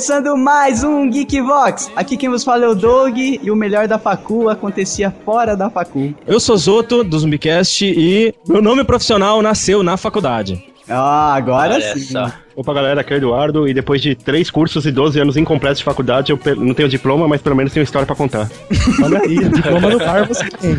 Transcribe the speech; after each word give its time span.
começando 0.00 0.34
mais 0.34 0.82
um 0.82 1.10
Geek 1.10 1.42
Vox. 1.42 1.90
Aqui 1.94 2.16
quem 2.16 2.30
vos 2.30 2.42
fala 2.42 2.64
é 2.64 2.68
o 2.68 2.74
Doug 2.74 3.18
e 3.18 3.50
o 3.50 3.54
melhor 3.54 3.86
da 3.86 3.98
facu 3.98 4.48
acontecia 4.48 5.14
fora 5.26 5.54
da 5.54 5.68
facu. 5.68 6.14
Eu 6.26 6.40
sou 6.40 6.56
Zoto, 6.56 7.04
do 7.04 7.18
Zumbicast, 7.18 7.84
e 7.84 8.34
meu 8.48 8.62
nome 8.62 8.82
profissional 8.82 9.42
nasceu 9.42 9.82
na 9.82 9.98
faculdade. 9.98 10.64
Ah, 10.88 11.34
agora 11.34 11.74
Olha 11.74 11.98
sim. 11.98 12.12
só. 12.12 12.32
Opa, 12.60 12.74
galera, 12.74 13.00
aqui 13.00 13.14
é 13.14 13.16
o 13.16 13.20
Eduardo, 13.20 13.66
e 13.66 13.72
depois 13.72 14.02
de 14.02 14.14
três 14.14 14.50
cursos 14.50 14.84
e 14.84 14.92
12 14.92 15.18
anos 15.18 15.34
incompletos 15.38 15.78
de 15.78 15.84
faculdade, 15.84 16.30
eu 16.30 16.38
não 16.58 16.74
tenho 16.74 16.90
diploma, 16.90 17.26
mas 17.26 17.40
pelo 17.40 17.56
menos 17.56 17.72
tenho 17.72 17.84
história 17.84 18.04
pra 18.04 18.14
contar. 18.14 18.50
Olha 19.02 19.18
aí, 19.20 19.48
diploma 19.48 19.88
no 19.88 19.98
par 19.98 20.26
você 20.26 20.46
tem. 20.50 20.78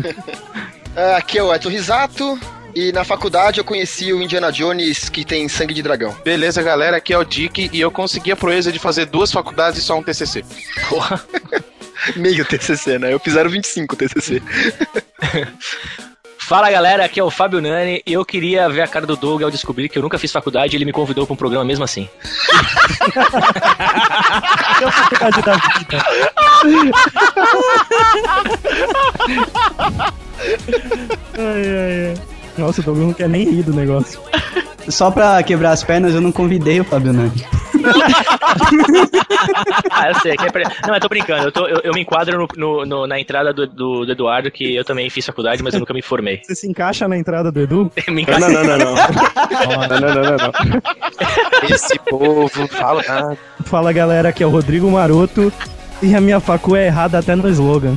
Ah, 0.94 1.16
Aqui 1.16 1.38
é 1.38 1.42
o 1.42 1.52
Eto 1.52 1.68
Risato. 1.68 2.38
E 2.72 2.92
na 2.92 3.02
faculdade 3.02 3.58
eu 3.58 3.64
conheci 3.64 4.12
o 4.12 4.22
Indiana 4.22 4.52
Jones 4.52 5.08
que 5.08 5.24
tem 5.24 5.48
sangue 5.48 5.74
de 5.74 5.82
dragão. 5.82 6.14
Beleza, 6.24 6.62
galera, 6.62 6.98
aqui 6.98 7.12
é 7.12 7.18
o 7.18 7.24
Dick 7.24 7.68
e 7.72 7.80
eu 7.80 7.90
consegui 7.90 8.30
a 8.30 8.36
proeza 8.36 8.70
de 8.70 8.78
fazer 8.78 9.06
duas 9.06 9.32
faculdades 9.32 9.80
e 9.80 9.82
só 9.82 9.98
um 9.98 10.04
TCC. 10.04 10.44
Porra. 10.88 11.20
Meio 12.14 12.44
TCC, 12.44 13.00
né? 13.00 13.12
Eu 13.12 13.18
fizeram 13.18 13.50
25 13.50 13.96
TCC. 13.96 14.40
Fala 16.52 16.70
galera, 16.70 17.06
aqui 17.06 17.18
é 17.18 17.24
o 17.24 17.30
Fábio 17.30 17.62
Nani 17.62 18.02
e 18.06 18.12
eu 18.12 18.22
queria 18.26 18.68
ver 18.68 18.82
a 18.82 18.86
cara 18.86 19.06
do 19.06 19.16
Doug 19.16 19.42
ao 19.42 19.50
descobrir 19.50 19.88
que 19.88 19.96
eu 19.96 20.02
nunca 20.02 20.18
fiz 20.18 20.30
faculdade 20.30 20.74
e 20.74 20.76
ele 20.76 20.84
me 20.84 20.92
convidou 20.92 21.24
pra 21.24 21.32
um 21.32 21.36
programa 21.36 21.64
mesmo 21.64 21.82
assim. 21.82 22.06
Ai, 31.38 31.62
ai, 31.64 32.08
ai. 32.08 32.14
Nossa, 32.58 32.82
o 32.82 32.84
Doug 32.84 32.98
não 32.98 33.14
quer 33.14 33.30
nem 33.30 33.48
rir 33.48 33.62
do 33.62 33.72
negócio. 33.72 34.20
Só 34.88 35.10
pra 35.10 35.42
quebrar 35.42 35.70
as 35.72 35.82
pernas, 35.84 36.14
eu 36.14 36.20
não 36.20 36.32
convidei 36.32 36.80
o 36.80 36.84
Fábio 36.84 37.12
Nani. 37.12 37.32
Ah, 39.90 40.08
eu 40.08 40.14
sei. 40.20 40.32
é 40.32 40.86
Não, 40.86 40.94
eu 40.94 41.00
tô 41.00 41.08
brincando. 41.08 41.44
Eu, 41.44 41.52
tô- 41.52 41.66
eu- 41.66 41.80
eu 41.84 41.92
me 41.92 42.00
enquadro 42.02 42.38
no- 42.38 42.48
no- 42.56 42.86
no- 42.86 43.06
na 43.06 43.18
entrada 43.20 43.52
do, 43.52 43.66
do- 43.66 44.06
do 44.06 44.12
Eduardo, 44.12 44.50
que 44.50 44.74
eu 44.74 44.84
também 44.84 45.08
fiz 45.10 45.26
faculdade, 45.26 45.62
mas 45.62 45.74
eu 45.74 45.80
nunca 45.80 45.92
me 45.92 46.00
formei. 46.02 46.40
Você 46.44 46.54
se 46.54 46.68
encaixa 46.68 47.08
na 47.08 47.16
entrada 47.16 47.50
do 47.50 47.60
Edu? 47.60 47.90
Me 48.08 48.24
Não, 48.38 48.38
não, 48.38 48.50
não, 48.50 48.62
não, 48.64 48.78
não. 48.78 48.94
Não, 48.94 49.88
não, 49.88 50.14
não, 50.14 50.22
não, 50.22 50.36
não. 50.36 50.52
Esse 51.68 51.98
povo 51.98 52.66
fala 52.68 53.02
nada. 53.06 53.38
Fala 53.64 53.92
galera, 53.92 54.28
aqui 54.28 54.42
é 54.42 54.46
o 54.46 54.50
Rodrigo 54.50 54.90
Maroto 54.90 55.52
e 56.02 56.14
a 56.14 56.20
minha 56.20 56.40
facu 56.40 56.76
é 56.76 56.86
errada 56.86 57.18
até 57.18 57.34
no 57.34 57.48
slogan. 57.48 57.96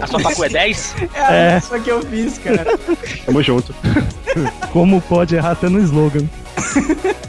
A 0.00 0.06
sua 0.06 0.20
facu 0.20 0.44
é 0.44 0.48
10? 0.48 0.94
É. 1.14 1.58
Isso 1.58 1.80
que 1.80 1.90
eu 1.90 2.02
fiz, 2.02 2.38
cara. 2.38 2.78
Tamo 3.24 3.42
junto. 3.42 3.74
Como 4.72 5.00
pode 5.00 5.34
errar 5.34 5.52
até 5.52 5.68
no 5.68 5.80
slogan? 5.80 6.24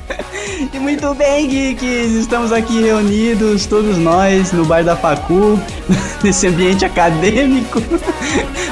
E 0.74 0.78
muito 0.78 1.14
bem, 1.16 1.48
geeks! 1.48 2.12
Estamos 2.12 2.52
aqui 2.52 2.82
reunidos, 2.82 3.66
todos 3.66 3.98
nós, 3.98 4.52
no 4.52 4.66
bar 4.66 4.84
da 4.84 4.96
Facu, 4.96 5.58
nesse 6.22 6.48
ambiente 6.48 6.84
acadêmico. 6.84 7.82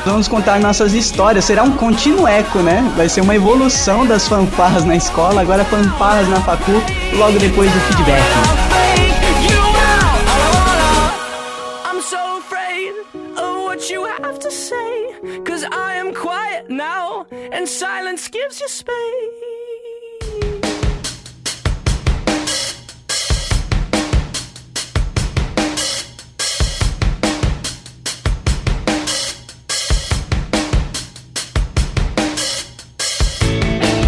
Vamos 0.05 0.27
contar 0.27 0.59
nossas 0.59 0.93
histórias. 0.93 1.45
Será 1.45 1.63
um 1.63 1.71
contínuo 1.71 2.27
eco, 2.27 2.59
né? 2.59 2.91
Vai 2.97 3.07
ser 3.07 3.21
uma 3.21 3.35
evolução 3.35 4.05
das 4.05 4.27
fanfarras 4.27 4.83
na 4.83 4.97
escola, 4.97 5.41
agora 5.41 5.63
fanfarras 5.63 6.27
na 6.27 6.41
Facu, 6.41 6.83
logo 7.13 7.39
depois 7.39 7.71
do 7.71 7.79
feedback. 7.79 8.76
And 17.31 17.67
silence 17.67 18.27
gives 18.29 18.59
you 18.61 18.67
space. 18.67 18.93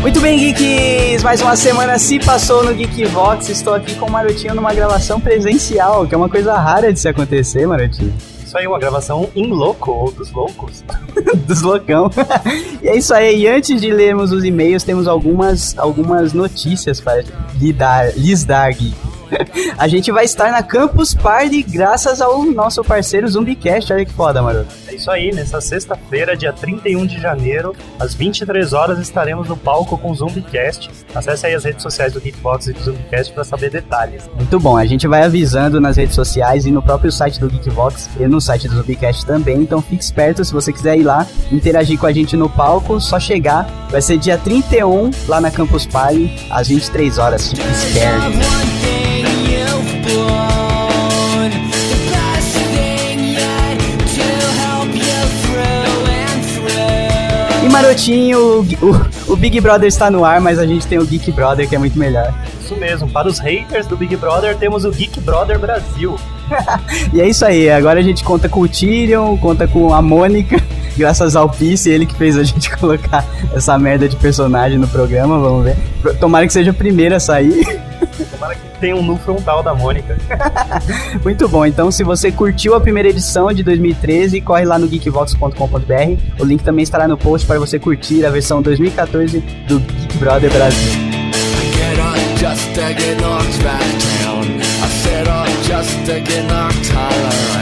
Muito 0.02 0.22
bem, 0.22 0.38
geeks! 0.38 1.24
Mais 1.24 1.41
uma 1.41 1.56
semana 1.56 2.00
se 2.00 2.19
passou 2.19 2.63
no 2.63 2.74
Geek 2.74 3.06
Vox. 3.06 3.50
Estou 3.50 3.74
aqui 3.75 3.96
com 3.96 4.06
o 4.06 4.12
Marotinho 4.12 4.56
numa 4.56 4.74
gravação 4.74 5.19
presencial, 5.19 6.08
que 6.08 6.16
é 6.16 6.18
uma 6.18 6.29
coisa 6.29 6.58
rara 6.58 6.91
de 6.91 7.00
se 7.00 7.08
acontecer, 7.08 7.68
Marotinho. 7.68 8.13
Isso 8.50 8.58
aí, 8.58 8.66
uma 8.66 8.80
gravação 8.80 9.30
em 9.36 9.46
louco, 9.46 9.92
ou 9.92 10.12
dos 10.12 10.32
loucos. 10.32 10.84
dos 11.46 11.62
loucão. 11.62 12.10
e 12.82 12.88
é 12.88 12.98
isso 12.98 13.14
aí. 13.14 13.42
E 13.42 13.48
antes 13.48 13.80
de 13.80 13.92
lermos 13.92 14.32
os 14.32 14.44
e-mails, 14.44 14.84
temos 14.84 15.08
algumas, 15.08 15.78
algumas 15.78 16.34
notícias 16.34 17.00
para 17.00 17.24
lhe 17.59 17.72
dar, 17.72 18.12
lhes 18.18 18.44
dar, 18.44 18.74
Gui. 18.74 18.92
A 19.78 19.88
gente 19.88 20.12
vai 20.12 20.25
estar 20.25 20.51
na 20.51 20.63
Campus 20.63 21.13
Party 21.13 21.63
graças 21.63 22.22
ao 22.22 22.44
nosso 22.45 22.84
parceiro 22.84 23.28
Zumbicast. 23.28 23.91
Olha 23.94 24.06
que 24.06 24.13
foda, 24.13 24.41
maroto. 24.41 24.67
É 24.88 24.95
isso 24.95 25.09
aí, 25.09 25.31
nessa 25.31 25.62
sexta-feira, 25.62 26.35
dia 26.35 26.51
31 26.51 27.06
de 27.06 27.19
janeiro, 27.19 27.75
às 28.00 28.13
23 28.13 28.73
horas, 28.73 29.00
estaremos 29.00 29.47
no 29.47 29.56
palco 29.56 29.97
com 29.97 30.12
o 30.12 30.16
Zumbicast. 30.16 30.90
Acesse 31.13 31.45
aí 31.45 31.56
as 31.56 31.63
redes 31.63 31.84
sociais 31.84 32.13
do 32.13 32.22
Geekbox 32.22 32.67
e 32.67 32.73
do 32.73 32.84
Zumbicast 32.84 33.34
para 33.34 33.44
saber 33.44 33.69
detalhes. 33.69 34.29
Muito 34.35 34.59
bom. 34.59 34.78
A 34.78 34.85
gente 34.85 35.07
vai 35.07 35.23
avisando 35.23 35.79
nas 35.79 35.97
redes 35.97 36.16
sociais 36.16 36.66
e 36.66 36.72
no 36.72 36.81
próprio 36.81 37.11
site 37.11 37.40
do 37.40 37.50
Geekvox 37.50 38.09
e 38.19 38.28
no 38.28 38.41
site 38.41 38.67
do 38.67 38.75
Zumbicast 38.75 39.25
também. 39.25 39.61
Então 39.61 39.81
fique 39.81 40.03
esperto 40.03 40.44
se 40.44 40.53
você 40.53 40.72
quiser 40.73 40.97
ir 40.97 41.03
lá 41.03 41.25
interagir 41.51 42.00
com 42.00 42.06
a 42.06 42.11
gente 42.11 42.35
no 42.35 42.50
palco, 42.50 43.00
só 43.00 43.19
chegar. 43.19 43.67
Vai 43.90 44.01
ser 44.01 44.17
dia 44.17 44.38
31 44.38 45.11
lá 45.28 45.41
na 45.41 45.51
Campus 45.51 45.85
Party, 45.85 46.47
às 46.50 46.67
23 46.67 47.17
horas. 47.17 47.50
Fique 47.50 47.61
esperto. 47.61 48.89
Marotinho, 57.81 58.67
o, 58.81 59.31
o 59.31 59.35
Big 59.38 59.62
Brother 59.62 59.88
está 59.88 60.12
no 60.12 60.25
ar, 60.25 60.41
mas 60.41 60.59
a 60.59 60.66
gente 60.66 60.85
tem 60.85 61.00
o 61.00 61.06
Geek 61.06 61.31
Brother 61.31 61.67
que 61.67 61.73
é 61.73 61.79
muito 61.79 61.97
melhor. 61.97 62.34
Isso 62.62 62.75
mesmo, 62.75 63.09
para 63.09 63.29
os 63.29 63.40
haters 63.40 63.88
do 63.88 63.95
Big 63.95 64.17
Brother, 64.17 64.57
temos 64.57 64.84
o 64.84 64.91
Geek 64.91 65.22
Brother 65.22 65.57
Brasil. 65.57 66.17
E 67.13 67.22
é 67.22 67.28
isso 67.28 67.45
aí, 67.45 67.69
agora 67.69 68.00
a 68.00 68.03
gente 68.03 68.23
conta 68.23 68.50
com 68.50 68.62
o 68.62 68.67
Tyrion, 68.67 69.38
conta 69.38 69.67
com 69.67 69.94
a 69.94 70.01
Mônica, 70.01 70.62
graças 70.97 71.35
ao 71.35 71.47
Pice, 71.47 71.90
ele 71.90 72.06
que 72.06 72.16
fez 72.16 72.38
a 72.38 72.44
gente 72.44 72.69
colocar 72.75 73.23
essa 73.53 73.78
merda 73.78 74.09
de 74.09 74.16
personagem 74.16 74.78
no 74.78 74.88
programa, 74.88 75.40
vamos 75.40 75.63
ver. 75.63 75.78
Tomara 76.19 76.46
que 76.46 76.53
seja 76.53 76.72
o 76.72 76.73
primeiro 76.73 77.16
a 77.16 77.19
sair. 77.19 77.63
Tomara 78.31 78.56
que 78.56 78.69
tenha 78.79 78.95
um 78.95 79.03
nu 79.03 79.17
frontal 79.17 79.62
da 79.62 79.73
Mônica. 79.75 80.17
Muito 81.23 81.47
bom, 81.47 81.66
então 81.66 81.91
se 81.91 82.03
você 82.03 82.31
curtiu 82.31 82.75
a 82.75 82.81
primeira 82.81 83.09
edição 83.09 83.51
de 83.53 83.63
2013, 83.63 84.41
corre 84.41 84.66
lá 84.66 84.79
no 84.79 84.88
geekvox.com.br. 84.88 86.40
O 86.40 86.45
link 86.45 86.63
também 86.63 86.84
estará 86.84 87.07
no 87.07 87.17
post 87.17 87.45
para 87.45 87.59
você 87.59 87.78
curtir 87.78 88.25
a 88.25 88.29
versão 88.29 88.62
2014 88.62 89.40
do 89.67 89.79
Geek 89.79 90.17
Brother 90.17 90.51
Brasil. 90.51 91.09
Just 92.40 92.73
to 92.75 92.94
get 92.94 93.19
knocked 93.19 93.63
back 93.63 93.81
down. 94.23 94.45
I 94.62 94.88
set 95.03 95.28
up 95.28 95.46
just 95.63 96.06
to 96.06 96.22
get 96.22 96.47
knocked 96.47 96.96
all 96.96 97.59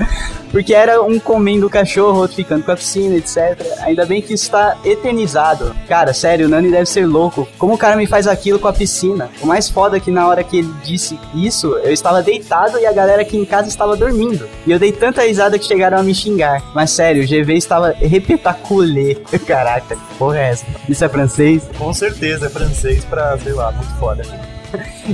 Porque 0.53 0.75
era 0.75 1.03
um 1.03 1.19
comendo 1.19 1.67
o 1.67 1.71
cachorro, 1.71 2.19
outro 2.19 2.37
ficando 2.37 2.63
com 2.63 2.71
a 2.71 2.77
piscina, 2.77 3.17
etc. 3.17 3.59
Ainda 3.81 4.05
bem 4.05 4.21
que 4.21 4.35
isso 4.35 4.51
tá 4.51 4.77
eternizado. 4.85 5.75
Cara, 5.89 6.13
sério, 6.13 6.47
o 6.47 6.49
Nani 6.49 6.71
deve 6.71 6.85
ser 6.85 7.07
louco. 7.07 7.49
Como 7.59 7.73
o 7.73 7.79
cara 7.79 7.97
me 7.97 8.07
faz 8.07 8.27
aquilo 8.27 8.59
com 8.59 8.69
a 8.69 8.73
piscina? 8.73 9.31
O 9.41 9.47
mais 9.47 9.71
foda 9.71 9.97
é 9.97 10.01
que 10.01 10.11
na 10.11 10.29
hora 10.29 10.45
que 10.45 10.59
ele 10.59 10.71
disse 10.85 11.19
isso, 11.35 11.69
eu 11.79 11.91
estava 11.91 12.23
deitado 12.23 12.79
e 12.79 12.85
a 12.85 12.93
galera 12.93 13.23
aqui 13.23 13.39
em 13.39 13.47
casa 13.47 13.69
estava 13.69 13.97
dormindo. 13.97 14.47
E 14.67 14.71
eu 14.73 14.79
dei 14.79 14.93
tanta 14.93 15.23
risada 15.23 15.59
que 15.59 15.65
chegaram 15.65 15.99
a 15.99 16.03
me 16.03 16.15
xingar. 16.15 16.63
Mas 16.75 16.91
sério, 16.91 17.23
o 17.23 17.27
GV 17.27 17.55
estava 17.55 17.93
repetaculê. 17.93 19.15
Caraca, 19.47 19.97
que 19.97 20.15
porra 20.19 20.39
é 20.39 20.51
essa? 20.51 20.67
Isso 20.87 21.03
é 21.03 21.09
francês? 21.09 21.63
Com 21.79 21.95
certeza, 21.95 22.47
é 22.47 22.51
francês 22.51 23.07
pra, 23.07 23.39
sei 23.39 23.55
lá, 23.55 23.73
muito 23.73 23.95
foda. 23.99 24.52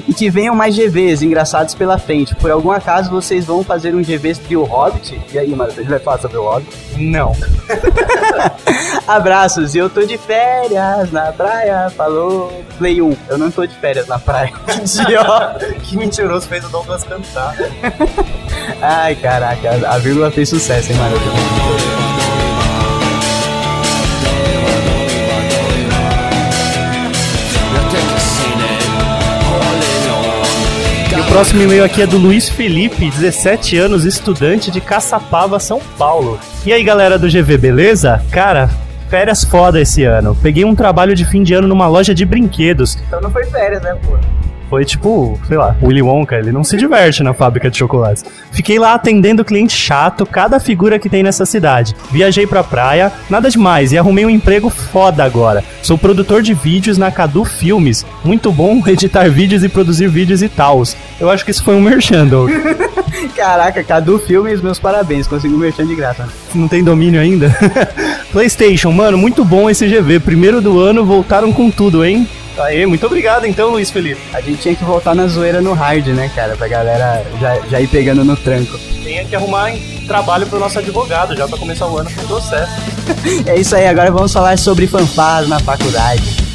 E 0.07 0.15
que 0.15 0.31
venham 0.31 0.55
mais 0.55 0.77
GVs 0.77 1.23
engraçados 1.23 1.75
pela 1.75 1.99
frente. 1.99 2.35
Por 2.35 2.51
algum 2.51 2.71
acaso 2.71 3.11
vocês 3.11 3.45
vão 3.45 3.63
fazer 3.65 3.95
um 3.95 4.03
GV 4.03 4.35
trio 4.35 4.65
Hobbit? 4.65 5.21
E 5.33 5.39
aí, 5.39 5.51
mano, 5.51 5.71
a 5.71 5.75
gente 5.75 5.89
vai 5.89 5.99
falar 5.99 6.19
sobre 6.19 6.37
o 6.37 6.45
Hobbit? 6.45 6.77
Não. 6.97 7.33
Abraços, 9.07 9.75
e 9.75 9.79
eu 9.79 9.89
tô 9.89 10.03
de 10.03 10.19
férias 10.19 11.11
na 11.13 11.33
praia. 11.33 11.91
Falou, 11.91 12.65
Play 12.77 13.01
1. 13.01 13.17
Eu 13.29 13.39
não 13.39 13.51
tô 13.51 13.67
de 13.67 13.75
férias 13.75 14.07
na 14.07 14.19
praia. 14.19 14.53
Que 14.67 14.81
idiota. 15.03 15.75
Que 15.83 15.97
mentiroso 15.97 16.49
fez 16.49 16.65
o 16.65 16.69
Douglas 16.69 17.05
cantar. 17.05 17.55
Ai, 18.83 19.15
caraca, 19.17 19.81
a 19.89 19.99
vírgula 19.99 20.31
fez 20.31 20.49
sucesso, 20.49 20.93
hein, 20.93 20.99
mano? 20.99 22.28
Próximo 31.29 31.63
e-mail 31.63 31.85
aqui 31.85 32.03
é 32.03 32.07
do 32.07 32.17
Luiz 32.17 32.49
Felipe, 32.49 33.11
17 33.11 33.77
anos, 33.77 34.05
estudante 34.05 34.71
de 34.71 34.81
Caçapava, 34.81 35.61
São 35.61 35.81
Paulo. 35.99 36.39
E 36.65 36.73
aí, 36.73 36.83
galera 36.83 37.19
do 37.19 37.29
GV, 37.29 37.59
beleza? 37.59 38.23
Cara, 38.31 38.71
férias 39.09 39.45
foda 39.45 39.81
esse 39.81 40.05
ano. 40.05 40.37
Peguei 40.43 40.65
um 40.65 40.75
trabalho 40.75 41.15
de 41.15 41.25
fim 41.25 41.43
de 41.43 41.53
ano 41.53 41.69
numa 41.69 41.87
loja 41.87 42.15
de 42.15 42.25
brinquedos. 42.25 42.97
Então 43.07 43.21
não 43.21 43.31
foi 43.31 43.45
férias, 43.45 43.83
né, 43.83 43.95
pô? 44.07 44.17
Foi 44.69 44.85
tipo, 44.85 45.38
sei 45.49 45.56
lá, 45.56 45.75
Willy 45.82 46.03
Wonka, 46.03 46.37
ele 46.37 46.53
não 46.53 46.62
se 46.62 46.76
diverte 46.76 47.23
na 47.23 47.32
fábrica 47.32 47.70
de 47.70 47.79
chocolates. 47.79 48.25
Fiquei 48.53 48.79
lá 48.79 48.94
atendendo 48.94 49.44
cliente 49.44 49.75
chato, 49.75 50.26
cada 50.26 50.61
figura 50.61 50.99
que 50.99 51.09
tem 51.09 51.23
nessa 51.23 51.47
cidade. 51.47 51.97
Viajei 52.11 52.47
pra 52.47 52.62
praia, 52.62 53.11
nada 53.31 53.50
demais, 53.50 53.93
e 53.93 53.99
arrumei 53.99 54.26
um 54.26 54.31
emprego 54.31 54.69
foda 54.69 55.25
agora. 55.25 55.65
Sou 55.82 55.97
produtor 55.97 56.43
de 56.43 56.53
vídeos 56.53 56.99
na 56.99 57.11
Cadu 57.11 57.44
Filmes. 57.44 58.05
Muito 58.23 58.53
bom 58.53 58.82
editar 58.87 59.31
vídeos 59.31 59.65
e 59.65 59.69
produzir 59.69 60.09
vídeos 60.09 60.43
e 60.43 60.49
tals. 60.49 60.97
Eu 61.19 61.31
acho 61.31 61.44
que 61.44 61.50
isso 61.50 61.64
foi 61.64 61.75
um 61.75 61.81
merchan. 61.81 62.19
Caraca, 63.35 63.82
Cadu 63.82 64.19
Filmes, 64.19 64.61
meus 64.61 64.79
parabéns, 64.79 65.26
conseguiu 65.26 65.56
merchan 65.56 65.87
de 65.87 65.94
graça. 65.94 66.29
Não 66.55 66.69
tem 66.69 66.82
domínio 66.82 67.21
ainda? 67.21 67.56
PlayStation, 68.32 68.91
mano, 68.91 69.17
muito 69.17 69.44
bom 69.44 69.71
esse 69.71 69.87
GV. 69.87 70.21
Primeiro 70.21 70.61
do 70.61 70.79
ano, 70.81 71.05
voltaram 71.05 71.53
com 71.53 71.71
tudo, 71.71 72.05
hein? 72.05 72.29
Aê, 72.59 72.87
muito 72.87 73.07
obrigado 73.07 73.47
então, 73.47 73.71
Luiz 73.71 73.91
Felipe. 73.91 74.21
A 74.33 74.41
gente 74.41 74.61
tinha 74.61 74.75
que 74.75 74.85
voltar 74.85 75.15
na 75.15 75.27
zoeira 75.27 75.61
no 75.61 75.73
hard, 75.73 76.07
né, 76.09 76.31
cara? 76.35 76.57
Pra 76.57 76.69
galera 76.69 77.25
já, 77.41 77.61
já 77.69 77.81
ir 77.81 77.89
pegando 77.89 78.25
no 78.25 78.37
tranco. 78.37 78.79
Tem 79.05 79.27
que 79.27 79.37
arrumar 79.37 79.73
trabalho 80.07 80.47
pro 80.47 80.59
nosso 80.59 80.79
advogado, 80.79 81.37
já 81.37 81.47
pra 81.47 81.59
começar 81.59 81.87
o 81.87 81.99
ano 81.99 82.11
com 82.11 82.27
processo. 82.27 82.73
É 83.47 83.59
isso 83.59 83.75
aí, 83.75 83.87
agora 83.87 84.11
vamos 84.11 84.33
falar 84.33 84.59
sobre 84.59 84.87
fanfarras 84.87 85.49
na 85.49 85.59
faculdade. 85.61 86.48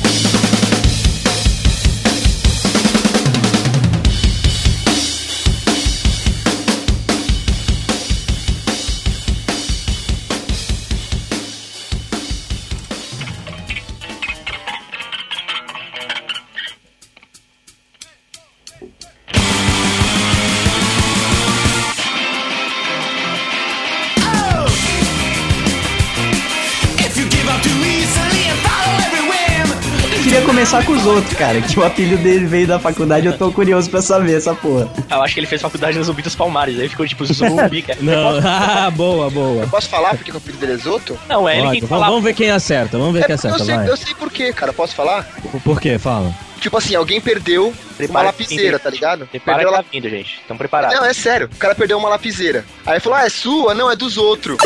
Outros, 31.13 31.33
cara, 31.37 31.61
que 31.61 31.79
o 31.79 31.83
apelido 31.85 32.21
dele 32.23 32.45
veio 32.45 32.67
da 32.67 32.79
faculdade, 32.79 33.25
eu 33.27 33.37
tô 33.37 33.51
curioso 33.51 33.89
pra 33.89 34.01
saber 34.01 34.35
essa 34.37 34.53
porra. 34.53 34.89
Eu 35.09 35.21
acho 35.21 35.33
que 35.33 35.39
ele 35.39 35.47
fez 35.47 35.61
faculdade 35.61 35.97
no 35.97 36.03
Zumbi 36.03 36.21
dos 36.21 36.35
Palmares, 36.35 36.79
aí 36.79 36.89
ficou 36.89 37.05
tipo 37.07 37.25
zumbi, 37.25 37.81
cara. 37.83 37.99
Não, 38.01 38.39
ah, 38.43 38.91
boa, 38.91 39.29
boa. 39.29 39.63
Eu 39.63 39.67
posso 39.69 39.89
falar 39.89 40.15
porque 40.15 40.31
o 40.31 40.37
apelido 40.37 40.59
dele 40.59 40.73
é 40.73 40.77
Zoto? 40.77 41.17
Não, 41.29 41.47
é 41.47 41.57
ele 41.57 41.63
Pode, 41.67 41.79
que 41.81 41.85
vamos, 41.85 41.89
fala. 42.01 42.07
vamos 42.11 42.23
ver 42.23 42.33
quem 42.33 42.49
acerta, 42.51 42.97
vamos 42.97 43.13
ver 43.13 43.19
É 43.19 43.25
quem 43.27 43.35
porque 43.35 43.47
eu 43.47 43.51
acerta, 43.55 43.65
sei, 43.65 43.75
vai. 43.77 43.89
eu 43.89 43.97
sei 43.97 44.13
por 44.15 44.31
quê, 44.31 44.51
cara. 44.53 44.73
Posso 44.73 44.95
falar? 44.95 45.23
Por- 45.51 45.61
Por 45.61 45.81
quê? 45.81 45.97
Fala. 45.99 46.33
Tipo 46.63 46.77
assim, 46.77 46.95
alguém 46.95 47.19
perdeu 47.19 47.67
uma 47.67 47.73
Prepara 47.97 48.25
lapiseira, 48.27 48.77
que- 48.77 48.83
tá 48.85 48.89
ligado? 48.89 49.27
Prepara 49.27 49.57
Perdeu 49.57 49.73
que 49.73 49.79
a 49.79 49.83
tá 49.83 49.89
vindo, 49.91 50.09
gente. 50.09 50.37
Estão 50.39 50.55
preparados. 50.57 50.95
Não, 50.97 51.05
é 51.05 51.13
sério. 51.13 51.49
O 51.53 51.57
cara 51.57 51.75
perdeu 51.75 51.97
uma 51.97 52.07
lapiseira. 52.07 52.63
Aí 52.85 53.01
falou, 53.01 53.19
ah, 53.19 53.25
é 53.25 53.29
sua? 53.29 53.73
Não, 53.73 53.91
é 53.91 53.95
dos 53.97 54.17
outros. 54.17 54.57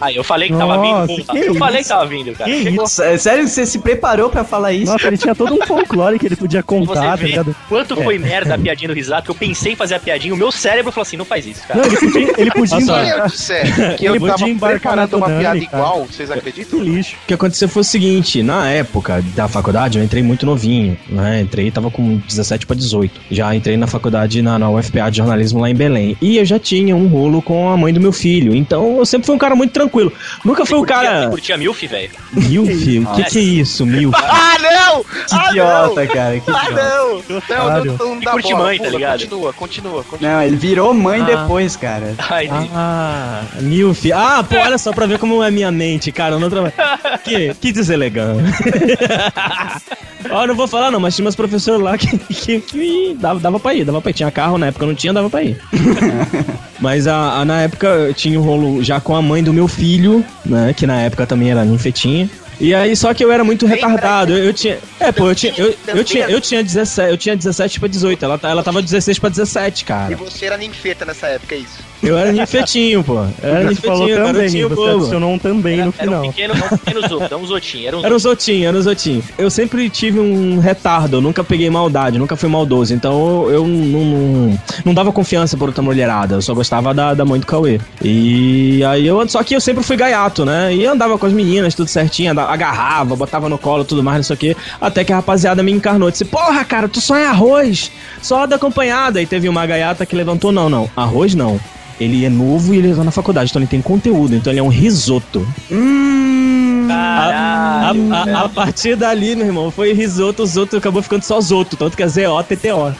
Aí 0.00 0.16
eu 0.16 0.22
falei 0.24 0.48
que 0.50 0.56
tava 0.56 0.76
Nossa, 0.76 1.06
vindo. 1.06 1.24
que 1.24 1.38
eu 1.38 1.54
falei 1.54 1.76
que 1.76 1.80
isso? 1.82 1.88
tava 1.88 2.06
vindo, 2.06 2.32
cara. 2.36 2.50
Que. 2.50 2.76
É 3.04 3.16
sério 3.18 3.44
que 3.44 3.50
você 3.50 3.64
se 3.64 3.78
preparou 3.78 4.28
pra 4.28 4.44
falar 4.44 4.72
isso? 4.72 4.92
Nossa, 4.92 5.06
ele 5.06 5.16
tinha 5.16 5.34
todo 5.34 5.54
um 5.54 5.64
folclore 5.66 6.18
que 6.18 6.26
ele 6.26 6.36
podia 6.36 6.62
contar, 6.62 7.16
tá 7.16 7.24
ligado? 7.24 7.56
quanto 7.68 7.96
foi 7.96 8.18
merda 8.18 8.54
a 8.54 8.58
piadinha 8.58 8.88
do 8.88 8.94
risato, 8.94 9.24
que 9.24 9.30
eu 9.30 9.34
pensei 9.34 9.72
em 9.72 9.76
fazer 9.76 9.94
a 9.94 10.00
piadinha, 10.00 10.34
o 10.34 10.36
meu 10.36 10.52
cérebro 10.52 10.92
falou 10.92 11.02
assim, 11.02 11.16
não 11.16 11.24
faz 11.24 11.46
isso, 11.46 11.66
cara. 11.66 11.80
Não, 11.80 11.86
ele 11.86 11.96
podia, 12.00 12.34
ele 12.36 12.50
podia 12.50 12.80
Nossa, 12.80 13.02
embarcar. 13.02 13.96
Que 13.96 14.06
Ele 14.06 14.16
eu 14.16 14.20
tava 14.20 14.32
podia 14.32 14.48
embarcar 14.52 14.80
preparando 14.80 15.16
uma 15.16 15.26
piada 15.26 15.42
cara. 15.42 15.58
igual, 15.58 16.04
vocês 16.04 16.28
Que 16.28 16.38
acreditam? 16.38 16.80
lixo. 16.80 17.16
O 17.22 17.26
que 17.28 17.34
aconteceu 17.34 17.68
foi 17.68 17.80
o 17.80 17.84
seguinte, 17.84 18.42
na 18.42 18.68
época 18.70 19.22
da 19.34 19.46
faculdade 19.48 19.98
eu 19.98 20.04
entrei 20.04 20.22
muito 20.22 20.44
novinho, 20.44 20.98
né? 21.08 21.21
Entrei, 21.40 21.70
tava 21.70 21.90
com 21.90 22.18
17 22.28 22.66
pra 22.66 22.76
18. 22.76 23.20
Já 23.30 23.54
entrei 23.54 23.76
na 23.76 23.86
faculdade 23.86 24.40
na, 24.42 24.58
na 24.58 24.70
UFPA 24.70 25.10
de 25.10 25.18
jornalismo 25.18 25.60
lá 25.60 25.68
em 25.70 25.74
Belém. 25.74 26.16
E 26.20 26.36
eu 26.38 26.44
já 26.44 26.58
tinha 26.58 26.94
um 26.96 27.06
rolo 27.08 27.40
com 27.42 27.68
a 27.70 27.76
mãe 27.76 27.92
do 27.92 28.00
meu 28.00 28.12
filho. 28.12 28.54
Então 28.54 28.98
eu 28.98 29.06
sempre 29.06 29.26
fui 29.26 29.34
um 29.34 29.38
cara 29.38 29.54
muito 29.54 29.72
tranquilo. 29.72 30.12
Nunca 30.44 30.64
fui 30.66 30.76
o 30.78 30.80
Curtia- 30.80 30.96
cara. 30.96 31.28
Curtia 31.30 31.56
Milf, 31.56 31.82
velho? 31.86 32.10
Milf? 32.32 32.98
O 33.10 33.14
que, 33.14 33.24
que 33.24 33.38
é 33.38 33.42
isso, 33.42 33.84
Milf? 33.86 34.14
Ah, 34.22 34.58
não! 34.60 35.02
Que 35.04 35.08
ah, 35.34 35.46
idiota, 35.50 36.06
cara, 36.06 36.40
que 36.40 36.50
Ah, 36.50 36.64
idiota. 36.64 36.82
não! 36.82 37.22
Não, 37.28 37.36
Otário. 37.38 37.96
não, 37.98 38.08
não 38.14 38.20
dá 38.20 38.30
curte 38.32 38.52
bola. 38.52 38.64
mãe, 38.64 38.78
tá 38.78 38.84
Pula, 38.84 38.96
ligado? 38.96 39.20
Continua, 39.20 39.52
continua, 39.52 40.04
continua. 40.04 40.32
Não, 40.32 40.42
ele 40.42 40.56
virou 40.56 40.92
mãe 40.94 41.20
Ah. 41.22 41.24
depois, 41.24 41.76
cara. 41.76 42.14
Ai, 42.18 42.48
Ah, 42.74 43.42
Milf. 43.60 44.04
Ah, 44.12 44.44
pô, 44.48 44.56
olha 44.56 44.78
só 44.78 44.92
pra 44.92 45.06
ver 45.06 45.18
como 45.18 45.42
é 45.42 45.50
minha 45.50 45.70
mente, 45.70 46.10
cara. 46.12 46.34
Eu 46.34 46.40
não 46.40 46.50
trabalho. 46.50 46.72
Que, 47.24 47.54
que 47.54 47.72
deselegante. 47.72 48.52
Ó, 50.30 50.46
não 50.46 50.54
vou 50.54 50.66
falar 50.68 50.90
não, 50.90 51.00
mas 51.00 51.11
tinha 51.14 51.24
umas 51.24 51.36
professores 51.36 51.80
lá 51.82 51.96
que, 51.98 52.18
que, 52.34 52.60
que 52.60 53.16
dava, 53.20 53.38
dava 53.40 53.60
pra 53.60 53.74
ir, 53.74 53.84
dava 53.84 54.00
pra 54.00 54.10
ir. 54.10 54.14
Tinha 54.14 54.30
carro 54.30 54.58
na 54.58 54.66
época, 54.66 54.86
não 54.86 54.94
tinha, 54.94 55.12
dava 55.12 55.28
pra 55.30 55.42
ir. 55.42 55.60
mas 56.80 57.06
a, 57.06 57.40
a- 57.40 57.44
na 57.44 57.62
época 57.62 57.86
eu 57.86 58.14
tinha 58.14 58.38
um 58.38 58.42
rolo 58.42 58.82
já 58.82 59.00
com 59.00 59.14
a 59.14 59.22
mãe 59.22 59.42
do 59.42 59.52
meu 59.52 59.68
filho, 59.68 60.24
né? 60.44 60.74
Que 60.76 60.86
na 60.86 61.00
época 61.02 61.26
também 61.26 61.50
era 61.50 61.64
ninfetinha. 61.64 62.28
E 62.60 62.74
aí, 62.74 62.94
só 62.94 63.12
que 63.12 63.24
eu 63.24 63.32
era 63.32 63.42
muito 63.42 63.66
retardado. 63.66 64.32
Eu, 64.32 64.44
eu 64.44 64.52
tinha. 64.52 64.78
É, 65.00 65.10
pô, 65.10 65.28
eu 65.28 65.34
tinha. 65.34 65.52
Eu, 65.56 65.74
eu 65.88 66.04
tinha, 66.04 66.26
eu 66.28 66.40
tinha 66.40 66.62
17, 66.62 67.10
eu 67.10 67.16
tinha 67.16 67.36
17 67.36 67.80
pra 67.80 67.88
18. 67.88 68.24
Ela, 68.24 68.38
tá- 68.38 68.50
ela 68.50 68.62
tava 68.62 68.80
16 68.82 69.18
pra 69.18 69.28
17, 69.30 69.82
E 69.82 69.84
cara. 69.84 70.16
você 70.16 70.46
era 70.46 70.56
ninfeta 70.56 71.04
nessa 71.04 71.26
época, 71.28 71.54
é 71.54 71.58
isso? 71.58 71.78
Eu 72.02 72.18
era 72.18 72.32
ninfetinho, 72.32 73.04
pô. 73.04 73.14
Eu 73.14 73.26
era 73.42 73.68
Você 73.68 73.74
falou 73.76 73.98
ninfetinho, 74.06 74.16
também, 74.26 74.32
garotinho 74.34 74.68
você 74.68 74.74
bobo. 74.74 74.96
adicionou 74.96 75.32
um 75.34 75.38
também 75.38 75.76
no 75.76 75.80
era 75.82 75.88
um 75.88 75.92
final. 75.92 76.22
pequeno, 76.22 76.54
não 76.54 76.66
um 76.66 76.68
pequeno 76.70 77.00
zoto, 77.08 77.28
não 77.30 77.40
um 77.42 77.46
zotinho, 77.46 77.86
era 77.88 77.96
um 77.98 78.04
Era 78.04 78.14
um 78.14 78.18
zotinho, 78.18 78.68
era 78.68 78.76
um 78.76 78.82
zotinho. 78.82 79.22
Eu 79.38 79.50
sempre 79.50 79.88
tive 79.88 80.18
um 80.18 80.58
retardo, 80.58 81.18
eu 81.18 81.20
nunca 81.20 81.44
peguei 81.44 81.70
maldade, 81.70 82.18
nunca 82.18 82.34
fui 82.36 82.48
maldoso. 82.48 82.92
Então 82.92 83.44
eu, 83.44 83.50
eu 83.52 83.66
não, 83.66 84.04
não, 84.04 84.60
não 84.86 84.94
dava 84.94 85.12
confiança 85.12 85.56
por 85.56 85.68
outra 85.68 85.82
mulherada, 85.82 86.34
eu 86.36 86.42
só 86.42 86.54
gostava 86.54 86.92
da, 86.92 87.14
da 87.14 87.24
mãe 87.24 87.38
do 87.38 87.46
Cauê. 87.46 87.78
E 88.02 88.82
aí 88.84 89.06
eu. 89.06 89.26
Só 89.28 89.42
que 89.44 89.54
eu 89.54 89.60
sempre 89.60 89.84
fui 89.84 89.96
gaiato, 89.96 90.44
né? 90.44 90.74
E 90.74 90.84
andava 90.84 91.16
com 91.16 91.26
as 91.26 91.32
meninas, 91.32 91.74
tudo 91.74 91.88
certinho, 91.88 92.32
andava- 92.32 92.52
agarrava, 92.52 93.14
botava 93.14 93.48
no 93.48 93.56
colo, 93.58 93.84
tudo 93.84 94.02
mais, 94.02 94.16
não 94.18 94.24
sei 94.24 94.34
o 94.34 94.38
quê. 94.38 94.56
Até 94.80 95.04
que 95.04 95.12
a 95.12 95.16
rapaziada 95.16 95.62
me 95.62 95.70
encarnou. 95.70 96.10
Disse: 96.10 96.24
Porra, 96.24 96.64
cara, 96.64 96.88
tu 96.88 97.00
só 97.00 97.16
é 97.16 97.26
arroz, 97.26 97.90
só 98.20 98.44
da 98.46 98.56
acompanhada. 98.56 99.22
E 99.22 99.26
teve 99.26 99.48
uma 99.48 99.64
gaiata 99.64 100.04
que 100.04 100.16
levantou: 100.16 100.50
Não, 100.50 100.68
não, 100.68 100.90
arroz 100.96 101.34
não. 101.34 101.60
Ele 102.00 102.24
é 102.24 102.28
novo 102.30 102.74
e 102.74 102.78
ele 102.78 102.94
tá 102.94 103.04
na 103.04 103.10
faculdade, 103.10 103.50
então 103.50 103.60
ele 103.62 103.68
tem 103.68 103.80
conteúdo, 103.80 104.34
então 104.34 104.52
ele 104.52 104.60
é 104.60 104.62
um 104.62 104.68
risoto. 104.68 105.46
Hum. 105.70 106.88
A, 106.90 106.94
Caralho. 106.94 108.12
a- 108.14 108.40
a- 108.40 108.44
a 108.44 108.48
partir 108.48 108.96
dali, 108.96 109.36
meu 109.36 109.46
irmão, 109.46 109.70
foi 109.70 109.92
risoto, 109.92 110.42
os 110.42 110.56
outros 110.56 110.78
acabou 110.78 111.02
ficando 111.02 111.22
só 111.22 111.40
zoto, 111.40 111.76
tanto 111.76 111.96
que 111.96 112.02
é 112.02 112.08
Z-O-T-T-O. 112.08 112.92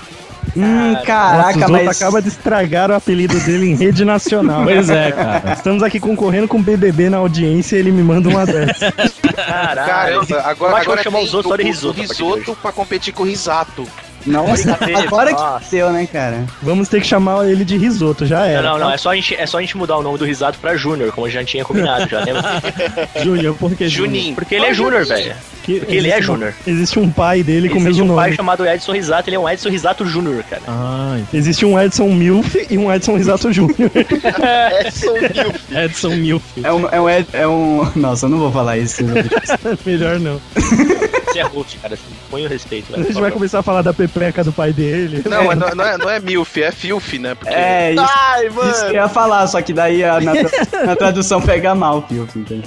Hum, 0.56 0.92
Nossa, 0.92 1.06
caraca, 1.06 1.56
o 1.56 1.60
Zoto 1.60 1.72
mas. 1.72 2.02
acaba 2.02 2.20
de 2.20 2.28
estragar 2.28 2.90
o 2.90 2.94
apelido 2.94 3.38
dele 3.40 3.70
em 3.70 3.74
rede 3.76 4.04
nacional. 4.04 4.64
Pois 4.64 4.90
é, 4.90 5.12
cara. 5.12 5.52
Estamos 5.52 5.82
aqui 5.82 5.98
concorrendo 6.00 6.48
com 6.48 6.58
o 6.58 6.62
BBB 6.62 7.08
na 7.10 7.18
audiência 7.18 7.76
e 7.76 7.78
ele 7.78 7.92
me 7.92 8.02
manda 8.02 8.28
uma 8.28 8.44
dessa. 8.44 8.92
Caramba, 8.92 10.40
agora, 10.44 10.78
agora 10.80 11.02
chamar 11.02 11.20
os 11.20 11.32
outros 11.32 11.54
o- 11.58 11.62
risoto 11.62 12.00
a 12.00 12.02
risoto 12.02 12.56
pra 12.60 12.72
competir 12.72 13.12
com 13.14 13.22
o 13.22 13.26
risato. 13.26 13.86
Nossa, 14.26 14.78
agora 15.04 15.34
que 15.34 15.70
deu, 15.70 15.90
né, 15.90 16.06
cara? 16.06 16.44
Vamos 16.62 16.88
ter 16.88 17.00
que 17.00 17.06
chamar 17.06 17.48
ele 17.48 17.64
de 17.64 17.76
risoto, 17.76 18.24
já 18.26 18.40
Não, 18.40 18.44
era. 18.44 18.62
não, 18.62 18.78
não, 18.78 18.90
é 18.90 18.96
só, 18.96 19.10
a 19.10 19.14
gente, 19.14 19.34
é 19.34 19.46
só 19.46 19.58
a 19.58 19.60
gente 19.60 19.76
mudar 19.76 19.96
o 19.96 20.02
nome 20.02 20.18
do 20.18 20.24
Risato 20.24 20.58
pra 20.58 20.76
Júnior, 20.76 21.12
como 21.12 21.26
a 21.26 21.30
gente 21.30 21.40
já 21.40 21.44
tinha 21.44 21.64
combinado, 21.64 22.08
já 22.08 22.20
lembra? 22.24 22.42
Júnior, 23.22 23.56
por 23.56 23.74
que 23.74 23.88
Juninho. 23.88 24.34
Porque 24.34 24.54
ele 24.54 24.66
é 24.66 24.74
Júnior, 24.74 25.04
velho. 25.04 25.34
Que- 25.62 25.78
Porque 25.80 25.94
ele 25.94 26.08
é 26.10 26.14
existe 26.14 26.30
um- 26.30 26.34
Júnior. 26.34 26.54
Existe 26.66 26.98
um 26.98 27.10
pai 27.10 27.42
dele 27.42 27.68
com 27.68 27.76
o 27.76 27.78
Existe 27.78 27.98
mesmo 28.00 28.12
um 28.12 28.16
pai 28.16 28.26
nome. 28.26 28.36
chamado 28.36 28.66
Edson 28.66 28.92
Risato, 28.92 29.28
ele 29.28 29.36
é 29.36 29.38
um 29.38 29.48
Edson 29.48 29.68
Risato 29.68 30.04
Júnior, 30.06 30.42
cara. 30.44 30.62
Ah, 30.66 31.18
Existe 31.32 31.64
um 31.64 31.78
Edson 31.80 32.08
Milf 32.08 32.54
e 32.68 32.76
um 32.78 32.92
Edson 32.92 33.16
Risato 33.16 33.52
Júnior. 33.52 33.90
É, 34.42 34.90
sou 34.90 35.14
mil. 35.14 35.82
Edson 35.84 36.10
Milf. 36.16 36.42
É 36.62 36.72
um, 36.72 36.88
é 36.88 37.00
um, 37.00 37.08
é 37.32 37.48
um. 37.48 37.92
Nossa, 37.96 38.26
eu 38.26 38.30
não 38.30 38.38
vou 38.38 38.50
falar 38.52 38.78
isso. 38.78 39.02
Melhor 39.86 40.18
não. 40.18 40.40
Você 40.54 41.38
é 41.38 41.42
host, 41.44 41.78
cara. 41.78 41.94
Assim, 41.94 42.02
põe 42.30 42.44
o 42.44 42.48
respeito, 42.48 42.92
A 42.92 42.96
velho. 42.96 43.08
gente 43.08 43.20
vai 43.20 43.30
começar 43.30 43.60
a 43.60 43.62
falar 43.62 43.82
da 43.82 43.92
pepeca 43.94 44.42
do 44.44 44.52
pai 44.52 44.72
dele. 44.72 45.22
Não, 45.28 45.44
mas 45.46 45.58
não, 45.58 45.68
não 45.74 45.84
é, 45.84 45.96
não 45.98 46.10
é 46.10 46.20
MILF, 46.20 46.62
é 46.62 46.70
FILF, 46.70 47.18
né? 47.18 47.34
Porque... 47.34 47.54
É, 47.54 47.92
isso, 47.92 48.04
Ai, 48.06 48.46
isso 48.46 48.54
que 48.54 48.60
eu 48.60 48.64
mano. 48.82 48.94
ia 48.94 49.08
falar, 49.08 49.46
só 49.46 49.62
que 49.62 49.72
daí 49.72 50.04
a- 50.04 50.20
na, 50.20 50.32
na 50.86 50.96
tradução 50.96 51.40
pega 51.40 51.74
mal, 51.74 52.02
Pio, 52.02 52.28
entendeu? 52.36 52.62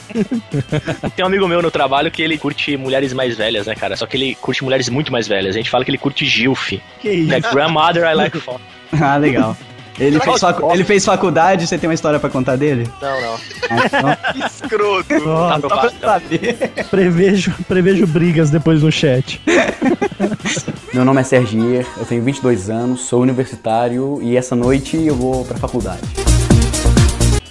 Tem 1.16 1.24
um 1.24 1.28
amigo 1.28 1.48
meu 1.48 1.62
no 1.62 1.70
trabalho 1.70 2.10
que 2.10 2.22
ele 2.22 2.38
curte 2.38 2.75
mulheres 2.86 3.12
mais 3.12 3.36
velhas, 3.36 3.65
né, 3.68 3.75
cara? 3.75 3.98
Só 3.98 4.06
que 4.06 4.15
ele 4.15 4.36
curte 4.36 4.63
mulheres 4.63 4.88
muito 4.88 5.12
mais 5.12 5.27
velhas. 5.27 5.56
A 5.56 5.58
gente 5.58 5.70
fala 5.70 5.84
que 5.84 5.92
ele 5.92 5.98
curte 5.98 6.25
Gilf. 6.25 6.72
Que 7.01 7.10
isso? 7.12 7.30
Né? 7.30 7.42
Grandmother 7.42 8.10
I 8.10 8.13
like 8.15 8.39
fuck. 8.39 8.62
Ah, 9.01 9.18
legal. 9.18 9.58
Ele 9.98 10.20
fez, 10.20 10.39
facu- 10.42 10.72
ele 10.74 10.84
fez 10.84 11.06
faculdade, 11.06 11.65
você 11.65 11.77
tem 11.77 11.88
uma 11.89 11.94
história 11.94 12.20
pra 12.20 12.30
contar 12.30 12.58
dele? 12.58 12.86
Não, 13.01 13.22
não. 13.22 13.34
Ah, 13.70 13.86
então, 13.86 14.18
Escroto. 14.46 15.30
Ó, 15.30 15.58
Tá 15.58 15.70
só 15.70 15.77
pra 15.77 15.89
saber. 16.20 16.58
prevejo, 16.92 17.54
prevejo 17.65 18.06
brigas 18.06 18.50
depois 18.50 18.84
no 18.84 18.92
chat. 18.92 19.39
Meu 20.94 21.06
nome 21.06 21.22
é 21.22 21.24
Sergier, 21.24 21.86
eu 21.98 22.06
tenho 22.06 22.22
22 22.24 22.70
anos, 22.70 23.01
sou 23.01 23.22
universitário 23.22 24.20
e 24.22 24.36
essa 24.36 24.54
noite 24.56 24.98
eu 24.98 25.15
vou 25.15 25.46
pra 25.46 25.58
faculdade. 25.58 26.01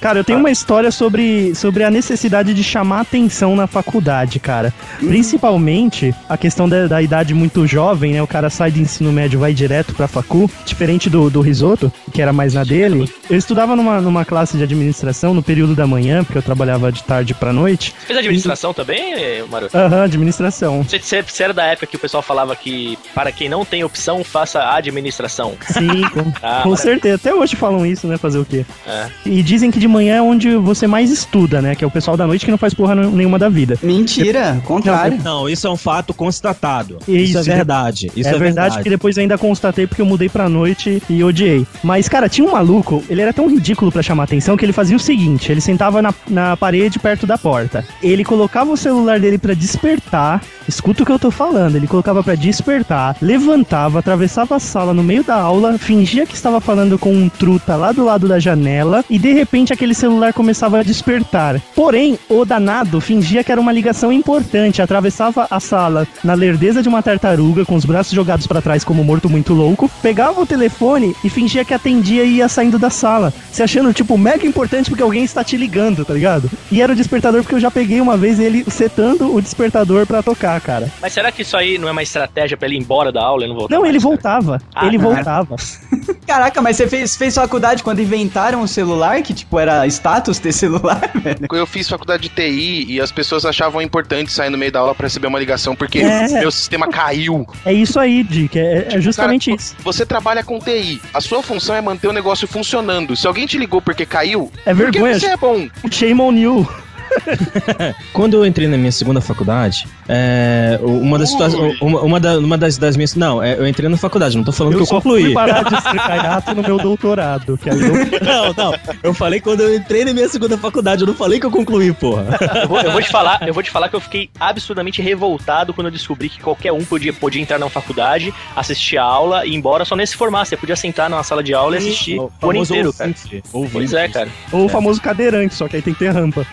Cara, 0.05 0.19
eu 0.19 0.25
tenho 0.25 0.39
uma 0.39 0.51
história 0.51 0.91
sobre, 0.91 1.55
sobre 1.55 1.83
a 1.83 1.91
necessidade 1.91 2.53
de 2.53 2.63
chamar 2.63 3.01
atenção 3.01 3.57
na 3.57 3.67
faculdade, 3.67 4.39
cara. 4.39 4.71
Principalmente 4.99 6.15
a 6.29 6.37
questão 6.37 6.69
da, 6.69 6.87
da 6.87 7.01
idade 7.01 7.33
muito 7.33 7.67
jovem, 7.67 8.13
né? 8.13 8.23
O 8.23 8.27
cara 8.27 8.51
sai 8.51 8.71
do 8.71 8.79
ensino 8.79 9.11
médio 9.11 9.39
e 9.39 9.41
vai 9.41 9.55
direto 9.55 9.95
pra 9.95 10.07
facu, 10.07 10.51
diferente 10.67 11.09
do, 11.09 11.31
do 11.31 11.41
risoto, 11.41 11.91
que 12.13 12.21
era 12.21 12.35
mais 12.35 12.53
na 12.53 12.65
dele. 12.65 13.11
Eu 13.31 13.39
estudava 13.39 13.75
numa, 13.75 13.99
numa 13.99 14.27
classe 14.27 14.59
de 14.59 14.63
administração 14.63 15.33
no 15.33 15.43
período 15.43 15.75
da 15.75 15.87
manhã, 15.87 16.23
porque 16.23 16.37
eu 16.37 16.43
trabalhava 16.43 16.93
de 16.93 17.03
tarde 17.03 17.33
pra 17.33 17.51
noite. 17.51 17.95
Você 18.01 18.09
fez 18.09 18.19
administração 18.19 18.75
também, 18.75 19.15
eh, 19.15 19.43
Maroto? 19.51 19.75
Aham, 19.75 20.03
administração. 20.03 20.83
Você, 20.83 20.99
você, 20.99 21.23
você 21.23 21.45
era 21.45 21.55
da 21.55 21.65
época 21.65 21.87
que 21.87 21.97
o 21.97 21.99
pessoal 21.99 22.23
falava 22.23 22.55
que 22.55 22.99
para 23.15 23.33
quem 23.33 23.49
não 23.49 23.65
tem 23.65 23.83
opção, 23.83 24.23
faça 24.23 24.71
administração. 24.75 25.55
Sim, 25.67 26.03
com, 26.13 26.31
Ah, 26.43 26.61
com 26.63 26.77
certeza. 26.77 27.15
Até 27.15 27.35
hoje 27.35 27.57
falam 27.57 27.87
isso, 27.87 28.07
né? 28.07 28.19
Fazer 28.19 28.39
o 28.39 28.45
quê? 28.45 28.67
É. 28.87 29.07
E 29.25 29.43
dizem 29.43 29.71
que 29.71 29.79
de 29.79 29.94
manhã 29.95 30.17
é 30.17 30.23
onde 30.23 30.57
você 30.57 30.87
mais 30.87 31.11
estuda, 31.11 31.63
né? 31.63 31.75
Que 31.75 31.85
é 31.85 31.87
o 31.87 31.91
pessoal 31.91 32.17
da 32.17 32.27
noite 32.27 32.45
que 32.45 32.51
não 32.51 32.59
faz 32.59 32.75
porra 32.75 32.95
nenhuma 32.95 33.39
da 33.39 33.49
vida. 33.49 33.79
Mentira, 33.83 34.61
contrário. 34.65 35.19
Não, 35.23 35.49
isso 35.49 35.67
é 35.67 35.71
um 35.71 35.77
fato 35.77 36.13
constatado. 36.13 36.99
Isso, 37.07 37.39
Isso, 37.39 37.51
é 37.51 37.55
verdade. 37.55 38.13
Isso 38.17 38.29
é, 38.29 38.39
verdade, 38.39 38.83
que 38.83 38.91
depois 38.91 39.17
ainda 39.17 39.39
constatei 39.39 39.87
porque 39.87 40.03
eu 40.03 40.07
mudei 40.07 40.29
pra 40.29 40.49
noite 40.49 41.03
e 41.09 41.23
odiei. 41.23 41.67
Mas, 41.83 42.09
cara, 42.09 42.29
tinha 42.29 42.47
um 42.47 42.53
maluco, 42.53 43.03
ele 43.09 43.23
era 43.23 43.33
tão 43.33 43.49
ridículo 43.49 43.93
pra 43.93 44.03
chamar 44.03 44.25
atenção 44.25 44.57
que 44.57 44.65
ele 44.65 44.73
fazia 44.73 44.97
o 44.97 45.01
seguinte: 45.01 45.53
ele 45.53 45.61
sentava 45.61 46.03
na, 46.03 46.13
na 46.29 46.57
parede 46.57 46.99
perto 46.99 47.27
da 47.27 47.39
porta. 47.39 47.85
Ele 48.03 48.25
colocava 48.25 48.73
o 48.73 48.77
celular 48.77 49.21
dele 49.21 49.39
pra 49.39 49.55
despertar. 49.55 50.43
Escuta 50.67 51.03
o 51.03 51.07
que 51.07 51.13
eu 51.13 51.19
tô 51.19 51.31
falando. 51.31 51.77
Ele 51.77 51.87
colocava 51.87 52.23
pra 52.23 52.35
despertar, 52.35 53.17
levantava, 53.21 53.99
atravessava 53.99 54.57
a 54.57 54.59
sala 54.59 54.95
no 54.95 55.03
meio 55.03 55.23
da 55.23 55.37
aula, 55.37 55.77
fingia 55.79 56.27
que 56.27 56.35
estava 56.35 56.59
falando 56.59 56.99
com 56.99 57.13
um 57.13 57.29
truta 57.29 57.77
lá 57.77 57.93
do 57.93 58.03
lado 58.03 58.27
da 58.27 58.39
janela 58.39 59.05
e 59.11 59.19
de 59.19 59.33
repente 59.33 59.73
aquele 59.75 59.84
celular 59.93 60.33
começava 60.33 60.79
a 60.79 60.83
despertar. 60.85 61.61
Porém, 61.75 62.17
o 62.29 62.45
danado 62.45 63.01
fingia 63.01 63.43
que 63.43 63.51
era 63.51 63.61
uma 63.61 63.73
ligação 63.73 64.13
importante, 64.13 64.81
atravessava 64.81 65.49
a 65.51 65.59
sala 65.59 66.07
na 66.23 66.35
lerdeza 66.35 66.81
de 66.81 66.89
uma 66.89 67.03
tartaruga, 67.03 67.65
com 67.65 67.75
os 67.75 67.85
braços 67.85 68.13
jogados 68.13 68.47
pra 68.47 68.63
trás 68.63 68.85
como 68.85 69.03
morto 69.03 69.29
muito 69.29 69.53
louco, 69.53 69.91
pegava 70.01 70.41
o 70.41 70.47
telefone 70.47 71.15
e 71.25 71.29
fingia 71.29 71.65
que 71.65 71.75
atendia 71.75 72.23
e 72.23 72.37
ia 72.37 72.49
saindo 72.49 72.79
da 72.79 72.91
sala, 72.91 73.35
se 73.51 73.63
achando 73.63 73.93
tipo 73.93 74.17
mega 74.17 74.47
importante 74.47 74.89
porque 74.89 75.03
alguém 75.03 75.25
está 75.25 75.43
te 75.43 75.57
ligando, 75.57 76.05
tá 76.05 76.15
ligado? 76.15 76.49
E 76.71 76.81
era 76.81 76.93
o 76.93 76.97
despertador 76.97 77.43
porque 77.43 77.57
eu 77.57 77.61
já 77.61 77.71
peguei 77.71 78.01
uma 78.01 78.17
vez 78.17 78.39
ele 78.39 78.65
setando 78.71 79.35
o 79.35 79.43
despertador 79.43 80.07
pra 80.07 80.23
tocar, 80.23 80.61
cara. 80.61 80.91
Mas 81.03 81.13
será 81.13 81.33
que 81.33 81.43
isso 81.43 81.57
aí 81.57 81.79
não 81.79 81.89
é 81.89 81.93
uma 81.93 82.03
estratégia 82.03 82.57
pra 82.57 82.69
ele 82.69 82.77
ir 82.77 82.81
embora 82.81 83.11
da 83.11 83.23
aula 83.23 83.45
e 83.45 83.49
não 83.49 83.57
voltar? 83.57 83.75
Não, 83.75 83.83
mais, 83.83 83.91
ele 83.91 83.99
cara? 83.99 84.09
voltava. 84.09 84.63
Ah, 84.75 84.87
ele 84.87 84.99
cara. 84.99 85.15
voltava. 85.15 85.57
Caraca, 86.27 86.63
mas 86.63 86.77
você 86.77 86.87
fez, 86.87 87.17
fez 87.17 87.35
faculdade 87.35 87.83
quando 87.83 88.01
inventaram 88.01 88.63
o 88.63 88.69
celular, 88.69 89.23
que 89.23 89.35
tipo 89.35 89.59
era 89.65 89.87
status 89.87 90.39
ter 90.39 90.53
celular, 90.53 91.11
velho? 91.17 91.39
Eu 91.53 91.67
fiz 91.67 91.89
faculdade 91.89 92.25
de 92.25 92.29
TI 92.29 92.87
e 92.89 93.01
as 93.01 93.11
pessoas 93.11 93.45
achavam 93.45 93.81
importante 93.83 94.33
sair 94.33 94.51
no 94.51 94.59
meio 94.59 94.71
da 94.73 94.81
aula 94.81 94.95
pra 94.95 95.07
receber 95.07 95.27
uma 95.27 95.39
ligação 95.39 95.75
porque 95.75 95.99
É. 96.01 96.29
meu 96.41 96.51
sistema 96.51 96.89
caiu. 96.89 97.47
É 97.65 97.73
isso 97.73 97.99
aí, 97.99 98.23
Dick. 98.23 98.59
É, 98.59 98.89
é 98.93 99.01
justamente 99.01 99.51
Cara, 99.51 99.61
isso. 99.61 99.77
Você 99.83 100.07
trabalha 100.07 100.43
com 100.45 100.59
TI. 100.59 101.01
A 101.13 101.21
sua 101.21 101.43
função 101.43 101.75
é 101.75 101.81
manter 101.81 102.09
o 102.09 102.13
negócio 102.13 102.47
funcionando. 102.47 103.17
Se 103.17 103.27
alguém 103.27 103.47
te 103.47 103.59
ligou 103.59 103.81
porque 103.83 104.07
caiu, 104.07 104.51
É 104.67 104.75
porque 104.75 104.93
vergonha. 104.99 105.19
você 105.19 105.27
é 105.27 105.37
bom. 105.37 105.69
Shame 105.91 106.21
on 106.21 106.33
you. 106.33 106.69
Quando 108.13 108.35
eu 108.35 108.47
entrei 108.47 108.69
na 108.69 108.77
minha 108.77 108.93
segunda 108.93 109.21
faculdade, 109.21 109.87
é, 110.09 110.79
uma 110.83 111.19
das 111.19 111.31
situações. 111.31 111.81
Uma, 111.81 112.01
uma, 112.03 112.21
da- 112.21 112.39
uma 112.39 112.59
das, 112.59 112.77
das 112.79 112.97
minhas. 112.97 113.15
Não, 113.15 113.43
é, 113.43 113.55
eu 113.59 113.67
entrei 113.67 113.89
na 113.89 113.97
faculdade, 113.97 114.37
não 114.37 114.45
tô 114.45 114.53
falando 114.53 114.75
Eu 114.75 114.79
que 114.79 114.83
eu 114.83 114.87
só 114.87 114.97
concluí. 114.97 115.25
fui 115.25 115.35
parar 115.35 115.63
de 115.65 115.83
ser 115.83 115.95
caiato 115.97 116.55
no 116.55 116.63
meu 116.63 116.79
doutorado. 116.79 117.57
Que 117.59 117.71
aí 117.71 117.81
eu... 117.81 117.95
Não, 118.25 118.53
não. 118.57 118.75
Eu 119.03 119.13
falei 119.15 119.41
quando 119.41 119.61
eu 119.61 119.75
entrei 119.75 120.05
na 120.05 120.13
minha 120.13 120.29
segunda 120.29 120.57
faculdade, 120.57 121.03
eu 121.03 121.07
não 121.07 121.15
falei 121.15 121.39
que 121.39 121.47
eu 121.47 121.51
concluí, 121.51 121.93
porra. 121.93 122.27
Eu 122.63 122.69
vou, 122.69 122.81
eu 122.81 122.93
vou 122.93 123.03
te 123.03 123.11
falar, 123.11 123.47
eu 123.47 123.53
vou 123.55 123.63
te 123.63 123.71
falar 123.71 123.89
que 123.89 123.97
eu 123.97 124.01
fiquei 124.01 124.31
absurdamente 124.41 125.03
revoltado 125.03 125.73
quando 125.75 125.87
eu 125.89 125.91
descobri 125.91 126.29
que 126.29 126.41
qualquer 126.41 126.73
um 126.73 126.85
podia, 126.85 127.13
podia 127.13 127.41
entrar 127.41 127.59
na 127.59 127.69
faculdade, 127.69 128.33
assistir 128.57 128.97
a 128.99 129.03
aula 129.05 129.45
e 129.47 129.51
ir 129.51 129.55
embora 129.55 129.85
só 129.85 129.95
nesse 129.95 130.17
formato. 130.17 130.49
Você 130.49 130.57
podia 130.57 130.77
sentar 130.77 131.09
numa 131.11 131.23
sala 131.23 131.43
de 131.43 131.53
aula 131.55 131.77
e 131.77 131.79
assistir 131.79 132.19
o 132.19 132.23
ano 132.23 132.33
famoso 132.41 132.73
inteiro, 132.73 132.93
cara. 132.93 133.11
ouvinte. 133.11 133.43
Ouvinte. 133.53 133.73
Pois 133.73 133.93
é, 133.93 134.09
cara. 134.09 134.29
Ou 134.53 134.65
o 134.67 134.69
famoso 134.69 135.01
cadeirante, 135.01 135.55
só 135.55 135.69
que 135.69 135.77
aí 135.77 135.83
tem 135.83 135.93
que 135.93 136.01
ter 136.01 136.11
rampa. 136.11 136.47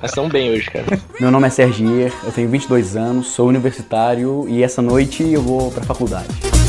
Nós 0.00 0.10
estamos 0.10 0.30
bem 0.30 0.50
hoje, 0.50 0.70
cara. 0.70 1.00
Meu 1.20 1.30
nome 1.30 1.46
é 1.46 1.50
Sergier, 1.50 2.12
eu 2.24 2.32
tenho 2.32 2.48
22 2.48 2.96
anos, 2.96 3.28
sou 3.28 3.48
universitário 3.48 4.46
e 4.48 4.62
essa 4.62 4.80
noite 4.80 5.22
eu 5.22 5.42
vou 5.42 5.70
pra 5.70 5.82
faculdade. 5.82 6.59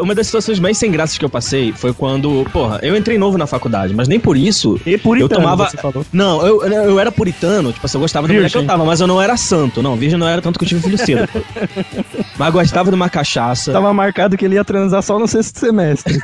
Uma 0.00 0.14
das 0.14 0.26
situações 0.26 0.58
mais 0.58 0.78
sem 0.78 0.90
graças 0.90 1.18
que 1.18 1.24
eu 1.24 1.28
passei 1.28 1.72
foi 1.72 1.92
quando, 1.92 2.46
porra, 2.52 2.80
eu 2.82 2.96
entrei 2.96 3.18
novo 3.18 3.36
na 3.36 3.46
faculdade, 3.46 3.94
mas 3.94 4.08
nem 4.08 4.18
por 4.18 4.36
isso 4.36 4.80
E 4.86 4.96
puritano, 4.96 5.32
eu 5.32 5.36
tomava. 5.36 5.68
você 5.68 5.76
falou. 5.76 6.04
Não, 6.12 6.46
eu, 6.46 6.62
eu 6.62 6.98
era 6.98 7.12
puritano, 7.12 7.72
tipo 7.72 7.84
assim, 7.84 7.98
eu 7.98 8.00
gostava 8.00 8.26
da 8.26 8.34
mulher 8.34 8.50
que 8.50 8.56
eu 8.56 8.66
tava, 8.66 8.84
mas 8.84 9.00
eu 9.00 9.06
não 9.06 9.20
era 9.20 9.36
santo. 9.36 9.82
Não, 9.82 9.96
virgem 9.96 10.18
não 10.18 10.28
era 10.28 10.40
tanto 10.40 10.58
que 10.58 10.64
eu 10.64 10.68
tive 10.68 10.80
filho 10.80 10.98
cedo. 10.98 11.28
mas 12.38 12.52
gostava 12.52 12.90
de 12.90 12.94
uma 12.94 13.10
cachaça. 13.10 13.72
Tava 13.72 13.92
marcado 13.92 14.36
que 14.36 14.44
ele 14.44 14.54
ia 14.54 14.64
transar 14.64 15.02
só 15.02 15.18
no 15.18 15.28
sexto 15.28 15.58
semestre. 15.58 16.18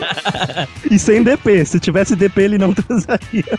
e 0.90 0.98
sem 0.98 1.22
DP. 1.22 1.64
Se 1.64 1.78
tivesse 1.78 2.16
DP, 2.16 2.42
ele 2.42 2.58
não 2.58 2.72
transaria. 2.72 3.18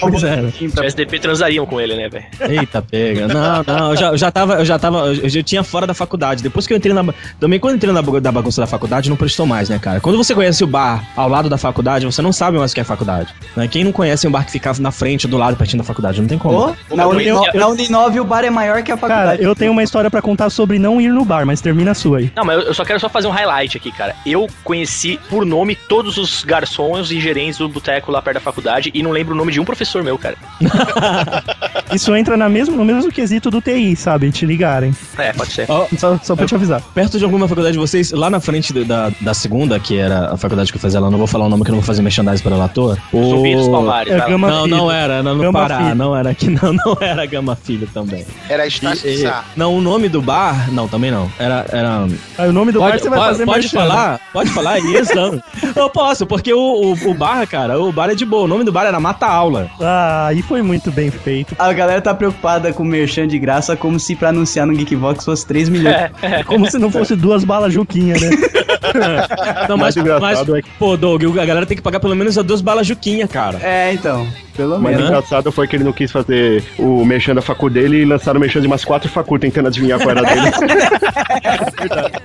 Pois 0.00 0.22
é. 0.24 0.50
Se 0.50 0.68
tivesse 0.68 0.96
DP, 0.96 1.18
transariam 1.18 1.66
com 1.66 1.80
ele, 1.80 1.94
né, 1.94 2.08
velho? 2.08 2.24
Eita, 2.40 2.82
pega. 2.82 3.28
Não, 3.28 3.62
não, 3.66 3.90
eu 3.90 3.96
já, 3.96 4.08
eu 4.08 4.16
já 4.16 4.30
tava, 4.30 4.54
eu 4.54 4.64
já 4.64 4.78
tava, 4.78 4.98
eu 5.08 5.28
já 5.28 5.42
tinha 5.42 5.62
fora 5.62 5.86
da 5.86 5.94
faculdade. 5.94 6.42
Depois 6.42 6.66
que 6.66 6.72
eu 6.72 6.76
entrei 6.76 6.92
na. 6.94 7.04
Também 7.38 7.60
quando 7.60 7.72
eu 7.72 7.76
entrei 7.76 7.92
na 7.92 8.02
da 8.02 8.32
bagunça 8.32 8.61
da 8.62 8.66
faculdade, 8.66 9.08
não 9.10 9.16
prestou 9.16 9.44
mais, 9.46 9.68
né, 9.68 9.78
cara? 9.78 10.00
Quando 10.00 10.16
você 10.16 10.34
conhece 10.34 10.62
o 10.62 10.66
bar 10.66 11.04
ao 11.16 11.28
lado 11.28 11.48
da 11.48 11.58
faculdade, 11.58 12.06
você 12.06 12.22
não 12.22 12.32
sabe 12.32 12.58
mais 12.58 12.70
o 12.72 12.74
que 12.74 12.80
é 12.80 12.84
faculdade. 12.84 13.28
Né? 13.56 13.66
Quem 13.68 13.82
não 13.84 13.92
conhece 13.92 14.26
um 14.26 14.30
bar 14.30 14.44
que 14.46 14.52
ficava 14.52 14.80
na 14.80 14.90
frente, 14.90 15.26
do 15.26 15.36
lado, 15.36 15.56
pertinho 15.56 15.78
da 15.82 15.84
faculdade, 15.86 16.20
não 16.20 16.28
tem 16.28 16.38
como. 16.38 16.70
Ô, 16.90 16.96
na, 16.96 17.06
Uni, 17.06 17.26
na 17.54 17.66
Uninove 17.68 18.20
o 18.20 18.24
bar 18.24 18.44
é 18.44 18.50
maior 18.50 18.82
que 18.82 18.92
a 18.92 18.96
Cara, 18.96 19.14
faculdade. 19.14 19.42
eu 19.42 19.54
tenho 19.54 19.72
uma 19.72 19.82
história 19.82 20.10
pra 20.10 20.22
contar 20.22 20.48
sobre 20.50 20.78
não 20.78 21.00
ir 21.00 21.08
no 21.08 21.24
bar, 21.24 21.44
mas 21.44 21.60
termina 21.60 21.90
a 21.90 21.94
sua 21.94 22.18
aí. 22.18 22.32
Não, 22.36 22.44
mas 22.44 22.58
eu- 22.60 22.66
eu 22.68 22.74
só 22.74 22.84
quero 22.84 23.00
só 23.00 23.08
fazer 23.08 23.26
um 23.26 23.30
highlight 23.30 23.76
aqui, 23.76 23.90
cara. 23.92 24.14
Eu 24.24 24.46
conheci 24.62 25.18
por 25.28 25.44
nome 25.44 25.74
todos 25.74 26.16
os 26.18 26.44
garçons 26.44 27.10
e 27.10 27.20
gerentes 27.20 27.58
do 27.58 27.68
boteco 27.68 28.10
lá 28.12 28.22
perto 28.22 28.34
da 28.36 28.40
faculdade 28.40 28.90
e 28.94 29.02
não 29.02 29.10
lembro 29.10 29.34
o 29.34 29.36
nome 29.36 29.52
de 29.52 29.60
um 29.60 29.64
professor 29.64 30.02
meu, 30.04 30.16
cara. 30.16 30.36
Isso 31.92 32.14
entra 32.16 32.36
na 32.36 32.48
mesmo, 32.48 32.76
no 32.76 32.84
mesmo 32.84 33.10
quesito 33.12 33.50
do 33.50 33.60
TI, 33.60 33.94
sabe? 33.96 34.30
Te 34.30 34.46
ligarem. 34.46 34.94
É, 35.18 35.32
pode 35.32 35.52
ser. 35.52 35.66
Ó, 35.68 35.86
Só, 35.98 36.18
só 36.22 36.34
pra 36.36 36.46
te 36.46 36.54
avisar. 36.54 36.80
Perto 36.94 37.18
de 37.18 37.24
alguma 37.24 37.46
faculdade 37.46 37.74
de 37.74 37.78
vocês, 37.78 38.12
lá 38.12 38.30
na 38.30 38.40
frente 38.40 38.51
do- 38.60 38.84
da, 38.84 39.10
da 39.20 39.34
segunda, 39.34 39.78
que 39.78 39.96
era 39.98 40.32
a 40.32 40.36
faculdade 40.36 40.70
que 40.72 40.76
eu 40.76 40.80
fazia 40.82 41.00
lá, 41.00 41.10
não 41.10 41.18
vou 41.18 41.26
falar 41.26 41.46
o 41.46 41.48
nome 41.48 41.64
que 41.64 41.70
eu 41.70 41.74
não 41.74 41.80
vou 41.80 41.86
fazer 41.86 42.02
merchandising 42.02 42.42
para 42.42 42.54
ela 42.56 42.64
à 42.64 42.68
toa. 42.68 42.98
Zumbi 43.14 43.54
dos 43.54 43.68
Palmares, 43.68 44.12
É 44.12 44.28
Não, 44.28 44.66
não 44.66 44.90
era, 44.90 45.14
era 45.14 45.22
no 45.22 45.38
Gama 45.40 45.52
Pará, 45.60 45.78
Filho. 45.78 45.94
não 45.94 46.16
era 46.16 46.30
aqui, 46.30 46.48
não, 46.62 46.72
não 46.72 46.96
era 47.00 47.24
Gama 47.26 47.56
Filho 47.56 47.88
também. 47.92 48.24
Era 48.48 48.66
Estácio 48.66 49.08
e- 49.08 49.18
Sá. 49.18 49.44
não, 49.56 49.74
o 49.76 49.80
nome 49.80 50.08
do 50.08 50.20
bar, 50.20 50.70
não, 50.72 50.86
também 50.88 51.10
não. 51.10 51.30
Era, 51.38 51.64
era 51.70 52.06
Aí 52.38 52.48
o 52.48 52.52
nome 52.52 52.72
do 52.72 52.80
bar 52.80 52.98
você 52.98 53.08
vai 53.08 53.18
fazer 53.18 53.44
pode 53.44 53.60
merchan. 53.60 53.78
falar? 53.80 54.20
Pode 54.32 54.50
falar 54.50 54.78
isso? 54.78 55.12
Eu 55.76 55.88
posso, 55.90 56.26
porque 56.26 56.52
o, 56.52 56.58
o, 56.58 57.10
o 57.10 57.14
bar, 57.14 57.46
cara, 57.46 57.78
o 57.80 57.92
bar 57.92 58.10
é 58.10 58.14
de 58.14 58.24
boa. 58.24 58.44
O 58.44 58.48
nome 58.48 58.64
do 58.64 58.72
bar 58.72 58.84
era 58.86 58.98
Mata 59.00 59.26
Aula. 59.26 59.68
Ah, 59.80 60.26
aí 60.28 60.42
foi 60.42 60.62
muito 60.62 60.90
bem 60.90 61.10
feito. 61.10 61.54
A 61.58 61.72
galera 61.72 62.00
tá 62.00 62.14
preocupada 62.14 62.72
com 62.72 62.82
o 62.82 62.86
merchan 62.86 63.26
de 63.26 63.38
graça 63.38 63.76
como 63.76 63.98
se 63.98 64.14
pra 64.16 64.28
anunciar 64.30 64.66
no 64.66 64.74
Geekbox 64.74 65.24
fosse 65.24 65.46
3 65.46 65.68
milhões. 65.68 65.92
Como 66.46 66.70
se 66.70 66.78
não 66.78 66.90
fosse 66.90 67.14
duas 67.14 67.44
balas 67.44 67.72
Juquinha, 67.72 68.14
né? 68.14 68.30
Não, 69.68 69.76
mas, 69.76 69.96
engraçado 69.96 70.50
mas 70.50 70.58
é 70.58 70.62
que 70.62 70.70
pô, 70.78 70.96
Doug, 70.96 71.24
a 71.38 71.44
galera 71.44 71.66
tem 71.66 71.76
que 71.76 71.82
pagar 71.82 72.00
pelo 72.00 72.14
menos 72.14 72.36
as 72.36 72.44
duas 72.44 72.60
balas 72.60 72.86
Juquinha, 72.86 73.26
cara. 73.26 73.58
É, 73.62 73.92
então. 73.92 74.26
Pelo 74.56 74.78
menos. 74.78 75.00
engraçado 75.06 75.50
foi 75.52 75.66
que 75.66 75.76
ele 75.76 75.84
não 75.84 75.92
quis 75.92 76.10
fazer 76.10 76.62
o 76.78 77.04
merchan 77.04 77.34
da 77.34 77.42
facu 77.42 77.68
dele 77.70 78.02
e 78.02 78.04
lançaram 78.04 78.38
o 78.38 78.40
merchan 78.40 78.60
de 78.60 78.66
umas 78.66 78.84
quatro 78.84 79.08
facu 79.08 79.38
tentando 79.38 79.68
adivinhar 79.68 79.98
qual 79.98 80.10
era 80.10 80.22
dele. 80.22 80.50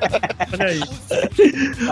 Olha 0.54 0.66
aí. 0.68 0.82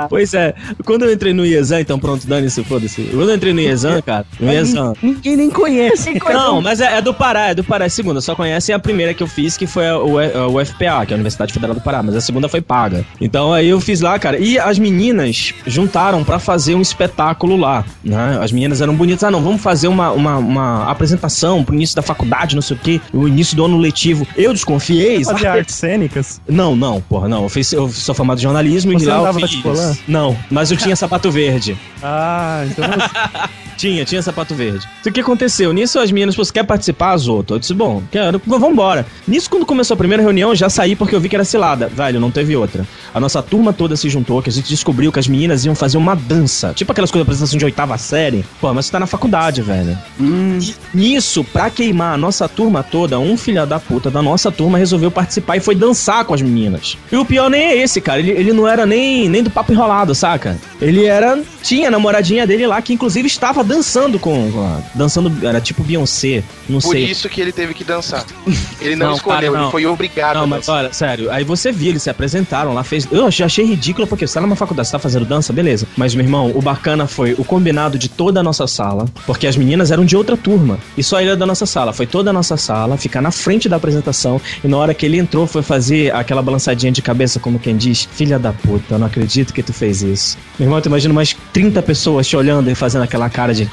Pois 0.10 0.34
é, 0.34 0.54
quando 0.86 1.04
eu 1.06 1.12
entrei 1.14 1.34
no 1.34 1.46
IESAN, 1.46 1.82
então 1.82 2.00
pronto, 2.00 2.26
dane-se, 2.28 2.64
foda-se. 2.64 3.04
Quando 3.04 3.30
eu 3.30 3.36
entrei 3.36 3.54
no 3.54 3.60
IESAN, 3.62 4.02
cara, 4.02 4.26
no 4.40 4.52
IESAN. 4.52 4.94
Ninguém 5.02 5.36
nem 5.38 5.50
conhece. 5.50 6.14
Não, 6.32 6.62
mas 6.62 6.80
é, 6.82 6.98
é 6.98 7.02
do 7.02 7.14
Pará, 7.14 7.50
é 7.50 7.56
do 7.56 7.64
Pará. 7.64 7.86
É 7.86 7.88
a 7.88 7.90
segunda, 7.90 8.20
só 8.22 8.34
conhecem 8.36 8.74
a 8.74 8.80
primeira 8.80 9.14
que 9.14 9.22
eu 9.22 9.28
fiz, 9.28 9.58
que 9.58 9.68
foi 9.68 9.88
a- 9.88 10.00
o, 10.00 10.18
a- 10.18 10.48
o 10.48 10.66
FPA, 10.66 11.06
que 11.06 11.14
é 11.14 11.16
a 11.16 11.16
Universidade 11.16 11.54
Federal 11.54 11.76
do 11.76 11.82
Pará, 11.82 12.02
mas 12.02 12.16
a 12.16 12.22
segunda 12.22 12.50
foi 12.50 12.62
paga. 12.62 13.06
Então 13.22 13.54
aí 13.54 13.68
eu 13.70 13.80
fiz 13.80 14.02
lá, 14.02 14.18
cara. 14.18 14.38
E 14.40 14.58
as 14.58 14.80
meninas 14.80 15.54
juntaram 15.68 16.24
pra 16.24 16.40
fazer 16.40 16.74
um 16.74 16.82
espetáculo 16.82 17.56
lá, 17.58 17.86
né? 18.04 18.40
As 18.42 18.52
meninas 18.52 18.82
eram 18.82 18.96
bonitas. 18.96 19.24
Ah, 19.24 19.30
não, 19.32 19.42
vamos 19.42 19.62
fazer 19.62 19.88
uma, 19.88 20.12
uma, 20.12 20.25
uma 20.38 20.90
apresentação 20.90 21.64
pro 21.64 21.76
início 21.76 21.96
da 21.96 22.02
faculdade, 22.02 22.56
não 22.56 22.62
sei 22.62 22.76
o 22.76 22.80
quê, 22.80 23.02
o 23.14 23.28
início 23.28 23.56
do 23.56 23.66
ano 23.66 23.78
letivo. 23.78 24.28
Eu 24.36 24.54
desconfiei. 24.54 25.24
Fazer 25.24 25.48
artes 25.48 25.76
cênicas? 25.76 26.42
Não, 26.48 26.76
não, 26.76 27.02
porra, 27.02 27.28
não. 27.28 27.44
Eu, 27.44 27.50
fiz, 27.50 27.72
eu 27.72 27.90
sou 27.90 28.16
formado 28.16 28.40
em 28.40 28.44
jornalismo 28.44 28.94
Você 28.94 29.06
e 29.06 29.08
lá 29.08 29.30
eu 29.30 29.34
fiz... 29.34 30.04
Não, 30.08 30.38
mas 30.50 30.72
eu 30.72 30.78
tinha 30.78 30.96
sapato 30.96 31.32
verde. 31.32 31.78
Ah, 32.02 32.64
então. 32.68 32.86
Tinha, 33.78 34.06
tinha 34.06 34.22
sapato 34.22 34.56
verde. 34.56 34.88
Então, 35.02 35.12
o 35.12 35.14
que 35.14 35.20
aconteceu? 35.20 35.74
Nisso 35.74 36.00
as 36.00 36.12
meninas, 36.12 36.36
você 36.36 36.52
quer 36.52 36.64
participar, 36.64 37.16
Zoto? 37.18 37.56
Eu 37.56 37.60
disse, 37.60 37.74
bom, 37.74 38.02
quero, 38.10 38.42
vambora. 38.46 39.06
Nisso, 39.28 39.50
quando 39.50 39.66
começou 39.66 39.96
a 39.96 39.98
primeira 39.98 40.24
reunião, 40.24 40.52
eu 40.52 40.56
já 40.56 40.70
saí 40.70 40.96
porque 40.96 41.14
eu 41.16 41.20
vi 41.20 41.30
que 41.30 41.36
era 41.36 41.44
cilada. 41.44 41.88
Velho, 41.88 42.20
não 42.20 42.32
teve 42.32 42.56
outra. 42.56 42.86
A 43.14 43.20
nossa 43.20 43.42
turma 43.42 43.74
toda 43.74 43.96
se 43.96 44.10
juntou, 44.10 44.42
que 44.42 44.50
a 44.50 44.54
gente 44.54 44.70
descobriu 44.70 45.12
que 45.12 45.20
as 45.20 45.28
meninas 45.28 45.66
iam 45.66 45.76
fazer 45.76 45.98
uma 45.98 46.16
dança. 46.16 46.74
Tipo 46.74 46.92
aquelas 46.92 47.12
coisas 47.12 47.26
de 47.26 47.30
apresentação 47.30 47.58
de 47.58 47.66
oitava 47.66 47.98
série. 47.98 48.46
Pô, 48.62 48.74
mas 48.74 48.86
você 48.86 48.92
tá 48.94 49.00
na 49.00 49.08
faculdade, 49.08 49.62
velho. 49.62 49.98
E 50.20 50.74
nisso, 50.94 51.44
pra 51.44 51.70
queimar 51.70 52.14
a 52.14 52.18
nossa 52.18 52.48
turma 52.48 52.84
toda, 52.84 53.20
um 53.20 53.38
filho 53.38 53.66
da 53.66 53.80
puta 53.80 54.10
da 54.10 54.22
nossa 54.22 54.52
turma 54.52 54.78
resolveu 54.78 55.12
participar 55.12 55.58
e 55.58 55.60
foi 55.60 55.76
dançar 55.76 56.26
com 56.26 56.34
as 56.34 56.42
meninas. 56.42 56.98
E 57.12 57.16
o 57.16 57.26
pior 57.26 57.50
nem 57.50 57.62
é 57.62 57.78
esse, 57.78 58.00
cara. 58.02 58.20
Ele, 58.20 58.32
ele 58.32 58.54
não 58.54 58.68
era 58.68 58.86
nem, 58.86 59.28
nem 59.30 59.44
do 59.44 59.50
papo 59.50 59.72
enrolado, 59.72 60.14
saca? 60.16 60.58
Ele 60.82 61.06
era. 61.06 61.42
Tinha 61.64 61.88
a 61.88 61.92
namoradinha 61.92 62.46
dele 62.46 62.68
lá, 62.68 62.82
que 62.82 62.94
inclusive 62.94 63.28
estava 63.28 63.64
dançando 63.64 64.20
com. 64.20 64.52
dançando. 64.94 65.32
Era 65.46 65.60
tipo 65.60 65.84
Beyoncé. 65.84 66.44
Não 66.70 66.80
Por 66.80 66.92
sei. 66.94 67.06
isso 67.06 67.28
que 67.30 67.42
ele 67.42 67.52
teve 67.52 67.74
que 67.74 67.84
dançar. 67.84 68.26
Ele 68.82 68.96
não, 68.96 69.08
Não, 69.08 69.16
escolheu, 69.16 69.40
cara, 69.42 69.52
não. 69.52 69.64
ele 69.64 69.72
foi 69.72 69.86
obrigado 69.86 70.36
Não, 70.36 70.44
a 70.44 70.48
mas 70.48 70.70
olha, 70.70 70.94
sério, 70.94 71.32
aí 71.32 71.44
você 71.44 71.72
viu, 71.72 71.90
eles 71.90 72.04
se 72.04 72.10
apresentaram 72.10 72.74
lá, 72.74 72.84
fez. 72.84 73.08
Eu 73.12 73.30
já 73.32 73.46
achei 73.46 73.66
ridículo, 73.66 74.06
porque 74.06 74.28
você 74.28 74.36
tá 74.36 74.42
numa 74.42 74.56
faculdade, 74.56 74.88
você 74.88 74.92
tá 74.92 75.00
fazendo 75.00 75.26
dança, 75.26 75.52
beleza. 75.52 75.88
Mas, 75.98 76.14
meu 76.14 76.24
irmão, 76.24 76.52
o 76.54 76.62
bacana 76.62 77.08
foi 77.08 77.34
o 77.34 77.44
combinado 77.44 77.98
de 77.98 78.08
toda 78.10 78.42
a 78.42 78.44
nossa 78.44 78.68
sala, 78.68 79.06
porque 79.26 79.48
as 79.48 79.58
meninas 79.58 79.90
eram 79.92 80.05
de 80.06 80.16
outra 80.16 80.38
turma. 80.38 80.80
E 80.98 81.04
só 81.04 81.20
ele 81.20 81.30
era 81.30 81.38
da 81.38 81.46
nossa 81.46 81.66
sala. 81.66 81.92
Foi 81.94 82.06
toda 82.06 82.30
a 82.30 82.34
nossa 82.34 82.58
sala, 82.58 82.98
ficar 82.98 83.22
na 83.22 83.32
frente 83.32 83.68
da 83.68 83.76
apresentação. 83.76 84.40
E 84.64 84.68
na 84.68 84.78
hora 84.78 84.94
que 84.94 85.06
ele 85.06 85.18
entrou, 85.18 85.48
foi 85.48 85.62
fazer 85.62 86.14
aquela 86.14 86.42
balançadinha 86.42 86.92
de 86.92 87.02
cabeça, 87.02 87.40
como 87.40 87.60
quem 87.60 87.76
diz: 87.76 88.08
Filha 88.12 88.38
da 88.40 88.54
puta, 88.54 88.96
eu 88.96 89.00
não 89.00 89.08
acredito 89.08 89.54
que 89.54 89.64
tu 89.64 89.74
fez 89.74 90.02
isso. 90.02 90.38
Meu 90.60 90.68
irmão, 90.68 90.82
tu 90.82 90.88
imagina 90.88 91.12
umas 91.12 91.36
30 91.54 91.82
pessoas 91.82 92.28
te 92.28 92.36
olhando 92.38 92.70
e 92.70 92.76
fazendo 92.76 93.04
aquela 93.04 93.30
cara 93.30 93.54
de. 93.54 93.70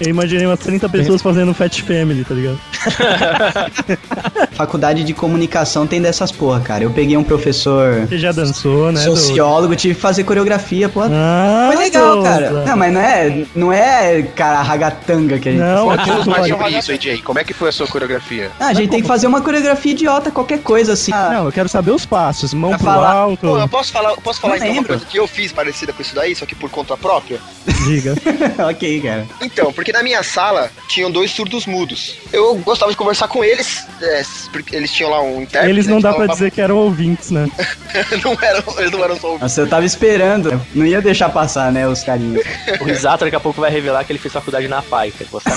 Eu 0.00 0.08
imaginei 0.10 0.46
umas 0.46 0.58
30 0.60 0.88
pessoas 0.88 1.22
fazendo 1.22 1.54
Fat 1.54 1.80
Family, 1.82 2.22
tá 2.24 2.34
ligado? 2.34 2.58
Faculdade 4.52 5.04
de 5.04 5.12
comunicação 5.14 5.86
tem 5.86 6.00
dessas 6.00 6.30
porra, 6.32 6.60
cara. 6.60 6.84
Eu 6.84 6.90
peguei 6.90 7.16
um 7.16 7.24
professor 7.24 8.00
Você 8.06 8.18
já 8.18 8.32
dançou, 8.32 8.92
né? 8.92 9.04
do- 9.04 9.16
sociólogo, 9.16 9.74
tive 9.76 9.94
que 9.94 10.00
fazer 10.00 10.24
coreografia, 10.24 10.88
pô. 10.88 11.00
Ah, 11.02 11.70
Foi 11.72 11.84
legal, 11.84 12.22
cara. 12.22 12.50
Não, 12.66 12.76
mas 12.76 12.92
não 12.92 13.00
é, 13.00 13.44
não 13.54 13.72
é, 13.72 14.22
cara, 14.22 14.62
ragatanga 14.62 15.38
que 15.38 15.48
a 15.48 15.52
gente 15.52 15.60
Não, 15.60 15.86
faz. 15.88 16.00
é 16.00 16.04
Fala 16.12 16.24
mais 16.26 16.48
sobre 16.48 16.68
isso, 16.78 16.92
AJ. 16.92 17.22
Como 17.22 17.38
é 17.38 17.44
que 17.44 17.52
foi 17.52 17.68
a 17.68 17.72
sua 17.72 17.86
coreografia? 17.86 18.50
Ah, 18.60 18.66
a 18.68 18.74
gente 18.74 18.90
tem 18.90 19.00
que 19.02 19.08
fazer 19.08 19.26
uma 19.26 19.40
coreografia 19.40 19.92
idiota, 19.92 20.30
qualquer 20.30 20.60
coisa 20.60 20.92
assim. 20.92 21.12
Ah, 21.12 21.30
Não, 21.34 21.46
eu 21.46 21.52
quero 21.52 21.68
saber 21.68 21.90
os 21.90 22.04
passos. 22.06 22.52
Mão 22.54 22.70
Pra 22.70 22.78
pro 22.78 22.86
falar- 22.86 23.12
alto. 23.12 23.46
Pô, 23.46 23.58
eu 23.58 23.68
posso 23.68 23.92
falar, 23.92 24.10
eu 24.10 24.20
posso 24.20 24.40
falar 24.40 24.58
Não 24.58 24.66
então 24.66 24.78
uma 24.78 24.84
coisa 24.84 25.04
que 25.06 25.18
eu 25.18 25.26
fiz 25.26 25.52
parecida 25.52 25.92
com 25.92 26.02
isso 26.02 26.14
daí, 26.14 26.34
só 26.34 26.46
que 26.46 26.54
por 26.54 26.70
conta 26.70 26.96
própria? 26.96 27.38
Diga. 27.86 28.14
ok, 28.70 29.00
cara. 29.00 29.26
Então, 29.42 29.72
porque 29.72 29.85
na 29.92 30.02
minha 30.02 30.22
sala 30.22 30.70
tinham 30.88 31.10
dois 31.10 31.30
surdos 31.30 31.66
mudos. 31.66 32.16
Eu 32.32 32.54
gostava 32.56 32.90
de 32.90 32.96
conversar 32.96 33.28
com 33.28 33.44
eles, 33.44 33.84
é, 34.00 34.22
porque 34.52 34.74
eles 34.76 34.92
tinham 34.92 35.10
lá 35.10 35.22
um 35.22 35.42
intérprete. 35.42 35.70
Eles 35.70 35.86
né, 35.86 35.92
não 35.92 35.98
que 35.98 36.02
dá 36.02 36.14
pra 36.14 36.26
dizer 36.26 36.50
que 36.50 36.60
eram 36.60 36.76
ouvintes, 36.76 37.30
né? 37.30 37.48
não 38.24 38.36
eram, 38.40 38.62
eles 38.78 38.90
não 38.90 39.04
eram 39.04 39.16
só 39.16 39.26
ouvintes. 39.28 39.42
Nossa, 39.42 39.60
eu 39.60 39.68
tava 39.68 39.84
esperando. 39.84 40.60
Não 40.74 40.86
ia 40.86 41.00
deixar 41.00 41.28
passar, 41.28 41.70
né, 41.72 41.86
os 41.86 42.02
carinhos. 42.02 42.42
O 42.80 42.84
Risato 42.84 43.24
daqui 43.24 43.36
a 43.36 43.40
pouco 43.40 43.60
vai 43.60 43.70
revelar 43.70 44.04
que 44.04 44.12
ele 44.12 44.18
fez 44.18 44.32
faculdade 44.32 44.68
na 44.68 44.82
PAI. 44.82 45.10
quer 45.10 45.26
gostar? 45.28 45.56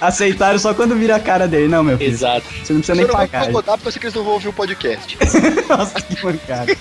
Aceitaram 0.00 0.58
só 0.58 0.74
quando 0.74 0.94
vira 0.96 1.16
a 1.16 1.20
cara 1.20 1.48
dele. 1.48 1.68
Não, 1.68 1.82
meu 1.82 1.96
filho. 1.96 2.10
Exato. 2.10 2.46
Você 2.62 2.72
não 2.72 2.80
precisa 2.80 2.92
Eu 2.92 2.96
nem 2.96 3.06
não 3.06 3.12
vou 3.12 3.20
pagar. 3.20 3.42
incomodar 3.44 3.76
porque 3.76 3.88
eu 3.88 3.92
sei 3.92 4.00
que 4.00 4.06
eles 4.06 4.14
não 4.14 4.24
vão 4.24 4.34
ouvir 4.34 4.48
o 4.48 4.52
podcast. 4.52 5.18
Nossa, 5.68 6.00
que 6.00 6.24
mancada. 6.24 6.76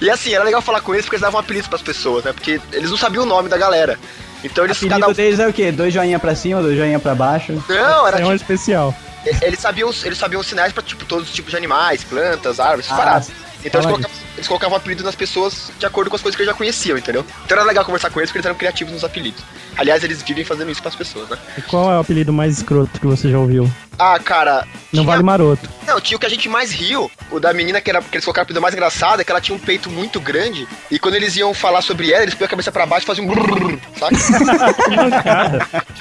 E 0.00 0.10
assim, 0.10 0.34
era 0.34 0.44
legal 0.44 0.60
falar 0.60 0.80
com 0.80 0.94
eles 0.94 1.04
porque 1.04 1.16
eles 1.16 1.22
davam 1.22 1.40
apelidos 1.40 1.68
pras 1.68 1.82
pessoas, 1.82 2.24
né? 2.24 2.32
Porque 2.32 2.60
eles 2.72 2.90
não 2.90 2.96
sabiam 2.96 3.24
o 3.24 3.26
nome 3.26 3.47
da 3.48 3.56
galera. 3.58 3.98
Então 4.44 4.62
O 4.62 4.66
eles 4.66 4.76
apelido 4.76 5.00
cada 5.00 5.10
um. 5.10 5.14
deles 5.14 5.40
é 5.40 5.48
o 5.48 5.52
quê? 5.52 5.72
Dois 5.72 5.92
joinha 5.92 6.18
pra 6.18 6.34
cima, 6.34 6.62
dois 6.62 6.76
joinha 6.76 6.98
pra 7.00 7.14
baixo? 7.14 7.52
Não, 7.68 8.06
era 8.06 8.18
É 8.20 8.24
um 8.24 8.30
tipo, 8.30 8.34
especial. 8.52 8.94
eles 9.42 9.58
sabiam 9.58 9.88
os- 9.88 10.04
eles 10.04 10.16
sabiam 10.18 10.40
os 10.40 10.46
sinais 10.46 10.72
pra 10.72 10.82
tipo 10.82 11.04
todos 11.04 11.28
os 11.28 11.34
tipos 11.34 11.50
de 11.50 11.56
animais, 11.56 12.04
plantas, 12.04 12.60
árvores, 12.60 12.86
Ah, 12.90 12.96
paradas. 12.96 13.30
Então 13.64 13.80
eles 13.80 13.86
colocavam, 13.90 14.16
eles 14.36 14.48
colocavam 14.48 14.76
apelido 14.76 15.02
nas 15.02 15.14
pessoas 15.14 15.70
de 15.78 15.84
acordo 15.86 16.08
com 16.10 16.16
as 16.16 16.22
coisas 16.22 16.36
que 16.36 16.42
eles 16.42 16.52
já 16.52 16.56
conheciam, 16.56 16.96
entendeu? 16.96 17.24
Então 17.44 17.56
era 17.58 17.66
legal 17.66 17.84
conversar 17.84 18.08
com 18.10 18.20
eles 18.20 18.30
porque 18.30 18.38
eles 18.38 18.46
eram 18.46 18.56
criativos 18.56 18.92
nos 18.92 19.02
apelidos. 19.04 19.42
Aliás, 19.76 20.02
eles 20.04 20.22
vivem 20.22 20.44
fazendo 20.44 20.70
isso 20.70 20.80
pras 20.82 20.94
pessoas, 20.94 21.28
né? 21.28 21.36
E 21.56 21.62
qual 21.62 21.90
é 21.90 21.96
o 21.96 22.00
apelido 22.00 22.32
mais 22.32 22.58
escroto 22.58 23.00
que 23.00 23.06
você 23.06 23.30
já 23.30 23.38
ouviu? 23.38 23.70
Ah, 23.98 24.18
cara. 24.20 24.64
Não 24.92 25.02
tinha- 25.02 25.04
vale 25.04 25.22
maroto. 25.24 25.68
Não, 25.86 26.00
tinha 26.00 26.16
o 26.16 26.20
que 26.20 26.26
a 26.26 26.30
gente 26.30 26.48
mais 26.48 26.70
riu, 26.70 27.10
o 27.32 27.40
da 27.40 27.52
menina 27.52 27.80
que 27.80 27.90
era 27.90 28.00
que 28.00 28.14
eles 28.16 28.24
colocaram 28.24 28.44
o 28.44 28.46
apelido 28.46 28.62
mais 28.62 28.74
engraçado, 28.74 29.20
é 29.20 29.24
que 29.24 29.30
ela 29.32 29.40
tinha 29.40 29.56
um 29.56 29.58
peito 29.60 29.90
muito 29.90 30.20
grande, 30.20 30.68
e 30.88 30.98
quando 30.98 31.14
eles 31.16 31.36
iam 31.36 31.52
falar 31.52 31.82
sobre 31.82 32.12
ela, 32.12 32.22
eles 32.22 32.34
põiam 32.34 32.46
a 32.46 32.50
cabeça 32.50 32.70
pra 32.70 32.86
baixo 32.86 33.04
e 33.04 33.08
faziam 33.08 33.26
um 33.26 33.28
brrr, 33.28 33.78
saca? 33.98 34.16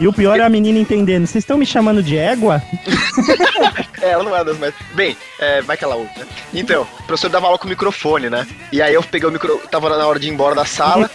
E 0.00 0.08
o 0.08 0.12
pior 0.12 0.40
é 0.40 0.42
a 0.42 0.48
menina 0.48 0.76
entendendo. 0.80 1.24
Vocês 1.24 1.44
estão 1.44 1.56
me 1.56 1.64
chamando 1.64 2.02
de 2.02 2.18
égua? 2.18 2.60
É, 4.04 4.10
ela 4.10 4.22
não 4.22 4.36
é 4.36 4.44
das 4.44 4.58
mais. 4.58 4.74
Bem, 4.92 5.16
é, 5.38 5.62
vai 5.62 5.76
que 5.76 5.84
ela 5.84 5.94
ouve, 5.96 6.10
né? 6.18 6.26
Então, 6.52 6.82
o 6.82 7.02
professor 7.04 7.30
dava 7.30 7.46
aula 7.46 7.58
com 7.58 7.66
o 7.66 7.70
microfone, 7.70 8.28
né? 8.28 8.46
E 8.70 8.82
aí 8.82 8.92
eu 8.94 9.02
peguei 9.02 9.28
o 9.28 9.32
micro. 9.32 9.58
Tava 9.70 9.88
na 9.88 10.06
hora 10.06 10.18
de 10.18 10.28
ir 10.28 10.30
embora 10.30 10.54
da 10.54 10.64
sala. 10.64 11.10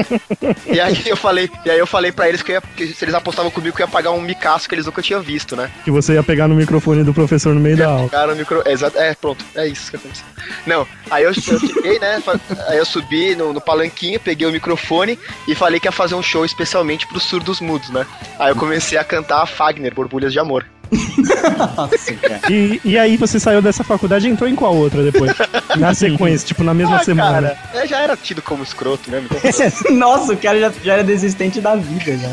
e 0.66 0.80
aí 0.80 1.02
eu 1.06 1.16
falei, 1.16 1.50
e 1.64 1.70
aí 1.70 1.78
eu 1.78 1.86
falei 1.86 2.12
pra 2.12 2.28
eles 2.28 2.42
que, 2.42 2.52
ia- 2.52 2.60
que 2.60 2.88
se 2.88 3.04
eles 3.04 3.14
apostavam 3.14 3.50
comigo 3.50 3.74
que 3.76 3.82
eu 3.82 3.86
ia 3.86 3.90
pagar 3.90 4.10
um 4.10 4.20
micaço 4.20 4.68
que 4.68 4.74
eles 4.74 4.86
nunca 4.86 5.02
tinham 5.02 5.20
visto, 5.22 5.56
né? 5.56 5.70
Que 5.84 5.90
você 5.90 6.14
ia 6.14 6.22
pegar 6.22 6.48
no 6.48 6.54
microfone 6.54 7.02
do 7.04 7.14
professor 7.14 7.54
no 7.54 7.60
meio 7.60 7.76
da 7.76 7.88
aula. 7.88 8.08
Cara, 8.08 8.32
o 8.32 8.36
micro. 8.36 8.62
É, 8.64 8.72
exato, 8.72 8.98
é, 8.98 9.14
pronto, 9.14 9.44
é 9.54 9.66
isso 9.66 9.90
que 9.90 9.96
aconteceu. 9.96 10.26
Não, 10.66 10.86
aí 11.10 11.24
eu, 11.24 11.30
eu 11.30 11.34
cheguei, 11.34 11.98
né? 11.98 12.22
Aí 12.68 12.78
eu 12.78 12.84
subi 12.84 13.34
no, 13.34 13.52
no 13.52 13.60
palanquinho, 13.60 14.20
peguei 14.20 14.46
o 14.46 14.52
microfone 14.52 15.18
e 15.48 15.54
falei 15.54 15.80
que 15.80 15.86
ia 15.88 15.92
fazer 15.92 16.14
um 16.14 16.22
show 16.22 16.44
especialmente 16.44 17.06
pros 17.06 17.22
surdos 17.22 17.60
mudos, 17.60 17.88
né? 17.90 18.06
Aí 18.38 18.50
eu 18.50 18.56
comecei 18.56 18.98
a 18.98 19.04
cantar 19.04 19.42
a 19.42 19.46
Fagner, 19.46 19.94
Borbulhas 19.94 20.32
de 20.32 20.38
Amor. 20.38 20.66
Nossa, 21.76 22.14
cara. 22.14 22.40
E, 22.50 22.80
e 22.84 22.98
aí 22.98 23.16
você 23.16 23.38
saiu 23.40 23.60
dessa 23.62 23.82
faculdade 23.84 24.26
e 24.26 24.30
entrou 24.30 24.48
em 24.48 24.54
qual 24.54 24.74
outra 24.74 25.02
depois? 25.02 25.32
Na 25.78 25.94
sequência, 25.94 26.46
tipo, 26.46 26.64
na 26.64 26.72
mesma 26.72 26.96
Ah, 26.96 27.04
semana. 27.04 27.48
cara, 27.50 27.58
é, 27.74 27.86
já 27.86 28.00
era 28.00 28.16
tido 28.16 28.40
como 28.40 28.62
escroto 28.62 29.10
mesmo. 29.10 29.28
Então... 29.30 29.92
Nossa, 29.96 30.32
o 30.32 30.36
cara 30.36 30.58
já, 30.58 30.72
já 30.82 30.92
era 30.94 31.04
desistente 31.04 31.60
da 31.60 31.76
vida, 31.76 32.16
já. 32.16 32.28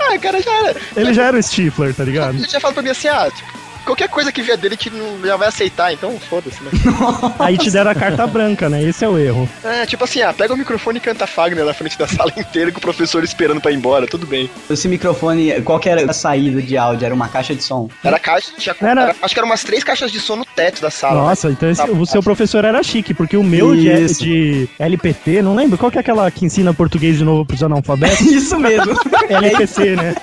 ah, 0.00 0.18
cara, 0.18 0.40
já 0.40 0.52
era. 0.68 0.76
Ele 0.96 1.12
já 1.14 1.24
era 1.26 1.36
o 1.38 1.42
Stifler, 1.42 1.94
tá 1.94 2.04
ligado? 2.04 2.36
Ele 2.36 2.48
já 2.48 2.60
fala 2.60 2.74
pra 2.74 2.82
mim 2.82 2.90
assim, 2.90 3.08
ah, 3.08 3.28
tipo, 3.34 3.48
qualquer 3.84 4.08
coisa 4.08 4.30
que 4.32 4.42
vier 4.42 4.56
dele 4.56 4.76
a 4.78 4.82
gente 4.82 4.90
não, 4.96 5.20
já 5.26 5.36
vai 5.36 5.48
aceitar, 5.48 5.92
então 5.92 6.18
foda-se, 6.18 6.62
né? 6.62 6.70
Aí 7.38 7.56
te 7.58 7.70
deram 7.70 7.90
a 7.90 7.94
carta 7.94 8.26
branca, 8.26 8.68
né? 8.68 8.82
Esse 8.82 9.04
é 9.04 9.08
o 9.08 9.18
erro. 9.18 9.48
É, 9.64 9.86
tipo 9.86 10.04
assim, 10.04 10.22
ah, 10.22 10.32
pega 10.32 10.54
o 10.54 10.56
microfone 10.56 10.98
e 10.98 11.00
canta 11.00 11.26
Fagner 11.26 11.64
na 11.64 11.74
frente 11.74 11.98
da 11.98 12.06
sala 12.08 12.32
inteira 12.36 12.70
com 12.72 12.78
o 12.78 12.80
professor 12.80 13.22
esperando 13.24 13.60
pra 13.60 13.70
ir 13.70 13.76
embora, 13.76 14.06
tudo 14.06 14.26
bem. 14.26 14.50
Esse 14.68 14.88
microfone, 14.88 15.60
qual 15.62 15.78
que 15.78 15.88
era 15.88 16.08
a 16.10 16.12
saída 16.12 16.60
de 16.62 16.76
áudio? 16.76 17.06
Era 17.06 17.14
uma 17.14 17.28
caixa 17.28 17.54
de 17.54 17.62
som? 17.62 17.88
Era 18.04 18.18
caixa, 18.18 18.52
tinha, 18.58 18.74
Era- 18.80 19.02
era- 19.02 19.16
acho 19.22 19.34
que 19.34 19.40
eram 19.40 19.48
umas 19.48 19.62
três 19.64 19.82
caixas 19.84 20.10
de 20.12 20.20
som 20.20 20.36
no 20.36 20.44
teto 20.44 20.80
da 20.82 20.90
sala. 20.90 21.14
Nossa, 21.22 21.48
né? 21.48 21.54
então 21.56 21.70
esse- 21.70 21.90
o 21.90 22.06
seu 22.06 22.22
professor 22.22 22.64
era 22.64 22.82
chique, 22.82 23.14
porque 23.14 23.36
o 23.36 23.42
meu 23.42 23.74
de, 23.74 24.06
de 24.18 24.68
LPT, 24.78 25.42
não 25.42 25.54
lembro, 25.54 25.78
qual 25.78 25.90
que 25.90 25.98
é 25.98 26.00
aquela 26.00 26.30
que 26.30 26.44
ensina 26.44 26.72
português 26.74 27.16
de 27.18 27.24
novo 27.24 27.44
pros 27.44 27.62
analfabetos? 27.62 28.20
Isso 28.30 28.58
mesmo. 28.58 28.92
LPT, 29.28 29.96
né? 29.96 30.14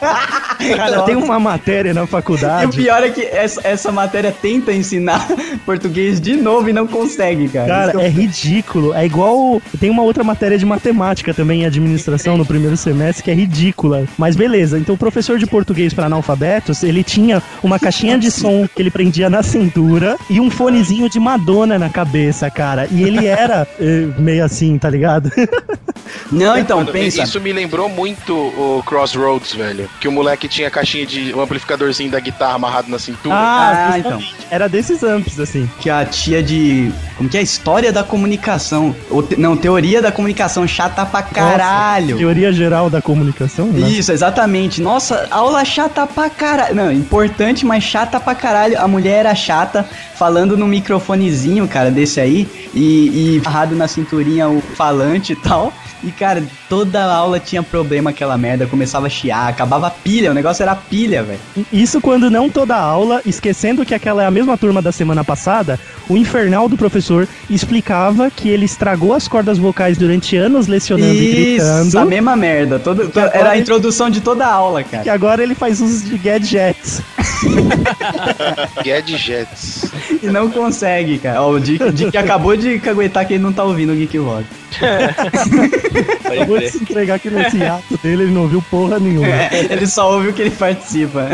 Cara, 0.75 1.01
tem 1.03 1.15
uma 1.15 1.39
matéria 1.39 1.93
na 1.93 2.01
E 2.01 2.03
o 2.03 2.07
faculdade. 2.07 2.75
pior 2.77 3.03
é 3.03 3.09
que 3.09 3.21
essa 3.23 3.46
essa, 3.47 3.61
essa 3.67 3.91
matéria 3.91 4.31
tenta 4.31 4.73
ensinar 4.73 5.25
português 5.65 6.19
de 6.21 6.35
novo 6.35 6.69
e 6.69 6.73
não 6.73 6.85
consegue, 6.85 7.47
cara. 7.49 7.67
Cara, 7.67 7.91
eu- 7.93 7.99
é 8.01 8.09
ridículo. 8.09 8.93
É 8.93 9.05
igual. 9.05 9.61
Tem 9.79 9.89
uma 9.89 10.03
outra 10.03 10.23
matéria 10.23 10.57
de 10.57 10.65
matemática 10.65 11.33
também 11.33 11.61
em 11.61 11.65
administração 11.65 12.37
no 12.37 12.45
primeiro 12.45 12.75
semestre 12.77 13.23
que 13.23 13.31
é 13.31 13.33
ridícula. 13.33 14.05
Mas 14.17 14.35
beleza. 14.35 14.77
Então 14.77 14.95
o 14.95 14.97
professor 14.97 15.39
de 15.39 15.45
português 15.47 15.93
para 15.93 16.05
analfabetos, 16.05 16.83
ele 16.83 17.03
tinha 17.03 17.41
uma 17.63 17.79
caixinha 17.79 18.17
de 18.17 18.29
som 18.29 18.67
que 18.67 18.81
ele 18.81 18.91
prendia 18.91 19.29
na 19.29 19.41
cintura 19.43 20.17
e 20.29 20.39
um 20.39 20.49
fonezinho 20.49 21.09
de 21.09 21.19
Madonna 21.19 21.79
na 21.79 21.89
cabeça, 21.89 22.49
cara. 22.51 22.87
E 22.91 23.03
ele 23.03 23.25
era 23.25 23.67
eh, 23.79 24.07
meio 24.17 24.43
assim, 24.43 24.77
tá 24.77 24.89
ligado? 24.89 25.31
Não, 26.31 26.57
então, 26.57 26.77
Mano, 26.79 26.91
pensa. 26.91 27.23
Isso 27.23 27.39
me 27.39 27.51
lembrou 27.51 27.89
muito 27.89 28.33
o 28.35 28.83
Crossroads, 28.85 29.53
velho. 29.53 29.89
Que 29.99 30.07
o 30.07 30.11
moleque 30.11 30.47
tinha 30.47 30.67
a 30.67 30.71
caixinha 30.71 31.05
de 31.05 31.33
um 31.33 31.41
amplificadorzinho 31.41 32.09
da 32.11 32.19
guitarra 32.19 32.55
amarrado 32.55 32.89
na 32.89 32.99
cintura. 32.99 33.35
Ah, 33.37 33.91
justamente. 33.95 34.35
Era 34.49 34.69
desses 34.69 35.03
amps, 35.03 35.39
assim. 35.39 35.69
Que 35.79 35.89
a 35.89 36.05
tia 36.05 36.41
de. 36.41 36.91
Como 37.17 37.29
que 37.29 37.37
é? 37.37 37.41
História 37.41 37.91
da 37.91 38.03
comunicação. 38.03 38.95
Ou 39.09 39.21
te- 39.21 39.35
não, 39.37 39.57
teoria 39.57 40.01
da 40.01 40.11
comunicação 40.11 40.65
chata 40.67 41.05
pra 41.05 41.21
caralho. 41.21 42.07
Nossa, 42.07 42.17
teoria 42.19 42.51
geral 42.53 42.89
da 42.89 43.01
comunicação, 43.01 43.67
né? 43.67 43.87
Isso, 43.89 44.11
exatamente. 44.11 44.81
Nossa, 44.81 45.27
aula 45.31 45.65
chata 45.65 46.07
pra 46.07 46.29
caralho. 46.29 46.75
Não, 46.75 46.91
importante, 46.91 47.65
mas 47.65 47.83
chata 47.83 48.19
pra 48.19 48.33
caralho. 48.35 48.79
A 48.79 48.87
mulher 48.87 49.19
era 49.19 49.35
chata, 49.35 49.85
falando 50.15 50.55
no 50.55 50.65
microfonezinho, 50.67 51.67
cara, 51.67 51.91
desse 51.91 52.19
aí, 52.19 52.47
e, 52.73 53.35
e 53.37 53.41
amarrado 53.45 53.75
na 53.75 53.87
cinturinha 53.87 54.47
o 54.49 54.61
falante 54.61 55.33
e 55.33 55.35
tal. 55.35 55.73
E, 56.03 56.11
cara, 56.11 56.43
toda 56.69 57.03
aula 57.03 57.39
tinha 57.39 57.63
problema 57.63 58.11
aquela 58.11 58.37
merda, 58.37 58.67
começava 58.67 59.07
a 59.07 59.09
chiar, 59.09 59.47
acabava 59.49 59.87
a 59.87 59.91
pilha, 59.91 60.31
o 60.31 60.33
negócio 60.33 60.61
era 60.61 60.73
a 60.73 60.75
pilha, 60.75 61.23
velho. 61.23 61.39
Isso 61.73 61.99
quando 61.99 62.29
não 62.29 62.49
toda 62.49 62.75
aula, 62.75 63.21
esquecendo 63.25 63.83
que 63.85 63.95
aquela 63.95 64.23
é 64.23 64.25
a 64.27 64.31
mesma 64.31 64.57
turma 64.57 64.81
da 64.81 64.91
semana 64.91 65.23
passada, 65.23 65.79
o 66.07 66.15
infernal 66.15 66.69
do 66.69 66.77
professor 66.77 67.27
explicava 67.49 68.29
que 68.29 68.47
ele 68.49 68.65
estragou 68.65 69.13
as 69.13 69.27
cordas 69.27 69.57
vocais 69.57 69.97
durante 69.97 70.35
anos 70.37 70.67
lecionando 70.67 71.13
e 71.13 71.55
Isso, 71.55 71.65
a 71.65 71.81
gritando. 71.81 72.09
mesma 72.09 72.35
merda. 72.35 72.79
Todo, 72.79 73.07
to- 73.09 73.19
era 73.19 73.49
a 73.49 73.53
ele- 73.53 73.61
introdução 73.61 74.09
de 74.09 74.21
toda 74.21 74.45
a 74.45 74.51
aula, 74.53 74.83
Que 74.83 74.91
cara. 74.97 75.13
agora 75.13 75.41
ele 75.41 75.55
faz 75.55 75.81
uso 75.81 76.05
de 76.05 76.17
gadgets. 76.17 77.01
Gadgets. 78.83 79.85
E 80.21 80.27
não 80.27 80.49
consegue, 80.49 81.17
cara. 81.19 81.41
Ó, 81.41 81.51
o 81.53 81.59
Dick, 81.59 81.91
Dick 81.91 82.17
acabou 82.17 82.55
de 82.55 82.79
caguetar 82.79 83.25
que 83.27 83.33
ele 83.33 83.43
não 83.43 83.53
tá 83.53 83.63
ouvindo 83.63 83.91
o 83.93 83.95
Geek 83.95 84.17
Rock. 84.17 84.45
Pode 86.03 86.37
Acabou 86.37 86.59
de 86.59 86.69
se 86.69 86.81
entregar 86.81 87.19
que 87.19 87.29
nesse 87.29 87.63
ato 87.63 87.97
dele 88.01 88.23
ele 88.23 88.31
não 88.31 88.43
ouviu 88.43 88.61
porra 88.69 88.99
nenhuma. 88.99 89.27
ele 89.69 89.87
só 89.87 90.13
ouve 90.13 90.29
o 90.29 90.33
que 90.33 90.41
ele 90.41 90.51
participa. 90.51 91.27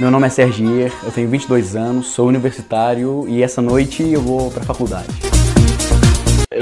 Meu 0.00 0.10
nome 0.10 0.26
é 0.26 0.30
Sergier, 0.30 0.92
eu 1.04 1.12
tenho 1.12 1.28
22 1.28 1.76
anos, 1.76 2.08
sou 2.08 2.26
universitário 2.28 3.24
e 3.28 3.42
essa 3.42 3.60
noite 3.62 4.02
eu 4.02 4.20
vou 4.20 4.50
pra 4.50 4.62
faculdade. 4.64 5.41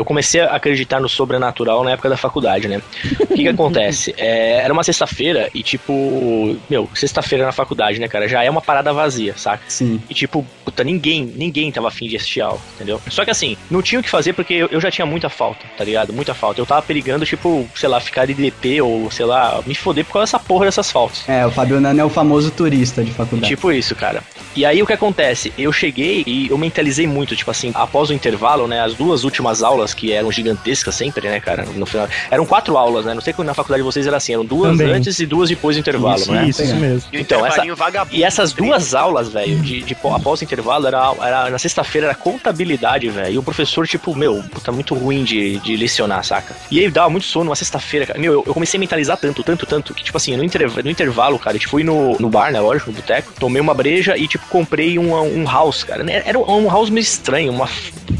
Eu 0.00 0.04
comecei 0.04 0.40
a 0.40 0.56
acreditar 0.56 0.98
no 0.98 1.10
sobrenatural 1.10 1.84
na 1.84 1.90
época 1.90 2.08
da 2.08 2.16
faculdade, 2.16 2.66
né? 2.66 2.80
O 3.20 3.26
que 3.26 3.42
que 3.42 3.48
acontece? 3.48 4.14
É, 4.20 4.60
era 4.62 4.72
uma 4.72 4.82
sexta-feira 4.82 5.48
e, 5.54 5.62
tipo, 5.62 6.56
meu, 6.68 6.88
sexta-feira 6.94 7.44
na 7.44 7.52
faculdade, 7.52 7.98
né, 7.98 8.06
cara? 8.06 8.28
Já 8.28 8.44
é 8.44 8.50
uma 8.50 8.60
parada 8.60 8.92
vazia, 8.92 9.34
saca? 9.36 9.62
Sim. 9.68 10.00
E, 10.10 10.14
tipo, 10.14 10.44
puta, 10.64 10.84
ninguém, 10.84 11.24
ninguém 11.24 11.72
tava 11.72 11.88
afim 11.88 12.06
de 12.06 12.16
assistir 12.16 12.40
aula, 12.40 12.60
entendeu? 12.74 13.00
Só 13.08 13.24
que 13.24 13.30
assim, 13.30 13.56
não 13.70 13.80
tinha 13.80 14.00
o 14.00 14.02
que 14.02 14.10
fazer 14.10 14.32
porque 14.32 14.54
eu, 14.54 14.68
eu 14.70 14.80
já 14.80 14.90
tinha 14.90 15.06
muita 15.06 15.28
falta, 15.28 15.60
tá 15.76 15.84
ligado? 15.84 16.12
Muita 16.12 16.34
falta. 16.34 16.60
Eu 16.60 16.66
tava 16.66 16.82
perigando, 16.82 17.24
tipo, 17.24 17.66
sei 17.74 17.88
lá, 17.88 18.00
ficar 18.00 18.26
de 18.26 18.34
DP 18.34 18.80
ou, 18.82 19.10
sei 19.10 19.26
lá, 19.26 19.60
me 19.66 19.74
foder 19.74 20.04
por 20.04 20.14
causa 20.14 20.26
dessa 20.26 20.38
porra 20.38 20.66
dessas 20.66 20.90
faltas. 20.90 21.28
É, 21.28 21.46
o 21.46 21.50
Fabio 21.50 21.80
Nano 21.80 22.00
é 22.00 22.04
o 22.04 22.10
famoso 22.10 22.50
turista 22.50 23.02
de 23.02 23.12
faculdade. 23.12 23.48
Tipo 23.48 23.72
isso, 23.72 23.94
cara. 23.94 24.22
E 24.54 24.64
aí 24.64 24.82
o 24.82 24.86
que 24.86 24.92
acontece? 24.92 25.52
Eu 25.56 25.72
cheguei 25.72 26.24
e 26.26 26.48
eu 26.48 26.58
mentalizei 26.58 27.06
muito, 27.06 27.36
tipo 27.36 27.50
assim, 27.50 27.70
após 27.74 28.10
o 28.10 28.12
intervalo, 28.12 28.66
né? 28.66 28.80
As 28.80 28.94
duas 28.94 29.24
últimas 29.24 29.62
aulas, 29.62 29.89
que 29.94 30.12
eram 30.12 30.30
gigantescas 30.30 30.94
sempre, 30.94 31.28
né, 31.28 31.40
cara? 31.40 31.64
No 31.74 31.86
final. 31.86 32.08
Eram 32.30 32.46
quatro 32.46 32.76
aulas, 32.76 33.04
né? 33.04 33.14
Não 33.14 33.20
sei 33.20 33.32
que 33.32 33.42
na 33.42 33.54
faculdade 33.54 33.82
de 33.82 33.84
vocês 33.86 34.06
era 34.06 34.16
assim, 34.16 34.32
eram 34.32 34.44
duas 34.44 34.76
Também. 34.76 34.92
antes 34.94 35.18
e 35.18 35.26
duas 35.26 35.48
depois 35.48 35.76
do 35.76 35.80
intervalo, 35.80 36.16
isso, 36.20 36.32
né? 36.32 36.46
isso, 36.48 36.62
isso 36.62 36.76
mesmo. 36.76 37.08
E 37.12 37.16
o 37.16 37.20
Então, 37.20 37.44
essa-. 37.46 37.62
E 38.10 38.24
essas 38.24 38.52
duas 38.52 38.94
aulas, 38.94 39.28
velho, 39.30 39.58
de, 39.60 39.82
de 39.82 39.94
pó- 39.94 40.14
após 40.14 40.40
o 40.40 40.44
intervalo, 40.44 40.86
era, 40.86 41.12
era 41.20 41.50
na 41.50 41.58
sexta-feira 41.58 42.08
era 42.08 42.14
contabilidade, 42.14 43.08
velho. 43.08 43.34
E 43.34 43.38
o 43.38 43.42
professor, 43.42 43.86
tipo, 43.86 44.14
meu, 44.14 44.42
puta, 44.50 44.72
muito 44.72 44.94
ruim 44.94 45.24
de, 45.24 45.58
de 45.58 45.76
lecionar, 45.76 46.24
saca? 46.24 46.54
E 46.70 46.78
aí 46.80 46.90
dava 46.90 47.10
muito 47.10 47.26
sono 47.26 47.50
uma 47.50 47.56
sexta-feira, 47.56 48.06
cara. 48.06 48.18
Meu, 48.18 48.32
eu, 48.32 48.44
eu 48.46 48.54
comecei 48.54 48.78
a 48.78 48.80
mentalizar 48.80 49.16
tanto, 49.16 49.42
tanto, 49.42 49.66
tanto, 49.66 49.94
que, 49.94 50.02
tipo 50.04 50.16
assim, 50.16 50.36
no, 50.36 50.44
interv- 50.44 50.82
no 50.82 50.90
intervalo, 50.90 51.38
cara, 51.38 51.56
eu 51.56 51.60
tipo, 51.60 51.70
fui 51.70 51.84
no, 51.84 52.16
no 52.18 52.28
bar, 52.28 52.52
né, 52.52 52.60
lógico, 52.60 52.90
no 52.90 52.96
boteco, 52.96 53.32
tomei 53.38 53.60
uma 53.60 53.74
breja 53.74 54.16
e, 54.16 54.26
tipo, 54.26 54.44
comprei 54.48 54.98
um, 54.98 55.14
um 55.14 55.44
house, 55.44 55.84
cara. 55.84 56.04
Era 56.10 56.38
um 56.38 56.68
house 56.68 56.90
meio 56.90 57.02
estranho, 57.02 57.52
uma. 57.52 57.68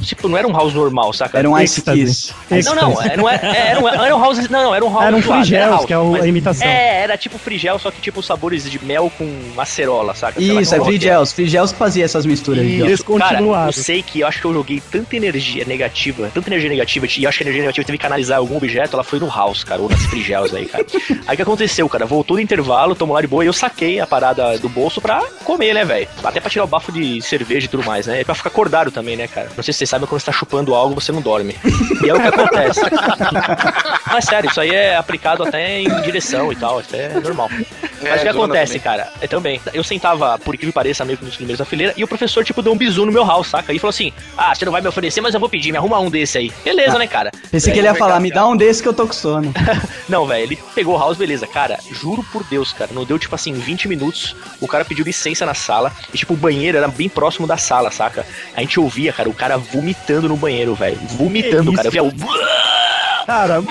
Tipo, 0.02 0.28
não 0.28 0.38
era 0.38 0.46
um 0.46 0.52
house 0.52 0.72
normal, 0.72 1.12
saca? 1.12 1.38
Era 1.38 1.48
um 1.50 1.56
Ice 1.64 1.81
Êxtase. 1.81 2.01
Kiss. 2.01 2.35
Não, 2.64 2.75
não, 2.75 3.03
é- 3.03 3.16
não 3.16 3.29
é- 3.29 3.40
é- 3.42 3.70
era, 3.70 3.81
um, 3.81 3.88
era 3.88 4.16
um 4.16 4.20
house. 4.20 4.49
Não, 4.49 4.62
não, 4.64 4.75
era 4.75 4.85
um 4.85 4.92
house. 4.92 5.05
Era 5.05 5.16
um 5.16 5.23
Frigels, 5.23 5.70
house, 5.70 5.85
que 5.87 5.92
é 5.92 5.99
o- 5.99 6.11
mas- 6.12 6.25
a 6.25 6.27
imitação. 6.29 6.66
É, 6.66 7.03
era 7.03 7.16
tipo 7.16 7.38
frigel, 7.38 7.79
só 7.79 7.90
que 7.90 8.01
tipo 8.01 8.23
sabores 8.23 8.68
de 8.70 8.83
mel 8.85 9.11
com 9.16 9.29
acerola, 9.59 10.14
saca? 10.14 10.40
Isso, 10.42 10.75
é 10.75 10.79
que 10.79 10.85
Frigels. 10.85 11.33
Frigels 11.33 11.73
que 11.73 11.79
fazia 11.79 12.05
essas 12.05 12.25
misturas. 12.27 12.64
Isso, 12.64 12.79
cara, 12.79 12.88
Descontinuado. 12.90 13.68
eu 13.68 13.73
sei 13.73 14.03
que 14.03 14.20
eu 14.20 14.27
acho 14.27 14.40
que 14.40 14.44
eu 14.46 14.53
joguei 14.53 14.83
tanta 14.90 15.16
energia 15.16 15.64
negativa, 15.64 16.31
tanta 16.33 16.49
energia 16.49 16.68
negativa, 16.70 17.07
e 17.16 17.23
eu 17.25 17.29
acho 17.29 17.38
que 17.38 17.44
a 17.44 17.46
energia 17.46 17.62
negativa 17.62 17.87
teve 17.87 17.99
que 17.99 18.03
canalizar 18.03 18.38
algum 18.38 18.57
objeto, 18.57 18.94
ela 18.94 19.05
foi 19.05 19.18
no 19.18 19.29
house, 19.29 19.64
cara, 19.64 19.81
ou 19.81 19.88
nas 19.88 20.03
frigels 20.07 20.53
aí, 20.55 20.66
cara. 20.66 20.85
Aí 21.27 21.35
o 21.35 21.37
que 21.37 21.42
aconteceu, 21.42 21.88
cara? 21.88 22.07
Voltou 22.07 22.37
no 22.37 22.42
intervalo, 22.42 22.94
tomou 22.94 23.14
lá 23.14 23.20
de 23.20 23.27
boa, 23.27 23.44
e 23.44 23.46
eu 23.46 23.53
saquei 23.53 24.01
a 24.01 24.07
parada 24.07 24.59
do 24.59 24.68
bolso 24.68 25.01
pra 25.01 25.23
comer, 25.44 25.75
né, 25.75 25.85
velho? 25.85 26.09
Até 26.23 26.40
pra 26.40 26.51
tirar 26.51 26.64
o 26.64 26.68
bafo 26.68 26.90
de 26.92 27.20
cerveja 27.23 27.66
e 27.66 27.68
tudo 27.68 27.85
mais, 27.85 28.07
né? 28.07 28.20
E 28.20 28.25
pra 28.25 28.35
ficar 28.35 28.49
acordado 28.51 28.90
também, 28.90 29.16
né, 29.16 29.27
cara? 29.29 29.49
Não 29.57 29.62
sei 29.62 29.73
se 29.73 29.79
vocês 29.79 29.90
sabem, 29.90 30.07
quando 30.07 30.20
você 30.20 30.27
tá 30.27 30.33
chupando 30.33 30.75
algo, 30.75 30.94
você 31.01 31.12
não 31.12 31.20
dorme. 31.20 31.50
E 32.05 32.09
é 32.09 32.15
o 32.15 32.21
que 32.21 32.29
acontece. 32.29 32.81
Mas 34.11 34.25
sério, 34.25 34.51
isso 34.51 34.61
aí 34.61 34.71
é 34.71 34.97
aplicado 34.97 35.43
até 35.43 35.81
em 35.81 36.01
direção 36.03 36.53
e 36.53 36.57
tal, 36.57 36.81
isso 36.81 36.95
é 36.95 37.09
normal. 37.21 37.49
Mas 38.03 38.21
o 38.21 38.23
que 38.23 38.29
acontece, 38.29 38.79
também. 38.79 38.81
cara? 38.81 39.13
É 39.21 39.27
também. 39.27 39.61
Eu 39.73 39.85
sentava, 39.85 40.39
por 40.39 40.55
incrível 40.55 40.73
que 40.73 40.75
pareça, 40.75 41.05
meio 41.05 41.19
que 41.19 41.25
nos 41.25 41.37
primeiros 41.37 41.59
da 41.59 41.65
fileira, 41.65 41.93
e 41.97 42.03
o 42.03 42.09
professor, 42.09 42.45
tipo, 42.45 42.63
deu 42.63 42.73
um 42.73 42.77
bizu 42.77 43.05
no 43.05 43.13
meu 43.13 43.25
house, 43.25 43.49
saca? 43.49 43.73
E 43.73 43.79
falou 43.79 43.91
assim: 43.91 44.13
Ah, 44.37 44.55
você 44.55 44.65
não 44.65 44.73
vai 44.73 44.81
me 44.81 44.89
oferecer, 44.89 45.21
mas 45.21 45.35
eu 45.35 45.41
vou 45.41 45.49
pedir, 45.49 45.71
me 45.71 45.79
arruma 45.79 45.99
um 45.99 46.11
desse 46.11 46.39
aí. 46.39 46.53
Beleza, 46.65 46.99
né, 46.99 47.07
cara? 47.07 47.31
Pensei 47.51 47.73
que 47.73 47.79
ele 47.79 47.89
ia 47.89 47.95
falar, 47.95 48.21
me 48.21 48.31
dá 48.31 48.47
um 48.47 48.57
desse 48.57 48.83
que 48.83 48.89
eu 48.89 48.95
tô 48.95 49.07
com 49.07 49.13
sono. 49.13 49.53
Não, 50.09 50.27
velho, 50.27 50.43
ele 50.43 50.59
pegou 50.75 50.97
o 50.97 50.99
house, 50.99 51.17
beleza. 51.17 51.47
Cara, 51.47 51.79
juro 51.93 52.25
por 52.33 52.43
Deus, 52.45 52.73
cara, 52.73 52.91
não 52.93 53.05
deu, 53.05 53.19
tipo 53.19 53.35
assim, 53.35 53.53
20 53.53 53.87
minutos. 53.87 54.35
O 54.61 54.67
cara 54.67 54.85
pediu 54.85 55.05
licença 55.05 55.47
na 55.47 55.55
sala. 55.55 55.93
E, 56.13 56.19
tipo, 56.19 56.35
o 56.35 56.37
banheiro 56.37 56.77
era 56.77 56.89
bem 56.89 57.09
próximo 57.09 57.47
da 57.47 57.57
sala, 57.57 57.91
saca? 57.91 58.27
A 58.57 58.61
gente 58.61 58.81
ouvia, 58.81 59.13
cara, 59.13 59.29
o 59.29 59.35
cara 59.35 59.57
vomitando 59.57 60.29
no 60.29 60.37
banheiro, 60.37 60.75
velho. 60.75 60.97
Vomitando, 60.97 61.30
Que 61.33 61.77
cara. 61.77 61.88
Eu 61.93 62.07
o. 62.07 62.12
Cara, 63.27 63.62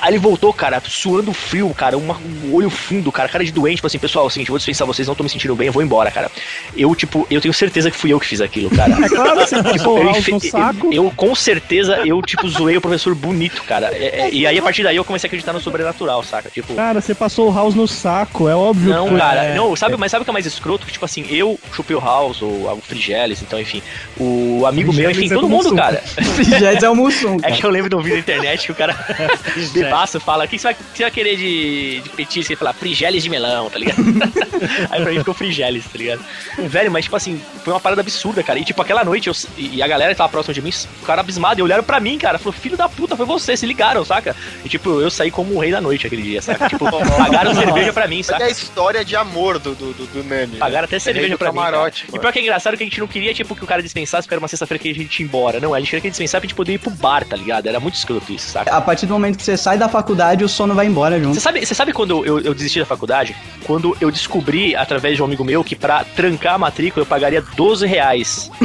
Aí 0.00 0.10
ele 0.12 0.18
voltou, 0.18 0.52
cara, 0.52 0.82
suando 0.86 1.32
frio, 1.32 1.72
cara, 1.74 1.96
uma- 1.96 2.16
um 2.16 2.54
olho 2.54 2.68
fundo, 2.70 3.10
cara, 3.10 3.28
cara 3.28 3.42
de 3.44 3.50
doente, 3.52 3.76
tipo 3.76 3.86
assim, 3.86 3.98
pessoal, 3.98 4.24
é 4.24 4.28
o 4.28 4.30
seguinte, 4.30 4.48
eu 4.48 4.52
vou 4.52 4.58
dispensar 4.58 4.86
vocês, 4.86 5.06
não 5.08 5.14
tô 5.14 5.22
me 5.24 5.30
sentindo 5.30 5.54
bem, 5.56 5.66
eu 5.68 5.72
vou 5.72 5.82
embora, 5.82 6.10
cara. 6.10 6.30
Eu, 6.76 6.94
tipo, 6.94 7.26
eu 7.30 7.40
tenho 7.40 7.52
certeza 7.54 7.90
que 7.90 7.96
fui 7.96 8.12
eu 8.12 8.20
que 8.20 8.26
fiz 8.26 8.40
aquilo, 8.42 8.68
cara. 8.70 8.92
é 9.04 9.08
claro 9.08 9.34
você 9.40 9.62
passou 9.62 9.98
o 9.98 10.02
eu, 10.02 10.10
enfe- 10.10 10.50
saco. 10.50 10.92
eu, 10.92 11.10
com 11.16 11.34
certeza, 11.34 12.00
eu, 12.04 12.20
tipo, 12.22 12.46
zoei 12.48 12.76
o 12.76 12.80
professor 12.82 13.14
bonito, 13.14 13.62
cara. 13.64 13.88
É- 13.94 14.22
é- 14.26 14.30
e 14.30 14.46
aí, 14.46 14.58
a 14.58 14.62
partir 14.62 14.82
daí, 14.82 14.96
eu 14.96 15.04
comecei 15.04 15.26
a 15.26 15.28
acreditar 15.28 15.52
no 15.54 15.60
sobrenatural, 15.60 16.22
saca? 16.22 16.50
Tipo, 16.50 16.74
Cara, 16.74 17.00
você 17.00 17.14
passou 17.14 17.50
o 17.50 17.54
house 17.54 17.74
no 17.74 17.88
saco, 17.88 18.48
é 18.48 18.54
óbvio 18.54 18.90
não, 18.92 19.04
que 19.04 19.10
foi- 19.10 19.18
cara, 19.20 19.44
é, 19.44 19.54
não, 19.54 19.74
sabe, 19.76 19.96
mas 19.96 20.10
sabe 20.10 20.22
o 20.22 20.24
que 20.24 20.30
é 20.30 20.32
mais 20.34 20.46
escroto? 20.46 20.86
Que, 20.86 20.92
tipo 20.92 21.04
assim, 21.04 21.24
eu 21.30 21.58
chupei 21.74 21.96
o 21.96 22.00
House, 22.00 22.42
ou 22.42 22.70
o 22.70 22.80
Frigeles, 22.82 23.40
então, 23.42 23.58
enfim, 23.60 23.82
o 24.18 24.64
amigo 24.66 24.92
meu, 24.92 25.04
Frigeles 25.10 25.16
enfim, 25.18 25.32
é 25.32 25.34
todo 25.34 25.48
mundo, 25.48 25.74
cara. 25.74 26.02
Frigels 26.34 26.82
é 26.82 26.88
o 26.94 26.96
Mussum, 26.96 27.36
É 27.36 27.40
cara. 27.42 27.52
que 27.54 27.64
eu 27.64 27.70
lembro 27.70 27.90
de 27.90 27.96
um 27.96 28.00
vídeo 28.00 28.14
na 28.14 28.20
internet 28.20 28.66
que 28.66 28.72
o 28.72 28.74
cara 28.74 28.94
debassa 29.72 30.18
fala: 30.20 30.44
o 30.44 30.48
que 30.48 30.58
você 30.58 30.68
vai, 30.68 30.76
você 30.94 31.02
vai 31.02 31.10
querer 31.10 31.36
de, 31.36 32.00
de 32.00 32.08
petisco? 32.10 32.52
Ele 32.52 32.58
fala: 32.58 32.72
frigeles 32.72 33.22
de 33.22 33.28
melão, 33.30 33.68
tá 33.70 33.78
ligado? 33.78 33.96
Aí 34.90 35.02
pra 35.02 35.12
mim 35.12 35.18
ficou 35.18 35.34
frigeles, 35.34 35.84
tá 35.84 35.98
ligado? 35.98 36.24
Velho, 36.58 36.90
mas 36.90 37.04
tipo 37.04 37.16
assim, 37.16 37.40
foi 37.64 37.72
uma 37.72 37.80
parada 37.80 38.00
absurda, 38.00 38.42
cara. 38.42 38.58
E 38.58 38.64
tipo, 38.64 38.80
aquela 38.80 39.04
noite, 39.04 39.28
eu, 39.28 39.34
e 39.56 39.82
a 39.82 39.86
galera 39.86 40.12
que 40.12 40.18
tava 40.18 40.28
próxima 40.28 40.54
de 40.54 40.62
mim, 40.62 40.70
ficaram 40.72 41.20
abismados 41.20 41.58
e 41.58 41.62
olharam 41.62 41.84
pra 41.84 42.00
mim, 42.00 42.18
cara. 42.18 42.38
Falou: 42.38 42.52
filho 42.52 42.76
da 42.76 42.88
puta, 42.88 43.16
foi 43.16 43.26
você, 43.26 43.56
se 43.56 43.66
ligaram, 43.66 44.04
saca? 44.04 44.34
E 44.64 44.68
tipo, 44.68 45.00
eu 45.00 45.10
saí 45.10 45.30
como 45.30 45.54
o 45.54 45.58
rei 45.60 45.70
da 45.72 45.80
noite 45.80 46.06
aquele 46.06 46.22
dia, 46.22 46.40
saca? 46.42 46.68
Tipo, 46.68 46.84
pagaram 47.16 47.54
cerveja 47.54 47.92
pra 47.92 48.06
mim, 48.06 48.16
Olha 48.16 48.24
saca? 48.24 48.44
a 48.44 48.50
história 48.50 49.04
de 49.04 49.16
amor 49.16 49.58
do, 49.58 49.74
do, 49.74 49.92
do, 49.92 50.06
do 50.06 50.24
Nani. 50.24 50.52
né? 50.52 50.58
Pagaram 50.58 50.84
até 50.84 50.98
cerveja 50.98 51.36
pra 51.36 51.50
mim. 51.52 51.58
cara. 51.58 51.70
camarote, 51.72 52.06
E 52.12 52.18
pior 52.18 52.32
que 52.32 52.38
é 52.38 52.42
engraçado 52.42 52.76
que 52.76 52.82
a 52.82 52.86
gente 52.86 53.00
não 53.00 53.06
queria, 53.08 53.32
tipo, 53.34 53.54
que 53.56 53.64
o 53.64 53.66
cara 53.66 53.82
dispensasse 53.82 54.26
porque 54.26 54.34
era 54.34 54.40
uma 54.40 54.48
sexta-feira 54.48 54.82
que 54.82 54.90
a 54.90 54.94
gente 54.94 55.20
ia 55.20 55.24
embora. 55.26 55.60
Não, 55.60 55.74
a 55.74 55.78
gente 55.78 55.88
queria 55.88 56.00
que 56.00 56.06
ele 56.08 56.12
dispensasse 56.12 56.40
pra 56.40 56.46
gente 56.48 56.54
poder 56.56 56.74
ir 56.74 56.78
pro 56.84 56.92
bar, 56.92 57.24
tá 57.24 57.36
ligado? 57.36 57.66
Era 57.66 57.80
muito 57.80 57.94
escroto 57.94 58.32
isso, 58.32 58.50
saca? 58.50 58.74
a 58.74 58.80
partir 58.80 59.06
do 59.06 59.14
momento 59.14 59.36
que 59.36 59.42
você 59.42 59.56
sai 59.56 59.78
da 59.78 59.88
faculdade, 59.88 60.44
o 60.44 60.48
sono 60.48 60.74
vai 60.74 60.86
embora 60.86 61.18
junto. 61.18 61.34
Você 61.34 61.40
sabe, 61.40 61.64
você 61.64 61.74
sabe 61.74 61.92
quando 61.92 62.24
eu, 62.24 62.40
eu 62.40 62.54
desisti 62.54 62.78
da 62.78 62.86
faculdade? 62.86 63.34
Quando 63.64 63.96
eu 64.00 64.10
descobri, 64.10 64.76
através 64.76 65.16
de 65.16 65.22
um 65.22 65.24
amigo 65.24 65.44
meu, 65.44 65.64
que 65.64 65.74
pra 65.74 66.04
trancar 66.04 66.54
a 66.54 66.58
matrícula 66.58 67.02
eu 67.02 67.06
pagaria 67.06 67.42
12 67.56 67.86
reais. 67.86 68.50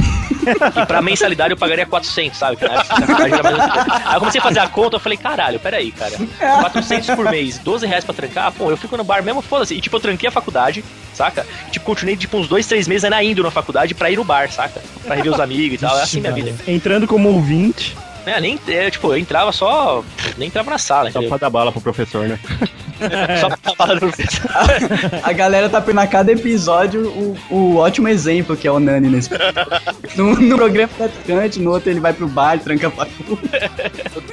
e 0.81 0.85
pra 0.85 1.01
mensalidade 1.01 1.51
eu 1.51 1.57
pagaria 1.57 1.85
400, 1.85 2.37
sabe? 2.37 2.57
Aí 2.61 4.13
eu 4.13 4.19
comecei 4.19 4.39
a 4.39 4.43
fazer 4.43 4.59
a 4.59 4.67
conta, 4.67 4.95
eu 4.95 4.99
falei, 4.99 5.17
caralho, 5.17 5.59
peraí, 5.59 5.91
cara. 5.91 6.13
400 6.39 7.15
por 7.15 7.29
mês, 7.29 7.57
12 7.59 7.85
reais 7.85 8.03
pra 8.03 8.13
trancar, 8.13 8.51
pô, 8.51 8.69
eu 8.69 8.77
fico 8.77 8.97
no 8.97 9.03
bar 9.03 9.23
mesmo, 9.23 9.41
foda-se. 9.41 9.75
E 9.75 9.81
tipo, 9.81 9.95
eu 9.95 9.99
tranquei 9.99 10.29
a 10.29 10.31
faculdade, 10.31 10.83
saca? 11.13 11.45
E, 11.67 11.71
tipo, 11.71 11.85
continuei 11.85 12.15
tipo 12.15 12.37
uns 12.37 12.47
dois, 12.47 12.65
três 12.67 12.87
meses 12.87 13.03
ainda 13.03 13.21
indo 13.23 13.43
na 13.43 13.51
faculdade 13.51 13.93
pra 13.93 14.09
ir 14.09 14.17
no 14.17 14.23
bar, 14.23 14.51
saca? 14.51 14.81
Pra 15.05 15.15
rever 15.15 15.33
os 15.33 15.39
amigos 15.39 15.75
e 15.75 15.77
tal. 15.77 15.97
É 15.97 16.03
assim 16.03 16.19
minha 16.19 16.33
vida. 16.33 16.53
Entrando 16.67 17.07
como 17.07 17.29
ouvinte. 17.29 17.95
É, 18.29 18.39
nem, 18.39 18.59
é, 18.67 18.91
tipo, 18.91 19.07
eu 19.11 19.17
entrava 19.17 19.51
só. 19.51 20.03
Nem 20.37 20.47
entrava 20.47 20.69
na 20.71 20.77
sala, 20.77 21.05
Só 21.11 21.19
entendeu? 21.19 21.29
pra 21.29 21.37
dar 21.37 21.49
bala 21.49 21.71
pro 21.71 21.81
professor, 21.81 22.27
né? 22.27 22.39
Só 23.39 23.49
pra 23.49 23.73
falar 23.75 23.93
no 23.95 23.99
professor. 24.01 24.49
A 25.23 25.31
galera 25.31 25.69
tá 25.69 25.79
pegando 25.79 26.01
a 26.01 26.07
cada 26.07 26.31
episódio 26.31 27.07
o, 27.07 27.37
o 27.49 27.75
ótimo 27.77 28.07
exemplo 28.09 28.57
que 28.57 28.67
é 28.67 28.71
o 28.71 28.79
Nani 28.79 29.09
nesse. 29.09 29.29
No, 30.15 30.35
no 30.35 30.57
programa 30.57 30.91
traficante, 30.97 31.59
no 31.59 31.71
outro 31.71 31.89
ele 31.89 31.99
vai 31.99 32.11
pro 32.11 32.27
bar, 32.27 32.59
tranca 32.59 32.87
a 32.87 32.91
faculdade. 32.91 33.71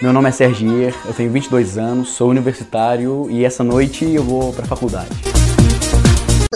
Meu 0.02 0.12
nome 0.12 0.28
é 0.28 0.32
Sergier, 0.32 0.92
eu 1.04 1.14
tenho 1.14 1.30
22 1.30 1.78
anos, 1.78 2.08
sou 2.08 2.30
universitário 2.30 3.28
e 3.30 3.44
essa 3.44 3.62
noite 3.62 4.04
eu 4.04 4.24
vou 4.24 4.52
pra 4.52 4.66
faculdade. 4.66 5.10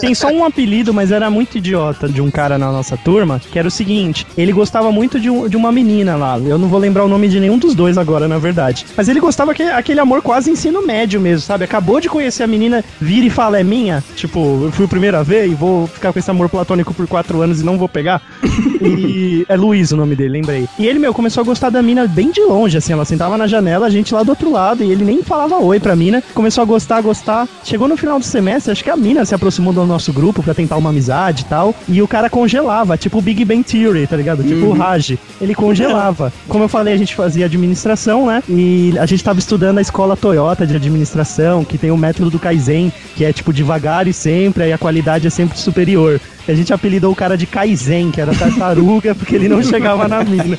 Tem 0.01 0.15
só 0.15 0.27
um 0.29 0.43
apelido, 0.43 0.93
mas 0.93 1.11
era 1.11 1.29
muito 1.29 1.57
idiota 1.57 2.07
de 2.09 2.21
um 2.21 2.29
cara 2.31 2.57
na 2.57 2.71
nossa 2.71 2.97
turma, 2.97 3.39
que 3.51 3.57
era 3.57 3.67
o 3.67 3.71
seguinte: 3.71 4.25
ele 4.37 4.51
gostava 4.51 4.91
muito 4.91 5.19
de, 5.19 5.29
um- 5.29 5.47
de 5.47 5.55
uma 5.55 5.71
menina 5.71 6.15
lá. 6.15 6.37
Eu 6.39 6.57
não 6.57 6.67
vou 6.67 6.79
lembrar 6.79 7.03
o 7.05 7.07
nome 7.07 7.27
de 7.27 7.39
nenhum 7.39 7.57
dos 7.57 7.75
dois 7.75 7.97
agora, 7.97 8.27
na 8.27 8.37
verdade. 8.37 8.85
Mas 8.97 9.07
ele 9.07 9.19
gostava 9.19 9.53
que, 9.53 9.63
aquele 9.63 9.99
amor 9.99 10.21
quase 10.21 10.49
ensino 10.51 10.85
médio 10.85 11.19
mesmo, 11.21 11.41
sabe? 11.41 11.63
Acabou 11.63 11.99
de 11.99 12.09
conhecer 12.09 12.43
a 12.43 12.47
menina, 12.47 12.83
vira 12.99 13.25
e 13.25 13.29
fala, 13.29 13.59
é 13.59 13.63
minha. 13.63 14.03
Tipo, 14.15 14.39
eu 14.65 14.71
fui 14.71 14.87
a 15.15 15.23
ver 15.23 15.47
e 15.47 15.53
vou 15.53 15.87
ficar 15.87 16.11
com 16.13 16.19
esse 16.19 16.29
amor 16.29 16.49
platônico 16.49 16.93
por 16.93 17.07
quatro 17.07 17.41
anos 17.41 17.61
e 17.61 17.63
não 17.65 17.77
vou 17.77 17.87
pegar. 17.89 18.21
E 18.83 19.45
é 19.47 19.55
Luiz 19.55 19.91
o 19.91 19.97
nome 19.97 20.15
dele, 20.15 20.29
lembrei. 20.29 20.67
E 20.79 20.87
ele, 20.87 20.97
meu, 20.97 21.13
começou 21.13 21.41
a 21.41 21.45
gostar 21.45 21.69
da 21.69 21.83
mina 21.83 22.07
bem 22.07 22.31
de 22.31 22.41
longe, 22.41 22.77
assim. 22.77 22.93
Ela 22.93 23.05
sentava 23.05 23.37
na 23.37 23.45
janela, 23.45 23.85
a 23.85 23.89
gente 23.91 24.11
lá 24.13 24.23
do 24.23 24.29
outro 24.29 24.51
lado, 24.51 24.83
e 24.83 24.91
ele 24.91 25.05
nem 25.05 25.21
falava 25.21 25.57
oi 25.57 25.79
pra 25.79 25.95
mina. 25.95 26.23
Começou 26.33 26.63
a 26.63 26.65
gostar, 26.65 26.97
a 26.97 27.01
gostar. 27.01 27.47
Chegou 27.63 27.87
no 27.87 27.95
final 27.95 28.17
do 28.17 28.25
semestre, 28.25 28.71
acho 28.71 28.83
que 28.83 28.89
a 28.89 28.97
mina 28.97 29.23
se 29.23 29.35
aproximou 29.35 29.71
do 29.71 29.81
nosso 29.91 30.11
grupo 30.11 30.41
pra 30.41 30.53
tentar 30.53 30.77
uma 30.77 30.89
amizade 30.89 31.43
e 31.43 31.45
tal. 31.45 31.75
E 31.87 32.01
o 32.01 32.07
cara 32.07 32.29
congelava, 32.29 32.97
tipo 32.97 33.19
o 33.19 33.21
Big 33.21 33.45
Bang 33.45 33.63
Theory, 33.63 34.07
tá 34.07 34.15
ligado? 34.15 34.43
Tipo 34.43 34.67
o 34.67 34.73
Raj. 34.73 35.17
Ele 35.39 35.53
congelava. 35.53 36.31
Como 36.47 36.63
eu 36.63 36.69
falei, 36.69 36.93
a 36.93 36.97
gente 36.97 37.15
fazia 37.15 37.45
administração, 37.45 38.25
né? 38.25 38.41
E 38.49 38.93
a 38.97 39.05
gente 39.05 39.23
tava 39.23 39.39
estudando 39.39 39.77
a 39.77 39.81
escola 39.81 40.17
Toyota 40.17 40.65
de 40.65 40.75
administração, 40.75 41.63
que 41.63 41.77
tem 41.77 41.91
o 41.91 41.97
método 41.97 42.29
do 42.29 42.39
Kaizen, 42.39 42.91
que 43.15 43.25
é 43.25 43.33
tipo 43.33 43.53
devagar 43.53 44.07
e 44.07 44.13
sempre, 44.13 44.63
aí 44.63 44.73
a 44.73 44.77
qualidade 44.77 45.27
é 45.27 45.29
sempre 45.29 45.57
superior. 45.57 46.19
A 46.47 46.53
gente 46.53 46.73
apelidou 46.73 47.11
o 47.11 47.15
cara 47.15 47.37
de 47.37 47.45
Kaizen, 47.45 48.11
que 48.11 48.19
era 48.19 48.33
tartaruga, 48.33 49.13
porque 49.15 49.35
ele 49.35 49.47
não 49.47 49.61
chegava 49.63 50.07
na 50.07 50.23
mina. 50.23 50.57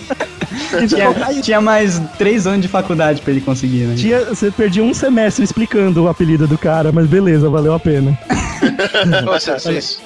Tinha, 0.88 1.42
tinha 1.42 1.60
mais 1.60 2.00
três 2.18 2.46
anos 2.46 2.62
de 2.62 2.68
faculdade 2.68 3.20
pra 3.20 3.30
ele 3.30 3.40
conseguir, 3.40 3.84
né? 3.84 3.94
Tinha, 3.96 4.24
você 4.26 4.50
perdia 4.50 4.82
um 4.82 4.94
semestre 4.94 5.44
explicando 5.44 6.04
o 6.04 6.08
apelido 6.08 6.46
do 6.46 6.58
cara, 6.58 6.92
mas 6.92 7.06
beleza, 7.06 7.48
valeu 7.48 7.74
a 7.74 7.80
pena. 7.80 8.18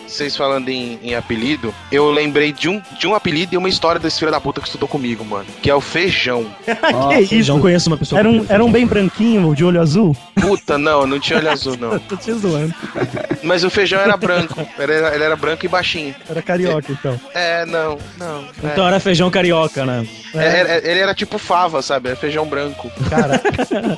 Vocês 0.07 0.37
falando 0.37 0.69
em, 0.69 0.99
em 1.03 1.15
apelido, 1.15 1.75
eu 1.91 2.11
lembrei 2.11 2.53
de 2.53 2.69
um, 2.69 2.81
de 2.99 3.07
um 3.07 3.15
apelido 3.15 3.55
e 3.55 3.59
uma 3.59 3.69
história 3.69 4.01
desse 4.01 4.19
filho 4.19 4.31
da 4.31 4.41
puta 4.41 4.61
que 4.61 4.67
estudou 4.67 4.89
comigo, 4.89 5.25
mano. 5.25 5.47
Que 5.61 5.71
é 5.71 5.75
o 5.75 5.81
Feijão. 5.81 6.47
que 7.29 7.37
isso? 7.37 7.53
Não 7.53 7.61
conheço 7.61 7.91
uma 7.91 7.97
pessoa 7.97 8.19
Era 8.19 8.29
um, 8.29 8.47
era 8.49 8.65
um 8.65 8.71
bem 8.71 8.87
branquinho, 8.87 9.55
de 9.55 9.65
olho 9.65 9.81
azul? 9.81 10.17
Puta, 10.41 10.79
não, 10.79 11.07
não 11.07 11.21
tinha 11.21 11.39
olho 11.39 11.51
azul, 11.51 11.77
não. 11.79 11.99
Tô 11.99 12.17
te 12.17 12.33
zoando. 12.33 12.75
Mas 13.43 13.65
o 13.65 13.71
feijão 13.71 14.01
era 14.01 14.17
branco. 14.17 14.67
Ele 14.79 14.93
era, 14.93 15.15
ele 15.15 15.25
era 15.25 15.37
branco 15.37 15.66
e 15.67 15.69
baixinho. 15.69 16.15
Era 16.29 16.41
carioca, 16.43 16.91
então. 16.93 17.21
É, 17.35 17.65
não, 17.67 17.99
não. 18.19 18.41
é. 18.63 18.67
Então 18.73 18.87
era 18.87 18.99
feijão 19.01 19.31
carioca, 19.31 19.85
né? 19.85 20.07
É, 20.35 20.45
era- 20.61 20.91
ele 20.91 21.01
era 21.01 21.15
tipo 21.15 21.39
fava, 21.39 21.81
sabe? 21.83 22.09
Era 22.09 22.17
feijão 22.17 22.47
branco. 22.47 22.91
Cara. 23.09 23.41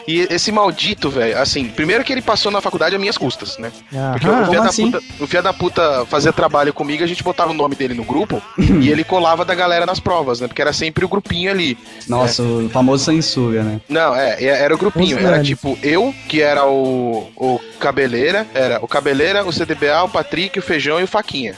E 0.07 0.27
esse 0.31 0.51
maldito, 0.53 1.11
velho, 1.11 1.39
assim, 1.39 1.67
primeiro 1.69 2.05
que 2.05 2.13
ele 2.13 2.23
passou 2.23 2.51
na 2.53 2.61
faculdade 2.61 2.95
a 2.95 2.99
minhas 2.99 3.19
custas, 3.19 3.59
né? 3.59 3.71
Porque 4.13 4.27
Aham. 4.27 4.43
o, 4.43 4.47
como 4.47 4.63
da 4.63 4.69
assim? 4.69 4.91
puta, 4.91 5.05
o 5.21 5.27
filho 5.27 5.43
da 5.43 5.53
puta 5.53 6.07
fazia 6.07 6.33
trabalho 6.33 6.73
comigo, 6.73 7.03
a 7.03 7.07
gente 7.07 7.23
botava 7.23 7.51
o 7.51 7.55
nome 7.55 7.75
dele 7.75 7.95
no 7.95 8.05
grupo 8.05 8.41
e 8.59 8.89
ele 8.91 9.05
colava 9.05 9.45
da 9.45 9.55
galera 9.55 9.85
nas 9.87 9.99
provas, 10.01 10.41
né? 10.41 10.47
Porque 10.49 10.63
era 10.63 10.73
sempre 10.73 11.05
o 11.05 11.09
grupinho 11.09 11.51
ali. 11.51 11.77
Nossa, 12.09 12.43
o 12.43 12.69
famoso 12.71 13.05
censura, 13.05 13.63
né? 13.63 13.81
Não, 13.89 14.15
é, 14.15 14.43
é- 14.43 14.63
era 14.63 14.75
o 14.75 14.79
grupinho. 14.79 15.17
Os 15.17 15.23
Era 15.23 15.33
grandes. 15.33 15.49
tipo 15.49 15.79
eu, 15.83 16.15
que 16.29 16.41
era 16.43 16.67
o, 16.67 17.31
o 17.37 17.61
Cabeleira, 17.81 18.47
era 18.55 18.79
o 18.83 18.89
Cabeleira, 18.89 19.45
o 19.45 19.53
CDBA, 19.53 20.03
o 20.05 20.09
Patrick, 20.09 20.59
o 20.59 20.63
Feijão 20.63 21.01
e 21.01 21.05
o 21.05 21.09
Faquinha. 21.09 21.55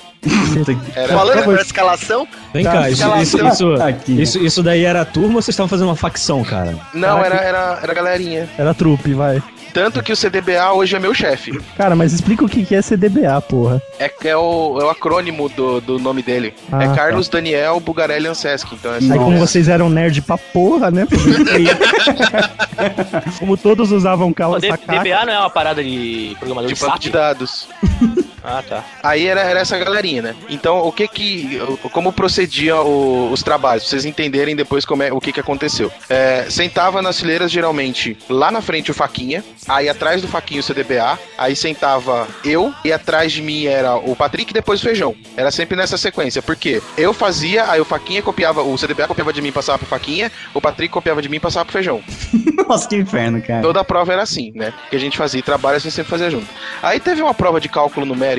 Era, 0.95 1.15
Falando 1.15 1.45
por 1.45 1.59
escalação, 1.59 2.29
Vem 2.53 2.65
Tá, 2.65 2.73
cá, 2.73 2.91
isso, 2.91 3.09
lá, 3.09 3.23
isso, 3.23 3.47
isso, 3.47 3.73
Aqui. 3.75 4.21
isso, 4.23 4.39
isso 4.39 4.63
daí 4.63 4.85
era 4.85 5.01
a 5.01 5.05
turma 5.05 5.37
ou 5.37 5.43
vocês 5.43 5.55
estavam 5.55 5.69
fazendo 5.69 5.87
uma 5.89 5.97
facção, 5.97 6.43
cara? 6.45 6.77
não, 6.93 7.19
era, 7.25 7.37
era, 7.37 7.79
era 7.83 7.95
galerinha. 7.95 8.49
Era 8.59 8.75
trupe, 8.75 9.15
vai. 9.15 9.43
Tanto 9.73 10.03
que 10.03 10.13
o 10.13 10.17
CDBA 10.17 10.73
hoje 10.73 10.97
é 10.97 10.99
meu 10.99 11.15
chefe. 11.15 11.59
Cara, 11.77 11.95
mas 11.95 12.13
explica 12.13 12.45
o 12.45 12.49
que 12.49 12.75
é 12.75 12.83
CDBA, 12.83 13.41
porra. 13.43 13.81
É, 14.01 14.11
é, 14.25 14.37
o, 14.37 14.79
é 14.81 14.85
o 14.85 14.91
acrônimo 14.91 15.49
do, 15.49 15.81
do 15.81 15.99
nome 15.99 16.23
dele. 16.23 16.53
Ah, 16.73 16.83
é 16.83 16.89
tá. 16.89 16.95
Carlos 16.95 17.29
Daniel 17.29 17.79
Bugarelli 17.79 18.27
Anseschi. 18.27 18.75
Então 18.75 18.93
é. 18.93 18.97
Aí 18.97 19.09
como 19.19 19.39
vocês 19.39 19.69
eram 19.69 19.89
nerd 19.89 20.21
pra 20.23 20.37
porra, 20.37 20.91
né? 20.91 21.07
como 23.39 23.57
todos 23.57 23.93
usavam 23.93 24.33
calça 24.33 24.61
D- 24.61 24.69
sacaca. 24.69 24.99
DBA 24.99 25.27
não 25.27 25.33
é 25.33 25.39
uma 25.39 25.51
parada 25.51 25.83
de 25.85 26.35
programador 26.39 26.69
de 26.69 26.75
de 26.75 26.81
banco 26.81 26.99
de 26.99 27.11
dados. 27.11 27.69
Ah, 28.43 28.63
tá. 28.67 28.85
Aí 29.03 29.27
era, 29.27 29.41
era 29.43 29.61
essa 29.61 29.79
galerinha, 29.79 30.23
né? 30.23 30.35
Então, 30.49 30.79
o 30.79 30.93
que 30.93 31.07
que. 31.09 31.61
Como 31.93 32.13
procediam 32.13 32.87
o- 32.87 33.31
os 33.33 33.43
trabalhos? 33.43 33.83
Pra 33.85 33.91
vocês 33.91 34.05
entenderem 34.05 34.57
depois 34.57 34.85
como 34.85 35.03
é, 35.03 35.13
o 35.13 35.21
que 35.21 35.33
que 35.33 35.41
aconteceu. 35.41 35.93
É, 36.09 36.47
sentava 36.49 37.03
nas 37.03 37.21
fileiras, 37.21 37.51
geralmente, 37.51 38.17
lá 38.29 38.51
na 38.51 38.61
frente 38.63 38.91
o 38.91 38.95
Faquinha, 38.95 39.45
aí 39.69 39.89
atrás 39.89 40.23
do 40.23 40.29
Faquinha 40.29 40.61
o 40.61 40.63
CDBA, 40.63 41.19
aí 41.37 41.55
sentava 41.55 42.27
eu, 42.45 42.73
e 42.85 42.93
atrás 42.93 43.31
de 43.33 43.43
mim 43.43 43.67
era 43.67 43.95
o 43.97 44.17
Patrick 44.17 44.51
e 44.51 44.55
depois 44.55 44.81
o 44.81 44.83
Feijão. 44.85 45.15
Era 45.37 45.51
sempre 45.51 45.77
nessa 45.77 45.97
sequência, 45.99 46.41
porque 46.41 46.81
eu 46.97 47.13
fazia, 47.13 47.71
aí 47.71 47.81
o 47.81 47.85
Faquinha 47.85 48.23
copiava, 48.23 48.63
o 48.63 48.77
CDBA 48.79 49.07
copiava 49.07 49.33
de 49.33 49.43
mim 49.43 49.49
e 49.49 49.53
passava 49.53 49.79
pro 49.79 49.87
Faquinha, 49.87 50.31
o 50.55 50.61
Patrick 50.61 50.93
copiava 50.93 51.21
de 51.21 51.29
mim 51.29 51.37
e 51.37 51.41
passava 51.41 51.65
pro 51.67 51.73
Feijão. 51.75 52.03
Nossa, 52.69 52.89
que 52.89 52.97
inferno, 52.97 53.43
cara. 53.43 53.63
Toda 53.63 53.81
a 53.81 53.85
prova 53.85 54.13
era 54.13 54.23
assim, 54.23 54.53
né? 54.55 54.73
Que 54.89 54.97
a 54.97 55.01
gente 55.01 55.17
fazia 55.19 55.43
trabalho, 55.43 55.77
a 55.77 55.81
gente 55.81 55.93
sempre 55.93 56.11
fazia 56.11 56.31
junto. 56.31 56.47
Aí 56.83 56.99
teve 57.01 57.21
uma 57.21 57.35
prova 57.35 57.61
de 57.61 57.69
cálculo 57.69 58.07
numérico 58.07 58.30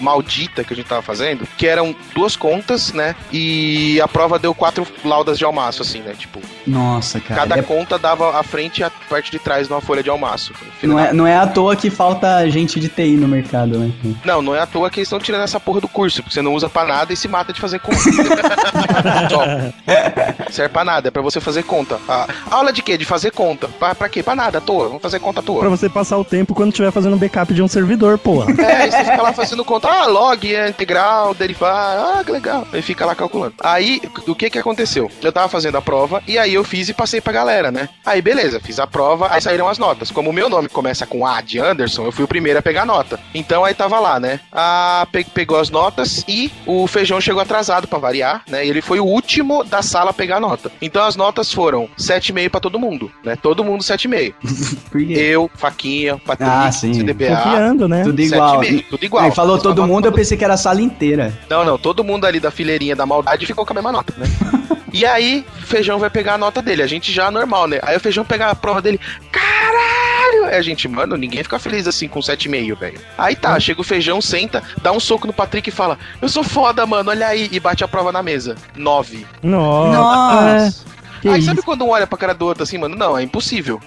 maldita 0.00 0.64
que 0.64 0.72
a 0.72 0.76
gente 0.76 0.86
tava 0.86 1.02
fazendo, 1.02 1.46
que 1.56 1.66
eram 1.66 1.94
duas 2.14 2.36
contas, 2.36 2.92
né? 2.92 3.14
E 3.32 4.00
a 4.00 4.08
prova 4.08 4.38
deu 4.38 4.54
quatro 4.54 4.86
laudas 5.04 5.38
de 5.38 5.44
almaço, 5.44 5.82
assim, 5.82 6.00
né? 6.00 6.14
Tipo, 6.18 6.40
Nossa, 6.66 7.20
cara. 7.20 7.40
cada 7.40 7.58
É- 7.58 7.62
conta 7.62 7.98
dava 7.98 8.38
a 8.38 8.42
frente 8.42 8.78
e 8.80 8.84
a 8.84 8.90
parte 9.08 9.30
de 9.30 9.38
trás 9.38 9.68
numa 9.68 9.80
folha 9.80 10.02
de 10.02 10.10
almaço. 10.10 10.52
Não, 10.82 10.98
é, 10.98 11.12
não 11.12 11.26
é 11.26 11.36
à 11.36 11.46
toa 11.46 11.74
que 11.76 11.90
falta 11.90 12.48
gente 12.50 12.78
de 12.80 12.88
TI 12.88 13.16
no 13.16 13.28
mercado, 13.28 13.78
né? 13.78 13.90
Não, 14.24 14.40
não 14.42 14.54
é 14.54 14.60
à 14.60 14.66
toa 14.66 14.90
que 14.90 14.98
eles 15.00 15.06
estão 15.06 15.18
tirando 15.18 15.42
essa 15.42 15.58
porra 15.60 15.80
do 15.80 15.88
curso, 15.88 16.22
porque 16.22 16.34
você 16.34 16.42
não 16.42 16.54
usa 16.54 16.68
pra 16.68 16.84
nada 16.84 17.12
e 17.12 17.16
se 17.16 17.28
mata 17.28 17.52
de 17.52 17.60
fazer 17.60 17.78
conta. 17.80 17.98
Só. 19.30 20.50
Serve 20.50 20.72
pra 20.72 20.84
nada, 20.84 21.08
é 21.08 21.10
pra 21.10 21.22
você 21.22 21.40
fazer 21.40 21.62
conta. 21.62 21.98
A 22.08 22.26
aula 22.50 22.72
de 22.72 22.82
quê? 22.82 22.96
De 22.96 23.04
fazer 23.04 23.30
conta. 23.30 23.68
Pra, 23.68 23.94
pra 23.94 24.08
quê? 24.08 24.22
Pra 24.22 24.34
nada, 24.34 24.58
à 24.58 24.60
toa. 24.60 24.86
Vamos 24.88 25.02
fazer 25.02 25.18
conta 25.20 25.40
à 25.40 25.42
toa. 25.42 25.60
Pra 25.60 25.68
você 25.68 25.88
passar 25.88 26.18
o 26.18 26.24
tempo 26.24 26.54
quando 26.54 26.70
estiver 26.70 26.90
fazendo 26.90 27.16
backup 27.16 27.52
de 27.54 27.62
um 27.62 27.68
servidor, 27.68 28.18
porra. 28.18 28.50
É, 28.62 28.90
você 28.90 29.04
fica 29.04 29.22
lá 29.22 29.32
fazendo 29.40 29.64
conta, 29.64 29.88
ah, 29.88 30.06
log, 30.06 30.54
é 30.54 30.68
integral, 30.68 31.34
derivar, 31.34 31.96
ah, 32.18 32.24
que 32.24 32.30
legal. 32.32 32.66
Aí 32.72 32.82
fica 32.82 33.04
lá 33.06 33.14
calculando. 33.14 33.54
Aí, 33.60 34.00
o 34.26 34.34
que 34.34 34.50
que 34.50 34.58
aconteceu? 34.58 35.10
Eu 35.22 35.32
tava 35.32 35.48
fazendo 35.48 35.76
a 35.76 35.82
prova, 35.82 36.22
e 36.26 36.38
aí 36.38 36.54
eu 36.54 36.64
fiz 36.64 36.88
e 36.88 36.94
passei 36.94 37.20
pra 37.20 37.32
galera, 37.32 37.70
né? 37.70 37.88
Aí, 38.04 38.20
beleza, 38.22 38.60
fiz 38.60 38.78
a 38.78 38.86
prova, 38.86 39.28
aí 39.32 39.40
saíram 39.40 39.68
as 39.68 39.78
notas. 39.78 40.10
Como 40.10 40.30
o 40.30 40.32
meu 40.32 40.48
nome 40.48 40.68
começa 40.68 41.06
com 41.06 41.26
A 41.26 41.40
de 41.40 41.58
Anderson, 41.58 42.04
eu 42.04 42.12
fui 42.12 42.24
o 42.24 42.28
primeiro 42.28 42.58
a 42.58 42.62
pegar 42.62 42.82
a 42.82 42.86
nota. 42.86 43.18
Então, 43.34 43.64
aí 43.64 43.74
tava 43.74 43.98
lá, 43.98 44.18
né? 44.20 44.40
A 44.52 45.06
pe- 45.10 45.24
pegou 45.24 45.58
as 45.58 45.70
notas 45.70 46.24
e 46.28 46.50
o 46.66 46.86
Feijão 46.86 47.20
chegou 47.20 47.40
atrasado 47.42 47.86
pra 47.88 47.98
variar, 47.98 48.42
né? 48.48 48.64
E 48.64 48.68
ele 48.70 48.82
foi 48.82 49.00
o 49.00 49.04
último 49.04 49.64
da 49.64 49.82
sala 49.82 50.10
a 50.10 50.14
pegar 50.14 50.36
a 50.36 50.40
nota. 50.40 50.70
Então, 50.80 51.04
as 51.04 51.16
notas 51.16 51.52
foram 51.52 51.88
7,5 51.98 52.50
pra 52.50 52.60
todo 52.60 52.78
mundo, 52.78 53.10
né? 53.24 53.36
Todo 53.36 53.64
mundo 53.64 53.82
7,5. 53.82 54.34
Por 54.90 55.04
quê? 55.04 55.12
Eu, 55.14 55.50
Faquinha, 55.54 56.18
Patrick, 56.18 56.50
Ah, 56.50 56.70
sim. 56.72 56.92
CDBA, 56.94 57.36
Confiando, 57.36 57.88
né? 57.88 58.02
Tudo 58.04 58.20
igual. 58.20 58.60
7,5, 58.60 58.84
tudo 58.90 59.04
igual. 59.04 59.24
Falou 59.32 59.58
todo 59.58 59.86
mundo, 59.86 60.06
eu 60.06 60.12
pensei 60.12 60.36
que 60.36 60.44
era 60.44 60.54
a 60.54 60.58
sala 60.58 60.80
inteira. 60.80 61.32
Não, 61.48 61.64
não, 61.64 61.78
todo 61.78 62.04
mundo 62.04 62.24
ali 62.24 62.40
da 62.40 62.50
fileirinha 62.50 62.96
da 62.96 63.06
maldade 63.06 63.46
ficou 63.46 63.64
com 63.64 63.72
a 63.72 63.74
mesma 63.74 63.92
nota, 63.92 64.14
né? 64.16 64.26
e 64.92 65.04
aí, 65.04 65.44
o 65.58 65.66
Feijão 65.66 65.98
vai 65.98 66.10
pegar 66.10 66.34
a 66.34 66.38
nota 66.38 66.60
dele, 66.60 66.82
a 66.82 66.86
gente 66.86 67.12
já 67.12 67.30
normal, 67.30 67.66
né? 67.66 67.78
Aí 67.82 67.96
o 67.96 68.00
Feijão 68.00 68.24
pega 68.24 68.48
a 68.48 68.54
prova 68.54 68.82
dele, 68.82 69.00
caralho! 69.30 70.46
Aí 70.46 70.56
a 70.56 70.62
gente, 70.62 70.88
mano, 70.88 71.16
ninguém 71.16 71.42
fica 71.42 71.58
feliz 71.58 71.86
assim 71.86 72.08
com 72.08 72.20
7,5, 72.20 72.78
velho. 72.78 73.00
Aí 73.16 73.36
tá, 73.36 73.58
chega 73.58 73.80
o 73.80 73.84
Feijão, 73.84 74.20
senta, 74.20 74.62
dá 74.82 74.92
um 74.92 75.00
soco 75.00 75.26
no 75.26 75.32
Patrick 75.32 75.68
e 75.68 75.72
fala, 75.72 75.98
eu 76.20 76.28
sou 76.28 76.42
foda, 76.42 76.86
mano, 76.86 77.10
olha 77.10 77.26
aí, 77.26 77.48
e 77.50 77.60
bate 77.60 77.84
a 77.84 77.88
prova 77.88 78.12
na 78.12 78.22
mesa. 78.22 78.56
9. 78.76 79.26
Nossa. 79.42 79.96
Nossa. 79.96 81.00
Que 81.20 81.28
aí 81.28 81.38
isso? 81.38 81.46
sabe 81.48 81.62
quando 81.62 81.84
um 81.84 81.90
olha 81.90 82.06
pra 82.06 82.16
cara 82.16 82.34
do 82.34 82.46
outro 82.46 82.62
assim, 82.62 82.78
mano? 82.78 82.96
Não, 82.96 83.16
é 83.16 83.22
impossível. 83.22 83.80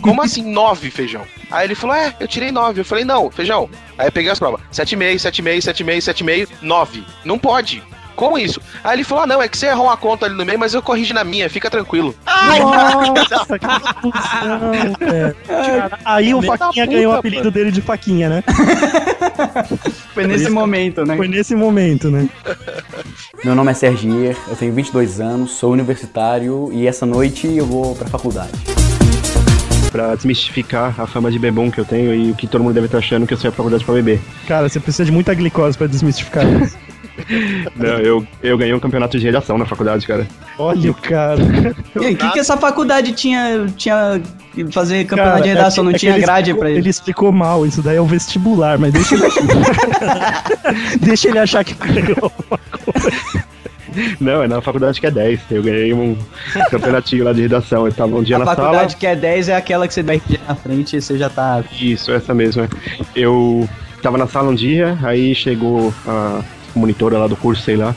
Como 0.00 0.22
assim 0.22 0.42
nove, 0.42 0.90
feijão? 0.90 1.22
Aí 1.50 1.66
ele 1.66 1.74
falou, 1.74 1.96
é, 1.96 2.14
eu 2.20 2.28
tirei 2.28 2.52
nove. 2.52 2.80
Eu 2.80 2.84
falei, 2.84 3.04
não, 3.04 3.30
feijão. 3.30 3.68
Aí 3.98 4.08
eu 4.08 4.12
peguei 4.12 4.30
as 4.30 4.38
provas. 4.38 4.60
Sete 4.70 4.92
e 4.92 4.96
meio, 4.96 5.18
sete 5.18 5.38
e 5.38 5.42
meio, 5.42 5.60
sete 5.62 5.80
e 5.80 5.84
meio, 5.84 6.02
sete 6.02 6.20
e 6.20 6.24
meio, 6.24 6.48
nove. 6.62 7.04
Não 7.24 7.38
pode. 7.38 7.82
Como 8.20 8.36
isso? 8.36 8.60
Aí 8.84 8.96
ele 8.96 9.04
falou, 9.04 9.24
ah, 9.24 9.26
não, 9.26 9.42
é 9.42 9.48
que 9.48 9.56
você 9.56 9.68
errou 9.68 9.86
uma 9.86 9.96
conta 9.96 10.26
ali 10.26 10.34
no 10.34 10.44
meio, 10.44 10.58
mas 10.58 10.74
eu 10.74 10.82
corrigi 10.82 11.14
na 11.14 11.24
minha, 11.24 11.48
fica 11.48 11.70
tranquilo. 11.70 12.14
Nossa, 12.26 13.56
que 13.58 13.66
confusão, 14.02 14.70
velho. 14.70 15.36
Aí 16.04 16.34
o 16.34 16.42
Faquinha 16.42 16.84
ganhou 16.84 17.14
o 17.14 17.16
apelido 17.16 17.50
dele 17.50 17.72
de 17.72 17.80
Faquinha, 17.80 18.28
né? 18.28 18.44
Foi 20.12 20.26
nesse 20.26 20.50
momento, 20.50 21.02
né? 21.06 21.16
Foi 21.16 21.28
nesse 21.28 21.54
momento, 21.54 22.10
né? 22.10 22.28
Meu 23.42 23.54
nome 23.54 23.70
é 23.70 23.74
Sergier, 23.74 24.36
eu 24.48 24.56
tenho 24.56 24.74
22 24.74 25.18
anos, 25.18 25.52
sou 25.52 25.72
universitário 25.72 26.68
e 26.72 26.86
essa 26.86 27.06
noite 27.06 27.46
eu 27.46 27.64
vou 27.64 27.94
pra 27.94 28.06
faculdade. 28.06 28.52
Pra 29.92 30.14
desmistificar 30.14 30.94
a 31.00 31.06
fama 31.06 31.30
de 31.30 31.38
bebum 31.38 31.70
que 31.70 31.78
eu 31.80 31.84
tenho 31.84 32.14
e 32.14 32.30
o 32.30 32.34
que 32.34 32.46
todo 32.46 32.62
mundo 32.62 32.74
deve 32.74 32.86
estar 32.86 32.98
achando 32.98 33.26
que 33.26 33.34
eu 33.34 33.38
saio 33.38 33.50
pra 33.52 33.56
faculdade 33.58 33.84
pra 33.84 33.94
beber. 33.94 34.20
Cara, 34.46 34.68
você 34.68 34.78
precisa 34.78 35.04
de 35.04 35.10
muita 35.12 35.34
glicose 35.34 35.76
pra 35.76 35.86
desmistificar 35.88 36.44
isso. 36.62 36.76
Não, 37.76 37.98
eu, 37.98 38.26
eu 38.42 38.56
ganhei 38.56 38.72
um 38.72 38.80
campeonato 38.80 39.18
de 39.18 39.24
redação 39.26 39.58
na 39.58 39.66
faculdade, 39.66 40.06
cara. 40.06 40.26
Olha 40.58 40.90
o 40.90 40.94
cara. 40.94 41.38
O 41.94 42.00
que, 42.16 42.30
que 42.30 42.38
essa 42.38 42.56
faculdade 42.56 43.12
tinha, 43.12 43.66
tinha 43.76 44.22
que 44.54 44.64
fazer 44.72 45.04
campeonato 45.04 45.34
Cara, 45.38 45.42
de 45.42 45.48
redação? 45.50 45.82
é 45.82 45.86
não 45.86 45.90
que- 45.90 45.96
é 45.96 45.98
tinha 45.98 46.18
grade 46.18 46.50
explicou- 46.50 46.60
pra 46.60 46.70
ele. 46.70 46.78
Ele 46.78 46.88
explicou 46.88 47.32
mal, 47.32 47.66
isso 47.66 47.82
daí 47.82 47.96
é 47.96 48.00
o 48.00 48.06
vestibular, 48.06 48.78
mas 48.78 48.92
deixa 48.92 49.14
ele 49.16 49.24
Deixa 51.00 51.28
ele 51.28 51.38
achar 51.40 51.62
que 51.64 51.74
ganhou. 51.74 52.32
Não, 54.20 54.42
é 54.42 54.48
na 54.48 54.60
faculdade 54.60 55.00
que 55.00 55.06
é 55.06 55.10
10. 55.10 55.40
Eu 55.50 55.62
ganhei 55.62 55.92
um 55.92 56.16
campeonatinho 56.70 57.24
lá 57.24 57.32
de 57.32 57.42
redação. 57.42 57.86
Eu 57.86 57.92
tava 57.92 58.16
um 58.16 58.22
dia 58.22 58.36
A 58.36 58.40
na 58.40 58.44
faculdade 58.46 58.92
sala. 58.92 59.00
que 59.00 59.06
é 59.06 59.16
10 59.16 59.48
é 59.48 59.56
aquela 59.56 59.86
que 59.88 59.94
você 59.94 60.02
dá 60.02 60.12
na 60.48 60.54
frente 60.54 60.96
e 60.96 61.02
você 61.02 61.18
já 61.18 61.28
tá. 61.28 61.62
Isso, 61.80 62.12
essa 62.12 62.34
mesma. 62.34 62.68
Eu 63.14 63.68
tava 64.02 64.16
na 64.18 64.26
sala 64.26 64.50
um 64.50 64.54
dia, 64.54 64.98
aí 65.02 65.34
chegou 65.34 65.92
a 66.06 66.42
monitora 66.74 67.18
lá 67.18 67.26
do 67.26 67.36
curso, 67.36 67.62
sei 67.62 67.76
lá, 67.76 67.94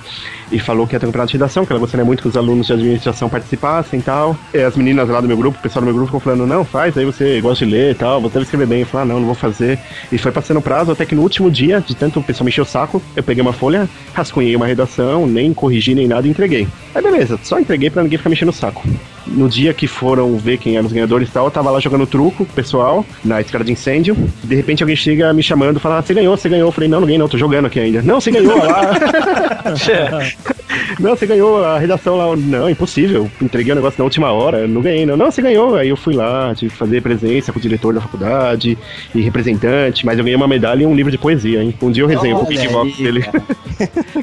e 0.53 0.59
falou 0.59 0.85
que 0.85 0.95
ia 0.95 0.99
ter 0.99 1.07
um 1.07 1.09
campeonato 1.09 1.31
de 1.31 1.37
redação, 1.37 1.65
que 1.65 1.71
ela 1.71 1.79
gostaria 1.79 2.05
muito 2.05 2.21
que 2.21 2.27
os 2.27 2.37
alunos 2.37 2.67
de 2.67 2.73
administração 2.73 3.27
participassem 3.27 3.99
e 3.99 4.03
tal. 4.03 4.37
E 4.53 4.59
as 4.59 4.77
meninas 4.77 5.09
lá 5.09 5.19
do 5.19 5.27
meu 5.27 5.35
grupo, 5.35 5.57
o 5.57 5.61
pessoal 5.61 5.81
do 5.81 5.85
meu 5.85 5.93
grupo 5.95 6.07
ficou 6.07 6.19
falando, 6.19 6.45
não, 6.45 6.63
faz, 6.63 6.95
aí 6.95 7.03
você 7.03 7.41
gosta 7.41 7.65
de 7.65 7.71
ler 7.71 7.91
e 7.91 7.95
tal, 7.95 8.21
você 8.21 8.35
deve 8.35 8.43
escrever 8.43 8.67
bem. 8.67 8.81
Eu 8.81 8.85
falei, 8.85 9.03
ah, 9.03 9.13
não, 9.13 9.19
não 9.19 9.25
vou 9.25 9.35
fazer. 9.35 9.79
E 10.11 10.17
foi 10.17 10.31
passando 10.31 10.57
o 10.57 10.61
prazo, 10.61 10.91
até 10.91 11.05
que 11.05 11.15
no 11.15 11.23
último 11.23 11.49
dia, 11.49 11.81
de 11.81 11.95
tanto 11.95 12.19
o 12.19 12.23
pessoal 12.23 12.45
me 12.45 12.49
encher 12.49 12.61
o 12.61 12.65
saco, 12.65 13.01
eu 13.15 13.23
peguei 13.23 13.41
uma 13.41 13.53
folha, 13.53 13.89
rascunhei 14.13 14.55
uma 14.55 14.67
redação, 14.67 15.25
nem 15.25 15.53
corrigi 15.53 15.95
nem 15.95 16.07
nada 16.07 16.27
e 16.27 16.29
entreguei. 16.29 16.67
Aí 16.93 17.01
beleza, 17.01 17.39
só 17.41 17.59
entreguei 17.59 17.89
pra 17.89 18.03
ninguém 18.03 18.19
ficar 18.19 18.29
me 18.29 18.35
enchendo 18.35 18.51
o 18.51 18.55
saco. 18.55 18.83
No 19.25 19.47
dia 19.47 19.73
que 19.73 19.87
foram 19.87 20.37
ver 20.37 20.57
quem 20.57 20.75
eram 20.75 20.87
os 20.87 20.93
ganhadores 20.93 21.29
e 21.29 21.31
tal, 21.31 21.45
eu 21.45 21.51
tava 21.51 21.71
lá 21.71 21.79
jogando 21.79 22.05
truco 22.05 22.45
pessoal, 22.45 23.05
na 23.23 23.41
escada 23.41 23.63
de 23.63 23.71
incêndio. 23.71 24.15
De 24.43 24.55
repente 24.55 24.83
alguém 24.83 24.95
chega 24.95 25.33
me 25.33 25.41
chamando, 25.41 25.79
fala, 25.79 25.99
ah, 25.99 26.01
você 26.01 26.13
ganhou, 26.13 26.35
você 26.35 26.49
ganhou. 26.49 26.67
Eu 26.67 26.71
falei, 26.71 26.89
não, 26.89 26.99
não 26.99 27.07
ganhei 27.07 27.19
não, 27.19 27.27
tô 27.27 27.37
jogando 27.37 27.65
aqui 27.65 27.79
ainda. 27.79 28.01
Não, 28.01 28.19
você 28.19 28.31
ganhou 28.31 28.57
lá. 28.57 28.93
não, 30.99 31.15
você 31.15 31.25
ganhou 31.25 31.63
a 31.63 31.77
redação 31.77 32.15
lá. 32.15 32.35
Não, 32.35 32.69
impossível. 32.69 33.29
Entreguei 33.41 33.71
o 33.73 33.75
negócio 33.75 33.97
na 33.97 34.03
última 34.05 34.31
hora, 34.31 34.67
não 34.67 34.81
ganhei 34.81 35.05
não. 35.05 35.17
Não, 35.17 35.31
você 35.31 35.41
ganhou. 35.41 35.75
Aí 35.75 35.89
eu 35.89 35.97
fui 35.97 36.13
lá, 36.13 36.53
tive 36.55 36.71
que 36.71 36.77
fazer 36.77 37.01
presença 37.01 37.51
com 37.51 37.59
o 37.59 37.61
diretor 37.61 37.93
da 37.93 38.01
faculdade 38.01 38.77
e 39.13 39.21
representante, 39.21 40.05
mas 40.05 40.17
eu 40.17 40.23
ganhei 40.23 40.35
uma 40.35 40.47
medalha 40.47 40.83
e 40.83 40.85
um 40.85 40.95
livro 40.95 41.11
de 41.11 41.17
poesia, 41.17 41.63
hein. 41.63 41.73
Um 41.81 41.91
dia 41.91 42.03
eu 42.03 42.07
resenho 42.07 42.35
um 42.35 42.39
Olha 42.39 42.45
pouquinho 42.45 42.91
de 42.91 43.03
dele. 43.03 43.25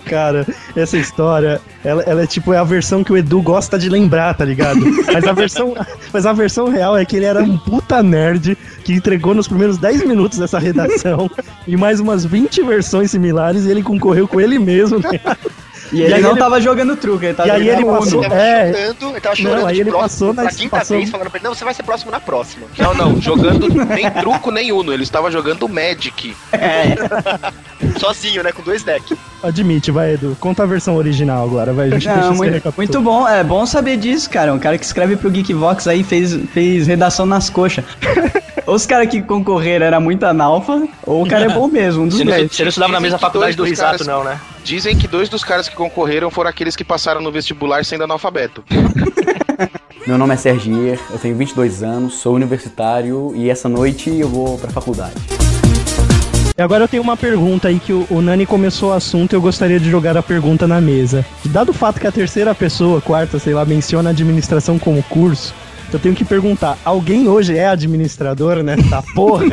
Cara, 0.04 0.46
essa 0.76 0.96
história, 0.96 1.60
ela, 1.84 2.02
ela 2.02 2.22
é 2.22 2.26
tipo 2.26 2.52
é 2.52 2.58
a 2.58 2.64
versão 2.64 3.02
que 3.02 3.12
o 3.12 3.16
Edu 3.16 3.42
gosta 3.42 3.78
de 3.78 3.88
lembrar, 3.88 4.34
tá 4.34 4.44
ligado? 4.44 4.80
Mas 5.12 5.24
a 5.24 5.32
versão, 5.32 5.74
mas 6.12 6.26
a 6.26 6.32
versão 6.32 6.68
real 6.68 6.96
é 6.96 7.04
que 7.04 7.16
ele 7.16 7.26
era 7.26 7.42
um 7.42 7.56
puta 7.56 8.02
nerd 8.02 8.56
que 8.84 8.92
entregou 8.92 9.34
nos 9.34 9.48
primeiros 9.48 9.78
10 9.78 10.06
minutos 10.06 10.38
dessa 10.38 10.58
redação 10.58 11.30
e 11.66 11.76
mais 11.76 12.00
umas 12.00 12.24
20 12.24 12.62
versões 12.62 13.10
similares 13.10 13.64
e 13.64 13.70
ele 13.70 13.82
concorreu 13.82 14.26
com 14.26 14.40
ele 14.40 14.58
mesmo. 14.58 14.98
Né? 14.98 15.20
E 15.92 16.02
ele 16.02 16.14
aí 16.14 16.20
não 16.22 16.30
ele- 16.30 16.38
tava 16.38 16.60
jogando 16.60 16.96
truco, 16.96 17.24
ele 17.24 17.34
tava 17.34 17.48
E 17.48 17.52
aí 17.52 17.68
ele 17.68 17.84
passou- 17.84 18.20
Ele 18.20 18.28
tava 18.28 18.40
É. 18.40 18.72
chorando, 18.72 19.10
ele 19.10 19.20
tava 19.20 19.34
Não, 19.36 19.42
chorando 19.50 19.66
aí 19.66 19.74
de 19.74 19.80
ele 19.80 19.90
próximo, 19.90 20.34
passou 20.34 20.44
na- 20.44 20.50
quinta 20.50 20.76
passou- 20.76 20.96
vez 20.96 21.10
falando 21.10 21.30
pra 21.30 21.38
ele, 21.38 21.48
não, 21.48 21.54
você 21.54 21.64
vai 21.64 21.74
ser 21.74 21.82
próximo 21.82 22.10
na 22.10 22.20
próxima. 22.20 22.66
Não, 22.78 22.94
não, 22.94 23.20
jogando 23.20 23.68
nem 23.86 24.10
truco 24.10 24.50
nem 24.50 24.72
Uno, 24.72 24.92
ele 24.92 25.02
estava 25.02 25.30
jogando 25.30 25.68
Magic. 25.68 26.34
Sozinho, 27.98 28.42
né, 28.42 28.52
com 28.52 28.62
dois 28.62 28.82
decks. 28.82 29.16
Admite, 29.42 29.90
vai 29.90 30.14
Edu, 30.14 30.36
conta 30.38 30.62
a 30.62 30.66
versão 30.66 30.96
original 30.96 31.44
agora, 31.44 31.72
vai. 31.72 31.86
A 31.86 31.90
gente 31.90 32.06
deixa 32.06 32.20
Não, 32.20 32.34
muito, 32.34 32.74
muito 32.76 33.00
bom, 33.00 33.26
é 33.26 33.42
bom 33.42 33.64
saber 33.66 33.96
disso, 33.96 34.28
cara. 34.28 34.52
Um 34.52 34.58
cara 34.58 34.76
que 34.78 34.84
escreve 34.84 35.16
pro 35.16 35.30
Geekvox 35.30 35.86
aí 35.88 36.02
fez, 36.04 36.34
fez 36.52 36.86
redação 36.86 37.24
nas 37.26 37.48
coxas. 37.50 37.84
Ou 38.66 38.74
os 38.74 38.86
caras 38.86 39.08
que 39.08 39.20
concorreram 39.22 39.86
era 39.86 40.00
muito 40.00 40.24
analfa, 40.24 40.86
ou 41.06 41.22
o 41.24 41.28
cara 41.28 41.44
é 41.46 41.48
bom 41.48 41.68
mesmo, 41.68 42.02
um 42.04 42.08
dos 42.08 42.18
Você 42.18 42.24
não, 42.24 42.32
dois. 42.36 42.52
você 42.52 42.62
não 42.62 42.68
estudava 42.68 42.92
na 42.92 42.98
Dizem 42.98 43.02
mesma 43.10 43.18
que 43.18 43.24
faculdade 43.24 43.52
do 43.56 43.58
dois 43.58 43.70
dos 43.70 43.78
Risato, 43.80 44.04
caras- 44.04 44.06
não, 44.06 44.24
né? 44.24 44.40
Dizem 44.64 44.96
que 44.96 45.08
dois 45.08 45.28
dos 45.28 45.42
caras 45.44 45.68
que 45.68 45.74
concorreram 45.76 46.30
foram 46.30 46.50
aqueles 46.50 46.76
que 46.76 46.84
passaram 46.84 47.20
no 47.20 47.30
vestibular 47.32 47.84
sendo 47.84 48.04
analfabeto. 48.04 48.62
Meu 50.06 50.16
nome 50.16 50.34
é 50.34 50.36
Sergier, 50.36 50.98
eu 51.10 51.18
tenho 51.18 51.36
22 51.36 51.82
anos, 51.82 52.14
sou 52.14 52.34
universitário 52.34 53.32
e 53.34 53.50
essa 53.50 53.68
noite 53.68 54.10
eu 54.10 54.28
vou 54.28 54.58
pra 54.58 54.70
faculdade. 54.70 55.14
E 56.56 56.62
agora 56.62 56.84
eu 56.84 56.88
tenho 56.88 57.02
uma 57.02 57.16
pergunta 57.16 57.68
aí 57.68 57.78
que 57.78 57.92
o, 57.92 58.06
o 58.10 58.20
Nani 58.20 58.44
começou 58.44 58.90
o 58.90 58.92
assunto 58.92 59.32
e 59.32 59.36
eu 59.36 59.40
gostaria 59.40 59.78
de 59.80 59.90
jogar 59.90 60.16
a 60.16 60.22
pergunta 60.22 60.66
na 60.66 60.80
mesa. 60.80 61.24
Dado 61.46 61.70
o 61.70 61.72
fato 61.72 62.00
que 62.00 62.06
a 62.06 62.12
terceira 62.12 62.54
pessoa, 62.54 63.00
quarta, 63.00 63.38
sei 63.38 63.54
lá, 63.54 63.64
menciona 63.64 64.10
a 64.10 64.12
administração 64.12 64.78
como 64.78 65.02
curso, 65.04 65.54
eu 65.96 66.00
tenho 66.00 66.14
que 66.14 66.24
perguntar, 66.24 66.78
alguém 66.84 67.28
hoje 67.28 67.56
é 67.56 67.66
administrador 67.66 68.62
nessa 68.62 69.02
porra? 69.14 69.44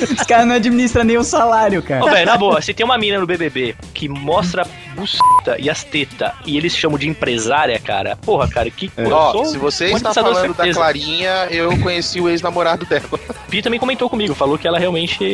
Os 0.00 0.26
caras 0.26 0.46
não 0.46 0.54
administram 0.54 1.04
nem 1.04 1.18
o 1.18 1.24
salário, 1.24 1.82
cara. 1.82 2.04
Ô, 2.04 2.08
velho, 2.08 2.26
na 2.26 2.36
boa, 2.36 2.60
se 2.60 2.72
tem 2.72 2.84
uma 2.84 2.98
mina 2.98 3.18
no 3.20 3.26
BBB 3.26 3.74
que 3.92 4.08
mostra 4.08 4.66
buceta 4.94 5.56
e 5.58 5.68
as 5.70 5.82
tetas 5.84 6.32
e 6.46 6.56
eles 6.56 6.76
chamam 6.76 6.98
de 6.98 7.08
empresária, 7.08 7.78
cara, 7.78 8.16
porra, 8.16 8.48
cara, 8.48 8.70
que 8.70 8.90
Ó, 9.10 9.32
sou 9.32 9.44
se 9.46 9.58
você 9.58 9.92
um 9.92 9.96
está 9.96 10.12
falando 10.14 10.54
da. 10.54 10.72
Clarinha, 10.72 11.46
eu 11.50 11.76
conheci 11.78 12.20
o 12.20 12.28
ex-namorado 12.28 12.84
dela. 12.86 13.02
Pi 13.48 13.62
também 13.62 13.78
comentou 13.80 14.08
comigo, 14.08 14.34
falou 14.34 14.56
que 14.58 14.66
ela 14.68 14.78
realmente 14.78 15.24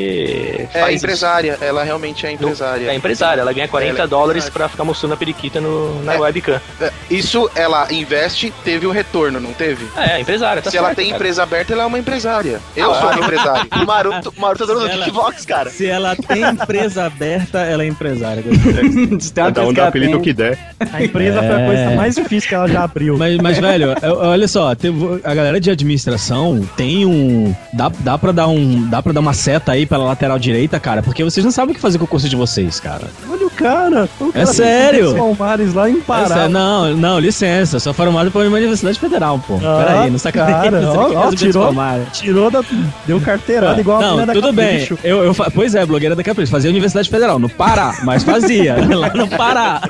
É 0.72 0.80
faz 0.80 0.96
empresária, 1.02 1.58
ela 1.60 1.82
realmente 1.84 2.26
é 2.26 2.32
isso. 2.32 2.42
empresária. 2.42 2.90
É 2.90 2.94
empresária, 2.94 3.40
ela 3.40 3.52
ganha 3.52 3.68
40 3.68 3.92
Ela 3.92 4.02
é 4.04 4.06
dólares 4.06 4.48
pra 4.48 4.68
ficar 4.68 4.84
mostrando 4.84 5.12
a 5.12 5.16
periquita 5.16 5.60
no, 5.60 6.02
na 6.02 6.14
É. 6.14 6.18
webcam. 6.18 6.60
É, 6.80 6.92
Isso 7.10 7.50
ela 7.54 7.92
investe, 7.92 8.52
teve 8.64 8.86
um 8.86 8.90
retorno, 8.90 9.38
não 9.40 9.52
teve? 9.52 9.86
É, 9.96 10.20
empresária, 10.20 10.62
tá 10.62 10.70
Se 10.70 10.76
ela 10.76 10.88
certo, 10.88 10.96
tem 10.98 11.06
cara. 11.06 11.16
empresa 11.16 11.42
aberta, 11.42 11.72
ela 11.72 11.82
é 11.82 11.86
uma 11.86 11.98
empresária. 11.98 12.60
Eu 12.74 12.90
Ah, 12.92 13.00
sou 13.00 13.10
um 13.10 13.24
empresário. 13.24 13.66
O 13.76 13.86
Maroto, 13.86 14.32
o 14.36 14.40
Maroto 14.40 14.64
é 14.64 14.66
dono 14.66 14.80
do 14.80 14.86
Ela- 14.88 15.04
Geekbox, 15.04 15.44
cara. 15.44 15.70
Se 15.70 15.86
ela 15.86 16.16
tem 16.16 16.42
empresa 16.42 17.04
aberta, 17.06 17.58
ela 17.60 17.82
é 17.84 17.86
empresária. 17.86 18.42
Se 19.20 19.32
Cada 19.46 19.64
um 19.64 19.68
que 19.68 19.74
dá 19.74 19.82
ela 19.82 19.88
apelido 19.88 20.12
tem- 20.12 20.22
que 20.22 20.32
der. 20.32 20.58
A 20.92 21.02
empresa 21.04 21.38
foi 21.42 21.62
a 21.62 21.66
coisa 21.66 21.90
mais 21.96 22.14
difícil 22.14 22.48
que 22.48 22.54
ela 22.54 22.68
já 22.68 22.84
abriu. 22.84 23.16
Mas, 23.18 23.36
mas, 23.38 23.58
velho, 23.58 23.94
olha 24.02 24.48
só, 24.48 24.70
a 25.24 25.34
galera 25.34 25.60
de 25.60 25.70
administração 25.70 26.66
tem 26.76 27.04
um. 27.06 27.54
Dá, 27.72 27.90
dá 28.00 28.18
pra 28.18 28.32
dar 28.32 28.48
um. 28.48 28.88
Dá 28.88 29.02
pra 29.02 29.12
dar 29.12 29.20
uma 29.20 29.32
seta 29.34 29.72
aí 29.72 29.86
pela 29.86 30.04
lateral 30.04 30.38
direita, 30.38 30.78
cara, 30.78 31.02
porque 31.02 31.22
vocês 31.24 31.44
não 31.44 31.50
sabem 31.52 31.72
o 31.72 31.74
que 31.74 31.80
fazer 31.80 31.98
com 31.98 32.04
o 32.04 32.08
curso 32.08 32.28
de 32.28 32.36
vocês, 32.36 32.78
cara. 32.80 33.04
Cara. 33.56 34.08
O 34.20 34.32
cara 34.32 34.42
É 34.42 34.46
sério? 34.46 35.14
Palmares 35.14 35.74
lá 35.74 35.88
em 35.90 36.00
Pará. 36.00 36.22
Essa- 36.24 36.48
não, 36.48 36.94
não, 36.96 37.18
licença, 37.18 37.78
sou 37.80 37.92
formado 37.94 38.30
pela 38.30 38.44
Universidade 38.44 38.98
Federal, 38.98 39.38
pô. 39.46 39.58
Ah, 39.64 39.84
Peraí, 39.86 40.10
não 40.10 40.18
sacaneia. 40.18 40.56
cara, 40.62 40.80
você 40.86 40.96
ó, 40.98 41.26
ó, 41.26 41.30
tirou-. 41.32 41.74
Tirou 42.12 42.50
da. 42.50 42.62
Deu 43.06 43.20
carteirada 43.20 43.80
igual 43.80 43.98
a 43.98 44.00
não, 44.02 44.08
menina 44.10 44.26
da 44.26 44.32
tudo 44.34 44.52
bem. 44.52 44.86
Eu, 45.02 45.24
eu 45.24 45.34
fa- 45.34 45.50
pois 45.52 45.74
é, 45.74 45.84
blogueira 45.86 46.14
da 46.14 46.22
Capricho. 46.22 46.50
Fazia 46.52 46.70
Universidade 46.70 47.08
Federal, 47.08 47.38
no 47.38 47.48
Pará, 47.48 47.96
mas 48.04 48.22
fazia. 48.22 48.76
lá 48.96 49.10
no 49.14 49.28
Pará. 49.28 49.80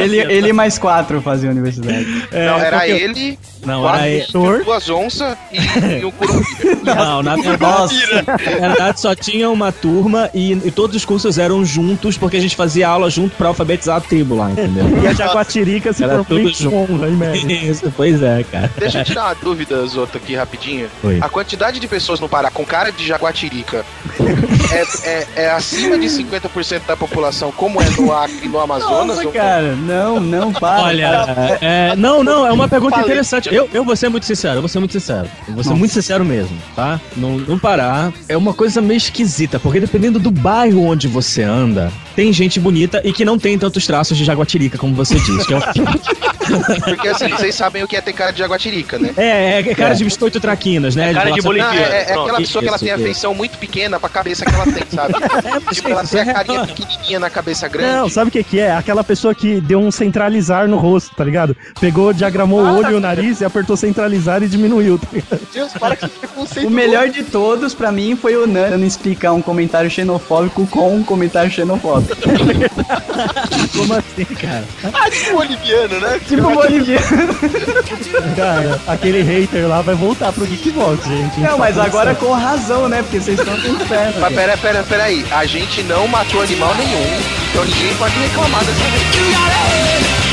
Ele, 0.00 0.18
ele 0.18 0.52
mais 0.52 0.78
quatro 0.78 1.20
fazia 1.20 1.48
a 1.48 1.52
universidade. 1.52 2.04
não, 2.32 2.38
era 2.58 2.78
porque- 2.78 2.90
ele, 2.92 3.38
Não, 3.64 3.82
quatro, 3.82 3.98
era 4.00 4.08
ele. 4.08 4.26
duas 4.64 4.88
onças 4.90 5.36
e, 5.52 5.58
e 6.00 6.04
um 6.04 6.10
curumim. 6.10 6.44
Não, 6.84 7.22
na 7.22 7.36
verdade, 7.36 7.96
na 8.26 8.68
verdade 8.68 9.00
só 9.00 9.14
tinha 9.14 9.48
uma 9.50 9.72
turma 9.72 10.28
e, 10.34 10.52
e 10.52 10.70
todos 10.70 10.94
os 10.96 11.04
cursos 11.04 11.38
eram 11.38 11.64
juntos 11.64 12.16
porque 12.18 12.36
a 12.36 12.40
gente 12.40 12.54
fazia 12.56 12.88
aula 12.88 13.08
junto 13.10 13.34
pra 13.36 13.48
alfabetizar 13.48 13.96
a 13.96 14.00
tribo 14.00 14.36
lá, 14.36 14.50
entendeu? 14.50 14.84
E 15.02 15.06
a 15.06 15.12
Jaguatirica 15.14 15.92
se 15.92 16.04
Era 16.04 16.22
formou 16.24 16.38
em 16.40 16.52
tudo 16.52 16.56
junto. 16.62 16.76
honra, 16.76 17.08
hein, 17.08 17.14
merda? 17.16 17.52
Isso, 17.52 17.92
pois 17.96 18.22
é, 18.22 18.44
cara. 18.50 18.70
Deixa 18.76 18.98
eu 19.00 19.04
tirar 19.04 19.24
uma 19.26 19.34
dúvida, 19.34 19.84
Zoto, 19.86 20.18
aqui 20.18 20.34
rapidinho. 20.34 20.88
Oi. 21.02 21.18
A 21.20 21.28
quantidade 21.28 21.80
de 21.80 21.88
pessoas 21.88 22.20
no 22.20 22.28
Pará 22.28 22.50
com 22.50 22.64
cara 22.64 22.90
de 22.92 23.06
jaguatirica 23.06 23.84
é, 24.72 25.08
é- 25.08 25.26
é 25.36 25.50
acima 25.50 25.98
de 25.98 26.06
50% 26.06 26.82
da 26.86 26.96
população, 26.96 27.50
como 27.52 27.80
é 27.80 27.88
no 27.90 28.12
Acre 28.12 28.40
e 28.44 28.48
no 28.48 28.60
Amazonas? 28.60 29.16
Nossa, 29.16 29.26
ou- 29.26 29.32
cara, 29.32 29.74
não, 29.76 30.20
não, 30.20 30.52
para. 30.52 30.82
Olha, 30.82 31.58
é, 31.60 31.96
não, 31.96 32.22
não, 32.22 32.46
é 32.46 32.52
uma 32.52 32.68
pergunta 32.68 32.96
Falei. 32.96 33.06
interessante. 33.06 33.53
Eu, 33.54 33.70
eu 33.72 33.84
vou 33.84 33.94
ser 33.94 34.08
muito 34.08 34.26
sincero, 34.26 34.56
eu 34.56 34.62
vou 34.62 34.68
ser 34.68 34.80
muito 34.80 34.90
sincero. 34.90 35.28
Eu 35.46 35.54
vou 35.54 35.62
ser 35.62 35.68
Nossa. 35.68 35.78
muito 35.78 35.92
sincero 35.92 36.24
mesmo, 36.24 36.58
tá? 36.74 37.00
No, 37.16 37.38
no 37.38 37.56
Pará, 37.56 38.12
é 38.28 38.36
uma 38.36 38.52
coisa 38.52 38.80
meio 38.80 38.98
esquisita, 38.98 39.60
porque 39.60 39.78
dependendo 39.78 40.18
do 40.18 40.32
bairro 40.32 40.82
onde 40.82 41.06
você 41.06 41.44
anda, 41.44 41.92
tem 42.14 42.32
gente 42.32 42.58
bonita 42.60 43.00
e 43.04 43.12
que 43.12 43.24
não 43.24 43.38
tem 43.38 43.58
tantos 43.58 43.86
traços 43.86 44.16
de 44.16 44.24
jaguatirica, 44.24 44.78
como 44.78 44.94
você 44.94 45.14
diz. 45.16 45.46
Que 45.46 45.54
é, 45.54 45.58
o- 45.58 45.62
Porque 46.84 47.08
assim, 47.08 47.28
vocês 47.28 47.54
sabem 47.54 47.82
o 47.82 47.88
que 47.88 47.96
é 47.96 48.00
ter 48.00 48.12
cara 48.12 48.30
de 48.30 48.38
jaguatirica, 48.38 48.98
né? 48.98 49.12
é, 49.16 49.60
é 49.60 49.74
cara 49.74 49.94
de 49.94 50.04
biscoito 50.04 50.38
traquinas, 50.40 50.94
né? 50.94 51.12
cara 51.14 51.30
de 51.30 51.40
Nossa, 51.42 51.58
Não, 51.58 51.72
é, 51.72 51.76
é- 51.78 51.96
é 52.10 52.12
aquela 52.12 52.36
pessoa 52.38 52.62
que 52.62 52.68
ela 52.68 52.78
tem 52.78 52.90
a 52.92 52.98
feição 52.98 53.34
muito 53.34 53.56
pequena 53.58 53.98
pra 53.98 54.08
cabeça 54.08 54.44
que 54.44 54.54
ela 54.54 54.64
tem, 54.64 54.84
sabe? 54.92 55.14
tipo, 55.72 55.88
ela 55.88 56.04
tem 56.04 56.20
a 56.20 56.32
carinha 56.34 56.66
pequenininha 56.66 57.18
na 57.18 57.30
cabeça 57.30 57.66
grande. 57.68 57.92
Não, 57.96 58.08
sabe 58.08 58.28
o 58.28 58.32
que 58.32 58.44
que 58.44 58.60
é? 58.60 58.72
Aquela 58.74 59.02
pessoa 59.02 59.34
que 59.34 59.60
deu 59.60 59.80
um 59.80 59.90
centralizar 59.90 60.68
no 60.68 60.76
rosto, 60.76 61.14
tá 61.16 61.24
ligado? 61.24 61.56
Pegou, 61.80 62.12
diagramou 62.12 62.60
o 62.60 62.76
olho 62.78 62.90
e 62.90 62.94
o 62.94 63.00
nariz 63.00 63.40
e 63.40 63.44
apertou 63.44 63.76
centralizar 63.76 64.42
e 64.42 64.48
diminuiu, 64.48 64.98
tá 64.98 65.08
ligado? 65.12 65.40
Deus, 65.52 65.72
para 65.72 65.96
que 65.96 66.08
preconceito. 66.08 66.66
O 66.66 66.70
melhor 66.70 67.08
de 67.08 67.22
todos, 67.24 67.74
pra 67.74 67.90
mim, 67.90 68.16
foi 68.16 68.36
o 68.36 68.46
Nano 68.46 68.84
explicar 68.84 69.32
um 69.32 69.40
comentário 69.42 69.90
xenofóbico 69.90 70.66
com 70.66 70.94
um 70.94 71.02
comentário 71.02 71.50
xenofóbico. 71.50 72.03
Como 73.76 73.94
assim, 73.94 74.24
cara? 74.24 74.64
Ah, 74.92 75.10
tipo 75.10 75.32
boliviano, 75.32 76.00
né? 76.00 76.20
tipo 76.26 76.42
boliviano. 76.42 77.34
Cara, 78.36 78.80
aquele 78.86 79.22
hater 79.22 79.66
lá 79.66 79.82
vai 79.82 79.94
voltar 79.94 80.32
pro 80.32 80.46
Geekbox, 80.46 81.06
gente. 81.06 81.40
Não, 81.40 81.58
mas 81.58 81.78
agora 81.78 82.14
com 82.14 82.32
razão, 82.32 82.88
né? 82.88 83.02
Porque 83.02 83.20
vocês 83.20 83.38
estão 83.38 83.58
com 83.60 83.68
inferno. 83.68 84.20
Mas 84.20 84.34
pera, 84.34 84.56
pera, 84.56 84.82
pera 84.82 85.04
aí. 85.04 85.24
A 85.30 85.44
gente 85.46 85.82
não 85.84 86.06
matou 86.08 86.42
animal 86.42 86.74
nenhum, 86.74 87.20
então 87.50 87.64
ninguém 87.64 87.94
pode 87.96 88.18
reclamar 88.18 88.64
dessa 88.64 88.84
vez. 88.84 90.23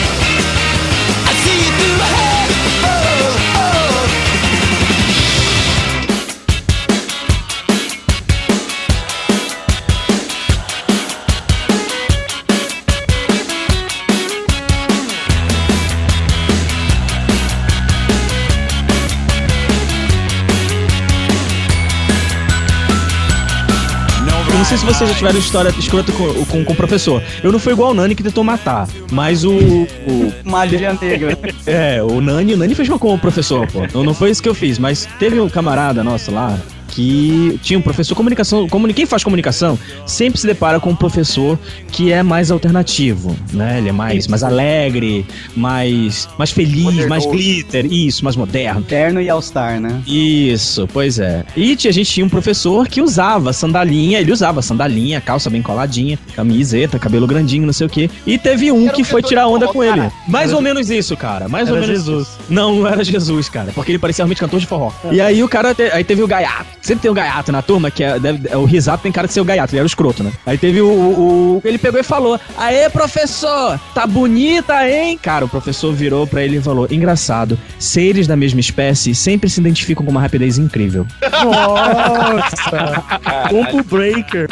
Não 24.61 24.65
sei 24.65 24.77
se 24.77 24.85
vocês 24.85 25.09
já 25.09 25.15
tiveram 25.15 25.39
história 25.39 25.69
escrota 25.69 26.11
com, 26.11 26.45
com, 26.45 26.63
com 26.63 26.73
o 26.73 26.75
professor. 26.75 27.23
Eu 27.41 27.51
não 27.51 27.57
fui 27.57 27.73
igual 27.73 27.91
o 27.91 27.93
Nani 27.95 28.13
que 28.13 28.21
tentou 28.21 28.43
matar, 28.43 28.87
mas 29.11 29.43
o. 29.43 29.53
o 29.55 30.31
Magia 30.45 30.95
negra. 31.01 31.35
é, 31.65 32.03
o 32.03 32.21
Nani, 32.21 32.53
o 32.53 32.57
Nani 32.57 32.75
fez 32.75 32.87
uma 32.87 32.99
com 32.99 33.11
o 33.11 33.17
professor, 33.17 33.65
pô. 33.65 33.83
Então 33.83 34.03
não 34.03 34.13
foi 34.13 34.29
isso 34.29 34.41
que 34.41 34.47
eu 34.47 34.53
fiz, 34.53 34.77
mas 34.77 35.09
teve 35.17 35.39
um 35.39 35.49
camarada 35.49 36.03
nosso 36.03 36.29
lá 36.29 36.59
que 36.91 37.59
tinha 37.63 37.79
um 37.79 37.81
professor 37.81 38.13
comunicação, 38.15 38.67
comuni, 38.67 38.93
quem 38.93 39.05
faz 39.05 39.23
comunicação 39.23 39.79
sempre 40.05 40.39
se 40.39 40.45
depara 40.45 40.79
com 40.79 40.91
um 40.91 40.95
professor 40.95 41.57
que 41.91 42.11
é 42.11 42.21
mais 42.21 42.51
alternativo, 42.51 43.35
né? 43.53 43.77
Ele 43.79 43.89
é 43.89 43.91
mais, 43.91 44.27
mais 44.27 44.43
alegre, 44.43 45.25
mais, 45.55 46.27
mais 46.37 46.51
feliz, 46.51 46.83
mais 47.07 47.25
Modernoso. 47.25 47.29
glitter, 47.31 47.85
isso, 47.91 48.23
mais 48.23 48.35
moderno. 48.35 48.81
Terno 48.83 49.21
e 49.21 49.29
All-Star, 49.29 49.79
né? 49.79 50.01
Isso, 50.05 50.87
pois 50.91 51.17
é. 51.19 51.43
E 51.55 51.71
a 51.87 51.91
gente 51.91 52.11
tinha 52.11 52.25
um 52.25 52.29
professor 52.29 52.87
que 52.87 53.01
usava 53.01 53.53
sandalinha, 53.53 54.19
ele 54.19 54.31
usava 54.31 54.61
sandalinha, 54.61 55.19
calça 55.21 55.49
bem 55.49 55.61
coladinha, 55.61 56.19
camiseta, 56.35 56.99
cabelo 56.99 57.25
grandinho, 57.25 57.65
não 57.65 57.73
sei 57.73 57.87
o 57.87 57.89
quê. 57.89 58.09
E 58.27 58.37
teve 58.37 58.71
um 58.71 58.83
Era 58.85 58.93
que 58.93 59.03
foi 59.03 59.21
tirar 59.23 59.47
onda 59.47 59.65
forró, 59.67 59.73
com 59.73 59.83
ele. 59.83 59.95
cara. 59.97 60.11
Mais 60.27 60.53
ou 60.53 60.61
menos 60.61 60.89
isso, 60.89 61.15
cara. 61.15 61.47
Mais 61.47 61.69
ou 61.69 61.75
menos 61.75 61.87
Jesus. 61.89 62.27
isso. 62.27 62.37
Não, 62.49 62.75
não 62.75 62.87
era 62.87 63.03
Jesus, 63.03 63.47
cara. 63.49 63.71
Porque 63.73 63.91
ele 63.91 63.99
parecia 63.99 64.23
realmente 64.23 64.39
cantor 64.39 64.59
de 64.59 64.67
forró. 64.67 64.91
E 65.11 65.21
aí 65.21 65.41
o 65.43 65.47
cara, 65.47 65.73
te- 65.73 65.83
aí 65.91 66.03
teve 66.03 66.21
o 66.21 66.27
gaiato. 66.27 66.65
Sempre 66.81 67.03
tem 67.03 67.11
um 67.11 67.13
gaiato 67.13 67.51
na 67.51 67.61
turma, 67.61 67.91
que 67.91 68.03
é, 68.03 68.19
deve- 68.19 68.47
é 68.49 68.57
o 68.57 68.65
risato 68.65 69.03
tem 69.03 69.11
cara 69.11 69.27
de 69.27 69.33
ser 69.33 69.41
o 69.41 69.45
gaiato, 69.45 69.71
ele 69.73 69.79
era 69.79 69.85
o 69.85 69.87
escroto, 69.87 70.23
né? 70.23 70.31
Aí 70.45 70.57
teve 70.57 70.81
o, 70.81 70.87
o- 70.87 71.57
o- 71.57 71.61
Ele 71.63 71.77
pegou 71.77 71.99
e 71.99 72.03
falou: 72.03 72.39
Aê, 72.57 72.89
professor, 72.89 73.79
tá 73.93 74.07
bonita, 74.07 74.89
hein? 74.89 75.17
Cara, 75.21 75.45
o 75.45 75.49
professor 75.49 75.93
virou 75.93 76.25
pra 76.25 76.43
ele 76.43 76.57
e 76.57 76.61
falou: 76.61 76.87
Engraçado, 76.89 77.57
seres 77.77 78.25
da 78.27 78.35
mesma 78.35 78.59
espécie 78.59 79.13
sempre 79.13 79.49
se 79.49 79.59
identificam 79.59 80.03
com 80.05 80.11
uma 80.11 80.21
rapidez 80.21 80.57
incrível. 80.57 81.05
Nossa! 81.43 83.03
Combo 83.49 83.83
Breaker. 83.83 84.47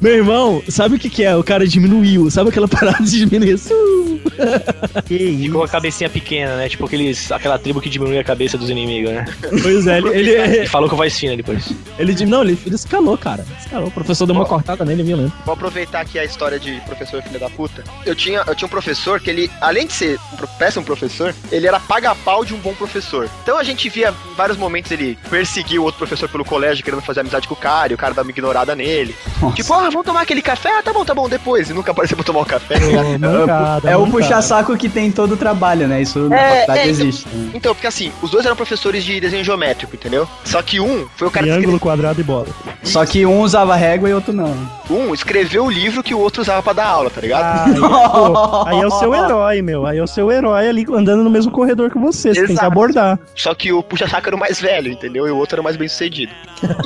Meu 0.00 0.14
irmão, 0.14 0.62
sabe 0.68 0.96
o 0.96 0.98
que, 0.98 1.10
que 1.10 1.24
é? 1.24 1.36
O 1.36 1.44
cara 1.44 1.66
diminuiu. 1.66 2.30
Sabe 2.30 2.50
aquela 2.50 2.68
parada 2.68 3.02
de 3.04 3.18
diminuir? 3.18 3.54
assim? 3.54 4.20
Que 5.06 5.14
isso? 5.14 5.44
Ficou 5.44 5.64
a 5.64 5.68
cabecinha 5.68 6.08
pequena, 6.10 6.56
né? 6.56 6.68
Tipo 6.68 6.86
aqueles, 6.86 7.30
aquela 7.32 7.58
tribo 7.58 7.80
que 7.80 7.88
diminui 7.88 8.18
a 8.18 8.24
cabeça 8.24 8.56
dos 8.56 8.70
inimigos, 8.70 9.10
né? 9.12 9.24
Pois 9.62 9.86
é, 9.86 9.98
ele, 9.98 10.30
ele, 10.30 10.62
E 10.64 10.66
falou 10.66 10.88
com 10.88 10.96
voz 10.96 11.18
fina 11.18 11.36
depois. 11.36 11.72
ele, 11.98 12.26
não, 12.26 12.42
ele, 12.42 12.58
ele 12.64 12.74
escalou, 12.74 13.16
cara. 13.16 13.44
Escalou. 13.60 13.88
O 13.88 13.90
professor 13.90 14.26
deu 14.26 14.34
uma 14.34 14.44
cortada 14.44 14.84
nele, 14.84 15.02
violento. 15.02 15.32
Vou 15.44 15.54
aproveitar 15.54 16.00
aqui 16.00 16.18
a 16.18 16.24
história 16.24 16.58
de 16.58 16.80
professor 16.86 17.22
filho 17.22 17.40
da 17.40 17.50
puta. 17.50 17.82
Eu 18.04 18.14
tinha, 18.14 18.42
eu 18.46 18.54
tinha 18.54 18.66
um 18.66 18.70
professor 18.70 19.20
que 19.20 19.30
ele, 19.30 19.50
além 19.60 19.86
de 19.86 19.92
ser 19.92 20.18
um 20.32 20.58
péssimo 20.58 20.84
professor, 20.84 21.34
ele 21.50 21.66
era 21.66 21.80
paga-pau 21.80 22.44
de 22.44 22.54
um 22.54 22.58
bom 22.58 22.74
professor. 22.74 23.28
Então 23.42 23.58
a 23.58 23.64
gente 23.64 23.88
via 23.88 24.10
em 24.10 24.34
vários 24.34 24.56
momentos 24.56 24.90
ele 24.90 25.18
perseguir 25.30 25.80
o 25.80 25.84
outro 25.84 25.98
professor 25.98 26.28
pelo 26.28 26.44
colégio, 26.44 26.84
querendo 26.84 27.02
fazer 27.02 27.20
amizade 27.20 27.48
com 27.48 27.54
o 27.54 27.56
cara, 27.56 27.92
e 27.92 27.94
o 27.94 27.98
cara 27.98 28.14
dava 28.14 28.26
uma 28.26 28.32
ignorada 28.32 28.67
nele. 28.74 29.14
Nossa. 29.40 29.54
Tipo, 29.56 29.72
ah, 29.74 29.88
vamos 29.90 30.04
tomar 30.04 30.22
aquele 30.22 30.42
café? 30.42 30.70
Ah, 30.78 30.82
tá 30.82 30.92
bom, 30.92 31.04
tá 31.04 31.14
bom, 31.14 31.28
depois. 31.28 31.70
E 31.70 31.72
nunca 31.74 31.90
apareceu 31.92 32.16
pra 32.16 32.24
tomar 32.24 32.40
o 32.40 32.46
café. 32.46 32.78
tá 32.78 32.84
ligado? 32.86 33.06
Ô, 33.06 33.18
mancada, 33.40 33.90
É 33.90 33.96
o 33.96 34.00
mancada. 34.06 34.18
puxa-saco 34.24 34.76
que 34.76 34.88
tem 34.88 35.06
em 35.06 35.12
todo 35.12 35.32
o 35.32 35.36
trabalho, 35.36 35.86
né? 35.88 36.02
Isso 36.02 36.18
na 36.28 36.36
É, 36.36 36.48
faculdade 36.60 36.78
é, 36.80 36.82
então- 36.92 37.06
existe. 37.06 37.28
né? 37.28 37.50
Então, 37.54 37.74
porque 37.74 37.86
assim, 37.86 38.12
os 38.22 38.30
dois 38.30 38.44
eram 38.46 38.56
professores 38.56 39.04
de 39.04 39.20
desenho 39.20 39.44
geométrico, 39.44 39.94
entendeu? 39.94 40.28
Só 40.44 40.60
que 40.62 40.80
um 40.80 41.06
foi 41.16 41.28
o 41.28 41.30
cara 41.30 41.46
que 41.46 41.52
Triângulo, 41.52 41.78
quadrado 41.80 42.20
e 42.20 42.24
bola. 42.24 42.46
Só 42.82 43.04
que 43.04 43.24
um 43.26 43.40
usava 43.40 43.74
régua 43.76 44.08
e 44.08 44.14
outro 44.14 44.32
não. 44.32 44.54
um 44.90 45.12
escreveu 45.14 45.64
o 45.66 45.70
livro 45.70 46.02
que 46.02 46.14
o 46.14 46.18
outro 46.18 46.40
usava 46.42 46.62
pra 46.62 46.72
dar 46.72 46.86
aula, 46.86 47.10
tá 47.10 47.20
ligado? 47.20 47.68
Aí, 47.74 47.80
pô, 47.80 48.64
aí 48.66 48.80
é 48.80 48.86
o 48.86 48.90
seu 48.90 49.14
herói, 49.14 49.62
meu. 49.62 49.86
Aí 49.86 49.98
é 49.98 50.02
o 50.02 50.06
seu 50.06 50.30
herói 50.32 50.68
ali 50.68 50.86
andando 50.92 51.22
no 51.22 51.30
mesmo 51.30 51.50
corredor 51.52 51.90
que 51.90 51.98
você. 51.98 52.34
Você 52.34 52.46
tem 52.46 52.56
que 52.56 52.64
abordar. 52.64 53.18
Só 53.34 53.54
que 53.54 53.72
o 53.72 53.82
puxa-saco 53.82 54.28
era 54.28 54.36
o 54.36 54.38
mais 54.38 54.60
velho, 54.60 54.90
entendeu? 54.90 55.26
E 55.26 55.30
o 55.30 55.36
outro 55.36 55.56
era 55.56 55.60
o 55.60 55.64
mais 55.64 55.76
bem 55.76 55.88
sucedido. 55.88 56.32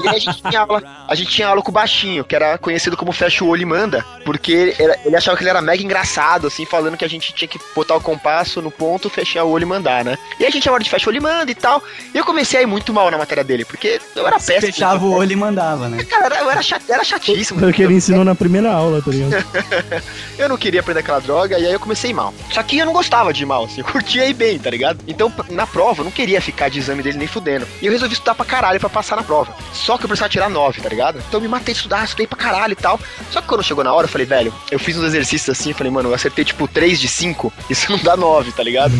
E 0.03 0.09
aí 0.09 0.17
a 0.17 0.19
gente 0.19 0.43
tinha 0.43 0.61
aula, 0.61 0.83
a 1.09 1.15
gente 1.15 1.31
tinha 1.31 1.49
aula 1.49 1.63
com 1.63 1.71
o 1.71 1.72
baixinho, 1.73 2.25
que 2.25 2.35
era 2.37 2.57
conhecido 2.59 2.97
como 2.97 3.13
fecha 3.13 3.45
o 3.45 3.49
olho 3.49 3.63
e 3.63 3.67
manda, 3.67 4.05
porque 4.25 4.53
ele, 4.53 4.77
era- 4.79 4.99
ele 5.05 5.17
achava 5.17 5.37
que 5.37 5.43
ele 5.43 5.51
era 5.51 5.61
mega 5.61 5.83
engraçado, 5.83 6.47
assim, 6.47 6.65
falando 6.65 6.97
que 6.97 7.05
a 7.05 7.09
gente 7.09 7.33
tinha 7.35 7.49
que 7.49 7.59
botar 7.75 7.97
o 7.97 8.01
compasso 8.01 8.61
no 8.63 8.71
ponto, 8.71 9.09
fechar 9.11 9.45
o 9.45 9.51
olho 9.51 9.63
e 9.63 9.67
mandar, 9.67 10.05
né? 10.05 10.17
E 10.39 10.45
a 10.47 10.51
gente 10.51 10.65
chamava 10.65 10.83
de 10.83 10.91
fecha 10.91 11.07
o 11.07 11.09
olho 11.09 11.19
e 11.19 11.21
manda 11.21 11.51
e 11.51 11.55
tal. 11.55 11.83
E 12.15 12.19
eu 12.19 12.25
comecei 12.25 12.61
a 12.61 12.63
ir 12.63 12.67
muito 12.67 12.93
mal 12.93 13.11
na 13.11 13.19
matéria 13.19 13.43
dele, 13.45 13.65
porque 13.65 14.01
eu 14.15 14.27
era 14.27 14.37
péssimo. 14.37 14.61
Fechava 14.61 15.05
o 15.05 15.13
olho 15.15 15.33
e 15.33 15.37
mandava, 15.37 15.89
né? 15.89 16.05
Cara, 16.05 16.37
eu 16.41 16.51
era, 16.51 16.63
chat, 16.63 16.83
era 16.91 17.03
chatíssimo. 17.05 17.59
Foi 17.61 17.71
o 17.71 17.73
que 17.75 17.83
ele 17.83 17.95
ensinou 17.95 18.25
na 18.25 18.35
primeira 18.35 18.71
aula, 18.73 19.01
tá 19.03 19.11
ligado? 19.11 19.43
Eu 20.39 20.49
não 20.49 20.57
queria 20.57 20.81
aprender 20.81 21.01
aquela 21.01 21.21
droga 21.21 21.59
e 21.59 21.67
aí 21.67 21.73
eu 21.73 21.79
comecei 21.81 22.13
mal. 22.13 22.33
Só 22.51 22.63
que 22.63 22.79
eu 22.79 22.87
não 22.87 22.93
gostava 22.93 23.33
de 23.33 23.43
ir 23.43 23.47
mal, 23.47 23.65
assim, 23.65 23.81
eu 23.81 23.85
curtia 23.85 24.27
ir 24.27 24.35
bem, 24.35 24.59
tá 24.59 24.71
ligado? 24.71 24.99
Então, 25.07 25.33
na 25.51 25.67
prova, 25.67 26.01
eu 26.01 26.05
não 26.05 26.11
queria 26.11 26.41
ficar 26.41 26.69
de 26.69 26.79
exame 26.79 27.03
dele 27.03 27.19
nem 27.19 27.27
fudendo. 27.29 27.67
E 27.81 27.87
eu 27.87 27.93
resolvi 27.93 28.15
estudar 28.15 28.35
pra 28.35 28.45
caralho 28.45 28.81
pra 28.81 28.89
passar 28.89 29.17
na 29.17 29.23
prova. 29.23 29.55
Só 29.73 29.97
que 29.97 30.05
eu 30.05 30.09
precisava 30.09 30.29
tirar 30.31 30.49
9, 30.51 30.81
tá 30.81 30.89
ligado? 30.89 31.19
Então 31.19 31.39
eu 31.39 31.43
me 31.43 31.49
de 31.71 31.79
estudar, 31.79 32.05
estudei 32.05 32.27
pra 32.27 32.39
caralho 32.39 32.73
e 32.73 32.77
tal. 32.77 32.99
Só 33.31 33.41
que 33.41 33.47
quando 33.47 33.63
chegou 33.63 33.85
na 33.85 33.93
hora, 33.93 34.07
eu 34.07 34.11
falei, 34.11 34.27
velho, 34.27 34.53
eu 34.71 34.79
fiz 34.79 34.97
uns 34.97 35.05
exercícios 35.05 35.49
assim, 35.49 35.71
eu 35.71 35.77
falei, 35.77 35.93
mano, 35.93 36.09
eu 36.09 36.15
acertei 36.15 36.45
tipo 36.45 36.67
3 36.67 37.01
de 37.01 37.09
5, 37.09 37.53
isso 37.71 37.91
não 37.91 37.99
dá 37.99 38.17
9, 38.17 38.53
tá 38.53 38.63
ligado? 38.63 38.93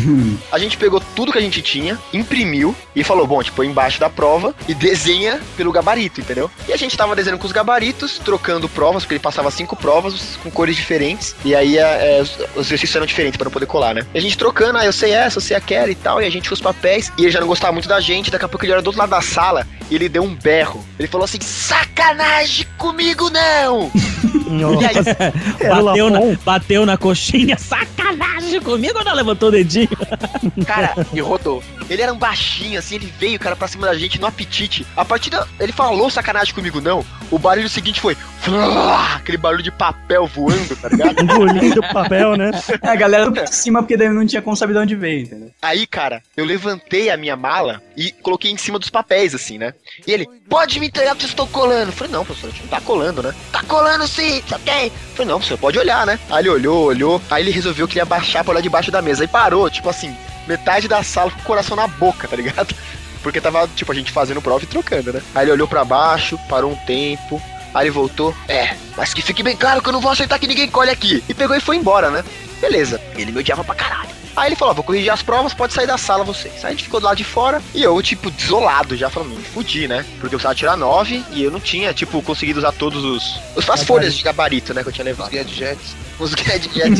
A 0.51 0.57
gente 0.57 0.77
pegou 0.77 1.01
tudo 1.15 1.31
que 1.31 1.37
a 1.37 1.41
gente 1.41 1.61
tinha, 1.61 1.99
imprimiu 2.13 2.75
e 2.95 3.03
falou, 3.03 3.27
bom, 3.27 3.43
tipo, 3.43 3.63
embaixo 3.63 3.99
da 3.99 4.09
prova 4.09 4.55
e 4.67 4.73
desenha 4.73 5.41
pelo 5.57 5.71
gabarito, 5.71 6.21
entendeu? 6.21 6.49
E 6.67 6.73
a 6.73 6.77
gente 6.77 6.95
tava 6.95 7.15
desenhando 7.15 7.39
com 7.39 7.47
os 7.47 7.51
gabaritos, 7.51 8.19
trocando 8.19 8.69
provas, 8.69 9.03
porque 9.03 9.15
ele 9.15 9.19
passava 9.19 9.51
cinco 9.51 9.75
provas 9.75 10.37
com 10.41 10.49
cores 10.49 10.75
diferentes. 10.75 11.35
E 11.43 11.55
aí 11.55 11.77
é, 11.77 12.19
é, 12.19 12.21
os, 12.21 12.37
os 12.55 12.67
exercícios 12.67 12.95
eram 12.95 13.05
diferentes 13.05 13.37
pra 13.37 13.45
não 13.45 13.51
poder 13.51 13.65
colar, 13.65 13.93
né? 13.93 14.05
E 14.13 14.17
a 14.17 14.21
gente 14.21 14.37
trocando, 14.37 14.77
ah, 14.77 14.85
eu 14.85 14.93
sei 14.93 15.11
essa, 15.11 15.37
eu 15.37 15.41
sei 15.41 15.57
aquela 15.57 15.89
e 15.89 15.95
tal, 15.95 16.21
e 16.21 16.25
a 16.25 16.29
gente 16.29 16.49
com 16.49 16.53
os 16.53 16.61
papéis. 16.61 17.11
E 17.17 17.23
ele 17.23 17.31
já 17.31 17.39
não 17.39 17.47
gostava 17.47 17.73
muito 17.73 17.87
da 17.87 17.99
gente, 17.99 18.31
daqui 18.31 18.45
a 18.45 18.47
pouco 18.47 18.65
ele 18.65 18.71
era 18.71 18.81
do 18.81 18.87
outro 18.87 18.99
lado 18.99 19.09
da 19.09 19.21
sala 19.21 19.67
e 19.89 19.95
ele 19.95 20.07
deu 20.07 20.23
um 20.23 20.35
berro. 20.35 20.83
Ele 20.97 21.07
falou 21.07 21.25
assim: 21.25 21.39
sacanagem 21.41 22.52
comigo 22.77 23.29
não! 23.29 23.91
E 24.53 24.85
aí, 24.85 25.67
Bateu 25.67 26.09
na, 26.11 26.19
bateu 26.45 26.85
na 26.85 26.95
coxinha, 26.95 27.57
sacanagem 27.57 28.61
comigo 28.61 28.99
ou 28.99 29.03
não 29.05 29.15
levantou 29.15 29.49
o 29.49 29.51
dedinho? 29.51 29.89
Cara, 30.67 30.93
E 31.11 31.19
rodou. 31.21 31.63
ele 31.89 32.01
era 32.03 32.13
um 32.13 32.17
baixinho, 32.17 32.77
assim, 32.77 32.95
ele 32.95 33.11
veio, 33.19 33.39
cara, 33.39 33.55
pra 33.55 33.67
cima 33.67 33.87
da 33.87 33.95
gente 33.95 34.19
no 34.21 34.27
apetite. 34.27 34.85
A 34.95 35.03
partir 35.03 35.31
da. 35.31 35.47
Ele 35.59 35.71
falou 35.71 36.09
sacanagem 36.09 36.53
comigo, 36.53 36.79
não. 36.79 37.03
O 37.31 37.39
barulho 37.39 37.67
seguinte 37.67 37.99
foi. 37.99 38.15
Aquele 39.15 39.37
barulho 39.37 39.63
de 39.63 39.71
papel 39.71 40.27
voando, 40.27 40.75
tá 40.75 40.89
ligado? 40.89 41.21
Engolindo 41.23 41.79
o 41.79 41.93
papel, 41.93 42.35
né? 42.35 42.51
É, 42.81 42.89
a 42.89 42.95
galera 42.95 43.31
pra 43.31 43.47
cima 43.47 43.81
porque 43.81 43.97
daí 43.97 44.09
não 44.09 44.25
tinha 44.25 44.41
como 44.41 44.55
saber 44.55 44.73
de 44.73 44.79
onde 44.79 44.95
veio, 44.95 45.23
entendeu? 45.23 45.51
Aí, 45.61 45.87
cara, 45.87 46.21
eu 46.37 46.45
levantei 46.45 47.09
a 47.09 47.17
minha 47.17 47.35
mala 47.35 47.81
e 47.97 48.11
coloquei 48.11 48.51
em 48.51 48.57
cima 48.57 48.77
dos 48.77 48.89
papéis, 48.89 49.33
assim, 49.33 49.57
né? 49.57 49.73
E 50.05 50.11
ele, 50.11 50.27
pode 50.47 50.79
me 50.79 50.87
entregar 50.87 51.11
porque 51.11 51.25
eu 51.25 51.29
estou 51.29 51.47
colando. 51.47 51.87
Eu 51.89 51.93
falei, 51.93 52.13
não, 52.13 52.25
professor, 52.25 52.42
não 52.47 52.67
tá 52.67 52.81
colando, 52.81 53.23
né? 53.23 53.33
Tá 53.51 53.61
colando 53.63 54.07
sim, 54.07 54.41
você 54.47 54.59
tem? 54.59 54.85
Eu 54.85 54.91
falei, 55.15 55.31
não, 55.31 55.37
professor, 55.37 55.57
pode 55.57 55.79
olhar, 55.79 56.05
né? 56.05 56.19
Aí 56.29 56.41
ele 56.41 56.49
olhou, 56.49 56.85
olhou. 56.85 57.21
Aí 57.29 57.43
ele 57.43 57.51
resolveu 57.51 57.87
que 57.87 57.93
ele 57.93 58.01
ia 58.01 58.05
baixar 58.05 58.43
pra 58.43 58.51
olhar 58.51 58.61
debaixo 58.61 58.91
da 58.91 59.01
mesa. 59.01 59.23
Aí 59.23 59.27
parou, 59.27 59.69
tipo 59.69 59.89
assim, 59.89 60.15
metade 60.47 60.87
da 60.87 61.03
sala 61.03 61.31
com 61.31 61.39
o 61.39 61.43
coração 61.43 61.75
na 61.75 61.87
boca, 61.87 62.27
tá 62.27 62.35
ligado? 62.35 62.75
Porque 63.21 63.39
tava, 63.39 63.67
tipo, 63.75 63.91
a 63.91 63.95
gente 63.95 64.11
fazendo 64.11 64.41
prova 64.41 64.63
e 64.63 64.67
trocando, 64.67 65.13
né? 65.13 65.21
Aí 65.33 65.45
ele 65.45 65.53
olhou 65.53 65.67
pra 65.67 65.85
baixo, 65.85 66.37
parou 66.49 66.71
um 66.71 66.75
tempo, 66.75 67.41
Aí 67.73 67.87
ele 67.87 67.91
voltou, 67.91 68.35
é, 68.47 68.75
mas 68.95 69.13
que 69.13 69.21
fique 69.21 69.41
bem 69.41 69.57
claro 69.57 69.81
que 69.81 69.89
eu 69.89 69.93
não 69.93 69.99
vou 69.99 70.11
aceitar 70.11 70.37
que 70.37 70.45
ninguém 70.45 70.69
colhe 70.69 70.91
aqui. 70.91 71.23
E 71.27 71.33
pegou 71.33 71.55
e 71.55 71.59
foi 71.59 71.75
embora, 71.75 72.11
né? 72.11 72.23
Beleza. 72.61 73.01
Ele 73.15 73.31
me 73.31 73.39
odiava 73.39 73.63
pra 73.63 73.73
caralho. 73.73 74.02
Aí 74.35 74.49
ele 74.49 74.55
falou, 74.55 74.73
vou 74.73 74.83
corrigir 74.83 75.11
as 75.11 75.21
provas, 75.21 75.53
pode 75.53 75.73
sair 75.73 75.85
da 75.85 75.97
sala 75.97 76.23
vocês. 76.23 76.63
Aí 76.63 76.67
a 76.67 76.69
gente 76.71 76.85
ficou 76.85 76.99
do 76.99 77.05
lado 77.05 77.17
de 77.17 77.23
fora 77.23 77.61
e 77.73 77.83
eu, 77.83 78.01
tipo, 78.01 78.31
desolado 78.31 78.95
já, 78.97 79.09
falando, 79.09 79.35
me 79.35 79.43
fudi, 79.43 79.87
né? 79.87 80.03
Porque 80.19 80.35
eu 80.35 80.39
precisava 80.39 80.55
tirar 80.55 80.77
nove 80.77 81.23
e 81.31 81.43
eu 81.43 81.51
não 81.51 81.59
tinha, 81.59 81.93
tipo, 81.93 82.21
conseguido 82.21 82.59
usar 82.59 82.71
todos 82.71 83.03
os... 83.03 83.39
os 83.55 83.69
as 83.69 83.83
folhas 83.83 84.15
de 84.15 84.23
gabarito, 84.23 84.73
né, 84.73 84.81
que 84.81 84.89
eu 84.89 84.93
tinha 84.93 85.05
levado. 85.05 85.31
Gadgets. 85.31 85.95
Os 86.19 86.33
gadgets, 86.33 86.99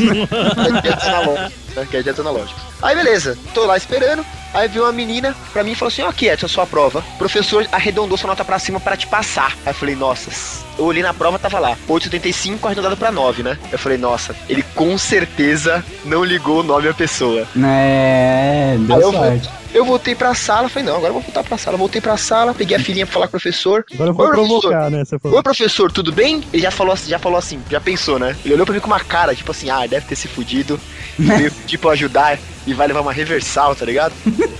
gadgets 0.56 1.04
analógicos, 1.06 1.74
né? 1.74 1.88
Gadgets 1.90 2.20
analógicos. 2.20 2.62
Aí 2.82 2.94
beleza, 2.96 3.38
tô 3.52 3.64
lá 3.64 3.76
esperando. 3.76 4.24
Aí 4.54 4.68
veio 4.68 4.84
uma 4.84 4.92
menina 4.92 5.34
pra 5.52 5.64
mim 5.64 5.72
e 5.72 5.74
falou 5.74 5.88
assim: 5.88 6.02
Ó, 6.02 6.08
aqui, 6.08 6.26
Edson, 6.28 6.46
sua 6.48 6.64
prova. 6.66 7.04
O 7.16 7.18
professor 7.18 7.66
arredondou 7.72 8.16
sua 8.16 8.28
nota 8.28 8.44
pra 8.44 8.58
cima 8.58 8.78
pra 8.80 8.96
te 8.96 9.06
passar. 9.06 9.52
Aí 9.66 9.70
eu 9.70 9.74
falei: 9.74 9.96
Nossa, 9.96 10.30
eu 10.78 10.84
olhei 10.84 11.02
na 11.02 11.12
prova, 11.12 11.38
tava 11.38 11.58
lá, 11.58 11.76
8,75 11.88 12.64
arredondado 12.64 12.96
pra 12.96 13.10
9, 13.10 13.42
né? 13.42 13.58
Eu 13.72 13.78
falei: 13.78 13.98
Nossa, 13.98 14.34
ele 14.48 14.62
com 14.74 14.96
certeza 14.96 15.84
não 16.04 16.22
ligou 16.24 16.60
o 16.60 16.62
nome 16.62 16.88
à 16.88 16.94
pessoa. 16.94 17.46
É, 17.56 18.76
deu 18.78 19.00
eu, 19.00 19.12
sorte. 19.12 19.50
eu 19.74 19.84
voltei 19.84 20.14
pra 20.14 20.34
sala, 20.34 20.68
falei: 20.68 20.86
Não, 20.88 20.96
agora 20.96 21.08
eu 21.10 21.14
vou 21.14 21.22
voltar 21.22 21.42
pra 21.42 21.58
sala. 21.58 21.76
Voltei 21.76 22.00
pra 22.00 22.16
sala, 22.16 22.54
peguei 22.54 22.76
a 22.76 22.80
filhinha 22.80 23.06
pra 23.06 23.12
falar 23.14 23.26
com 23.26 23.36
o 23.36 23.40
professor. 23.40 23.84
Agora 23.92 24.10
eu 24.10 24.14
vou 24.14 24.26
Oi, 24.26 24.32
professor. 24.32 24.60
provocar, 24.60 24.90
né? 24.90 25.04
Você 25.04 25.18
falou. 25.18 25.36
Oi, 25.36 25.42
professor, 25.42 25.90
tudo 25.90 26.12
bem? 26.12 26.42
Ele 26.52 26.62
já 26.62 26.70
falou, 26.70 26.92
assim- 26.92 27.10
já 27.10 27.18
falou 27.18 27.38
assim, 27.38 27.60
já 27.68 27.80
pensou, 27.80 28.18
né? 28.18 28.36
Ele 28.44 28.54
olhou 28.54 28.64
pra 28.66 28.74
mim 28.74 28.80
com 28.80 28.86
uma 28.86 29.00
cara, 29.00 29.34
tipo 29.34 29.50
assim, 29.50 29.68
ah, 29.70 29.86
deve 29.86 30.06
ter 30.06 30.14
se 30.16 30.28
fudido, 30.28 30.80
veio 31.18 31.50
tipo 31.66 31.88
ajudar 31.88 32.38
e 32.66 32.72
vai 32.74 32.86
levar 32.86 33.00
uma 33.00 33.12
reversal, 33.12 33.74
tá 33.74 33.84
ligado? 33.84 34.12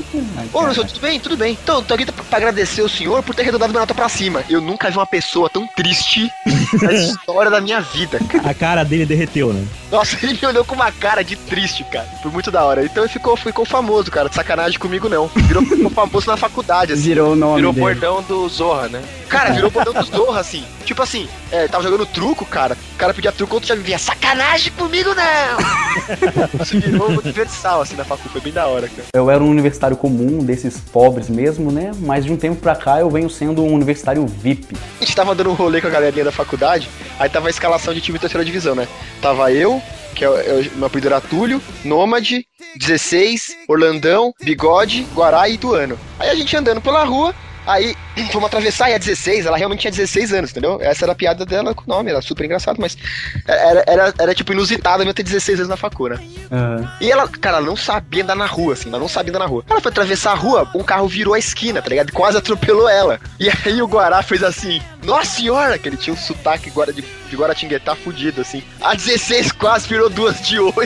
Ô, 0.52 0.60
professor, 0.60 0.86
tudo 0.86 1.00
bem? 1.00 1.18
Tudo 1.18 1.36
bem. 1.36 1.58
Então, 1.60 1.82
tô 1.82 1.94
aqui 1.94 2.06
pra 2.06 2.36
agradecer 2.38 2.82
o 2.82 2.88
senhor 2.88 3.22
por 3.22 3.34
ter 3.34 3.42
arredondado 3.42 3.72
minha 3.72 3.80
nota 3.80 3.94
pra 3.94 4.08
cima. 4.08 4.44
Eu 4.48 4.60
nunca 4.60 4.90
vi 4.90 4.96
uma 4.96 5.06
pessoa 5.06 5.50
tão 5.50 5.66
triste 5.66 6.30
na 6.80 6.92
história 6.94 7.50
da 7.50 7.60
minha 7.60 7.80
vida, 7.80 8.18
cara. 8.28 8.50
A 8.50 8.54
cara 8.54 8.84
dele 8.84 9.04
derreteu, 9.06 9.52
né? 9.52 9.66
Nossa, 9.90 10.16
ele 10.22 10.38
me 10.40 10.46
olhou 10.46 10.64
com 10.64 10.74
uma 10.74 10.92
cara 10.92 11.22
de 11.24 11.34
triste, 11.34 11.82
cara. 11.84 12.06
Foi 12.22 12.30
muito 12.30 12.50
da 12.50 12.64
hora. 12.64 12.84
Então 12.84 13.02
ele 13.04 13.12
ficou, 13.12 13.36
ficou 13.36 13.64
famoso, 13.64 14.10
cara. 14.10 14.28
De 14.28 14.34
sacanagem 14.34 14.78
comigo, 14.78 15.08
não. 15.08 15.26
Virou 15.34 15.64
ficou 15.64 15.90
famoso 15.90 16.26
na 16.28 16.36
faculdade, 16.36 16.92
assim. 16.92 17.02
Virou 17.02 17.32
o 17.32 17.36
nome 17.36 17.56
Virou 17.56 17.70
o 17.70 17.74
dele. 17.74 17.86
bordão 17.86 18.22
do 18.22 18.48
Zorra, 18.48 18.88
né? 18.88 19.02
Cara, 19.28 19.52
virou 19.52 19.68
o 19.68 19.72
bordão 19.72 19.92
dos 19.92 20.08
Zorra, 20.08 20.40
assim. 20.40 20.64
Tipo 20.84 21.02
assim, 21.02 21.28
é, 21.54 21.68
tava 21.68 21.82
jogando 21.84 22.04
truco, 22.06 22.44
cara. 22.44 22.76
O 22.94 22.96
cara 22.98 23.14
pedia 23.14 23.32
truco, 23.32 23.54
outro 23.54 23.68
já 23.68 23.74
vivia 23.74 23.98
sacanagem 23.98 24.72
comigo, 24.72 25.10
não! 25.14 25.58
Isso 26.62 26.78
virou 26.80 27.08
universal, 27.08 27.80
assim, 27.82 27.96
na 27.96 28.04
facu. 28.04 28.28
Foi 28.28 28.40
bem 28.40 28.52
da 28.52 28.66
hora, 28.66 28.88
cara. 28.88 29.04
Eu 29.14 29.30
era 29.30 29.42
um 29.42 29.48
universitário 29.50 29.96
comum, 29.96 30.38
desses 30.44 30.78
pobres 30.78 31.28
mesmo, 31.28 31.70
né? 31.70 31.92
Mas 32.00 32.24
de 32.24 32.32
um 32.32 32.36
tempo 32.36 32.60
pra 32.60 32.74
cá 32.74 33.00
eu 33.00 33.10
venho 33.10 33.28
sendo 33.30 33.62
um 33.62 33.72
universitário 33.72 34.26
VIP. 34.26 34.76
A 35.00 35.04
gente 35.04 35.14
tava 35.14 35.34
dando 35.34 35.50
um 35.50 35.54
rolê 35.54 35.80
com 35.80 35.86
a 35.86 35.90
galerinha 35.90 36.24
da 36.24 36.32
faculdade, 36.32 36.88
aí 37.18 37.28
tava 37.28 37.46
a 37.48 37.50
escalação 37.50 37.94
de 37.94 38.00
time 38.00 38.18
de 38.18 38.22
terceira 38.22 38.44
divisão, 38.44 38.74
né? 38.74 38.88
Tava 39.22 39.52
eu, 39.52 39.80
que 40.14 40.24
é, 40.24 40.28
o- 40.30 40.36
é 40.38 40.68
o 40.74 40.78
meu 40.78 40.86
apelido 40.86 41.08
era 41.08 41.20
Túlio, 41.20 41.60
Nômade, 41.84 42.46
16, 42.76 43.56
Orlandão, 43.68 44.32
Bigode, 44.42 45.06
Guará 45.14 45.48
e 45.48 45.54
Ituano. 45.54 45.98
Aí 46.18 46.28
a 46.30 46.34
gente 46.34 46.56
andando 46.56 46.80
pela 46.80 47.04
rua, 47.04 47.34
aí 47.66 47.96
fomos 48.32 48.46
atravessar 48.46 48.90
e 48.90 48.94
a 48.94 48.98
16, 48.98 49.46
ela 49.46 49.56
realmente 49.56 49.80
tinha 49.80 49.90
16 49.90 50.32
anos, 50.32 50.50
entendeu? 50.50 50.78
Essa 50.80 51.04
era 51.04 51.12
a 51.12 51.14
piada 51.14 51.44
dela 51.44 51.74
com 51.74 51.82
o 51.82 51.94
nome, 51.94 52.10
era 52.10 52.20
super 52.22 52.44
engraçado, 52.44 52.80
mas 52.80 52.96
era, 53.46 53.84
era, 53.86 54.14
era 54.18 54.34
tipo 54.34 54.52
inusitado 54.52 55.02
eu 55.02 55.14
ter 55.14 55.22
16 55.22 55.60
anos 55.60 55.68
na 55.68 55.76
facu, 55.76 56.08
né? 56.08 56.18
Ah, 56.50 56.96
E 57.00 57.10
ela, 57.10 57.28
cara, 57.28 57.58
ela 57.58 57.66
não 57.66 57.76
sabia 57.76 58.22
andar 58.22 58.34
na 58.34 58.46
rua, 58.46 58.74
assim, 58.74 58.88
ela 58.88 58.98
não 58.98 59.08
sabia 59.08 59.30
andar 59.30 59.40
na 59.40 59.46
rua. 59.46 59.64
Ela 59.68 59.80
foi 59.80 59.90
atravessar 59.90 60.32
a 60.32 60.34
rua, 60.34 60.68
um 60.74 60.82
carro 60.82 61.06
virou 61.08 61.34
a 61.34 61.38
esquina, 61.38 61.80
tá 61.80 61.88
ligado? 61.88 62.12
Quase 62.12 62.38
atropelou 62.38 62.88
ela. 62.88 63.20
E 63.38 63.48
aí 63.48 63.80
o 63.82 63.86
Guará 63.86 64.22
fez 64.22 64.42
assim, 64.42 64.80
nossa 65.04 65.36
senhora, 65.36 65.78
que 65.78 65.88
ele 65.88 65.96
tinha 65.96 66.14
um 66.14 66.16
sotaque 66.16 66.70
de, 66.70 67.04
de 67.28 67.36
Guaratinguetá 67.36 67.94
fudido, 67.94 68.40
assim. 68.40 68.62
A 68.80 68.94
16 68.94 69.52
quase 69.52 69.86
virou 69.86 70.08
duas 70.08 70.40
de 70.40 70.58
8. 70.58 70.76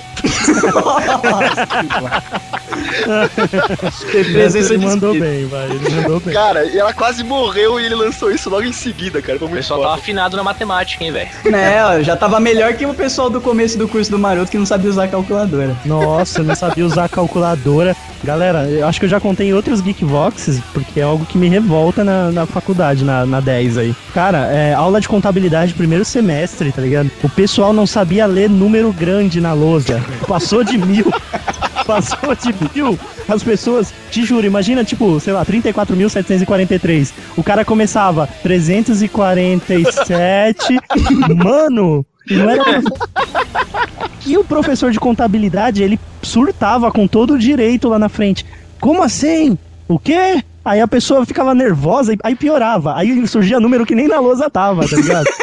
presença 4.25 4.75
Ele 4.75 4.87
mandou 4.87 5.15
bem, 5.19 5.47
vai. 5.47 5.71
Ele 5.71 5.91
mandou 5.91 6.21
bem. 6.21 6.35
Cara, 6.35 6.65
e 6.73 6.79
ela 6.79 6.93
quase 6.93 7.23
morreu 7.25 7.81
e 7.81 7.85
ele 7.87 7.95
lançou 7.95 8.31
isso 8.31 8.49
logo 8.51 8.63
em 8.65 8.73
seguida, 8.73 9.21
cara. 9.23 9.39
Foi 9.39 9.47
O 9.47 9.51
muito 9.51 9.61
pessoal 9.63 9.81
foda. 9.81 9.91
tava 9.91 10.01
afinado 10.01 10.37
na 10.37 10.43
matemática, 10.43 11.03
hein, 11.05 11.13
velho. 11.13 11.29
né, 11.51 11.85
ó, 11.85 12.01
já 12.03 12.17
tava 12.17 12.39
melhor 12.41 12.73
que 12.75 12.87
o 12.87 12.95
pessoal 12.95 13.29
do 13.31 13.41
começo 13.41 13.79
do 13.79 13.89
curso 13.89 14.11
do 14.11 14.19
Maroto 14.19 14.51
que 14.51 14.59
não 14.59 14.67
sabia 14.67 14.91
usar 14.91 15.09
calculadora. 15.09 15.77
Nossa, 15.85 16.41
eu 16.41 16.45
não 16.45 16.55
sabia 16.55 16.85
usar 16.87 17.05
a 17.05 17.09
calculadora. 17.09 17.97
Galera, 18.25 18.65
eu 18.69 18.87
acho 18.87 18.99
que 18.99 19.07
eu 19.07 19.11
já 19.11 19.21
contei 19.21 19.49
em 19.49 19.53
outros 19.55 19.81
Geekvoxes, 19.81 20.61
porque 20.75 20.99
é 20.99 21.05
algo 21.05 21.25
que 21.25 21.39
me 21.39 21.49
revolta 21.49 22.03
na, 22.03 22.33
na 22.33 22.47
faculdade, 22.47 23.05
na, 23.05 23.25
na 23.25 23.39
10 23.41 23.79
aí. 23.79 23.95
Cara, 24.13 24.47
é, 24.53 24.75
aula 24.75 25.01
de 25.01 25.09
contabilidade, 25.09 25.73
primeiro 25.75 26.05
semestre, 26.05 26.73
tá 26.73 26.83
ligado? 26.83 27.11
O 27.23 27.29
pessoal 27.29 27.73
não 27.73 27.87
sabia 27.87 28.27
ler 28.27 28.51
número 28.51 28.93
grande 28.93 29.41
na 29.41 29.53
lousa. 29.53 30.03
Passou 30.27 30.65
de 30.65 30.77
mil. 30.77 31.07
Passou 31.89 32.35
de 32.35 32.55
mil. 32.75 32.99
As 33.27 33.43
pessoas, 33.43 33.95
te 34.11 34.23
juro, 34.23 34.47
imagina, 34.47 34.85
tipo, 34.85 35.19
sei 35.19 35.33
lá, 35.33 35.43
34.743. 35.43 37.15
O 37.35 37.43
cara 37.43 37.65
começava 37.65 38.29
347. 38.43 40.79
Mano, 41.35 42.05
e 42.31 42.37
não 42.37 42.51
era. 42.51 42.83
E 44.27 44.37
o 44.37 44.45
professor 44.45 44.91
de 44.91 45.01
contabilidade, 45.01 45.83
ele 45.83 45.99
surtava 46.23 46.93
com 46.93 47.09
todo 47.09 47.33
o 47.33 47.39
direito 47.39 47.89
lá 47.89 47.99
na 47.99 48.11
frente. 48.11 48.45
Como 48.79 49.03
assim? 49.03 49.57
O 49.89 49.99
quê? 49.99 50.45
Aí 50.63 50.83
a 50.83 50.89
pessoa 50.89 51.25
ficava 51.25 51.55
nervosa 51.55 52.13
e 52.13 52.19
aí 52.23 52.35
piorava. 52.35 52.97
Aí 52.97 53.27
surgia 53.27 53.59
número 53.59 53.87
que 53.87 53.95
nem 53.95 54.07
na 54.07 54.21
lousa 54.21 54.51
tava, 54.51 54.87
tá 54.87 54.97
ligado? 54.97 55.27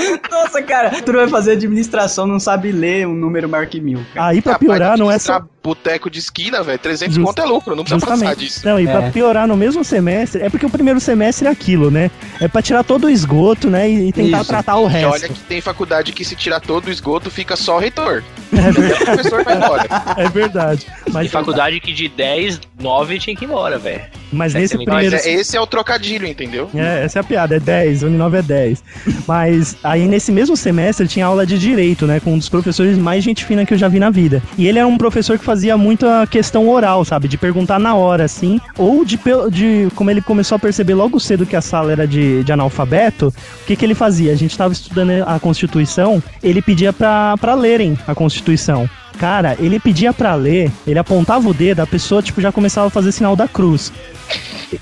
Nossa, 0.30 0.62
cara, 0.62 0.90
tu 1.02 1.12
vai 1.12 1.28
fazer 1.28 1.52
administração, 1.52 2.26
não 2.26 2.38
sabe 2.40 2.72
ler 2.72 3.06
um 3.06 3.14
número 3.14 3.48
maior 3.48 3.66
que 3.66 3.80
mil. 3.80 4.00
cara. 4.14 4.28
Aí 4.28 4.40
pra 4.40 4.58
piorar 4.58 4.96
não 4.98 5.10
é 5.10 5.18
só. 5.18 5.42
Boteco 5.62 6.08
de 6.08 6.18
esquina, 6.18 6.62
velho. 6.62 6.78
300 6.78 7.14
Just- 7.16 7.26
conto 7.26 7.42
é 7.42 7.44
lucro, 7.44 7.76
não 7.76 7.84
precisa 7.84 8.00
passar 8.00 8.16
Justamente. 8.16 8.38
disso. 8.38 8.66
Não, 8.66 8.80
e 8.80 8.86
pra 8.86 9.02
É. 9.04 9.10
piorar 9.10 9.46
no 9.46 9.54
mesmo 9.58 9.84
semestre, 9.84 10.40
é 10.40 10.48
porque 10.48 10.64
o 10.64 10.70
primeiro 10.70 10.98
semestre 10.98 11.46
é 11.46 11.50
aquilo, 11.50 11.90
né? 11.90 12.10
É 12.40 12.48
pra 12.48 12.62
tirar 12.62 12.82
todo 12.82 13.04
o 13.08 13.10
esgoto, 13.10 13.68
né? 13.68 13.86
E 13.90 14.08
e 14.08 14.12
tentar 14.12 14.38
Isso. 14.40 14.48
tratar 14.48 14.76
o 14.78 14.88
E 14.88 14.92
resto. 14.92 15.10
olha 15.12 15.28
que 15.28 15.40
tem 15.40 15.60
faculdade 15.60 16.12
que 16.12 16.24
se 16.24 16.34
tirar 16.34 16.60
todo 16.60 16.86
o 16.86 16.90
esgoto, 16.90 17.30
fica 17.30 17.56
só 17.56 17.76
o 17.76 17.78
reitor. 17.78 18.22
o 18.50 19.04
professor 19.04 19.44
vai 19.44 19.54
embora. 19.56 19.86
É 20.16 20.28
verdade. 20.30 20.86
Mas, 21.12 21.26
E 21.26 21.28
faculdade 21.28 21.78
que 21.78 21.92
de 21.92 22.08
10, 22.08 22.58
9 22.80 23.18
tinha 23.18 23.36
que 23.36 23.44
ir 23.44 23.48
embora, 23.48 23.78
velho. 23.78 24.00
mas 24.32 24.54
nesse 24.54 24.72
é 24.72 24.76
a 24.76 24.78
minha- 24.78 24.90
Mas 24.94 25.08
primeiro. 25.10 25.28
é- 25.28 25.40
esse 25.40 25.56
é 25.58 25.60
o 25.60 25.66
trocadilho, 25.66 26.26
entendeu? 26.26 26.70
É, 26.74 27.04
essa 27.04 27.18
é 27.18 27.20
a 27.20 27.24
piada, 27.24 27.56
é 27.56 27.60
10, 27.60 28.02
Uninove 28.02 28.38
é 28.38 28.42
10. 28.42 28.82
Mas 29.28 29.76
aí 29.90 30.06
nesse 30.06 30.30
mesmo 30.30 30.56
semestre 30.56 31.08
tinha 31.08 31.26
aula 31.26 31.44
de 31.44 31.58
direito, 31.58 32.06
né? 32.06 32.20
Com 32.20 32.34
um 32.34 32.38
dos 32.38 32.48
professores 32.48 32.96
mais 32.96 33.24
gente 33.24 33.44
fina 33.44 33.66
que 33.66 33.74
eu 33.74 33.78
já 33.78 33.88
vi 33.88 33.98
na 33.98 34.08
vida. 34.08 34.40
E 34.56 34.68
ele 34.68 34.78
era 34.78 34.86
um 34.86 34.96
professor 34.96 35.36
que 35.36 35.44
fazia 35.44 35.76
muita 35.76 36.26
questão 36.28 36.68
oral, 36.68 37.04
sabe? 37.04 37.26
De 37.26 37.36
perguntar 37.36 37.80
na 37.80 37.94
hora, 37.94 38.24
assim. 38.24 38.60
Ou 38.78 39.04
de, 39.04 39.18
de 39.50 39.88
como 39.96 40.10
ele 40.10 40.22
começou 40.22 40.54
a 40.54 40.58
perceber 40.58 40.94
logo 40.94 41.18
cedo 41.18 41.44
que 41.44 41.56
a 41.56 41.60
sala 41.60 41.90
era 41.90 42.06
de, 42.06 42.44
de 42.44 42.52
analfabeto, 42.52 43.34
o 43.62 43.66
que, 43.66 43.74
que 43.74 43.84
ele 43.84 43.94
fazia? 43.94 44.32
A 44.32 44.36
gente 44.36 44.56
tava 44.56 44.72
estudando 44.72 45.10
a 45.26 45.40
Constituição, 45.40 46.22
ele 46.42 46.62
pedia 46.62 46.92
pra 46.92 47.54
lerem 47.54 47.98
a 48.06 48.14
Constituição. 48.14 48.88
Cara, 49.18 49.56
ele 49.58 49.80
pedia 49.80 50.12
pra 50.12 50.34
ler, 50.34 50.70
ele 50.86 50.98
apontava 50.98 51.48
o 51.48 51.52
dedo, 51.52 51.80
a 51.80 51.86
pessoa, 51.86 52.22
tipo, 52.22 52.40
já 52.40 52.50
começava 52.52 52.86
a 52.86 52.90
fazer 52.90 53.12
sinal 53.12 53.34
da 53.34 53.46
cruz. 53.46 53.92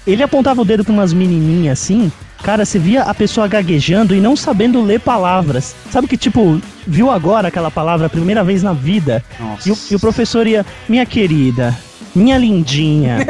Ele 0.07 0.23
apontava 0.23 0.61
o 0.61 0.65
dedo 0.65 0.85
pra 0.85 0.93
umas 0.93 1.13
menininhas 1.13 1.81
assim. 1.81 2.13
Cara, 2.43 2.65
você 2.65 2.79
via 2.79 3.03
a 3.03 3.15
pessoa 3.15 3.49
gaguejando 3.49 4.15
e 4.15 4.21
não 4.21 4.37
sabendo 4.37 4.83
ler 4.83 5.01
palavras. 5.01 5.75
Sabe 5.91 6.07
que, 6.07 6.17
tipo, 6.17 6.61
viu 6.87 7.11
agora 7.11 7.49
aquela 7.49 7.71
palavra 7.71 8.07
a 8.07 8.11
primeira 8.11 8.43
vez 8.45 8.63
na 8.63 8.73
vida? 8.73 9.23
Nossa. 9.39 9.69
E 9.69 9.73
o, 9.73 9.79
e 9.91 9.95
o 9.97 10.01
professor 10.01 10.47
ia, 10.47 10.65
minha 10.89 11.05
querida, 11.05 11.77
minha 12.15 12.39
lindinha. 12.39 13.19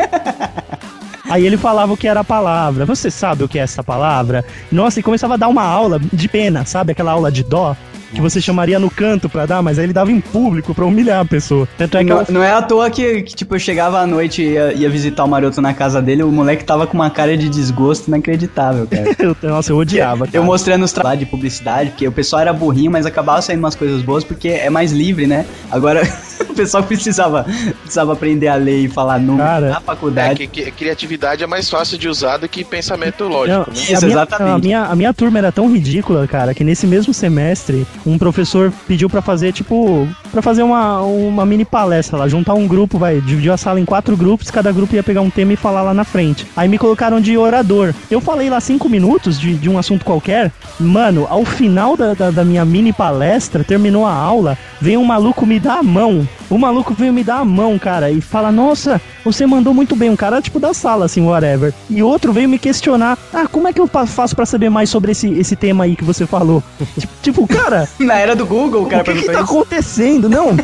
Aí 1.29 1.45
ele 1.45 1.59
falava 1.59 1.93
o 1.93 1.97
que 1.97 2.09
era 2.09 2.21
a 2.21 2.25
palavra. 2.25 2.87
Você 2.87 3.11
sabe 3.11 3.45
o 3.45 3.49
que 3.49 3.59
é 3.59 3.63
essa 3.63 3.85
palavra? 3.85 4.45
Nossa, 4.73 4.99
e 4.99 5.03
começava 5.03 5.35
a 5.35 5.37
dar 5.37 5.49
uma 5.49 5.63
aula 5.63 6.01
de 6.13 6.27
pena, 6.27 6.65
sabe? 6.65 6.93
Aquela 6.93 7.13
aula 7.13 7.31
de 7.31 7.45
dó. 7.45 7.77
Que 8.13 8.21
você 8.21 8.41
chamaria 8.41 8.79
no 8.79 8.91
canto 8.91 9.29
pra 9.29 9.45
dar, 9.47 9.63
mas 9.63 9.79
aí 9.79 9.85
ele 9.85 9.93
dava 9.93 10.11
em 10.11 10.21
público 10.21 10.75
pra 10.75 10.85
humilhar 10.87 11.21
a 11.21 11.25
pessoa. 11.25 11.69
Tanto 11.77 11.97
é 11.99 12.05
que 12.05 12.11
Não, 12.11 12.21
eu, 12.21 12.27
não 12.31 12.43
é 12.43 12.53
à 12.53 12.63
toa 12.63 12.89
que, 12.91 13.23
que, 13.23 13.35
tipo, 13.35 13.55
eu 13.55 13.59
chegava 13.59 14.01
à 14.01 14.07
noite 14.07 14.43
e 14.43 14.53
ia, 14.53 14.73
ia 14.73 14.89
visitar 14.91 15.25
o 15.25 15.29
Maroto 15.29 15.61
na 15.61 15.75
casa 15.75 16.01
dele, 16.01 16.23
o 16.23 16.31
moleque 16.33 16.65
tava 16.65 16.87
com 16.87 16.95
uma 16.95 17.11
cara 17.11 17.37
de 17.37 17.49
desgosto 17.49 18.09
inacreditável, 18.09 18.87
cara. 18.87 19.05
eu- 19.19 19.37
nossa, 19.51 19.73
eu 19.73 19.77
odiava. 19.77 20.25
Eu 20.27 20.33
cara. 20.33 20.45
mostrando 20.45 20.85
os 20.85 20.93
trabalhos 20.93 21.21
de 21.21 21.27
publicidade, 21.27 21.91
porque 21.91 22.09
o 22.09 22.13
pessoal 22.13 22.41
era 22.43 22.53
burrinho, 22.53 22.91
mas 22.91 23.05
acabava 23.07 23.43
saindo 23.43 23.61
umas 23.61 23.75
coisas 23.75 24.01
boas 24.03 24.25
porque 24.25 24.49
é 24.49 24.71
mais 24.71 24.91
livre, 24.93 25.27
né? 25.27 25.45
Agora, 25.71 26.03
o 26.49 26.55
pessoal 26.55 26.83
precisava, 26.83 27.45
precisava 27.83 28.13
aprender 28.15 28.49
a 28.49 28.55
ler 28.55 28.85
e 28.85 28.89
falar 28.89 29.19
número 29.21 29.45
Cara, 29.47 29.69
na 29.71 29.77
É, 29.77 29.81
faculdade. 29.81 30.47
que, 30.47 30.65
que- 30.65 30.71
criatividade 30.71 31.43
é 31.45 31.47
mais 31.47 31.69
fácil 31.69 31.99
de 31.99 32.09
usar 32.09 32.39
do 32.39 32.49
que 32.49 32.65
pensamento 32.65 33.25
lógico, 33.25 33.59
Não, 33.59 33.67
né? 33.67 33.73
Isso, 33.75 33.97
a 33.97 34.01
minha, 34.01 34.11
exatamente. 34.13 34.55
A 34.55 34.59
minha, 34.59 34.83
a 34.85 34.97
minha 34.97 35.13
turma 35.15 35.39
era 35.39 35.53
tão 35.53 35.71
ridícula, 35.71 36.27
cara, 36.27 36.55
que 36.55 36.65
nesse 36.65 36.87
mesmo 36.87 37.13
semestre, 37.13 37.87
um 38.09 38.19
professor 38.19 38.73
pediu 38.87 39.09
pra 39.09 39.23
fazer, 39.23 39.53
tipo, 39.53 40.09
pra 40.31 40.43
fazer 40.43 40.63
uma, 40.63 41.01
uma 41.03 41.47
mini 41.47 41.65
palestra 41.65 42.17
lá, 42.19 42.29
juntar 42.29 42.55
um 42.55 42.67
grupo, 42.67 42.99
vai, 42.99 43.21
dividiu 43.21 43.53
a 43.53 43.57
sala 43.57 43.81
em 43.81 43.85
quatro 43.85 44.17
grupos, 44.17 44.51
cada 44.51 44.73
grupo 44.73 44.95
ia 44.95 45.03
pegar 45.03 45.21
um 45.21 45.31
tema 45.31 45.53
e 45.53 45.57
falar 45.57 45.83
lá 45.83 45.95
na 45.95 46.05
frente. 46.05 46.47
Aí 46.57 46.69
me 46.69 46.79
colocaram 46.79 47.21
de 47.21 47.37
orador. 47.37 47.95
Eu 48.11 48.21
falei 48.21 48.51
lá 48.51 48.61
cinco 48.61 48.89
minutos 48.89 49.39
de, 49.39 49.55
de 49.55 49.69
um 49.69 49.79
assunto 49.79 50.05
qualquer, 50.05 50.53
mano, 50.79 51.27
ao 51.29 51.45
final 51.45 51.97
da, 51.97 52.15
da, 52.15 52.31
da 52.31 52.45
minha 52.45 52.65
mini 52.65 52.93
palestra, 52.93 53.65
terminou 53.65 54.07
a 54.07 54.13
aula, 54.13 54.57
veio 54.81 55.01
um 55.01 55.05
maluco 55.05 55.47
me 55.47 55.59
dar 55.61 55.79
a 55.79 55.83
mão. 55.83 56.27
O 56.51 56.57
maluco 56.57 56.95
veio 56.95 57.13
me 57.13 57.23
dar 57.23 57.41
a 57.41 57.45
mão, 57.45 57.79
cara, 57.79 58.11
e 58.11 58.23
fala: 58.23 58.51
Nossa, 58.51 58.99
você 59.23 59.47
mandou 59.47 59.75
muito 59.75 59.95
bem. 59.95 60.09
Um 60.09 60.17
cara, 60.17 60.41
tipo, 60.41 60.59
da 60.59 60.73
sala, 60.73 61.05
assim, 61.05 61.21
whatever. 61.21 61.75
E 61.91 62.03
outro 62.03 62.33
veio 62.33 62.49
me 62.49 62.59
questionar: 62.59 63.19
Ah, 63.35 63.47
como 63.47 63.69
é 63.69 63.73
que 63.73 63.81
eu 63.81 63.87
faço 63.87 64.35
pra 64.35 64.47
saber 64.47 64.71
mais 64.71 64.89
sobre 64.89 65.13
esse, 65.13 65.29
esse 65.29 65.55
tema 65.55 65.85
aí 65.85 65.95
que 65.95 66.05
você 66.05 66.27
falou? 66.27 66.63
tipo, 66.99 67.13
tipo, 67.21 67.47
cara, 67.47 67.89
Na 68.05 68.15
era 68.19 68.35
do 68.37 68.47
Google, 68.47 68.83
o 68.85 68.87
cara 68.87 69.03
o 69.03 69.05
que, 69.05 69.13
que 69.21 69.27
tá 69.27 69.33
isso. 69.33 69.43
acontecendo? 69.43 70.29
Não. 70.29 70.57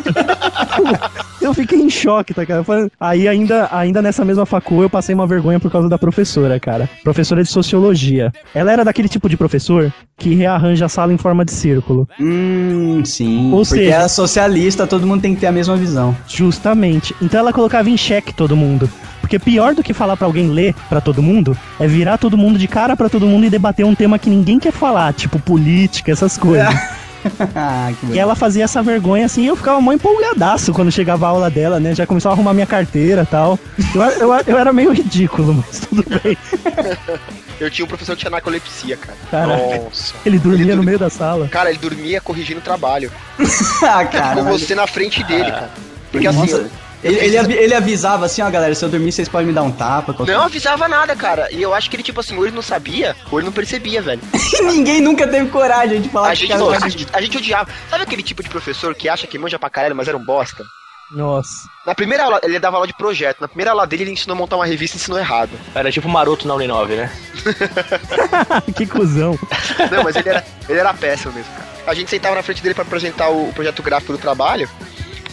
eu 1.41 1.53
fiquei 1.53 1.79
em 1.81 1.91
choque, 1.91 2.33
tá, 2.33 2.47
cara? 2.47 2.65
Aí, 2.99 3.27
ainda, 3.29 3.69
ainda 3.73 4.01
nessa 4.01 4.25
mesma 4.25 4.47
facul, 4.47 4.83
eu 4.83 4.91
passei 4.91 5.15
uma 5.15 5.27
vergonha 5.27 5.59
por 5.61 5.71
causa 5.71 5.89
da 5.89 5.99
professora, 5.99 6.59
cara. 6.61 6.89
Professora 7.03 7.43
de 7.43 7.49
sociologia. 7.49 8.33
Ela 8.55 8.73
era 8.73 8.85
daquele 8.85 9.09
tipo 9.09 9.29
de 9.29 9.37
professor 9.37 9.93
que 10.17 10.35
rearranja 10.35 10.87
a 10.87 10.89
sala 10.89 11.13
em 11.13 11.19
forma 11.19 11.45
de 11.45 11.53
círculo. 11.53 12.09
Hum, 12.21 13.03
sim. 13.05 13.51
Ou 13.53 13.63
porque 13.65 13.85
seja- 13.85 13.97
é 13.97 14.09
socialista, 14.09 14.87
todo 14.87 15.07
mundo 15.07 15.23
tem 15.23 15.35
que 15.35 15.41
ter 15.41 15.47
a 15.49 15.53
mesma 15.53 15.77
visão. 15.77 16.17
Justamente. 16.29 17.15
Então 17.21 17.41
ela 17.41 17.53
colocava 17.53 17.91
em 17.91 17.97
xeque 17.97 18.33
todo 18.33 18.57
mundo. 18.57 18.89
Porque 19.21 19.39
pior 19.39 19.75
do 19.75 19.83
que 19.83 19.95
falar 19.95 20.19
pra 20.19 20.27
alguém 20.27 20.51
ler 20.51 20.75
pra 20.89 21.01
todo 21.01 21.23
mundo 21.23 21.57
é 21.81 21.87
virar 21.87 22.19
todo 22.19 22.37
mundo 22.37 22.59
de 22.59 22.69
cara 22.69 22.95
pra 22.95 23.09
todo 23.09 23.27
mundo 23.27 23.47
e 23.47 23.51
debater 23.51 23.85
um 23.85 23.95
tema 23.95 24.19
que 24.19 24.29
ninguém 24.29 24.59
quer 24.59 24.71
falar, 24.73 25.15
tipo 25.15 25.39
política, 25.39 26.13
essas 26.13 26.37
coisas. 26.37 26.69
E 27.91 28.07
bonito. 28.07 28.19
ela 28.19 28.35
fazia 28.35 28.65
essa 28.65 28.83
vergonha 28.83 29.27
assim, 29.27 29.43
e 29.43 29.47
eu 29.47 29.57
ficava 29.57 29.81
mó 29.81 29.93
empolgadaço 29.93 30.73
quando 30.73 30.91
chegava 30.93 31.27
a 31.27 31.31
aula 31.31 31.51
dela, 31.51 31.81
né? 31.81 31.95
Já 31.95 32.07
começava 32.07 32.35
a 32.35 32.37
arrumar 32.37 32.53
minha 32.55 32.67
carteira 32.67 33.23
e 33.23 33.27
tal. 33.27 33.59
Eu, 33.95 34.03
eu, 34.03 34.43
eu 34.47 34.59
era 34.59 34.73
meio 34.73 34.93
ridículo, 34.93 35.55
mas 35.55 35.81
tudo 35.81 36.05
bem. 36.23 36.37
Eu 37.61 37.71
tinha 37.71 37.85
um 37.85 37.89
professor 37.89 38.15
que 38.17 38.21
tinha 38.21 38.31
narcolepsia, 38.33 38.97
cara. 38.97 39.17
Cara, 39.31 39.57
Nossa. 39.77 40.13
ele 40.27 40.41
dormia 40.41 40.63
Ele 40.65 40.75
no 40.75 40.83
meio 40.83 40.99
da 40.99 41.09
sala. 41.09 41.47
Cara, 41.49 41.71
ele 41.71 41.79
dormia 41.79 42.21
corrigindo 42.21 42.59
o 42.59 42.63
trabalho. 42.63 43.13
ah, 43.83 44.05
cara. 44.05 44.43
com 44.43 44.51
mas- 44.51 44.61
você 44.63 44.75
na 44.75 44.89
frente 44.89 45.23
dele, 45.23 45.51
cara. 45.53 45.71
Porque 46.11 46.27
assim, 46.27 46.39
Nossa, 46.41 46.57
eu- 46.57 46.71
ele, 47.05 47.37
ele, 47.37 47.53
ele 47.55 47.75
avisava 47.75 48.27
assim, 48.27 48.43
ó, 48.43 48.51
galera, 48.51 48.75
se 48.75 48.85
eu 48.85 48.89
dormir, 48.89 49.13
vocês 49.13 49.29
podem 49.29 49.47
me 49.49 49.53
dar 49.53 49.63
um 49.63 49.71
tapa. 49.71 50.13
qualquer- 50.15 50.33
não 50.35 50.43
avisava 50.45 50.89
nada, 50.89 51.15
cara. 51.15 51.49
E 51.53 51.61
eu 51.63 51.75
acho 51.75 51.89
que 51.91 51.97
ele, 51.97 52.03
tipo 52.03 52.21
assim, 52.21 52.37
ou 52.37 52.47
ele 52.47 52.55
não 52.55 52.63
sabia, 52.63 53.15
ou 53.31 53.39
ele 53.39 53.47
não 53.47 53.53
percebia, 53.53 54.01
velho. 54.03 54.21
Ninguém 54.65 55.01
nunca 55.01 55.27
teve 55.29 55.49
coragem 55.51 56.01
de 56.01 56.09
falar 56.09 56.29
A 56.29 56.31
que 56.31 56.47
gente, 56.47 56.51
cara 56.51 56.85
a, 56.85 56.89
gente, 56.89 57.07
a 57.13 57.21
gente 57.21 57.37
odiava. 57.39 57.69
Sabe 57.91 58.03
aquele 58.05 58.23
tipo 58.23 58.43
de 58.43 58.49
professor 58.49 58.95
que 58.95 59.09
acha 59.09 59.27
que 59.27 59.39
manja 59.39 59.59
pra 59.59 59.69
caralho, 59.71 59.95
mas 59.95 60.09
era 60.09 60.17
um 60.17 60.25
bosta? 60.25 60.65
Nossa. 61.11 61.69
Na 61.87 61.95
primeira 61.95 62.25
aula, 62.25 62.41
ele 62.43 62.59
dava 62.59 62.77
aula 62.79 62.87
de 62.87 62.97
projeto. 62.97 63.41
Na 63.41 63.47
primeira 63.47 63.71
aula 63.73 63.87
dele, 63.87 64.05
ele 64.05 64.11
ensinou 64.13 64.35
a 64.35 64.39
montar 64.39 64.57
uma 64.57 64.65
revista 64.67 64.97
e 64.97 65.01
ensinou 65.01 65.19
errado. 65.19 65.51
Era 65.75 65.93
tipo 65.93 66.09
maroto 66.09 66.49
na 66.49 66.55
Uninove, 66.55 66.97
né? 66.97 67.13
que 68.75 68.87
cuzão. 68.87 69.39
Não, 69.91 70.03
mas 70.03 70.17
ele 70.17 70.29
era, 70.29 70.45
ele 70.69 70.79
era 70.79 70.95
péssimo 70.95 71.33
mesmo, 71.35 71.53
cara. 71.53 71.69
A 71.87 71.95
gente 71.95 72.09
sentava 72.11 72.35
na 72.35 72.43
frente 72.43 72.63
dele 72.63 72.75
pra 72.75 72.83
apresentar 72.85 73.29
o, 73.29 73.51
o 73.51 73.53
projeto 73.53 73.83
gráfico 73.83 74.13
do 74.13 74.19
trabalho. 74.19 74.69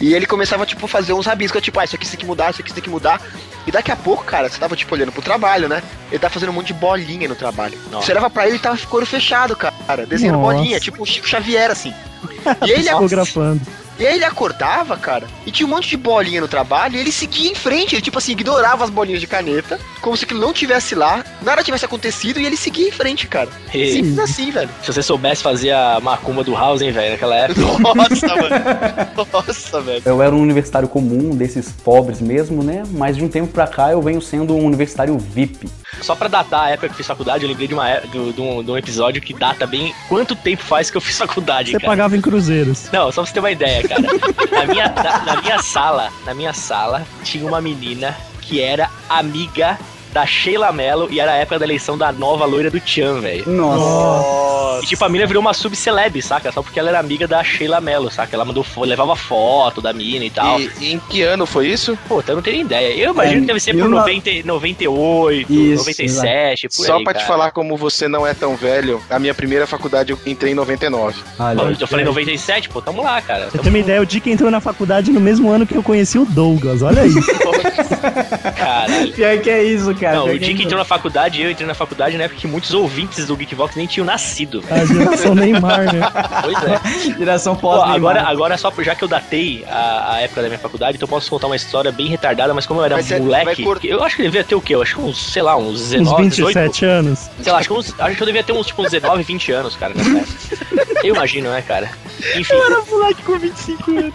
E 0.01 0.13
ele 0.13 0.25
começava, 0.25 0.65
tipo, 0.65 0.85
a 0.85 0.89
fazer 0.89 1.13
uns 1.13 1.27
rabiscos, 1.27 1.61
tipo, 1.61 1.79
ah, 1.79 1.85
isso 1.85 1.95
aqui 1.95 2.05
você 2.05 2.11
tem 2.11 2.21
que 2.21 2.25
mudar, 2.25 2.49
isso 2.49 2.59
aqui 2.59 2.69
você 2.69 2.75
tem 2.75 2.83
que 2.83 2.89
mudar. 2.89 3.21
E 3.67 3.71
daqui 3.71 3.91
a 3.91 3.95
pouco, 3.95 4.23
cara, 4.23 4.49
você 4.49 4.59
tava, 4.59 4.75
tipo, 4.75 4.93
olhando 4.95 5.11
pro 5.11 5.21
trabalho, 5.21 5.69
né? 5.69 5.83
Ele 6.09 6.17
tava 6.19 6.33
fazendo 6.33 6.49
um 6.49 6.53
monte 6.53 6.67
de 6.67 6.73
bolinha 6.73 7.29
no 7.29 7.35
trabalho. 7.35 7.77
Nossa. 7.91 8.07
Você 8.07 8.11
olhava 8.11 8.29
pra 8.29 8.47
ele 8.47 8.55
e 8.55 8.59
tava 8.59 8.77
com 8.77 8.97
o 8.97 9.05
fechado, 9.05 9.55
cara. 9.55 10.05
Desenhando 10.07 10.39
Nossa. 10.39 10.55
bolinha, 10.55 10.79
tipo 10.79 11.03
o 11.03 11.05
Chico 11.05 11.27
Xavier, 11.27 11.69
assim. 11.69 11.93
E 12.65 12.71
ele, 12.71 12.83
Psicografando. 12.83 13.61
E 14.01 14.07
aí 14.07 14.15
ele 14.15 14.25
acordava, 14.25 14.97
cara, 14.97 15.27
e 15.45 15.51
tinha 15.51 15.65
um 15.65 15.69
monte 15.69 15.87
de 15.89 15.97
bolinha 15.97 16.41
no 16.41 16.47
trabalho, 16.47 16.95
e 16.95 16.99
ele 16.99 17.11
seguia 17.11 17.51
em 17.51 17.55
frente, 17.55 17.95
ele 17.95 18.01
tipo 18.01 18.17
assim, 18.17 18.31
ignorava 18.33 18.83
as 18.83 18.89
bolinhas 18.89 19.21
de 19.21 19.27
caneta, 19.27 19.79
como 20.01 20.17
se 20.17 20.25
aquilo 20.25 20.39
não 20.41 20.51
tivesse 20.53 20.95
lá, 20.95 21.23
nada 21.41 21.63
tivesse 21.63 21.85
acontecido, 21.85 22.39
e 22.39 22.45
ele 22.45 22.57
seguia 22.57 22.87
em 22.87 22.91
frente, 22.91 23.27
cara. 23.27 23.49
E- 23.73 23.91
Simples 23.93 24.19
assim, 24.19 24.51
velho. 24.51 24.69
Se 24.81 24.91
você 24.91 25.03
soubesse 25.03 25.43
fazer 25.43 25.71
a 25.71 25.99
macumba 26.01 26.43
do 26.43 26.53
House, 26.53 26.81
hein, 26.81 26.91
velho, 26.91 27.11
naquela 27.11 27.35
época. 27.35 27.61
Nossa, 27.79 28.27
mano. 28.27 28.55
Nossa, 29.33 29.81
velho. 29.81 30.01
Eu 30.05 30.21
era 30.21 30.33
um 30.33 30.41
universitário 30.41 30.87
comum, 30.87 31.35
desses 31.35 31.69
pobres 31.71 32.19
mesmo, 32.21 32.63
né? 32.63 32.83
Mas 32.91 33.15
de 33.17 33.23
um 33.23 33.27
tempo 33.29 33.47
pra 33.51 33.67
cá 33.67 33.91
eu 33.91 34.01
venho 34.01 34.21
sendo 34.21 34.55
um 34.55 34.65
universitário 34.65 35.17
VIP. 35.17 35.69
Só 36.01 36.15
pra 36.15 36.27
datar 36.27 36.63
a 36.65 36.69
época 36.69 36.87
que 36.87 36.93
eu 36.93 36.97
fiz 36.97 37.05
faculdade, 37.07 37.43
eu 37.43 37.49
lembrei 37.49 37.67
de, 37.67 37.73
uma, 37.73 37.89
é- 37.89 38.01
do- 38.01 38.33
de 38.33 38.41
um, 38.41 38.63
de 38.63 38.71
um 38.71 38.77
episódio 38.77 39.21
que 39.21 39.33
data 39.33 39.67
bem 39.67 39.93
quanto 40.07 40.35
tempo 40.35 40.63
faz 40.63 40.89
que 40.89 40.97
eu 40.97 41.01
fiz 41.01 41.17
faculdade, 41.17 41.71
Você 41.71 41.77
cara. 41.79 41.85
pagava 41.91 42.15
em 42.17 42.21
cruzeiros. 42.21 42.89
Não, 42.91 43.11
só 43.11 43.21
pra 43.21 43.25
você 43.27 43.33
ter 43.33 43.39
uma 43.39 43.51
ideia, 43.51 43.87
cara. 43.95 44.07
Na 44.51 44.65
minha, 44.65 44.87
na, 44.89 45.19
na 45.25 45.41
minha 45.41 45.59
sala, 45.61 46.11
na 46.25 46.33
minha 46.33 46.53
sala, 46.53 47.05
tinha 47.23 47.45
uma 47.45 47.61
menina 47.61 48.15
que 48.41 48.61
era 48.61 48.89
amiga 49.09 49.77
da 50.13 50.25
Sheila 50.25 50.71
Mello 50.71 51.07
e 51.11 51.19
era 51.19 51.31
a 51.31 51.35
época 51.35 51.59
da 51.59 51.65
eleição 51.65 51.97
da 51.97 52.11
nova 52.11 52.45
loira 52.45 52.69
do 52.69 52.79
Tchan, 52.79 53.21
velho. 53.21 53.43
Nossa. 53.49 54.83
E 54.83 54.87
tipo, 54.87 55.03
a 55.05 55.09
mina 55.09 55.25
virou 55.25 55.41
uma 55.41 55.53
subceleb, 55.53 56.21
saca? 56.21 56.51
Só 56.51 56.61
porque 56.63 56.79
ela 56.79 56.89
era 56.89 56.99
amiga 56.99 57.27
da 57.27 57.43
Sheila 57.43 57.79
Mello, 57.79 58.09
saca? 58.11 58.35
Ela 58.35 58.43
mandou, 58.45 58.65
levava 58.79 59.15
foto 59.15 59.81
da 59.81 59.93
mina 59.93 60.25
e 60.25 60.29
tal. 60.29 60.59
E, 60.59 60.71
e 60.79 60.93
em 60.93 60.99
que 60.99 61.21
ano 61.21 61.45
foi 61.45 61.67
isso? 61.67 61.97
Pô, 62.07 62.23
eu 62.27 62.35
não 62.35 62.41
tenho 62.41 62.61
ideia. 62.61 62.93
Eu 62.95 63.13
imagino 63.13 63.37
É, 63.37 63.41
que 63.41 63.47
deve 63.47 63.59
ser 63.59 63.73
por 63.73 63.87
no- 63.89 63.97
90, 63.97 64.29
98, 64.45 65.51
Isso, 65.53 65.77
97, 65.77 66.67
por 66.67 66.85
Só 66.85 66.97
aí, 66.97 67.03
pra 67.03 67.13
te 67.13 67.17
cara. 67.17 67.27
falar 67.27 67.51
como 67.51 67.77
você 67.77 68.07
não 68.07 68.25
é 68.25 68.33
tão 68.33 68.55
velho, 68.55 69.01
a 69.09 69.19
minha 69.19 69.33
primeira 69.33 69.67
faculdade 69.67 70.11
eu 70.11 70.19
entrei 70.25 70.51
em 70.51 70.55
99. 70.55 71.19
Olha, 71.39 71.55
Pô, 71.75 71.75
eu 71.79 71.87
falei 71.87 72.05
97, 72.05 72.69
pô, 72.69 72.81
tamo 72.81 73.03
lá, 73.03 73.21
cara. 73.21 73.49
Você 73.51 73.57
tem 73.59 73.69
uma 73.69 73.77
ideia, 73.79 74.01
o 74.01 74.05
Dick 74.05 74.29
entrou 74.29 74.49
na 74.49 74.59
faculdade 74.59 75.11
no 75.11 75.19
mesmo 75.19 75.49
ano 75.51 75.65
que 75.67 75.75
eu 75.75 75.83
conheci 75.83 76.17
o 76.17 76.25
Douglas, 76.25 76.81
olha 76.81 77.03
aí. 77.03 77.11
Caralho. 78.57 79.11
Pior 79.13 79.37
que 79.39 79.49
é 79.49 79.63
isso, 79.63 79.93
cara. 80.01 80.17
Não, 80.17 80.23
pior 80.25 80.35
o 80.35 80.39
que 80.39 80.45
Dick 80.45 80.63
entrou 80.63 80.77
na 80.79 80.85
faculdade 80.85 81.39
e 81.39 81.43
eu 81.43 81.51
entrei 81.51 81.67
na 81.67 81.73
faculdade 81.73 82.17
na 82.17 82.23
época 82.25 82.39
que 82.41 82.47
muitos 82.47 82.73
ouvintes 82.73 83.25
do 83.27 83.35
Geekvox 83.37 83.75
nem 83.75 83.87
tinham 83.87 84.05
nascido. 84.05 84.63
A 84.69 84.83
geração 84.85 85.35
Neymar, 85.35 85.93
né? 85.93 86.01
Pois 86.41 86.57
é. 86.63 87.17
Geração 87.17 87.55
Pô, 87.55 87.69
pós 87.71 87.91
agora, 87.95 88.21
agora 88.23 88.57
só 88.57 88.71
já 88.79 88.95
que 88.95 89.03
eu 89.03 89.07
datei 89.07 89.63
a, 89.69 90.15
a 90.15 90.21
época 90.21 90.41
da 90.41 90.47
minha 90.47 90.59
faculdade, 90.59 90.97
então 90.97 91.05
eu 91.05 91.09
posso 91.09 91.29
contar 91.29 91.47
uma 91.47 91.55
história 91.55 91.91
bem 91.91 92.07
retardada, 92.07 92.53
mas 92.53 92.65
como 92.65 92.79
eu 92.81 92.85
era 92.85 92.95
Mas 92.95 93.09
moleque, 93.11 93.63
cortar- 93.63 93.87
eu 93.87 94.03
acho 94.03 94.15
que 94.15 94.21
eu 94.23 94.25
devia 94.25 94.43
ter 94.43 94.55
o 94.55 94.61
quê? 94.61 94.75
Eu 94.75 94.81
acho 94.81 94.95
que 94.95 95.01
uns, 95.01 95.31
sei 95.31 95.41
lá, 95.41 95.55
uns 95.55 95.81
Uns 95.81 95.89
19, 95.89 96.29
18, 96.29 96.47
27 96.59 96.85
anos. 96.85 97.29
sei 97.41 97.51
lá, 97.51 97.59
acho 97.59 97.67
que, 97.69 97.73
uns, 97.73 97.95
acho 97.99 98.15
que 98.15 98.23
eu 98.23 98.27
devia 98.27 98.43
ter 98.43 98.53
uns 98.53 98.65
tipo 98.67 98.81
uns 98.81 98.91
19, 98.91 99.23
20 99.23 99.51
anos, 99.51 99.75
cara. 99.75 99.93
Eu 101.03 101.15
imagino, 101.15 101.49
né, 101.51 101.61
cara? 101.61 101.89
Enfim. 102.35 102.53
Eu 102.53 102.63
era 102.65 102.81
moleque 102.85 103.21
com 103.23 103.37
25 103.39 103.91
anos. 103.91 104.13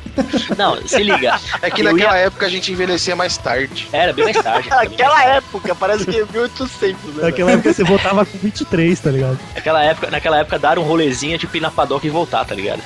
Não, 0.56 0.86
se 0.86 1.02
liga. 1.02 1.40
É 1.60 1.70
que 1.70 1.80
Eu 1.80 1.86
naquela 1.92 2.16
ia- 2.18 2.26
época 2.26 2.46
a 2.46 2.48
gente 2.48 2.70
envelhecia 2.70 3.16
mais 3.16 3.36
tarde. 3.36 3.88
Era 3.92 4.12
bem 4.12 4.24
mais 4.24 4.36
tarde. 4.40 4.68
Naquela 4.70 5.24
época, 5.24 5.74
parece 5.76 6.04
que 6.04 6.18
é 6.18 6.24
1800, 6.24 7.14
né? 7.14 7.22
Naquela 7.22 7.52
época 7.52 7.72
você 7.72 7.84
voltava 7.84 8.24
com 8.24 8.38
23, 8.38 9.00
tá 9.00 9.10
ligado? 9.10 9.38
Naquela 9.54 9.84
época, 9.84 10.10
naquela 10.10 10.38
época 10.38 10.58
dar 10.58 10.78
um 10.78 10.82
rolezinho, 10.82 11.38
tipo, 11.38 11.56
ir 11.56 11.60
na 11.60 11.70
padoca 11.70 12.06
e 12.06 12.10
voltar, 12.10 12.44
tá 12.44 12.54
ligado? 12.54 12.82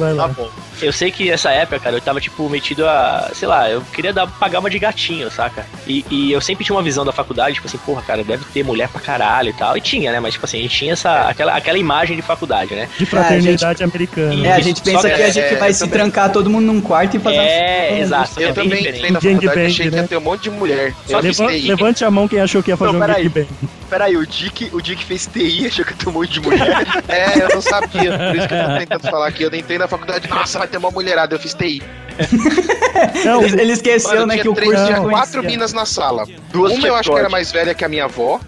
Vai 0.00 0.14
Tá 0.14 0.22
lá. 0.26 0.28
bom. 0.28 0.48
Eu 0.82 0.92
sei 0.94 1.10
que 1.10 1.30
nessa 1.30 1.50
época, 1.50 1.78
cara, 1.78 1.96
eu 1.96 2.00
tava, 2.00 2.20
tipo, 2.20 2.48
metido 2.48 2.86
a. 2.88 3.30
Sei 3.34 3.46
lá, 3.46 3.68
eu 3.68 3.82
queria 3.92 4.12
dar, 4.14 4.26
pagar 4.26 4.60
uma 4.60 4.70
de 4.70 4.78
gatinho, 4.78 5.30
saca? 5.30 5.66
E, 5.86 6.04
e 6.10 6.32
eu 6.32 6.40
sempre 6.40 6.64
tinha 6.64 6.74
uma 6.74 6.82
visão 6.82 7.04
da 7.04 7.12
faculdade, 7.12 7.54
tipo 7.56 7.66
assim, 7.66 7.76
porra, 7.78 8.00
cara, 8.02 8.24
deve 8.24 8.44
ter 8.46 8.64
mulher 8.64 8.88
pra 8.88 8.98
caralho 9.00 9.50
e 9.50 9.52
tal. 9.52 9.76
E 9.76 9.80
tinha, 9.80 10.10
né? 10.10 10.20
Mas, 10.20 10.32
tipo 10.34 10.46
assim, 10.46 10.58
a 10.58 10.62
gente 10.62 10.74
tinha 10.76 10.92
essa, 10.94 11.28
aquela, 11.28 11.54
aquela 11.54 11.76
imagem 11.76 12.16
de 12.16 12.22
faculdade, 12.22 12.74
né? 12.74 12.88
De 12.98 13.04
fraternidade 13.04 13.82
americana. 13.84 14.46
É, 14.46 14.52
a 14.52 14.60
gente 14.60 14.80
pensa 14.80 15.08
que 15.10 15.16
que 15.16 15.22
a 15.22 15.28
é- 15.28 15.32
gente 15.32 15.54
é, 15.54 15.56
vai 15.56 15.72
se 15.72 15.80
também. 15.80 15.92
trancar 15.92 16.32
todo 16.32 16.48
mundo 16.48 16.64
num 16.64 16.80
quarto 16.80 17.16
e 17.16 17.20
fazer 17.20 17.36
É, 17.36 17.88
uma- 17.90 17.98
exato. 18.00 18.40
Eu 18.40 18.48
é 18.48 18.52
bem 18.52 18.64
também 18.64 18.78
diferente. 18.78 18.96
entrei 18.98 19.10
na 19.10 19.20
Gangbang, 19.20 19.34
faculdade 19.46 19.60
e 19.60 19.66
achei 19.70 19.84
que 19.84 19.96
né? 19.96 20.02
ia 20.02 20.08
ter 20.08 20.16
um 20.16 20.20
monte 20.22 20.42
de 20.44 20.50
mulher. 20.50 20.94
Só 21.06 21.20
fiz 21.22 21.38
Leva- 21.38 21.52
TI. 21.52 21.68
levante 21.68 22.04
a 22.06 22.10
mão 22.10 22.26
quem 22.26 22.40
achou 22.40 22.62
que 22.62 22.70
ia 22.70 22.76
fazer 22.78 22.92
Não, 22.92 22.98
um 22.98 23.06
peraí. 23.06 23.24
gangbang. 23.28 23.48
Peraí, 23.90 24.16
o 24.16 24.24
Dick, 24.26 24.70
o 24.72 24.80
Dick 24.80 25.04
fez 25.04 25.26
TI, 25.26 25.66
achou 25.66 25.84
que 25.84 25.92
tem 25.94 26.08
um 26.08 26.12
monte 26.12 26.32
de 26.34 26.40
mulher. 26.40 26.60
É, 27.08 27.42
eu 27.42 27.48
não 27.48 27.60
sabia. 27.60 28.16
Por 28.16 28.36
isso 28.36 28.48
que 28.48 28.54
eu 28.54 28.64
tô 28.68 28.78
tentando 28.78 29.10
falar 29.10 29.26
aqui. 29.26 29.42
Eu 29.42 29.52
entrei 29.54 29.78
na 29.78 29.88
faculdade, 29.90 30.28
nossa, 30.28 30.58
vai 30.58 30.68
ter 30.68 30.78
uma 30.78 30.90
mulherada. 30.90 31.34
Eu 31.34 31.38
fiz 31.38 31.54
TI. 31.54 31.82
Não, 33.24 33.42
Ele, 33.42 33.60
ele 33.60 33.72
esqueceu, 33.72 34.10
Mano, 34.10 34.26
né, 34.26 34.34
tinha 34.34 34.42
que 34.42 34.48
o 34.48 34.54
três, 34.54 34.70
curso 34.70 34.86
tinha 34.86 35.00
quatro 35.00 35.42
minas 35.42 35.72
na 35.72 35.86
sala. 35.86 36.26
Duas 36.52 36.72
uma 36.72 36.86
eu 36.86 36.94
acho 36.94 37.10
que 37.10 37.18
era 37.18 37.28
mais 37.28 37.50
velha 37.50 37.74
que 37.74 37.84
a 37.84 37.88
minha 37.88 38.04
avó. 38.04 38.40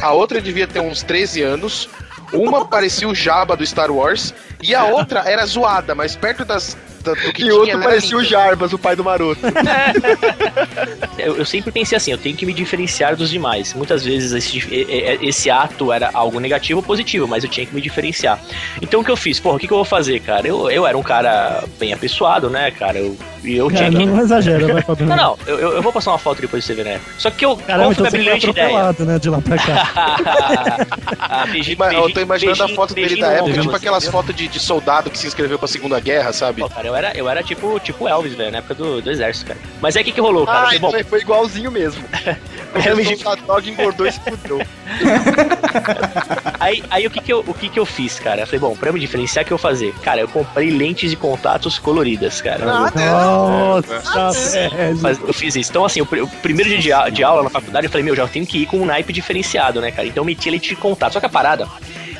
A 0.00 0.12
outra 0.12 0.40
devia 0.40 0.66
ter 0.66 0.80
uns 0.80 1.02
13 1.02 1.42
anos. 1.42 1.88
Uma 2.32 2.66
parecia 2.66 3.08
o 3.08 3.14
Jabba 3.14 3.56
do 3.56 3.66
Star 3.66 3.90
Wars. 3.90 4.34
E 4.62 4.74
a 4.74 4.84
outra 4.84 5.20
era 5.20 5.44
zoada, 5.46 5.94
mas 5.94 6.16
perto 6.16 6.44
das 6.44 6.76
do, 7.02 7.14
do 7.14 7.32
que 7.32 7.42
E 7.42 7.44
tinha. 7.44 7.54
outro 7.54 7.70
era 7.70 7.82
parecia 7.82 8.16
o. 8.16 8.24
Jarbas, 8.24 8.72
o 8.72 8.78
pai 8.78 8.94
do 8.96 9.02
maroto. 9.04 9.40
Eu, 11.18 11.36
eu 11.36 11.44
sempre 11.44 11.72
pensei 11.72 11.96
assim, 11.96 12.12
eu 12.12 12.18
tenho 12.18 12.36
que 12.36 12.46
me 12.46 12.52
diferenciar 12.52 13.16
dos 13.16 13.28
demais. 13.30 13.74
Muitas 13.74 14.04
vezes 14.04 14.32
esse, 14.32 14.62
esse 15.20 15.50
ato 15.50 15.92
era 15.92 16.10
algo 16.14 16.38
negativo 16.38 16.78
ou 16.78 16.82
positivo, 16.82 17.26
mas 17.26 17.42
eu 17.42 17.50
tinha 17.50 17.66
que 17.66 17.74
me 17.74 17.80
diferenciar. 17.80 18.38
Então 18.80 19.00
o 19.00 19.04
que 19.04 19.10
eu 19.10 19.16
fiz? 19.16 19.40
Porra, 19.40 19.56
o 19.56 19.58
que, 19.58 19.66
que 19.66 19.72
eu 19.72 19.78
vou 19.78 19.84
fazer, 19.84 20.20
cara? 20.20 20.46
Eu, 20.46 20.70
eu 20.70 20.86
era 20.86 20.96
um 20.96 21.02
cara 21.02 21.64
bem 21.78 21.92
apessoado, 21.92 22.48
né, 22.48 22.70
cara? 22.70 22.98
Eu, 22.98 23.16
e 23.42 23.56
eu 23.56 23.68
tinha 23.68 23.88
É, 23.88 23.90
que. 23.90 23.96
não, 24.06 24.16
não 24.16 24.22
exagera, 24.22 24.72
vai, 24.72 24.82
Fabiano. 24.82 25.16
Não, 25.16 25.22
não, 25.22 25.38
eu, 25.46 25.58
eu- 25.58 25.82
vou 25.82 25.92
passar 25.92 26.12
uma 26.12 26.18
foto 26.18 26.40
depois 26.40 26.64
pra 26.64 26.74
você 26.74 26.82
ver, 26.82 26.88
né? 26.88 27.00
Só 27.18 27.30
que 27.30 27.44
eu. 27.44 27.56
Caramba, 27.56 27.92
então 27.92 28.04
você 28.08 28.22
foi 28.22 28.32
atropelado, 28.32 29.04
né, 29.04 29.18
de 29.18 29.28
lá 29.30 29.40
pra 29.40 29.56
cá. 29.56 30.86
Ah, 31.20 31.46
beijinho, 31.46 31.76
eu 31.84 31.90
tô 31.90 31.96
beijinho, 32.04 32.22
imaginando 32.22 32.62
a 32.62 32.66
beijinho, 32.66 32.76
foto 32.76 32.94
dele 32.94 33.06
beijinho 33.08 33.26
da 33.26 33.32
época, 33.32 33.60
tipo 33.60 33.76
aquelas 33.76 34.06
fotos 34.06 34.34
de, 34.34 34.48
de 34.48 34.58
soldado 34.60 35.10
que 35.10 35.18
se 35.18 35.26
inscreveu 35.26 35.58
pra 35.58 35.68
Segunda 35.68 35.98
Guerra, 36.00 36.32
sabe? 36.32 36.62
Pô, 36.62 36.68
cara, 36.68 36.87
eu 36.88 36.96
era, 36.96 37.16
eu 37.16 37.28
era 37.28 37.42
tipo, 37.42 37.78
tipo 37.80 38.08
Elvis, 38.08 38.34
velho, 38.34 38.50
na 38.52 38.58
época 38.58 38.74
do, 38.74 39.00
do 39.00 39.10
exército, 39.10 39.46
cara. 39.46 39.60
Mas 39.80 39.96
aí 39.96 40.02
o 40.02 40.04
que, 40.04 40.12
que 40.12 40.20
rolou, 40.20 40.44
cara? 40.46 40.68
Ah, 40.76 40.78
bom, 40.78 40.88
então 40.88 41.04
foi 41.04 41.20
igualzinho 41.20 41.70
mesmo. 41.70 42.02
Me 42.74 42.82
O 43.28 43.46
dog 43.46 43.70
engordou 43.70 44.06
e 44.06 44.12
se 44.12 44.20
fudeu. 44.20 44.58
Aí, 46.60 46.82
aí 46.90 47.06
o, 47.06 47.10
que 47.10 47.20
que 47.20 47.32
eu, 47.32 47.44
o 47.46 47.54
que 47.54 47.68
que 47.68 47.78
eu 47.78 47.86
fiz, 47.86 48.18
cara? 48.18 48.40
Eu 48.42 48.46
falei, 48.46 48.60
bom, 48.60 48.74
pra 48.76 48.90
me 48.92 48.98
diferenciar, 48.98 49.44
o 49.44 49.46
que 49.46 49.52
eu 49.52 49.56
vou 49.58 49.62
fazer? 49.70 49.94
Cara, 50.02 50.20
eu 50.20 50.28
comprei 50.28 50.70
lentes 50.70 51.10
de 51.10 51.16
contatos 51.16 51.78
coloridas, 51.78 52.40
cara. 52.40 52.64
Nossa, 52.64 54.50
velho. 54.50 54.98
Mas 55.00 55.18
eu 55.20 55.32
fiz 55.32 55.54
isso. 55.56 55.70
Então, 55.70 55.84
assim, 55.84 56.00
o, 56.00 56.06
pr- 56.06 56.22
o 56.22 56.28
primeiro 56.28 56.68
dia 56.70 56.78
de, 56.80 56.92
a- 56.92 57.08
de 57.08 57.22
aula 57.22 57.44
na 57.44 57.50
faculdade, 57.50 57.86
eu 57.86 57.90
falei, 57.90 58.04
meu, 58.04 58.16
já 58.16 58.26
tenho 58.26 58.46
que 58.46 58.58
ir 58.58 58.66
com 58.66 58.78
um 58.78 58.84
naipe 58.86 59.12
diferenciado, 59.12 59.80
né, 59.80 59.90
cara? 59.90 60.06
Então 60.08 60.22
eu 60.22 60.26
meti 60.26 60.50
lente 60.50 60.68
de 60.70 60.76
contato. 60.76 61.12
Só 61.12 61.20
que 61.20 61.26
a 61.26 61.30
parada, 61.30 61.66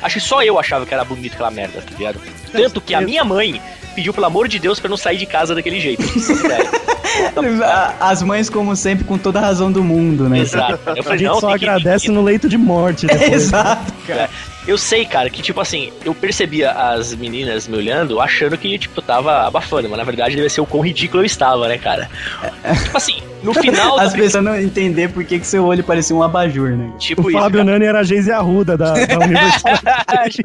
acho 0.01 0.15
que 0.15 0.21
só 0.21 0.41
eu 0.41 0.57
achava 0.57 0.85
que 0.85 0.93
era 0.93 1.03
bonito 1.03 1.33
aquela 1.33 1.51
merda, 1.51 1.81
tá 1.81 1.97
ligado? 1.97 2.19
Tanto 2.51 2.79
que 2.81 2.93
a 2.95 3.01
minha 3.01 3.23
mãe 3.23 3.61
pediu, 3.99 4.13
pelo 4.13 4.25
amor 4.25 4.47
de 4.47 4.57
Deus, 4.59 4.79
pra 4.79 4.87
eu 4.87 4.91
não 4.91 4.97
sair 4.97 5.17
de 5.17 5.25
casa 5.25 5.53
daquele 5.53 5.79
jeito. 5.79 6.01
A- 7.63 7.93
As 8.09 8.23
mães, 8.23 8.49
como 8.49 8.75
sempre, 8.75 9.03
com 9.03 9.17
toda 9.17 9.39
a 9.39 9.41
razão 9.41 9.71
do 9.71 9.83
mundo, 9.83 10.29
né? 10.29 10.39
Exato. 10.39 10.79
Eu 10.95 11.01
A 11.01 11.03
falei, 11.03 11.19
gente 11.19 11.27
não, 11.27 11.39
só 11.39 11.49
tem 11.49 11.59
que- 11.59 11.65
agradece 11.65 12.09
no 12.09 12.21
leito 12.23 12.47
de 12.47 12.57
morte 12.57 13.05
depois. 13.05 13.31
Exato, 13.33 13.93
cara. 14.07 14.29
Eu 14.67 14.77
sei, 14.77 15.03
cara, 15.05 15.29
que 15.29 15.41
tipo 15.41 15.59
assim, 15.59 15.91
eu 16.05 16.13
percebia 16.13 16.71
as 16.71 17.15
meninas 17.15 17.67
me 17.67 17.75
olhando 17.75 18.19
achando 18.21 18.55
que, 18.57 18.77
tipo, 18.77 18.99
eu 18.99 19.03
tava 19.03 19.47
abafando, 19.47 19.89
mas 19.89 19.97
na 19.97 20.03
verdade 20.03 20.35
deve 20.35 20.49
ser 20.49 20.61
o 20.61 20.65
quão 20.65 20.83
ridículo 20.83 21.21
eu 21.23 21.25
estava, 21.25 21.67
né, 21.67 21.77
cara? 21.77 22.07
Tipo 22.83 22.95
assim, 22.97 23.17
no 23.43 23.53
final 23.53 23.99
As 23.99 24.13
pessoas 24.13 24.43
não 24.43 24.55
entender 24.59 25.09
por 25.09 25.23
que, 25.23 25.39
que 25.39 25.47
seu 25.47 25.65
olho 25.65 25.83
parecia 25.83 26.15
um 26.15 26.23
abajur, 26.23 26.71
né? 26.71 26.91
tipo 26.97 27.27
O 27.27 27.29
isso. 27.29 27.39
Fábio 27.39 27.63
Nani 27.63 27.85
era 27.85 27.99
a 27.99 28.03
Geise 28.03 28.31
Arruda 28.31 28.77
da, 28.77 28.93
da 28.93 29.19
universidade. 29.19 30.39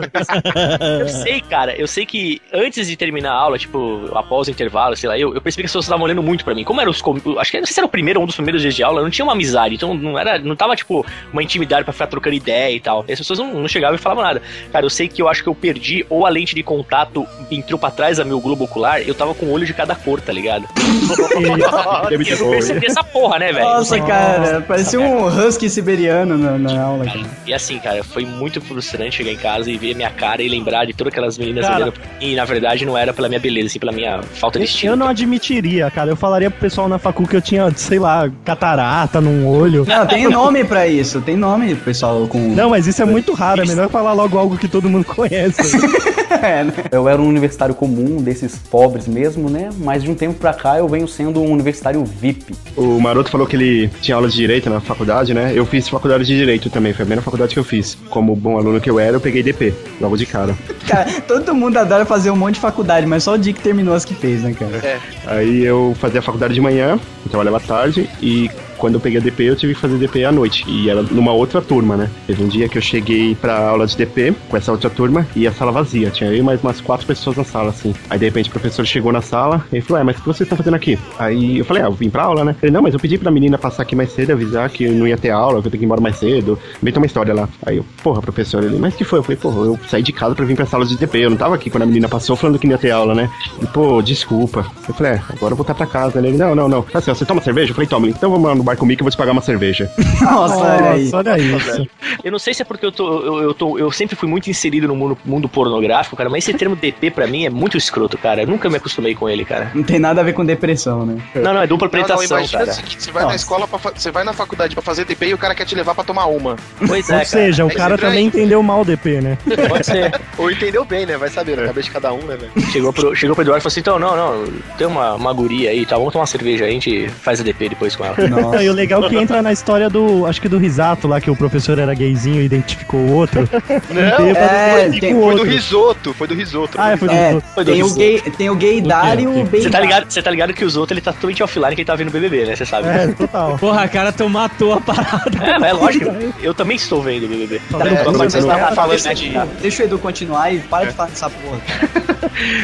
eu 1.01 1.09
sei, 1.09 1.41
cara, 1.41 1.75
eu 1.77 1.87
sei 1.87 2.07
que 2.07 2.41
antes 2.53 2.87
de 2.87 2.97
terminar 2.97 3.33
a 3.33 3.37
aula, 3.37 3.59
tipo, 3.59 4.11
após 4.15 4.49
o 4.49 4.51
intervalo, 4.51 4.97
sei 4.97 5.09
lá, 5.09 5.19
eu, 5.19 5.35
eu 5.35 5.41
percebi 5.41 5.63
que 5.63 5.67
as 5.67 5.73
pessoas 5.73 5.85
estavam 5.85 6.05
olhando 6.05 6.23
muito 6.23 6.45
pra 6.45 6.55
mim. 6.55 6.65
Como 6.65 6.81
era 6.81 6.91
os. 6.91 7.03
Acho 7.39 7.51
que 7.51 7.59
não 7.59 7.67
sei 7.67 7.75
se 7.75 7.81
era 7.81 7.87
o 7.87 7.91
primeiro 7.91 8.21
ou 8.21 8.25
um 8.25 8.27
dos 8.27 8.37
primeiros 8.37 8.63
dias 8.63 8.75
de 8.75 8.83
aula, 8.83 9.03
não 9.03 9.11
tinha 9.11 9.25
uma 9.25 9.33
amizade, 9.33 9.75
então 9.75 9.95
não 9.95 10.19
era. 10.19 10.39
Não 10.39 10.57
tava, 10.57 10.77
tipo, 10.77 11.05
uma 11.33 11.43
intimidade 11.43 11.85
pra 11.85 11.93
ficar 11.93 12.07
trocando 12.07 12.37
ideia 12.37 12.75
e 12.75 12.81
tal. 12.81 13.05
E 13.09 13.13
as 13.13 13.19
pessoas 13.19 13.39
não, 13.39 13.55
não 13.55 13.69
chegavam 13.69 13.97
e 13.97 13.99
falavam 13.99 14.25
nada. 14.25 14.43
Cara, 14.73 14.85
eu 14.85 14.91
sei 14.91 15.09
que 15.09 15.21
eu 15.21 15.29
acho 15.29 15.43
que 15.43 15.49
eu 15.49 15.55
perdi, 15.55 16.05
ou 16.09 16.27
a 16.27 16.29
lente 16.29 16.55
de 16.55 16.63
contato 16.63 17.27
entrou 17.51 17.79
pra 17.79 17.91
trás 17.91 18.19
da 18.19 18.25
meu 18.25 18.41
globo 18.41 18.65
ocular, 18.65 19.01
eu 19.03 19.15
tava 19.15 19.35
com 19.35 19.47
o 19.47 19.53
olho 19.53 19.67
de 19.67 19.75
cada 19.75 19.95
cor, 19.95 20.21
tá 20.21 20.33
ligado? 20.33 20.67
Eu 22.11 22.19
não 22.19 22.37
bom, 22.39 22.61
essa 22.87 23.03
porra, 23.03 23.39
né, 23.39 23.53
velho? 23.53 23.65
Nossa, 23.65 24.01
cara, 24.01 24.61
parecia 24.61 25.01
um 25.01 25.27
husky 25.27 25.69
siberiano 25.69 26.37
na, 26.37 26.59
na 26.59 26.83
aula, 26.83 27.05
cara. 27.05 27.21
E 27.47 27.55
assim, 27.55 27.79
cara, 27.79 28.03
foi 28.03 28.25
muito 28.25 28.61
frustrante 28.61 29.17
chegar 29.17 29.31
em 29.31 29.37
casa 29.37 29.71
e 29.71 29.77
ver 29.77 29.93
a 29.93 29.97
minha 29.97 30.11
cara 30.11 30.43
e 30.43 30.49
lembrar 30.49 30.85
de 30.85 30.93
todas 30.93 31.13
aquelas 31.13 31.39
meninas 31.39 31.65
Cara. 31.65 31.77
olhando. 31.77 31.95
E 32.21 32.35
na 32.35 32.45
verdade 32.45 32.85
não 32.85 32.97
era 32.97 33.13
pela 33.13 33.29
minha 33.29 33.41
beleza, 33.41 33.69
assim, 33.69 33.79
pela 33.79 33.93
minha 33.93 34.23
falta 34.23 34.59
de 34.59 34.65
estilo. 34.65 34.93
Eu 34.93 34.97
não 34.97 35.09
admitiria, 35.09 35.91
cara. 35.91 36.11
Eu 36.11 36.17
falaria 36.17 36.51
pro 36.51 36.61
pessoal 36.61 36.89
na 36.89 36.99
facu 36.99 37.27
que 37.27 37.37
eu 37.37 37.43
tinha, 37.43 37.71
sei 37.77 37.99
lá, 37.99 38.31
catarata 38.45 39.21
num 39.21 39.47
olho. 39.47 39.85
Não, 39.87 40.07
tem 40.07 40.29
nome 40.29 40.65
pra 40.65 40.87
isso. 40.87 41.21
Tem 41.21 41.37
nome, 41.37 41.75
pessoal, 41.75 42.27
com... 42.27 42.39
Não, 42.39 42.71
mas 42.71 42.87
isso 42.87 43.03
é 43.03 43.05
muito 43.05 43.33
raro. 43.33 43.63
É 43.63 43.67
melhor 43.67 43.89
falar 43.89 44.13
logo 44.13 44.39
algo 44.39 44.57
que 44.57 44.69
todo 44.69 44.89
mundo 44.89 45.05
conhece. 45.05 45.77
É, 46.45 46.63
né? 46.65 46.73
Eu 46.91 47.09
era 47.09 47.21
um 47.21 47.27
universitário 47.27 47.75
comum, 47.75 48.21
desses 48.21 48.59
pobres 48.59 49.07
mesmo, 49.07 49.49
né? 49.49 49.71
Mas 49.79 50.03
de 50.03 50.11
um 50.11 50.15
tempo 50.15 50.35
pra 50.35 50.53
cá 50.53 50.79
eu 50.79 50.87
venho 50.87 51.09
sendo 51.09 51.41
um 51.41 51.51
universitário 51.51 52.05
VIP. 52.05 52.55
O 52.77 53.01
Maroto 53.01 53.31
falou 53.31 53.47
que 53.47 53.57
ele 53.57 53.89
tinha 54.01 54.15
aula 54.17 54.29
de 54.29 54.37
direito 54.37 54.69
na 54.69 54.81
faculdade, 54.81 55.33
né? 55.33 55.53
Eu 55.55 55.65
fiz 55.65 55.89
faculdade 55.89 56.25
de 56.25 56.37
direito 56.37 56.69
também, 56.69 56.93
foi 56.93 57.03
a 57.03 57.07
primeira 57.07 57.23
faculdade 57.23 57.55
que 57.55 57.59
eu 57.59 57.65
fiz. 57.65 57.97
Como 58.11 58.37
bom 58.37 58.59
aluno 58.59 58.81
que 58.81 58.91
eu 58.91 58.99
era, 58.99 59.17
eu 59.17 59.21
peguei 59.21 59.43
DP, 59.43 59.73
logo 60.01 60.17
de 60.17 60.27
cara. 60.27 60.55
Cara, 60.87 61.11
todo 61.23 61.55
mundo 61.55 61.79
adora 61.79 62.05
fazer 62.05 62.31
um 62.31 62.37
monte 62.37 62.57
de 62.57 62.61
faculdade, 62.61 63.07
mas 63.07 63.23
só 63.23 63.35
o 63.35 63.39
Dick 63.39 63.59
terminou 63.61 63.95
as 63.95 64.05
que 64.05 64.15
fez, 64.15 64.43
né, 64.43 64.53
cara? 64.53 64.77
É. 64.77 64.99
Aí 65.27 65.65
eu 65.65 65.97
fazia 65.99 66.21
a 66.21 66.23
faculdade 66.23 66.53
de 66.53 66.61
manhã, 66.61 66.99
eu 67.25 67.31
trabalhava 67.31 67.57
à 67.57 67.61
tarde 67.61 68.09
e 68.21 68.51
quando 68.77 68.95
eu 68.95 69.01
peguei 69.01 69.19
a 69.19 69.23
DP 69.23 69.45
eu 69.45 69.57
tive 69.57 69.75
que 69.75 69.81
fazer 69.81 69.97
DP 69.97 70.25
à 70.25 70.33
noite. 70.33 70.65
E 70.67 70.89
era 70.91 71.03
numa 71.03 71.33
outra 71.33 71.61
turma, 71.61 71.97
né? 71.97 72.11
Teve 72.27 72.43
um 72.43 72.49
dia 72.49 72.69
que 72.69 72.79
eu 72.79 72.83
cheguei 72.83 73.35
pra 73.35 73.69
aula 73.69 73.87
de 73.87 73.97
DP 73.97 74.35
com 74.49 74.57
essa 74.57 74.73
outra 74.73 74.91
turma 74.91 75.27
e 75.35 75.47
a 75.47 75.53
sala 75.53 75.73
vazia. 75.73 76.11
Tinha 76.11 76.33
e 76.33 76.43
mais 76.43 76.63
umas 76.63 76.81
quatro 76.81 77.07
pessoas 77.07 77.37
na 77.37 77.45
sala, 77.45 77.71
assim. 77.71 77.95
Aí 78.09 78.19
de 78.19 78.25
repente 78.25 78.49
o 78.49 78.53
professor 78.53 78.85
chegou 78.87 79.13
na 79.13 79.21
sala 79.21 79.65
e 79.73 79.81
falou: 79.81 80.01
É, 80.01 80.05
mas 80.05 80.17
o 80.17 80.21
que 80.21 80.27
vocês 80.27 80.43
estão 80.43 80.57
fazendo 80.57 80.75
aqui? 80.75 80.99
Aí 81.19 81.59
eu 81.59 81.65
falei: 81.65 81.83
Ah, 81.83 81.87
eu 81.87 81.93
vim 81.93 82.11
pra 82.11 82.25
aula, 82.25 82.45
né? 82.45 82.57
Ele: 82.63 82.73
Não, 82.73 82.83
mas 82.83 82.95
eu 82.95 83.01
pedi 83.01 83.19
pra 83.19 83.31
menina 83.31 83.59
passar 83.59 83.83
aqui 83.83 83.95
mais 83.95 84.13
cedo, 84.13 84.33
avisar 84.33 84.69
que 84.71 84.89
não 84.89 85.07
ia 85.07 85.17
ter 85.17 85.31
aula, 85.31 85.61
que 85.61 85.69
eu 85.69 85.71
tenho 85.71 85.81
que 85.81 85.85
ir 85.85 85.87
embora 85.87 86.01
mais 86.01 86.17
cedo. 86.17 86.59
Inventou 86.83 87.01
uma 87.01 87.07
história 87.07 87.35
lá. 87.35 87.49
Aí 87.65 87.77
eu, 87.77 87.85
porra, 88.03 88.21
professor, 88.21 88.63
ele, 88.63 88.79
mas 88.79 88.95
que 88.95 89.05
foi? 89.05 89.19
Eu 89.19 89.23
falei: 89.23 89.37
Porra, 89.37 89.61
eu 89.67 89.79
saí 89.89 90.03
de 90.03 90.13
casa 90.13 90.35
pra 90.35 90.45
vir 90.45 90.57
pra 90.57 90.67
sala 90.67 90.85
de 90.85 90.97
DP. 90.97 91.19
Eu 91.19 91.31
não 91.31 91.37
tava 91.37 91.55
aqui 91.55 91.71
quando 91.71 91.83
a 91.83 91.87
menina 91.87 92.09
passou 92.09 92.37
falando 92.37 92.59
que 92.59 92.67
não 92.67 92.73
ia 92.73 92.79
ter 92.79 92.91
aula, 92.91 93.15
né? 93.15 93.31
E, 93.63 93.67
pô, 93.67 94.01
desculpa. 94.03 94.67
Eu 94.89 94.95
falei: 94.95 95.13
É, 95.13 95.15
agora 95.17 95.53
eu 95.53 95.57
vou 95.57 95.57
voltar 95.59 95.75
pra 95.75 95.87
casa. 95.87 96.19
Ele: 96.19 96.37
Não, 96.37 96.55
não, 96.55 96.69
não. 96.69 96.83
Tá 96.83 96.99
assim, 96.99 97.15
você 97.15 97.25
toma 97.25 97.41
cerveja? 97.41 97.71
Eu 97.71 97.75
falei: 97.75 97.89
Toma, 97.89 98.09
então 98.09 98.31
vamos 98.31 98.49
lá 98.49 98.55
no 98.55 98.64
bar 98.65 98.77
comigo 98.77 98.99
que 98.99 99.03
eu 99.03 99.05
vou 99.05 99.11
te 99.11 99.17
pagar 99.17 99.33
uma 99.33 99.43
cerveja. 99.43 99.91
Nossa, 100.21 100.57
olha 100.57 100.91
aí. 100.93 101.05
Nossa, 101.05 101.17
olha 101.19 101.39
isso. 101.39 101.89
Eu 102.23 102.33
não 102.33 102.39
sei 102.39 102.55
se 102.55 102.63
é 102.63 102.65
porque 102.65 102.87
eu 102.87 102.93
tô. 102.93 103.21
Eu, 103.21 103.43
eu 103.43 103.55
tô. 103.55 103.79
Eu 103.79 103.91
sempre 103.91 104.17
fui 104.17 104.29
muito 104.29 104.49
inserido 104.49 104.89
no 104.89 104.97
mundo, 104.97 105.19
mundo 105.25 105.49
pornográfico, 105.49 106.17
cara, 106.17 106.31
mas 106.31 106.45
esse 106.47 106.57
termo 106.57 106.77
DP 106.77 107.11
pra 107.11 107.27
mim 107.27 107.45
é 107.45 107.51
muito 107.51 107.77
escroto, 107.77 108.17
cara. 108.19 108.43
Eu 108.43 108.47
nunca 108.47 108.69
me 108.69 108.77
acostumei 108.77 109.15
com 109.15 109.29
ele, 109.29 109.45
cara. 109.45 109.71
Não 109.75 109.83
tem 109.83 109.99
nada 109.99 110.21
a 110.21 110.25
ver 110.25 110.33
com 110.33 110.45
depressão, 110.45 111.05
né? 111.05 111.21
Não, 111.35 111.55
não, 111.55 111.63
é 111.63 111.67
dupla 111.67 111.89
Não, 111.93 112.09
não, 112.09 112.23
imagina 112.23 112.59
cara. 112.59 112.71
o 112.71 112.75
seguinte, 112.75 113.03
você 113.03 113.11
vai 113.13 113.23
na 113.23 113.27
Nossa. 113.27 113.37
escola, 113.37 113.69
pra 113.69 113.79
você 113.79 114.11
vai 114.11 114.25
na 114.25 114.33
faculdade 114.33 114.75
pra 114.75 114.83
fazer 114.83 115.05
DP 115.05 115.27
e 115.27 115.35
o 115.35 115.39
cara 115.39 115.55
quer 115.55 115.65
te 115.65 115.75
levar 115.75 115.95
pra 115.95 116.05
tomar 116.05 116.27
uma. 116.27 116.57
Pois 116.87 117.09
é, 117.11 117.13
Ou 117.13 117.19
cara. 117.19 117.25
seja, 117.25 117.65
o 117.65 117.69
Aí 117.69 117.75
cara 117.75 117.97
você 117.97 118.03
também 118.03 118.27
entendeu 118.27 118.63
mal 118.63 118.81
o 118.83 118.85
DP, 118.85 119.21
né? 119.21 119.39
Pode 119.69 119.87
ser. 119.87 120.21
Ou 120.39 120.51
entendeu 120.51 120.85
bem, 120.85 121.07
né? 121.07 121.17
Vai 121.17 121.29
saber, 121.29 121.57
na 121.57 121.67
cabeça 121.67 121.89
de 121.89 121.91
cada 121.93 122.13
um, 122.13 122.23
né, 122.23 122.37
velho? 122.37 122.53
Chegou 122.71 122.93
pro, 122.93 123.15
chegou 123.15 123.35
pro 123.35 123.43
Eduardo 123.43 123.61
e 123.61 123.63
falou 123.63 123.73
assim: 123.73 123.81
então, 123.81 123.99
não, 123.99 124.17
não, 124.17 124.53
tem 124.77 124.87
uma, 124.87 125.15
uma 125.15 125.33
guria 125.33 125.71
aí, 125.71 125.85
tá? 125.85 125.97
Vamos 125.97 126.13
tomar 126.13 126.23
uma 126.23 126.27
cerveja 126.27 126.65
aí, 126.65 126.71
a 126.71 126.75
gente 126.75 127.09
faz 127.09 127.41
a 127.41 127.43
DP 127.43 127.71
depois 127.71 127.95
com 127.97 128.05
ela. 128.05 128.17
Nossa. 128.29 128.54
E 128.63 128.69
o 128.69 128.73
legal 128.73 129.05
é 129.05 129.09
que 129.09 129.17
entra 129.17 129.43
na 129.43 129.53
história 129.53 129.89
do. 129.91 130.27
Acho 130.27 130.41
que 130.41 130.49
do 130.49 130.59
Risato 130.59 131.07
lá, 131.09 131.21
que 131.21 131.31
o 131.31 131.37
professor 131.37 131.79
era 131.79 131.95
gayzinho 131.95 132.41
e 132.41 132.45
identificou 132.45 133.01
o 133.01 133.13
outro. 133.13 133.49
Não, 133.91 134.27
é, 134.37 134.89
tem- 135.01 135.15
o 135.15 135.21
Foi 135.21 135.25
outro. 135.31 135.45
do 135.45 135.51
risoto, 135.51 136.15
foi 136.15 136.27
do 136.29 136.35
risoto. 136.35 136.77
Ah, 136.79 136.93
é, 136.93 136.97
foi 136.97 137.09
do 137.09 137.15
É, 137.15 137.27
risoto. 137.29 137.47
Foi 137.55 137.65
do 137.65 137.73
tem 137.73 137.83
o, 137.83 137.85
risoto. 137.87 138.01
gay, 138.01 138.21
tem 138.37 138.51
o 138.51 138.55
gaydar 138.57 139.21
e 139.21 139.27
o 139.27 139.45
Você 139.45 139.71
tá 139.71 139.81
ligado, 139.81 140.11
você 140.11 140.23
tá 140.23 140.31
ligado 140.31 140.53
que 140.53 140.65
os 140.65 140.77
outros 140.77 140.97
ele 140.97 141.01
tá 141.05 141.13
totalmente 141.13 141.43
offline 141.43 141.75
que 141.75 141.81
ele 141.83 141.87
tá 141.87 141.95
vendo 141.95 142.11
BBB, 142.11 142.45
né? 142.47 142.57
Você 142.57 142.65
sabe. 142.67 142.89
É, 142.89 143.09
total. 143.09 143.59
Porra, 143.59 143.87
cara, 143.89 144.13
tu 144.13 144.29
matou 144.29 144.73
a 144.75 144.81
parada. 144.81 145.31
É, 145.67 145.71
é 145.71 145.73
lógico. 145.73 146.07
Eu 146.43 146.55
também 146.55 146.77
estou 146.77 147.03
vendo 147.03 147.27
BBB. 147.29 147.61
Tá 147.71 147.79
É, 147.87 148.05
mas 148.05 148.33
vocês 148.33 148.45
estavam 148.45 148.75
falando 148.75 148.91
deixa, 149.03 149.15
de- 149.15 149.39
deixa 149.61 149.83
o 149.83 149.87
Edu 149.87 149.99
continuar 149.99 150.53
e 150.53 150.59
para 150.61 150.87
de 150.87 150.93
falar 150.93 151.09
dessa 151.11 151.31
porra. 151.31 151.59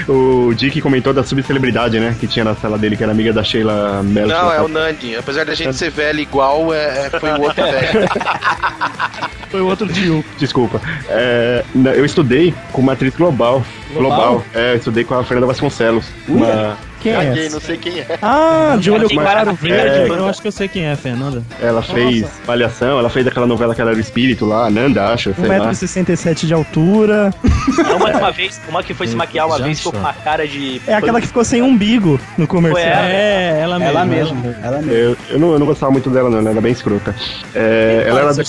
O 0.09 0.53
Dick 0.55 0.81
comentou 0.81 1.13
da 1.13 1.23
subcelebridade, 1.23 2.01
né? 2.01 2.17
Que 2.19 2.27
tinha 2.27 2.45
na 2.45 2.55
sala 2.55 2.79
dele, 2.79 2.97
que 2.97 3.03
era 3.03 3.13
amiga 3.13 3.33
da 3.33 3.45
Sheila 3.45 4.03
Mello. 4.03 4.29
Não, 4.29 4.53
é 4.53 4.61
o 4.61 4.69
Nandi. 4.69 5.15
Apesar 5.17 5.45
da 5.45 5.55
gente 5.55 5.75
ser 5.81 5.91
velho 5.91 6.21
igual, 6.21 6.73
é, 6.75 7.07
é- 7.07 7.11
foi 7.19 7.31
o 7.33 7.43
outro 7.43 7.63
velho. 7.65 8.09
Foi 9.51 9.61
o 9.61 9.67
outro 9.67 9.89
Dio. 9.89 10.25
Desculpa. 10.39 10.81
É, 11.09 11.65
eu 11.97 12.05
estudei 12.05 12.55
com 12.71 12.81
uma 12.81 12.93
atriz 12.93 13.13
global. 13.17 13.65
Global? 13.93 14.35
Global. 14.35 14.45
É, 14.55 14.75
eu 14.75 14.77
estudei 14.77 15.03
com 15.03 15.15
a 15.15 15.25
Fernanda 15.25 15.49
Vasconcelos. 15.49 16.07
Uma, 16.29 16.79
Quem 17.01 17.13
é 17.13 17.17
Caguei, 17.25 17.49
não 17.49 17.61
sei 17.61 17.77
quem 17.77 17.99
é. 18.01 18.19
Ah, 18.21 18.77
de 18.79 18.91
olho 18.91 19.09
claro 19.09 19.55
verde. 19.55 20.13
É. 20.13 20.19
Eu 20.19 20.27
acho 20.29 20.41
que 20.43 20.49
eu 20.49 20.53
sei 20.53 20.69
quem 20.69 20.85
é, 20.87 20.95
Fernanda. 20.97 21.43
ela 21.61 21.83
fez 21.83 22.27
Palhação, 22.47 22.99
ela 22.99 23.09
fez 23.11 23.27
aquela 23.27 23.47
novela 23.47 23.75
que 23.75 23.81
ela 23.81 23.91
era 23.91 23.99
o 23.99 24.01
espírito 24.01 24.45
lá, 24.45 24.69
Nanda, 24.71 25.07
acho, 25.09 25.35
sei 25.35 25.49
lá. 25.59 25.71
1,67m 25.73 26.47
de 26.47 26.55
altura. 26.55 27.33
É 27.89 27.95
uma, 27.95 28.11
uma 28.11 28.31
vez, 28.33 28.61
uma 28.69 28.83
que 28.83 28.93
foi 28.95 29.07
se 29.07 29.17
maquiar 29.17 29.47
uma 29.47 29.59
Já 29.59 29.65
vez 29.65 29.79
ficou 29.79 29.93
com 29.93 29.99
uma 29.99 30.13
cara 30.13 30.47
de. 30.47 30.81
É 30.87 30.95
aquela 30.95 31.21
que 31.21 31.27
ficou 31.27 31.45
sem 31.45 31.63
umbigo 31.63 32.21
no 32.37 32.47
comercial. 32.47 32.85
É, 33.05 33.61
ela 33.61 33.79
mesma. 33.79 33.91
Ela 34.01 34.05
mesma, 34.05 34.57
ela 34.63 34.77
mesma. 34.79 34.93
Eu, 34.93 35.17
eu, 35.31 35.39
não, 35.39 35.53
eu 35.53 35.59
não 35.59 35.67
gostava 35.67 35.91
muito 35.93 36.11
dela, 36.11 36.29
não, 36.31 36.39
ela 36.39 36.51
era 36.51 36.61
bem 36.61 36.73
escrota. 36.73 37.15
É, 37.55 38.05
ela, 38.07 38.21
era, 38.21 38.35
da- 38.35 38.43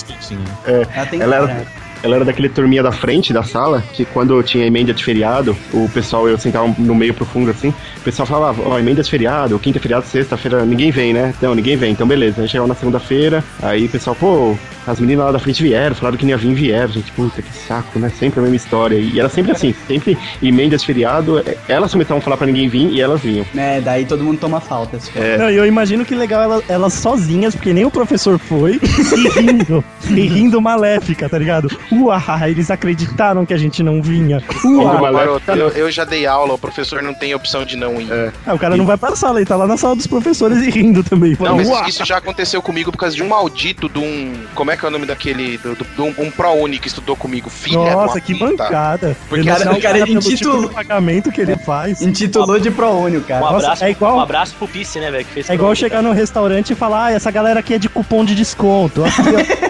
Ela 0.94 1.06
tem 1.06 1.20
ela, 1.20 1.36
cara. 1.38 1.52
era, 1.52 1.66
ela 2.02 2.16
era 2.16 2.24
daquele 2.24 2.48
turminha 2.48 2.82
da 2.82 2.92
frente 2.92 3.32
da 3.32 3.42
sala, 3.42 3.82
que 3.92 4.04
quando 4.04 4.42
tinha 4.42 4.66
emenda 4.66 4.92
de 4.92 5.04
feriado, 5.04 5.56
o 5.72 5.88
pessoal, 5.88 6.28
eu 6.28 6.36
sentava 6.36 6.74
no 6.78 6.94
meio 6.94 7.14
profundo 7.14 7.50
assim, 7.50 7.68
o 7.68 8.00
pessoal 8.00 8.26
falava, 8.26 8.62
ó, 8.66 8.78
emenda 8.78 9.02
de 9.02 9.10
feriado, 9.10 9.58
quinta 9.58 9.78
é 9.78 9.80
feriado, 9.80 10.06
sexta-feira, 10.06 10.64
ninguém 10.64 10.90
vem, 10.90 11.12
né? 11.12 11.34
Não, 11.40 11.54
ninguém 11.54 11.76
vem, 11.76 11.92
então 11.92 12.06
beleza. 12.06 12.42
Aí 12.42 12.48
chegava 12.48 12.68
na 12.68 12.74
segunda-feira, 12.74 13.44
aí 13.62 13.86
o 13.86 13.88
pessoal, 13.88 14.16
pô, 14.16 14.56
as 14.86 14.98
meninas 15.00 15.26
lá 15.26 15.32
da 15.32 15.38
frente 15.38 15.62
vieram, 15.62 15.94
falaram 15.94 16.16
que 16.16 16.24
não 16.24 16.30
ia 16.30 16.36
vir, 16.36 16.54
vieram. 16.54 16.88
Gente, 16.92 17.10
puta, 17.12 17.40
que 17.42 17.52
saco, 17.56 17.98
né? 17.98 18.10
Sempre 18.18 18.40
a 18.40 18.42
mesma 18.42 18.56
história. 18.56 18.96
E 18.96 19.18
era 19.18 19.28
sempre 19.28 19.52
assim, 19.52 19.74
sempre 19.86 20.16
emendas 20.42 20.82
feriado, 20.84 21.38
é, 21.38 21.56
elas 21.68 21.92
começavam 21.92 22.18
a 22.18 22.20
falar 22.20 22.36
pra 22.36 22.46
ninguém 22.46 22.68
vir 22.68 22.88
e 22.90 23.00
elas 23.00 23.20
vinham. 23.20 23.44
É, 23.56 23.80
daí 23.80 24.04
todo 24.04 24.22
mundo 24.24 24.38
toma 24.38 24.60
falta. 24.60 24.96
assim. 24.96 25.10
É. 25.16 25.38
Não, 25.38 25.50
e 25.50 25.56
eu 25.56 25.66
imagino 25.66 26.04
que 26.04 26.14
legal 26.14 26.42
ela- 26.42 26.62
elas 26.68 26.92
sozinhas, 26.94 27.54
porque 27.54 27.72
nem 27.72 27.84
o 27.84 27.90
professor 27.90 28.38
foi, 28.38 28.80
e 28.82 29.40
rindo. 29.40 29.84
e 30.10 30.20
rindo 30.26 30.60
maléfica, 30.60 31.28
tá 31.28 31.38
ligado? 31.38 31.68
Uau, 31.92 32.20
eles 32.48 32.70
acreditaram 32.70 33.46
que 33.46 33.54
a 33.54 33.58
gente 33.58 33.82
não 33.82 34.02
vinha. 34.02 34.42
Uma 34.64 35.10
Garoto, 35.12 35.50
eu, 35.52 35.68
eu 35.68 35.90
já 35.90 36.04
dei 36.04 36.26
aula, 36.26 36.54
o 36.54 36.58
professor 36.58 37.02
não 37.02 37.14
tem 37.14 37.34
opção 37.34 37.64
de 37.64 37.76
não 37.76 38.00
ir. 38.00 38.08
Ah, 38.46 38.54
o 38.54 38.58
cara 38.58 38.76
não 38.76 38.84
vai 38.86 38.96
pra 38.96 39.14
sala, 39.14 39.38
ele 39.38 39.46
tá 39.46 39.56
lá 39.56 39.66
na 39.66 39.76
sala 39.76 39.94
dos 39.94 40.06
professores 40.06 40.58
e 40.58 40.70
rindo 40.70 41.02
também. 41.04 41.36
Não, 41.38 41.56
mas 41.56 41.88
isso 41.88 42.04
já 42.04 42.16
aconteceu 42.16 42.60
comigo 42.62 42.90
por 42.90 42.98
causa 42.98 43.14
de 43.14 43.22
um 43.22 43.28
maldito 43.28 43.88
de 43.88 43.98
um. 43.98 44.32
Como 44.54 44.70
é 44.72 44.76
que 44.76 44.84
é 44.84 44.88
o 44.88 44.90
nome 44.90 45.06
daquele. 45.06 45.58
Do, 45.58 45.74
do- 45.74 45.84
de 45.84 46.00
um, 46.00 46.14
um 46.26 46.30
ProUni 46.30 46.78
que 46.78 46.88
estudou 46.88 47.14
comigo. 47.16 47.48
Filha 47.50 47.78
Nossa, 47.94 48.20
que 48.20 48.34
puta. 48.34 48.64
bancada. 48.64 49.16
Porque 49.28 49.42
Ele 49.42 49.50
cara- 49.50 49.64
não 49.64 49.72
o 49.74 49.80
cara 49.82 49.98
sabe 50.00 50.12
pelo 50.12 50.24
intitula- 50.24 50.60
tipo 50.62 50.74
pagamento 50.74 51.30
que 51.32 51.40
ele 51.40 51.56
faz. 51.56 52.02
Intitulou 52.02 52.58
de 52.58 52.70
ProUni, 52.70 53.16
o 53.18 53.22
cara. 53.22 53.40
Um 53.40 53.52
Nossa, 53.52 53.56
abraço, 53.66 53.84
é 53.84 53.90
igual- 53.90 54.16
um 54.16 54.20
abraço 54.20 54.54
pro 54.58 54.68
Pisse, 54.68 54.98
né, 55.00 55.10
velho? 55.10 55.24
que 55.24 55.32
fez 55.32 55.50
É 55.50 55.54
igual 55.54 55.74
chegar 55.74 56.02
no 56.02 56.12
restaurante 56.12 56.72
e 56.72 56.74
falar, 56.76 57.06
ah, 57.06 57.12
essa 57.12 57.30
galera 57.30 57.60
aqui 57.60 57.74
é 57.74 57.78
de 57.78 57.88
cupom 57.88 58.24
de 58.24 58.34
desconto. 58.34 59.02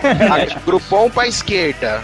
Aqui, 0.03 0.57
ó. 0.57 0.61
Grupom 0.67 1.11
pra 1.11 1.27
esquerda. 1.27 2.03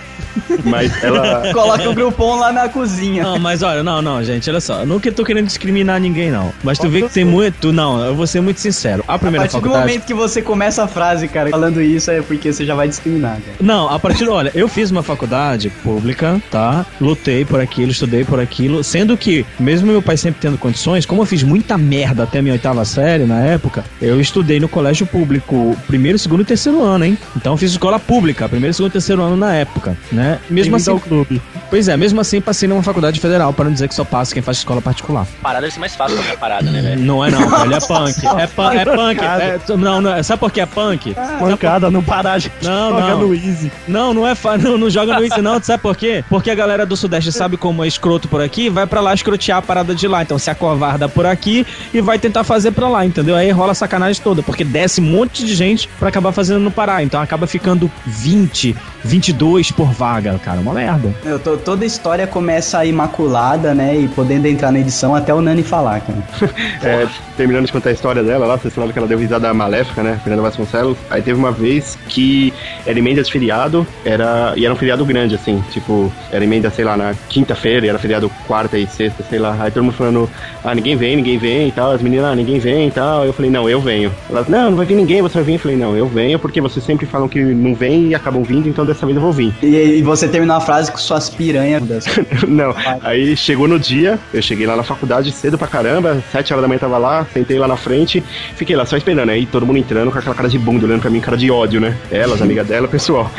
Mas 0.64 1.02
ela. 1.02 1.50
Coloca 1.52 1.88
o 1.88 1.94
Groupon 1.94 2.36
lá 2.38 2.52
na 2.52 2.68
cozinha. 2.68 3.22
Não, 3.22 3.38
mas 3.38 3.62
olha, 3.62 3.82
não, 3.82 4.00
não, 4.02 4.22
gente, 4.22 4.48
olha 4.50 4.60
só. 4.60 4.80
Eu 4.80 4.86
nunca 4.86 5.10
tô 5.12 5.24
querendo 5.24 5.46
discriminar 5.46 6.00
ninguém, 6.00 6.30
não. 6.30 6.52
Mas 6.62 6.78
tu 6.78 6.88
vê 6.88 7.02
que 7.02 7.08
tem 7.12 7.24
muito. 7.24 7.72
Não, 7.72 8.04
eu 8.04 8.14
vou 8.14 8.26
ser 8.26 8.40
muito 8.40 8.60
sincero. 8.60 9.04
A 9.08 9.14
A 9.14 9.18
primeira 9.18 9.44
partir 9.44 9.56
do 9.56 9.60
faculdade. 9.60 9.86
momento 9.86 10.06
que 10.06 10.14
você 10.14 10.40
começa 10.42 10.84
a 10.84 10.88
frase, 10.88 11.28
cara, 11.28 11.50
falando 11.50 11.80
isso 11.80 12.10
é 12.10 12.20
porque 12.22 12.52
você 12.52 12.64
já 12.64 12.74
vai 12.74 12.88
discriminar, 12.88 13.32
cara. 13.32 13.56
Não, 13.60 13.88
a 13.88 13.98
partir 13.98 14.24
do. 14.24 14.32
Olha, 14.32 14.50
eu 14.54 14.68
fiz 14.68 14.90
uma 14.90 15.02
faculdade 15.02 15.70
pública, 15.82 16.40
tá? 16.50 16.84
Lutei 17.00 17.44
por 17.44 17.60
aquilo, 17.60 17.90
estudei 17.90 18.24
por 18.24 18.38
aquilo. 18.38 18.84
Sendo 18.84 19.16
que, 19.16 19.44
mesmo 19.58 19.90
meu 19.90 20.02
pai 20.02 20.16
sempre 20.16 20.40
tendo 20.40 20.58
condições, 20.58 21.06
como 21.06 21.22
eu 21.22 21.26
fiz 21.26 21.42
muita 21.42 21.76
merda 21.78 22.24
até 22.24 22.38
a 22.38 22.42
minha 22.42 22.52
oitava 22.54 22.84
série 22.84 23.24
na 23.24 23.40
época, 23.40 23.84
eu 24.00 24.20
estudei 24.20 24.60
no 24.60 24.68
colégio 24.68 25.06
público 25.06 25.76
primeiro, 25.86 26.18
segundo 26.18 26.42
e 26.42 26.44
terceiro 26.44 26.82
ano, 26.82 27.04
hein? 27.04 27.18
Então 27.36 27.52
eu 27.54 27.56
fiz 27.56 27.70
escola 27.72 27.98
pública, 27.98 28.48
primeiro, 28.48 28.74
segundo 28.74 28.90
e 28.90 28.92
terceiro 28.92 29.22
ano 29.22 29.36
na 29.36 29.54
época, 29.54 29.96
né? 30.12 30.27
Mesmo 30.50 30.72
Bem-vindo 30.72 30.76
assim. 30.76 30.90
ao 30.90 31.00
clube. 31.00 31.42
Pois 31.70 31.88
é, 31.88 31.96
mesmo 31.96 32.20
assim 32.20 32.40
passei 32.40 32.68
numa 32.68 32.82
faculdade 32.82 33.20
federal, 33.20 33.52
para 33.52 33.66
não 33.66 33.72
dizer 33.72 33.88
que 33.88 33.94
só 33.94 34.04
passa 34.04 34.32
quem 34.32 34.42
faz 34.42 34.58
escola 34.58 34.80
particular. 34.80 35.26
Parada 35.42 35.60
deve 35.62 35.74
ser 35.74 35.80
mais 35.80 35.94
fácil 35.94 36.16
que 36.16 36.22
a 36.22 36.24
minha 36.26 36.36
parada, 36.38 36.70
né, 36.70 36.80
velho? 36.80 37.02
Não 37.02 37.24
é 37.24 37.30
não, 37.30 37.38
velho, 37.48 37.74
é 37.74 37.80
punk. 37.86 38.26
É, 38.26 38.46
pu- 38.46 38.62
é 38.62 38.84
punk. 38.84 39.20
é- 39.20 39.60
não, 39.76 40.00
não, 40.00 40.14
é- 40.14 40.22
sabe 40.22 40.40
por 40.40 40.50
que 40.50 40.60
é 40.60 40.66
punk? 40.66 41.14
Mancada, 41.40 41.90
não 41.90 42.02
parar 42.02 42.38
de 42.38 42.50
Não, 42.62 42.90
joga 42.90 43.08
não. 43.08 43.20
no 43.28 43.34
Easy. 43.34 43.70
Não, 43.86 44.14
não 44.14 44.26
é 44.26 44.34
fa... 44.34 44.56
não, 44.58 44.78
não 44.78 44.88
joga 44.90 45.14
no 45.18 45.24
Easy 45.24 45.40
não, 45.42 45.62
sabe 45.62 45.82
por 45.82 45.96
quê? 45.96 46.24
Porque 46.28 46.50
a 46.50 46.54
galera 46.54 46.84
do 46.86 46.96
Sudeste 46.96 47.30
sabe 47.32 47.56
como 47.56 47.84
é 47.84 47.88
escroto 47.88 48.28
por 48.28 48.40
aqui, 48.40 48.68
vai 48.70 48.86
pra 48.86 49.00
lá 49.00 49.12
escrotear 49.14 49.58
a 49.58 49.62
parada 49.62 49.94
de 49.94 50.08
lá. 50.08 50.22
Então 50.22 50.38
se 50.38 50.50
acovarda 50.50 51.08
por 51.08 51.26
aqui 51.26 51.66
e 51.92 52.00
vai 52.00 52.18
tentar 52.18 52.44
fazer 52.44 52.70
pra 52.72 52.88
lá, 52.88 53.04
entendeu? 53.04 53.36
Aí 53.36 53.50
rola 53.50 53.72
a 53.72 53.74
sacanagem 53.74 54.22
toda, 54.22 54.42
porque 54.42 54.64
desce 54.64 55.00
um 55.00 55.04
monte 55.04 55.44
de 55.44 55.54
gente 55.54 55.88
pra 55.98 56.08
acabar 56.08 56.32
fazendo 56.32 56.60
no 56.60 56.70
Pará. 56.70 57.02
Então 57.02 57.20
acaba 57.20 57.46
ficando 57.46 57.90
20, 58.06 58.74
22 59.08 59.70
por 59.72 59.90
vaga, 59.90 60.38
cara, 60.44 60.60
uma 60.60 60.74
merda. 60.74 61.12
Eu 61.24 61.38
tô- 61.38 61.56
toda 61.56 61.84
história 61.86 62.26
começa 62.26 62.84
imaculada, 62.84 63.74
né? 63.74 63.96
E 63.98 64.06
podendo 64.08 64.46
entrar 64.46 64.70
na 64.70 64.78
edição 64.78 65.14
até 65.14 65.32
o 65.32 65.40
Nani 65.40 65.62
falar, 65.62 66.00
cara. 66.02 66.18
É, 66.82 67.06
terminando 67.36 67.66
de 67.66 67.72
contar 67.72 67.90
a 67.90 67.92
história 67.92 68.22
dela 68.22 68.46
lá, 68.46 68.56
vocês 68.56 68.72
falaram 68.72 68.92
que 68.92 68.98
ela 68.98 69.08
deu 69.08 69.18
risada 69.18 69.52
maléfica, 69.52 70.02
né? 70.02 70.20
Fernanda 70.22 70.42
Vasconcelos. 70.42 70.96
Aí 71.10 71.20
teve 71.22 71.38
uma 71.38 71.50
vez 71.50 71.98
que 72.08 72.52
era 72.86 72.98
emenda 72.98 73.22
de 73.22 73.32
feriado, 73.32 73.86
era, 74.04 74.52
e 74.56 74.64
era 74.64 74.72
um 74.72 74.76
feriado 74.76 75.04
grande, 75.04 75.34
assim, 75.34 75.62
tipo, 75.72 76.12
era 76.30 76.44
emenda, 76.44 76.70
sei 76.70 76.84
lá, 76.84 76.96
na 76.96 77.14
quinta-feira, 77.28 77.86
e 77.86 77.88
era 77.88 77.98
feriado 77.98 78.30
quarta 78.46 78.78
e 78.78 78.86
sexta, 78.86 79.24
sei 79.28 79.38
lá. 79.38 79.56
Aí 79.58 79.70
todo 79.70 79.82
mundo 79.82 79.94
falando, 79.94 80.30
ah, 80.64 80.74
ninguém 80.74 80.96
vem, 80.96 81.16
ninguém 81.16 81.38
vem 81.38 81.68
e 81.68 81.72
tal. 81.72 81.92
As 81.92 82.02
meninas, 82.02 82.26
ah, 82.26 82.34
ninguém 82.36 82.58
vem 82.58 82.88
e 82.88 82.90
tal. 82.90 83.24
Eu 83.24 83.32
falei, 83.32 83.50
não, 83.50 83.68
eu 83.68 83.80
venho. 83.80 84.12
Elas, 84.30 84.46
não, 84.48 84.70
não 84.70 84.76
vai 84.76 84.86
vir 84.86 84.94
ninguém, 84.94 85.20
você 85.22 85.34
vai 85.34 85.44
vir. 85.44 85.52
Eu 85.54 85.58
falei, 85.58 85.76
não, 85.76 85.96
eu 85.96 86.06
venho, 86.06 86.38
porque 86.38 86.60
vocês 86.60 86.84
sempre 86.84 87.06
falam 87.06 87.28
que 87.28 87.42
não 87.42 87.74
vem 87.74 88.08
e 88.08 88.14
acabam 88.14 88.42
vindo, 88.42 88.68
então 88.68 88.84
dessa 88.86 88.97
vez 89.06 89.16
eu 89.16 89.22
vou 89.22 89.32
vir. 89.32 89.52
E, 89.62 89.66
e 89.98 90.02
você 90.02 90.26
terminou 90.28 90.56
a 90.56 90.60
frase 90.60 90.90
com 90.92 90.98
suas 90.98 91.28
piranhas. 91.30 91.82
Não, 92.48 92.74
aí 93.02 93.36
chegou 93.36 93.66
no 93.68 93.78
dia, 93.78 94.18
eu 94.32 94.40
cheguei 94.42 94.66
lá 94.66 94.76
na 94.76 94.82
faculdade 94.82 95.30
cedo 95.32 95.56
pra 95.58 95.66
caramba, 95.68 96.22
sete 96.32 96.52
horas 96.52 96.62
da 96.62 96.68
manhã 96.68 96.78
tava 96.78 96.98
lá, 96.98 97.26
sentei 97.32 97.58
lá 97.58 97.68
na 97.68 97.76
frente, 97.76 98.22
fiquei 98.56 98.74
lá 98.76 98.84
só 98.86 98.96
esperando, 98.96 99.30
aí 99.30 99.46
todo 99.46 99.66
mundo 99.66 99.78
entrando 99.78 100.10
com 100.10 100.18
aquela 100.18 100.34
cara 100.34 100.48
de 100.48 100.58
bunda, 100.58 100.86
olhando 100.86 101.00
pra 101.00 101.10
mim, 101.10 101.20
cara 101.20 101.36
de 101.36 101.50
ódio, 101.50 101.80
né? 101.80 101.96
Elas, 102.10 102.40
amiga 102.42 102.64
dela, 102.64 102.88
pessoal. 102.88 103.30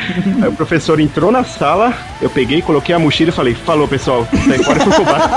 Aí 0.42 0.48
o 0.48 0.52
professor 0.52 1.00
entrou 1.00 1.30
na 1.32 1.44
sala, 1.44 1.92
eu 2.20 2.30
peguei, 2.30 2.62
coloquei 2.62 2.94
a 2.94 2.98
mochila 2.98 3.30
e 3.30 3.32
falei, 3.32 3.54
falou 3.54 3.86
pessoal, 3.88 4.26
sai 4.46 4.58
fora 4.58 4.78
e 4.78 4.82
fui 4.82 4.92
pro 4.92 5.04
bar. 5.04 5.30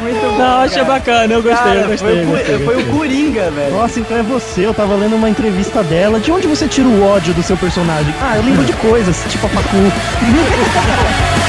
Muito 0.00 0.20
bom. 0.20 0.38
Não, 0.38 0.58
achei 0.60 0.84
bacana, 0.84 1.32
eu 1.34 1.42
gostei, 1.42 1.56
Cara, 1.64 1.80
eu 1.80 1.88
gostei. 1.88 2.08
foi, 2.10 2.22
o, 2.24 2.26
gostei, 2.26 2.58
Cu- 2.58 2.64
foi 2.64 2.82
o 2.82 2.86
Coringa, 2.86 3.50
velho. 3.50 3.72
Nossa, 3.76 4.00
então 4.00 4.16
é 4.16 4.22
você. 4.22 4.66
Eu 4.66 4.74
tava 4.74 4.94
lendo 4.94 5.14
uma 5.16 5.28
entrevista 5.30 5.82
dela. 5.82 6.18
De 6.20 6.30
onde 6.32 6.46
você 6.46 6.66
tira 6.66 6.88
o 6.92 7.02
ódio 7.04 7.32
do 7.32 7.42
seu 7.42 7.56
personagem? 7.56 8.14
Ah, 8.20 8.36
eu 8.36 8.42
lembro 8.42 8.64
de 8.64 8.72
coisas, 8.74 9.24
tipo 9.28 9.46
a 9.46 9.48
Facu. 9.48 9.76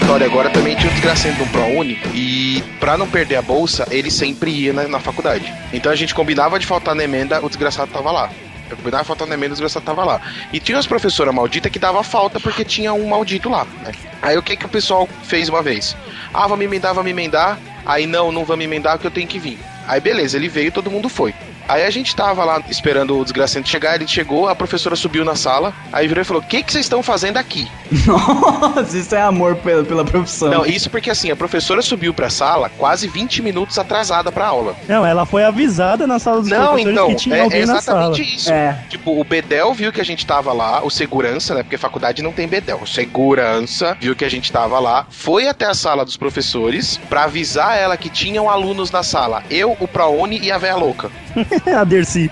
história 0.00 0.26
agora, 0.26 0.48
também 0.50 0.76
tinha 0.76 0.90
um 0.90 0.94
desgracento 0.94 1.36
de 1.36 1.42
um 1.42 1.48
ProUni. 1.48 1.98
E 2.14 2.62
pra 2.78 2.96
não 2.96 3.08
perder 3.08 3.36
a 3.36 3.42
bolsa, 3.42 3.86
ele 3.90 4.10
sempre 4.10 4.50
ia 4.50 4.72
na, 4.72 4.86
na 4.86 5.00
faculdade. 5.00 5.52
Então 5.72 5.90
a 5.90 5.96
gente 5.96 6.14
combinava 6.14 6.58
de 6.58 6.66
faltar 6.66 6.94
na 6.94 7.02
emenda, 7.02 7.44
o 7.44 7.48
desgraçado 7.48 7.90
tava 7.90 8.10
lá. 8.12 8.30
Eu 8.70 8.76
combinava 8.76 9.02
faltar 9.04 9.26
na 9.26 9.34
emenda, 9.34 9.52
o 9.52 9.54
desgraçado 9.54 9.84
tava 9.84 10.04
lá. 10.04 10.20
E 10.52 10.60
tinha 10.60 10.78
as 10.78 10.86
professoras 10.86 11.34
malditas 11.34 11.70
que 11.72 11.78
dava 11.78 12.02
falta 12.02 12.38
porque 12.38 12.64
tinha 12.64 12.92
um 12.92 13.08
maldito 13.08 13.48
lá, 13.48 13.66
né? 13.82 13.92
Aí 14.22 14.38
o 14.38 14.42
que 14.42 14.56
que 14.56 14.66
o 14.66 14.68
pessoal 14.68 15.08
fez 15.24 15.48
uma 15.48 15.62
vez? 15.62 15.96
Ah, 16.32 16.46
vamos 16.46 16.64
emendar, 16.64 16.94
vamos 16.94 17.10
emendar. 17.10 17.58
Aí 17.84 18.06
não, 18.06 18.30
não 18.30 18.44
vamos 18.44 18.64
emendar 18.64 18.94
porque 18.94 19.08
eu 19.08 19.12
tenho 19.12 19.26
que 19.26 19.38
vir. 19.38 19.58
Aí 19.86 20.00
beleza, 20.00 20.36
ele 20.36 20.48
veio, 20.48 20.70
todo 20.70 20.90
mundo 20.90 21.08
foi. 21.08 21.34
Aí 21.68 21.84
a 21.84 21.90
gente 21.90 22.16
tava 22.16 22.44
lá 22.44 22.62
esperando 22.70 23.18
o 23.18 23.22
desgracento 23.22 23.68
chegar, 23.68 23.94
ele 23.94 24.08
chegou, 24.08 24.48
a 24.48 24.54
professora 24.54 24.96
subiu 24.96 25.24
na 25.24 25.36
sala, 25.36 25.74
aí 25.92 26.08
virou 26.08 26.22
e 26.22 26.24
falou: 26.24 26.42
O 26.42 26.46
que, 26.46 26.62
que 26.62 26.72
vocês 26.72 26.86
estão 26.86 27.02
fazendo 27.02 27.36
aqui? 27.36 27.68
Nossa, 28.06 28.96
isso 28.96 29.14
é 29.14 29.20
amor 29.20 29.56
pela, 29.56 29.84
pela 29.84 30.04
profissão. 30.04 30.48
Não, 30.48 30.64
isso 30.66 30.88
porque 30.90 31.10
assim, 31.10 31.30
a 31.30 31.36
professora 31.36 31.82
subiu 31.82 32.14
pra 32.14 32.30
sala 32.30 32.70
quase 32.78 33.06
20 33.06 33.42
minutos 33.42 33.78
atrasada 33.78 34.32
pra 34.32 34.46
aula. 34.46 34.74
Não, 34.88 35.04
ela 35.04 35.26
foi 35.26 35.44
avisada 35.44 36.06
na 36.06 36.18
sala 36.18 36.40
dos 36.40 36.48
Não, 36.48 36.68
professores 36.68 36.92
então, 36.92 37.08
que 37.08 37.14
tinha 37.16 37.36
é, 37.36 37.40
alguém 37.40 37.62
é 37.62 37.66
na 37.66 37.80
sala. 37.80 38.00
exatamente 38.00 38.34
isso. 38.36 38.50
É. 38.52 38.78
Tipo, 38.88 39.20
o 39.20 39.24
Bedel 39.24 39.72
viu 39.74 39.92
que 39.92 40.00
a 40.00 40.04
gente 40.04 40.26
tava 40.26 40.52
lá, 40.52 40.82
o 40.82 40.90
segurança, 40.90 41.54
né? 41.54 41.62
Porque 41.62 41.76
faculdade 41.76 42.22
não 42.22 42.32
tem 42.32 42.48
Bedel. 42.48 42.80
O 42.82 42.86
segurança 42.86 43.96
viu 44.00 44.16
que 44.16 44.24
a 44.24 44.30
gente 44.30 44.50
tava 44.50 44.78
lá, 44.78 45.06
foi 45.10 45.48
até 45.48 45.66
a 45.66 45.74
sala 45.74 46.04
dos 46.04 46.16
professores 46.16 46.98
pra 47.08 47.24
avisar 47.24 47.76
ela 47.76 47.96
que 47.96 48.08
tinham 48.08 48.48
alunos 48.48 48.90
na 48.90 49.02
sala. 49.02 49.42
Eu, 49.50 49.76
o 49.78 49.86
Praone 49.88 50.38
e 50.38 50.50
a 50.50 50.58
véia 50.58 50.76
louca. 50.76 51.10
a 51.74 51.84
Dercy. 51.84 52.30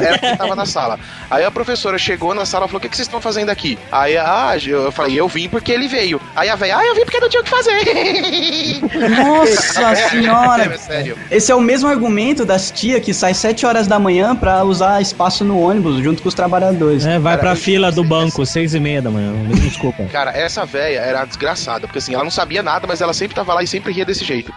Era 0.00 0.18
quem 0.18 0.36
tava 0.36 0.54
na 0.54 0.66
sala. 0.66 0.98
Aí 1.30 1.44
a 1.44 1.50
professora 1.50 1.98
chegou 1.98 2.34
na 2.34 2.44
sala 2.44 2.66
e 2.66 2.68
falou: 2.68 2.78
O 2.78 2.80
que, 2.80 2.88
que 2.88 2.96
vocês 2.96 3.06
estão 3.06 3.20
fazendo 3.20 3.50
aqui? 3.50 3.78
Aí 3.90 4.16
ah, 4.16 4.54
eu 4.66 4.90
falei: 4.92 5.18
Eu 5.18 5.28
vim 5.28 5.48
porque 5.48 5.72
ele 5.72 5.88
veio. 5.88 6.20
Aí 6.34 6.48
a 6.48 6.56
véia, 6.56 6.78
ah, 6.78 6.86
eu 6.86 6.94
vim 6.94 7.02
porque 7.02 7.20
não 7.20 7.28
tinha 7.28 7.40
o 7.40 7.44
que 7.44 7.50
fazer. 7.50 7.78
Nossa 9.16 9.94
senhora. 10.10 10.64
É, 10.64 10.78
sério. 10.78 11.18
Esse 11.30 11.52
é 11.52 11.54
o 11.54 11.60
mesmo 11.60 11.88
argumento 11.88 12.44
das 12.44 12.70
tia 12.70 13.00
que 13.00 13.12
sai 13.14 13.34
7 13.34 13.66
horas 13.66 13.86
da 13.86 13.98
manhã 13.98 14.34
pra 14.34 14.64
usar 14.64 15.00
espaço 15.00 15.44
no 15.44 15.60
ônibus 15.60 16.02
junto 16.02 16.22
com 16.22 16.28
os 16.28 16.34
trabalhadores. 16.34 17.04
É, 17.06 17.18
vai 17.18 17.36
Cara, 17.36 17.48
pra 17.48 17.56
fila 17.56 17.90
do 17.92 18.04
banco, 18.04 18.44
seis 18.44 18.74
e 18.74 18.80
meia 18.80 19.02
da 19.02 19.10
manhã. 19.10 19.32
Me 19.32 19.54
desculpa. 19.54 20.04
Cara, 20.04 20.30
essa 20.30 20.64
véia 20.64 21.00
era 21.00 21.24
desgraçada, 21.24 21.86
porque 21.86 21.98
assim, 21.98 22.14
ela 22.14 22.24
não 22.24 22.30
sabia 22.30 22.62
nada, 22.62 22.86
mas 22.86 23.00
ela 23.00 23.12
sempre 23.12 23.34
tava 23.34 23.54
lá 23.54 23.62
e 23.62 23.66
sempre 23.66 23.92
ria 23.92 24.04
desse 24.04 24.24
jeito. 24.24 24.52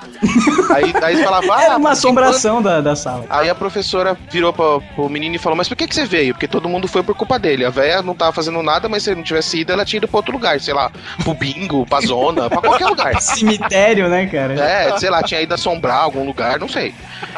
Aí, 0.74 0.94
aí 1.02 1.24
falava, 1.24 1.56
ah, 1.56 1.64
Era 1.64 1.78
uma 1.78 1.92
assombração 1.92 2.62
da, 2.62 2.82
da 2.82 2.96
sala. 2.96 3.26
Aí 3.30 3.50
a 3.52 3.56
professora 3.56 4.18
virou 4.30 4.52
pra, 4.54 4.80
pro 4.96 5.10
menino 5.10 5.36
e 5.36 5.40
falou: 5.40 5.56
Mas 5.56 5.68
por 5.68 5.76
que, 5.76 5.88
que 5.88 5.94
você 5.96 6.06
veio? 6.06 6.34
Porque 6.34 6.48
todo 6.48 6.68
mundo 6.70 6.88
foi 6.88 7.04
por 7.04 7.16
culpa 7.16 7.38
dele. 7.38 7.66
A 7.66 7.70
véia 7.70 8.02
não 8.02 8.16
tava 8.16 8.32
fazendo 8.32 8.62
nada, 8.64 8.88
mas 8.90 9.04
se 9.04 9.10
ele 9.10 9.18
não 9.18 9.24
tivesse 9.24 9.60
ido, 9.60 9.72
ela 9.72 9.86
tinha 9.86 9.98
ido 9.98 10.08
pra 10.08 10.18
outro 10.18 10.32
lugar, 10.34 10.60
sei 10.60 10.74
lá, 10.74 10.92
pro 11.24 11.34
bingo, 11.34 11.86
pra 11.86 12.02
zona, 12.02 12.50
pra 12.50 12.62
qualquer 12.62 12.88
lugar. 12.88 13.14
Cemitério, 13.22 14.08
né, 14.10 14.26
cara? 14.28 14.54
É, 14.54 14.98
sei 14.98 15.10
lá, 15.10 15.22
tinha 15.24 15.42
ido 15.42 15.54
assombrar 15.54 15.98
algum 15.98 16.26
lugar, 16.26 16.60
não 16.60 16.68
sei. 16.68 16.94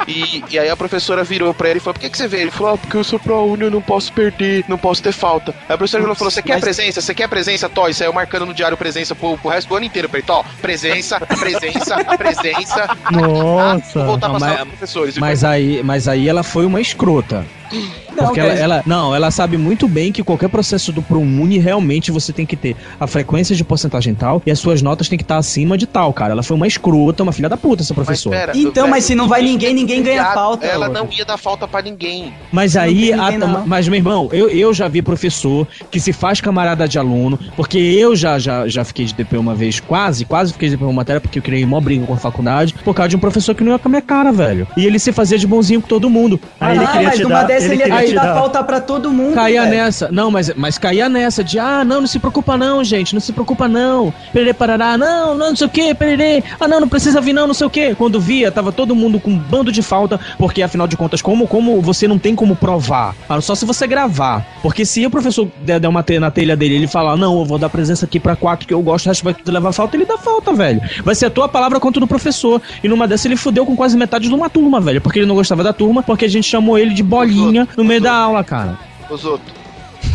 E, 0.08 0.44
e 0.50 0.60
aí 0.60 0.70
a 0.70 0.76
professora 0.78 1.24
virou 1.24 1.54
pra 1.54 1.70
ele 1.70 1.78
e 1.78 1.82
falou: 1.82 1.94
Por 1.96 2.02
que, 2.02 2.10
que 2.10 2.18
você 2.18 2.28
veio? 2.28 2.44
Ele 2.44 2.52
falou: 2.52 2.74
ah, 2.74 2.78
Porque 2.78 2.96
eu 2.98 3.04
sou 3.04 3.20
pro 3.20 3.44
Uni, 3.46 3.64
eu 3.64 3.72
não 3.72 3.82
posso 3.82 4.12
perder, 4.14 4.64
não 4.68 4.78
posso 4.78 5.02
ter 5.04 5.12
falta. 5.12 5.52
Aí 5.68 5.76
a 5.76 5.78
professora 5.78 6.02
virou 6.04 6.14
e 6.16 6.18
falou: 6.18 6.32
Você 6.32 6.42
quer 6.42 6.54
Mas- 6.54 6.62
presença? 6.64 7.02
Você 7.02 7.14
quer 7.14 7.28
presença, 7.28 7.68
Tó? 7.70 7.88
E 7.88 7.94
saiu 7.94 8.14
marcando 8.14 8.46
no 8.46 8.54
diário 8.54 8.78
presença 8.78 9.14
pro, 9.16 9.38
pro 9.38 9.50
resto 9.50 9.68
do 9.70 9.76
ano 9.76 9.86
inteiro. 9.86 10.08
Pra 10.10 10.20
ele, 10.20 10.28
Tó, 10.28 10.44
presença, 10.62 11.20
presença, 11.20 11.98
presença. 12.18 12.98
Nossa. 13.12 14.00
Vou 14.00 14.06
voltar 14.08 14.30
pra 14.30 14.40
sala 14.40 14.52
mas- 14.52 14.60
dos 14.60 14.68
professores. 14.70 15.18
Mas 15.18 15.44
aí, 15.44 15.82
mas 15.84 16.03
aí 16.08 16.28
ela 16.28 16.44
foi 16.44 16.66
uma 16.66 16.82
escrota. 16.82 17.46
Porque 18.16 18.40
ela, 18.40 18.54
ela- 18.54 18.84
não, 18.86 19.16
ela 19.16 19.32
sabe 19.32 19.58
muito 19.58 19.88
bem 19.88 20.12
que 20.12 20.24
qualquer 20.24 20.48
processo 20.48 20.92
do 20.94 21.02
ProUni 21.02 21.58
realmente 21.58 22.12
você 22.12 22.32
tem 22.32 22.46
que 22.46 22.56
ter 22.56 22.76
a 23.00 23.08
frequência 23.08 23.56
de 23.56 23.64
porcentagem 23.64 24.14
tal 24.14 24.42
e 24.46 24.52
as 24.52 24.60
suas 24.60 24.84
notas 24.84 25.10
têm 25.10 25.18
que 25.18 25.24
estar 25.24 25.38
acima 25.38 25.76
de 25.76 25.88
tal, 25.88 26.14
cara. 26.14 26.34
Ela 26.34 26.44
foi 26.44 26.56
uma 26.56 26.68
escrota, 26.68 27.24
uma 27.24 27.32
filha 27.32 27.50
da 27.50 27.58
puta, 27.58 27.82
essa 27.82 27.92
Mas 27.98 28.06
professora. 28.06 28.38
pera, 28.38 28.52
Então, 28.56 28.84
velho, 28.84 28.90
mas 28.92 29.04
se 29.06 29.16
não 29.16 29.28
vai 29.28 29.42
ninguém, 29.42 29.74
ninguém 29.74 30.04
ganha 30.04 30.22
viado, 30.22 30.34
falta, 30.36 30.66
Ela 30.68 30.88
não 30.88 31.10
ia 31.12 31.26
dar 31.26 31.38
falta 31.38 31.68
pra 31.68 31.82
ninguém. 31.82 32.32
Mas 32.52 32.78
aí, 32.78 33.06
tem 33.08 33.14
a- 33.14 33.32
ninguém, 33.32 33.38
não. 33.40 33.66
mas 33.66 33.88
meu 33.88 33.98
irmão, 33.98 34.30
eu, 34.32 34.48
eu 34.50 34.72
já 34.76 34.88
vi 34.88 35.02
professor 35.02 35.68
que 35.90 36.00
se 36.00 36.14
faz 36.14 36.40
camarada 36.40 36.88
de 36.88 37.00
aluno, 37.00 37.40
porque 37.56 37.80
eu 37.80 38.16
já, 38.16 38.38
já, 38.38 38.68
já 38.68 38.84
fiquei 38.86 39.06
de 39.06 39.16
DP 39.16 39.38
uma 39.38 39.56
vez, 39.56 39.80
quase, 39.80 40.24
quase 40.26 40.54
fiquei 40.54 40.70
de 40.70 40.76
DP 40.76 40.84
uma 40.86 40.94
matéria, 40.94 41.20
porque 41.20 41.40
eu 41.40 41.44
criei 41.44 41.66
mó 41.66 41.82
briga 41.82 42.06
com 42.06 42.14
a 42.14 42.18
faculdade, 42.18 42.76
por 42.86 42.94
causa 42.94 43.10
de 43.10 43.16
um 43.16 43.20
professor 43.20 43.56
que 43.56 43.64
não 43.64 43.72
ia 43.72 43.80
com 43.80 43.88
a 43.88 43.90
minha 43.90 44.02
cara, 44.04 44.32
velho. 44.32 44.68
E 44.78 44.86
ele 44.86 45.00
se 45.00 45.12
fazia 45.12 45.40
de 45.40 45.48
bonzinho 45.48 45.82
com 45.82 45.83
todo 45.88 46.10
mundo. 46.10 46.40
Aí 46.60 46.76
ele 46.78 46.86
ah, 46.86 46.88
queria 46.88 47.08
mas 47.08 47.18
te 47.18 47.24
numa 47.24 47.36
dar- 47.36 47.48
dessa 47.48 47.66
ele 47.66 47.84
ele 47.84 47.92
ia 47.92 48.00
te 48.02 48.08
te 48.08 48.16
dar 48.16 48.64
pra 48.64 48.80
todo 48.80 49.12
mundo. 49.12 49.34
Caía 49.34 49.64
velho. 49.64 49.76
nessa, 49.76 50.10
não, 50.12 50.32
mas, 50.32 50.52
mas 50.56 50.78
caía 50.78 51.10
nessa 51.10 51.44
de, 51.44 51.60
ah, 51.60 51.84
não, 51.84 52.02
não 52.02 52.08
se 52.08 52.20
preocupa 52.20 52.58
não, 52.58 52.84
gente, 52.84 53.14
não 53.14 53.22
se 53.22 53.32
preocupa 53.34 53.68
não, 53.68 54.14
pererê 54.32 54.54
parará, 54.54 54.98
não, 54.98 55.36
não, 55.36 55.50
não 55.50 55.56
sei 55.56 55.68
o 55.68 55.70
que, 55.70 55.94
pererê, 55.94 56.44
ah, 56.60 56.68
não, 56.68 56.80
não 56.82 56.88
precisa 56.88 57.20
vir 57.22 57.34
não, 57.34 57.48
não 57.48 57.54
sei 57.54 57.68
o 57.68 57.70
que. 57.70 57.96
Quando 57.96 58.20
via, 58.20 58.52
tava 58.52 58.72
todo 58.72 58.96
mundo 58.96 59.20
com 59.20 59.32
um 59.32 59.38
bando 59.38 59.72
de 59.72 59.82
falta, 59.82 60.20
porque 60.38 60.62
afinal 60.62 60.88
de 60.88 60.96
contas, 60.96 61.22
como, 61.22 61.48
como 61.48 61.82
você 61.82 62.08
não 62.08 62.18
tem 62.18 62.36
como 62.36 62.56
provar, 62.56 63.16
ah, 63.28 63.42
só 63.42 63.56
se 63.56 63.66
você 63.66 63.88
gravar, 63.88 64.46
porque 64.62 64.86
se 64.86 65.06
o 65.06 65.10
professor 65.10 65.48
der, 65.62 65.80
der 65.80 65.88
uma 65.88 66.04
telha 66.04 66.20
na 66.20 66.32
telha 66.32 66.56
dele, 66.56 66.76
ele 66.76 66.88
falar, 66.88 67.18
não, 67.18 67.40
eu 67.40 67.46
vou 67.46 67.58
dar 67.58 67.70
presença 67.70 68.06
aqui 68.06 68.20
pra 68.20 68.36
quatro 68.36 68.68
que 68.68 68.74
eu 68.74 68.82
gosto, 68.82 69.06
o 69.06 69.10
resto 69.10 69.24
vai 69.24 69.36
levar 69.46 69.72
falta, 69.72 69.98
ele 69.98 70.06
dá 70.06 70.18
falta, 70.18 70.54
velho. 70.54 70.82
Vai 71.04 71.16
ser 71.16 71.26
a 71.26 71.30
tua 71.30 71.48
palavra 71.48 71.80
contra 71.80 72.00
do 72.00 72.08
professor, 72.08 72.62
e 72.84 72.88
numa 72.88 73.08
dessa 73.08 73.28
ele 73.28 73.36
fudeu 73.36 73.66
com 73.66 73.76
quase 73.76 73.98
metade 73.98 74.28
de 74.28 74.34
uma 74.34 74.50
turma, 74.50 74.80
velho, 74.80 75.02
porque 75.02 75.20
ele 75.20 75.26
não 75.26 75.36
gostava 75.36 75.64
da 75.64 75.73
turma, 75.74 76.02
porque 76.04 76.26
a 76.26 76.30
gente 76.30 76.48
chamou 76.48 76.78
ele 76.78 76.94
de 76.94 77.04
bolinha 77.04 77.68
no 77.76 77.84
meio 77.84 78.00
da 78.02 78.14
aula, 78.14 78.44
cara. 78.44 78.78
Os 79.10 79.26
outros. 79.26 79.64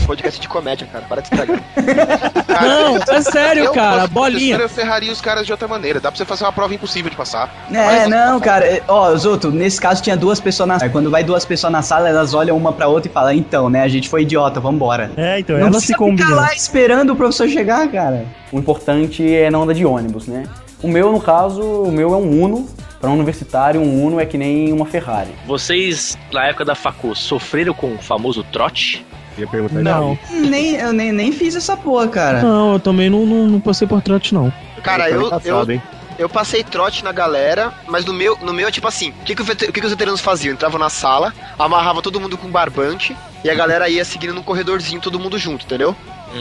Podcast 0.06 0.40
de 0.40 0.48
comédia, 0.48 0.86
cara. 0.90 1.04
Para 1.06 1.20
de 1.22 1.28
estragar. 1.28 1.60
Não, 2.62 2.96
é 2.96 3.22
sério, 3.22 3.64
Eu, 3.64 3.72
cara, 3.72 4.00
fosse 4.02 4.12
bolinha. 4.12 4.56
Eu 4.56 4.68
ferraria 4.68 5.12
os 5.12 5.20
caras 5.20 5.44
de 5.46 5.52
outra 5.52 5.68
maneira. 5.68 6.00
Dá 6.00 6.10
pra 6.10 6.16
você 6.16 6.24
fazer 6.24 6.44
uma 6.44 6.52
prova 6.52 6.74
impossível 6.74 7.10
de 7.10 7.16
passar. 7.16 7.50
É, 7.72 8.06
não, 8.06 8.40
cara. 8.40 8.64
é, 8.66 8.82
Ó, 8.88 9.14
Zoto, 9.16 9.50
nesse 9.50 9.80
caso 9.80 10.02
tinha 10.02 10.16
duas 10.16 10.40
pessoas 10.40 10.68
na 10.68 10.78
sala. 10.78 10.90
Quando 10.90 11.10
vai 11.10 11.22
duas 11.24 11.44
pessoas 11.44 11.72
na 11.72 11.82
sala, 11.82 12.08
elas 12.08 12.32
olham 12.34 12.56
uma 12.56 12.72
pra 12.72 12.88
outra 12.88 13.10
e 13.10 13.12
falam, 13.12 13.32
então, 13.32 13.68
né, 13.70 13.82
a 13.82 13.88
gente 13.88 14.08
foi 14.08 14.22
idiota, 14.22 14.60
vambora. 14.60 15.10
É, 15.16 15.40
então, 15.40 15.58
Não 15.58 15.66
elas 15.68 15.84
se 15.84 15.94
combinam. 15.94 16.34
lá 16.36 16.54
esperando 16.54 17.12
o 17.12 17.16
professor 17.16 17.48
chegar, 17.48 17.86
cara. 17.88 18.26
O 18.52 18.58
importante 18.58 19.34
é 19.34 19.50
não 19.50 19.62
andar 19.62 19.74
de 19.74 19.84
ônibus, 19.84 20.26
né? 20.26 20.44
O 20.82 20.88
meu, 20.88 21.12
no 21.12 21.20
caso, 21.20 21.62
o 21.62 21.90
meu 21.90 22.14
é 22.14 22.16
um 22.16 22.42
Uno. 22.42 22.68
Para 23.00 23.10
um 23.10 23.14
universitário, 23.14 23.80
um 23.80 24.04
Uno 24.04 24.18
é 24.18 24.26
que 24.26 24.36
nem 24.36 24.72
uma 24.72 24.84
Ferrari. 24.84 25.30
Vocês, 25.46 26.18
na 26.32 26.46
época 26.46 26.64
da 26.64 26.74
facu, 26.74 27.14
sofreram 27.14 27.72
com 27.72 27.94
o 27.94 27.98
famoso 27.98 28.42
trote? 28.44 29.06
Ia 29.36 29.46
perguntar 29.46 29.82
Não. 29.82 30.18
Nem, 30.30 30.74
eu 30.74 30.92
nem, 30.92 31.12
nem 31.12 31.30
fiz 31.30 31.54
essa 31.54 31.76
porra, 31.76 32.08
cara. 32.08 32.42
Não, 32.42 32.72
eu 32.72 32.80
também 32.80 33.08
não, 33.08 33.24
não, 33.24 33.46
não 33.46 33.60
passei 33.60 33.86
por 33.86 34.02
trote, 34.02 34.34
não. 34.34 34.52
Cara, 34.82 35.08
eu, 35.08 35.20
eu, 35.20 35.26
Engraçado, 35.26 35.70
hein? 35.70 35.82
eu 36.18 36.28
passei 36.28 36.64
trote 36.64 37.04
na 37.04 37.12
galera, 37.12 37.72
mas 37.86 38.04
no 38.04 38.12
meu, 38.12 38.36
no 38.42 38.52
meu 38.52 38.66
é 38.66 38.70
tipo 38.70 38.88
assim: 38.88 39.10
o 39.10 39.24
que, 39.24 39.36
que, 39.36 39.42
o 39.42 39.72
que 39.72 39.80
que 39.80 39.86
os 39.86 39.92
veteranos 39.92 40.20
faziam? 40.20 40.52
Entravam 40.52 40.80
na 40.80 40.90
sala, 40.90 41.32
amarrava 41.56 42.02
todo 42.02 42.20
mundo 42.20 42.36
com 42.36 42.50
barbante 42.50 43.16
e 43.44 43.48
a 43.48 43.54
galera 43.54 43.88
ia 43.88 44.04
seguindo 44.04 44.34
num 44.34 44.42
corredorzinho, 44.42 45.00
todo 45.00 45.20
mundo 45.20 45.38
junto, 45.38 45.64
entendeu? 45.64 45.94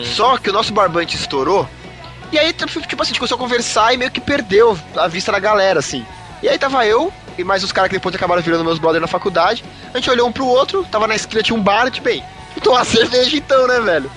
Só 0.04 0.38
que 0.38 0.50
o 0.50 0.54
nosso 0.54 0.74
barbante 0.74 1.16
estourou. 1.16 1.68
E 2.32 2.38
aí, 2.38 2.52
tipo 2.52 2.70
assim, 2.70 2.82
a 3.00 3.04
gente 3.06 3.20
começou 3.20 3.36
a 3.36 3.40
conversar 3.40 3.94
e 3.94 3.98
meio 3.98 4.12
que 4.12 4.20
perdeu 4.20 4.78
a 4.96 5.08
vista 5.08 5.32
da 5.32 5.40
galera, 5.40 5.80
assim. 5.80 6.06
E 6.42 6.50
aí 6.50 6.58
tava 6.58 6.86
eu 6.86 7.12
e 7.38 7.44
mais 7.44 7.64
os 7.64 7.72
caras 7.72 7.90
que 7.90 7.96
depois 7.96 8.14
acabaram 8.14 8.42
virando 8.42 8.64
meus 8.64 8.80
brothers 8.80 9.02
na 9.02 9.08
faculdade. 9.08 9.64
A 9.94 9.98
gente 9.98 10.10
olhou 10.10 10.28
um 10.28 10.32
pro 10.32 10.46
outro, 10.46 10.86
tava 10.86 11.08
na 11.08 11.16
esquina, 11.16 11.42
tinha 11.42 11.58
um 11.58 11.62
bar, 11.62 11.90
tipo, 11.90 12.06
bem, 12.06 12.24
tomar 12.64 12.86
cerveja 12.86 13.36
então, 13.38 13.68
né, 13.68 13.80
velho? 13.80 14.10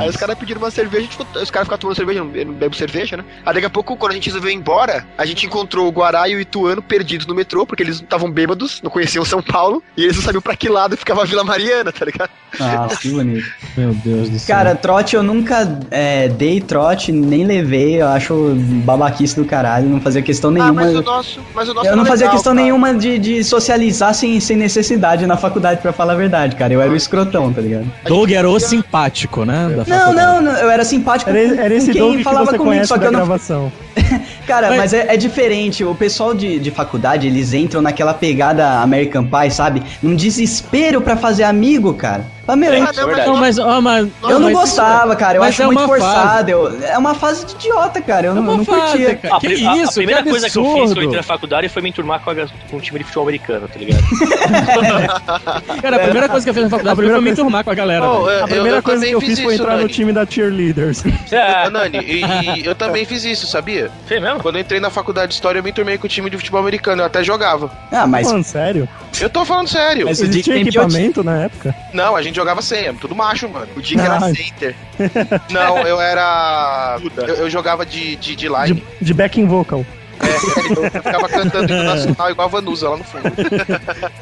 Aí 0.00 0.08
os 0.08 0.16
caras 0.16 0.36
pediram 0.38 0.60
uma 0.60 0.70
cerveja, 0.70 1.08
ficou- 1.08 1.26
os 1.40 1.50
caras 1.50 1.66
ficaram 1.66 1.80
tomando 1.80 1.96
cerveja, 1.96 2.18
eu 2.20 2.44
não, 2.46 2.52
bebo 2.54 2.74
cerveja, 2.74 3.16
né? 3.16 3.24
Aí 3.46 3.54
daqui 3.54 3.66
a 3.66 3.70
pouco, 3.70 3.96
quando 3.96 4.12
a 4.12 4.14
gente 4.14 4.26
resolveu 4.26 4.50
ir 4.50 4.54
embora, 4.54 5.06
a 5.16 5.24
gente 5.24 5.46
encontrou 5.46 5.86
o 5.88 5.90
Guará 5.92 6.28
e 6.28 6.34
o 6.34 6.40
Ituano 6.40 6.82
perdidos 6.82 7.26
no 7.26 7.34
metrô, 7.34 7.64
porque 7.66 7.82
eles 7.82 7.96
estavam 7.96 8.30
bêbados, 8.30 8.80
não 8.82 8.90
conheciam 8.90 9.24
São 9.24 9.40
Paulo, 9.42 9.82
e 9.96 10.04
eles 10.04 10.16
não 10.16 10.22
sabiam 10.22 10.42
pra 10.42 10.54
que 10.56 10.68
lado 10.68 10.96
ficava 10.96 11.22
a 11.22 11.24
Vila 11.24 11.42
Mariana, 11.44 11.90
tá 11.92 12.04
ligado? 12.04 12.30
Nossa, 12.58 12.96
que 12.96 13.08
bonito. 13.10 13.46
Meu 13.76 13.94
Deus 13.94 14.28
do 14.28 14.38
céu. 14.38 14.56
Cara, 14.56 14.74
trote 14.74 15.16
eu 15.16 15.22
nunca 15.22 15.78
é, 15.90 16.28
dei 16.28 16.60
trote, 16.60 17.10
nem 17.12 17.44
levei, 17.46 18.02
eu 18.02 18.08
acho 18.08 18.54
babaquice 18.84 19.36
do 19.36 19.44
caralho, 19.44 19.88
não 19.88 20.00
fazia 20.00 20.20
questão 20.22 20.50
Ah, 20.50 20.54
nenhuma. 20.54 20.72
mas 20.82 20.94
o 20.96 21.02
nosso, 21.02 21.40
mas 21.54 21.68
o 21.68 21.74
nosso 21.74 21.86
eu 21.86 21.96
não 21.96 22.02
era 22.02 22.10
fazia 22.10 22.26
legal, 22.26 22.36
questão 22.36 22.52
cara. 22.54 22.64
nenhuma 22.64 22.94
de, 22.94 23.18
de 23.18 23.44
socializar 23.44 24.12
sem, 24.14 24.38
sem 24.40 24.56
necessidade 24.56 25.26
na 25.26 25.36
faculdade, 25.36 25.80
pra 25.80 25.92
falar 25.92 26.12
a 26.12 26.16
verdade, 26.16 26.56
cara. 26.56 26.72
Eu 26.74 26.80
era 26.82 26.90
o 26.92 26.96
escrotão, 26.96 27.52
tá 27.52 27.60
ligado? 27.60 27.87
Doug 28.04 28.30
era 28.30 28.48
o 28.48 28.58
simpático, 28.58 29.44
né? 29.44 29.68
da 29.84 29.84
Não, 29.84 30.12
não, 30.12 30.42
não, 30.42 30.52
eu 30.52 30.70
era 30.70 30.84
simpático 30.84 31.30
Era, 31.30 31.48
com, 31.54 31.60
era 31.60 31.74
esse 31.74 31.86
com 31.86 31.92
quem 31.92 32.02
Doug 32.02 32.16
que 32.18 32.24
falava 32.24 32.44
você 32.46 32.58
comigo, 32.58 32.64
conhece 32.64 32.88
só 32.88 32.98
que 32.98 33.04
eu 33.06 33.12
não. 33.12 33.20
gravação. 33.20 33.72
Cara, 34.46 34.68
Mas- 34.70 34.78
mas 34.78 34.92
é, 34.94 35.14
é 35.14 35.16
diferente. 35.16 35.84
O 35.84 35.94
pessoal 35.94 36.34
de, 36.34 36.58
de 36.58 36.70
faculdade, 36.70 37.26
eles 37.26 37.52
entram 37.52 37.82
naquela 37.82 38.14
pegada 38.14 38.80
American 38.80 39.24
Pie, 39.24 39.50
sabe? 39.50 39.82
Num 40.02 40.14
desespero 40.14 41.00
pra 41.00 41.16
fazer 41.16 41.44
amigo, 41.44 41.92
cara. 41.94 42.24
Mas, 42.48 42.56
meu, 42.58 42.72
Ah, 42.72 42.76
eu- 42.76 43.06
não, 43.06 43.06
mas 43.12 43.26
Não, 43.26 43.36
mas, 43.36 43.58
ó, 43.58 43.80
mas, 43.82 44.08
eu 44.22 44.38
não 44.40 44.50
mas- 44.50 44.52
gostava, 44.54 45.14
cara. 45.14 45.36
Eu 45.36 45.42
acho 45.42 45.62
é 45.62 45.66
muito 45.66 45.84
forçado. 45.86 46.50
eu- 46.50 46.82
é 46.82 46.96
uma 46.96 47.14
fase 47.14 47.44
de 47.44 47.52
idiota, 47.52 48.00
cara. 48.00 48.28
Eu 48.28 48.32
É 48.32 48.34
não, 48.36 48.42
não 48.42 48.64
curtia. 48.64 49.16
cara. 49.16 49.38
que 49.38 49.46
a- 49.46 49.52
isso, 49.76 49.90
a 49.90 49.92
primeira 49.92 50.22
que 50.22 50.30
coisa 50.30 50.48
que 50.48 50.58
eu 50.58 50.64
fiz 50.64 50.72
quando 50.72 50.96
eu 50.96 51.02
entrei 51.04 51.16
na 51.18 51.22
faculdade 51.22 51.68
foi 51.68 51.82
me 51.82 51.90
enturmar 51.90 52.20
com, 52.20 52.30
a, 52.30 52.34
com 52.70 52.76
um 52.78 52.80
time 52.80 52.98
de 53.00 53.04
futebol 53.04 53.24
americano, 53.24 53.68
tá 53.68 53.78
ligado? 53.78 54.02
Cara, 55.82 55.96
a 55.96 56.00
primeira 56.00 56.28
coisa 56.28 56.44
que 56.44 56.50
eu 56.50 56.54
fiz 56.54 56.62
na 56.64 56.70
faculdade 56.70 56.96
foi 56.96 57.06
me 57.06 57.20
coisa- 57.20 57.36
turmar 57.42 57.64
com 57.64 57.70
a 57.70 57.74
galera. 57.74 58.10
Oh, 58.10 58.28
eu- 58.30 58.44
A 58.44 58.48
primeira 58.48 58.78
eu 58.78 58.82
coisa 58.82 59.04
que 59.06 59.12
eu 59.12 59.20
fiz 59.20 59.40
foi 59.40 59.54
isso, 59.54 59.62
entrar 59.62 59.76
no 59.76 59.88
time 59.88 60.12
da 60.12 60.24
Cheerleaders. 60.26 61.04
É, 61.30 61.68
Nani, 61.70 61.98
e, 61.98 62.22
e 62.60 62.66
eu 62.66 62.74
também 62.74 63.04
fiz 63.04 63.24
isso, 63.24 63.46
sabia? 63.46 63.90
foi 64.06 64.18
mesmo? 64.20 64.40
Quando 64.40 64.54
eu 64.56 64.60
entrei 64.62 64.80
na 64.80 64.88
faculdade 64.90 65.28
de 65.28 65.34
História, 65.34 65.58
eu 65.58 65.62
me 65.62 65.72
tornei 65.72 65.98
com 65.98 66.06
o 66.06 66.08
time 66.08 66.30
de 66.30 66.36
futebol 66.36 66.60
americano, 66.60 67.02
eu 67.02 67.06
até 67.06 67.22
jogava. 67.22 67.70
Ah, 67.92 68.06
mas. 68.06 68.26
Mano, 68.26 68.42
sério? 68.42 68.88
Eu 69.20 69.28
tô 69.28 69.44
falando 69.44 69.68
sério. 69.68 70.06
Mas 70.06 70.20
Existia 70.20 70.54
tem 70.54 70.62
equipamento 70.62 71.22
na 71.22 71.42
época? 71.44 71.74
Não, 71.92 72.14
a 72.16 72.22
gente 72.22 72.37
jogava 72.38 72.62
sem, 72.62 72.86
é 72.86 72.92
tudo 72.92 73.14
macho, 73.14 73.48
mano. 73.48 73.68
O 73.76 73.82
dia 73.82 73.98
que 73.98 74.04
era 74.04 74.20
center. 74.20 74.76
Não, 75.50 75.78
eu 75.78 76.00
era. 76.00 76.98
Eu, 77.16 77.34
eu 77.34 77.50
jogava 77.50 77.84
de, 77.84 78.16
de, 78.16 78.36
de 78.36 78.48
line. 78.48 78.74
De, 79.00 79.04
de 79.04 79.14
backing 79.14 79.46
vocal. 79.46 79.84
É, 80.20 80.84
eu 80.84 80.90
ficava 80.90 81.28
cantando 81.28 81.72
hino 81.72 81.84
nacional 81.84 82.30
igual 82.30 82.48
a 82.48 82.50
Vanusa 82.50 82.88
lá 82.88 82.96
no 82.96 83.04
fundo. 83.04 83.24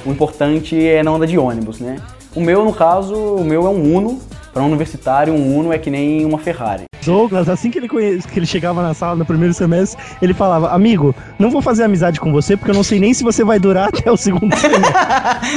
O 0.05 0.11
importante 0.11 0.87
é 0.87 1.03
não 1.03 1.17
andar 1.17 1.27
de 1.27 1.39
ônibus, 1.39 1.81
né? 1.81 1.97
O 2.35 2.41
meu, 2.41 2.65
no 2.65 2.73
caso, 2.73 3.15
o 3.15 3.45
meu 3.45 3.67
é 3.67 3.71
um 3.71 3.97
Uno. 3.97 4.21
Para 4.53 4.63
um 4.63 4.67
universitário, 4.67 5.35
um 5.35 5.57
Uno 5.57 5.73
é 5.73 5.79
que 5.79 5.91
nem 5.91 6.25
uma 6.25 6.39
Ferrari. 6.39 6.85
Douglas, 7.07 7.49
assim 7.49 7.71
que 7.71 7.79
ele, 7.79 7.89
conhe... 7.89 8.19
que 8.19 8.39
ele 8.39 8.47
chegava 8.47 8.83
na 8.83 8.93
sala 8.95 9.17
no 9.17 9.25
primeiro 9.25 9.55
semestre, 9.55 10.03
ele 10.21 10.35
falava: 10.35 10.69
Amigo, 10.71 11.15
não 11.39 11.51
vou 11.51 11.63
fazer 11.63 11.85
amizade 11.85 12.21
com 12.21 12.31
você 12.33 12.57
porque 12.57 12.71
eu 12.71 12.75
não 12.75 12.83
sei 12.83 13.01
nem 13.01 13.15
se 13.15 13.25
você 13.25 13.43
vai 13.45 13.59
durar 13.59 13.89
até 13.89 14.11
o 14.11 14.17
segundo 14.17 14.55
semestre. 14.59 14.93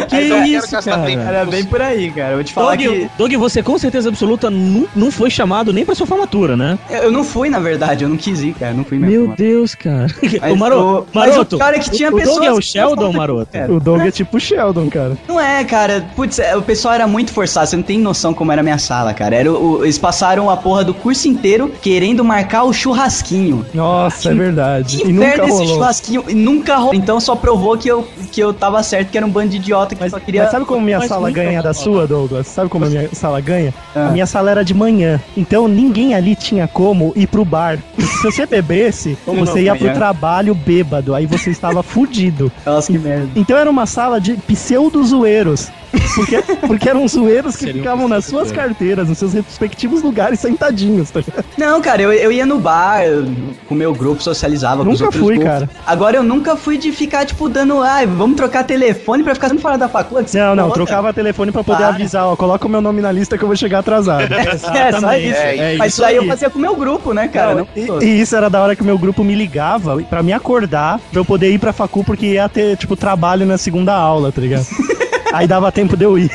que 0.07 0.27
quero 0.29 0.45
isso, 0.45 0.69
cara? 0.83 1.11
Era 1.11 1.45
bem 1.45 1.65
por 1.65 1.81
aí, 1.81 2.09
cara. 2.11 2.31
Eu 2.31 2.35
vou 2.35 2.43
te 2.43 2.53
falar 2.53 2.75
Doug, 2.77 2.79
que. 2.87 3.09
Doug, 3.17 3.33
você 3.33 3.61
com 3.61 3.77
certeza 3.77 4.09
absoluta 4.09 4.49
não, 4.49 4.87
não 4.95 5.11
foi 5.11 5.29
chamado 5.29 5.73
nem 5.73 5.85
pra 5.85 5.95
sua 5.95 6.07
formatura, 6.07 6.55
né? 6.55 6.77
Eu 6.89 7.09
eu 7.09 7.13
não 7.13 7.23
fui, 7.23 7.49
na 7.49 7.57
verdade, 7.59 8.03
eu 8.03 8.09
não 8.09 8.15
quis 8.17 8.39
ir, 8.43 8.53
cara. 8.53 8.71
eu 8.71 8.77
Não 8.77 8.83
fui 8.85 8.99
mesmo. 8.99 9.27
Meu 9.27 9.35
Deus, 9.35 9.73
cara. 9.73 10.05
Mas 10.21 10.33
o 10.53 10.55
Maroto, 10.55 11.07
o- 11.11 11.17
Maroto, 11.17 11.55
o 11.55 11.59
cara 11.59 11.75
é 11.75 11.79
que 11.79 11.89
tinha 11.89 12.11
o, 12.11 12.13
o 12.13 12.17
Doug 12.17 12.23
pessoas 12.27 12.45
é 12.47 12.51
o 12.51 12.61
Sheldon, 12.61 13.11
Maroto? 13.13 13.51
cara. 13.51 13.73
O 13.73 13.79
Doug 13.79 14.01
é 14.01 14.11
tipo 14.11 14.37
o 14.37 14.39
Sheldon, 14.39 14.87
cara. 14.91 15.17
Não 15.27 15.39
é, 15.39 15.63
cara. 15.63 16.05
Putz, 16.15 16.37
é, 16.37 16.55
o 16.55 16.61
pessoal 16.61 16.93
era 16.93 17.07
muito 17.07 17.33
forçado. 17.33 17.65
Você 17.67 17.75
não 17.75 17.83
tem 17.83 17.97
noção 17.97 18.31
como 18.31 18.51
era 18.51 18.61
a 18.61 18.63
minha 18.63 18.77
sala, 18.77 19.11
cara. 19.13 19.35
Era 19.35 19.51
o- 19.51 19.83
eles 19.83 19.97
passaram 19.97 20.51
a 20.51 20.55
porra 20.57 20.83
do 20.83 20.93
curso 20.93 21.27
inteiro 21.27 21.38
querendo 21.81 22.23
marcar 22.23 22.63
o 22.63 22.73
churrasquinho. 22.73 23.65
Nossa, 23.73 24.31
é 24.31 24.33
verdade. 24.33 24.97
Que 24.97 25.07
E 25.07 25.13
nunca 25.13 25.25
inferno 25.27 25.43
esse 25.45 25.53
rolou. 25.57 25.67
churrasquinho. 25.75 26.23
E 26.27 26.33
nunca 26.33 26.75
rolou. 26.77 26.93
Então 26.93 27.19
só 27.19 27.35
provou 27.35 27.77
que 27.77 27.87
eu, 27.89 28.07
que 28.31 28.41
eu 28.41 28.53
tava 28.53 28.81
certo, 28.83 29.09
que 29.09 29.17
era 29.17 29.25
um 29.25 29.29
bando 29.29 29.49
de 29.49 29.57
idiota 29.57 29.95
que 29.95 30.01
Mas, 30.01 30.11
só 30.11 30.19
queria. 30.19 30.43
mas 30.43 30.51
sabe 30.51 30.65
como 30.65 30.81
minha 30.81 30.99
Mas 30.99 31.07
sala 31.09 31.31
ganha 31.31 31.61
da 31.61 31.71
rolou. 31.71 31.83
sua, 31.83 32.07
Douglas? 32.07 32.47
Sabe 32.47 32.69
como 32.69 32.85
a 32.85 32.89
minha 32.89 33.09
sala 33.13 33.39
ganha? 33.41 33.73
Ah. 33.95 34.07
A 34.07 34.11
minha 34.11 34.25
sala 34.25 34.51
era 34.51 34.63
de 34.63 34.73
manhã. 34.73 35.19
Então 35.35 35.67
ninguém 35.67 36.13
ali 36.15 36.35
tinha 36.35 36.67
como 36.67 37.13
ir 37.15 37.27
pro 37.27 37.45
bar. 37.45 37.79
Se 37.97 38.23
você 38.23 38.45
bebesse, 38.47 39.17
você 39.25 39.33
não, 39.51 39.57
ia 39.57 39.75
pro 39.75 39.93
trabalho 39.93 40.53
bêbado. 40.53 41.15
Aí 41.15 41.25
você 41.25 41.49
estava 41.49 41.81
fudido. 41.83 42.51
Nossa, 42.65 42.91
que 42.91 42.97
merda. 42.99 43.29
Então 43.35 43.57
era 43.57 43.69
uma 43.69 43.85
sala 43.85 44.19
de 44.19 44.33
pseudo-zoeiros. 44.33 45.69
Porque, 46.15 46.41
porque 46.67 46.89
eram 46.89 47.07
zoeiros 47.07 47.55
que 47.55 47.61
Seria 47.65 47.75
um 47.75 47.83
ficavam 47.83 48.07
nas 48.07 48.25
suas 48.25 48.49
zoeiro. 48.49 48.63
carteiras, 48.67 49.09
nos 49.09 49.17
seus 49.17 49.33
respectivos 49.33 50.01
lugares, 50.01 50.39
sentadinhos, 50.39 51.09
tá 51.11 51.19
ligado? 51.21 51.45
Não, 51.57 51.81
cara, 51.81 52.01
eu, 52.01 52.11
eu 52.13 52.31
ia 52.31 52.45
no 52.45 52.59
bar, 52.59 53.03
eu- 53.05 53.25
com 53.67 53.73
o 53.75 53.77
meu 53.77 53.93
grupo, 53.93 54.21
socializava 54.21 54.83
com 54.83 54.89
os 54.91 54.99
Nunca 54.99 55.05
outros 55.05 55.23
fui, 55.23 55.35
grupos. 55.37 55.51
cara. 55.53 55.69
Agora 55.85 56.17
eu 56.17 56.23
nunca 56.23 56.55
fui 56.55 56.77
de 56.77 56.91
ficar, 56.91 57.25
tipo, 57.25 57.47
dando, 57.49 57.81
ai, 57.81 58.05
vamos 58.05 58.35
trocar 58.37 58.63
telefone 58.63 59.23
pra 59.23 59.33
ficar 59.33 59.47
sempre 59.47 59.61
fora 59.61 59.77
da 59.77 59.87
faculdade. 59.89 60.35
Não, 60.37 60.55
não, 60.55 60.69
trocava 60.71 61.13
telefone 61.13 61.51
pra 61.51 61.63
poder 61.63 61.83
Para. 61.83 61.95
avisar, 61.95 62.25
ó, 62.27 62.35
coloca 62.35 62.65
o 62.65 62.69
meu 62.69 62.81
nome 62.81 63.01
na 63.01 63.11
lista 63.11 63.37
que 63.37 63.43
eu 63.43 63.47
vou 63.47 63.57
chegar 63.57 63.79
atrasado. 63.79 64.29
É, 64.79 64.91
só 64.99 65.13
isso. 65.17 65.37
É, 65.39 65.75
Mas 65.77 65.93
isso 65.93 65.99
isso 66.01 66.05
aí 66.05 66.15
eu 66.15 66.25
fazia 66.25 66.49
com 66.49 66.57
o 66.57 66.61
meu 66.61 66.75
grupo, 66.75 67.13
né, 67.13 67.27
cara? 67.27 67.55
Não, 67.55 67.67
Não- 67.75 68.01
e, 68.01 68.05
e 68.05 68.21
isso 68.21 68.35
era 68.35 68.49
da 68.49 68.61
hora 68.61 68.75
que 68.75 68.81
o 68.81 68.85
meu 68.85 68.97
grupo 68.97 69.23
me 69.23 69.35
ligava 69.35 69.97
pra 70.03 70.21
me 70.23 70.31
acordar, 70.33 70.99
pra 71.11 71.19
eu 71.19 71.25
poder 71.25 71.51
ir 71.51 71.59
pra 71.59 71.73
facu, 71.73 72.03
porque 72.03 72.25
ia 72.33 72.47
ter, 72.49 72.77
tipo, 72.77 72.95
trabalho 72.95 73.45
na 73.45 73.57
segunda 73.57 73.93
aula, 73.93 74.31
tá 74.31 74.41
ligado? 74.41 74.65
Aí 75.33 75.47
dava 75.47 75.71
tempo 75.71 75.95
de 75.95 76.05
eu 76.05 76.17
ir. 76.17 76.29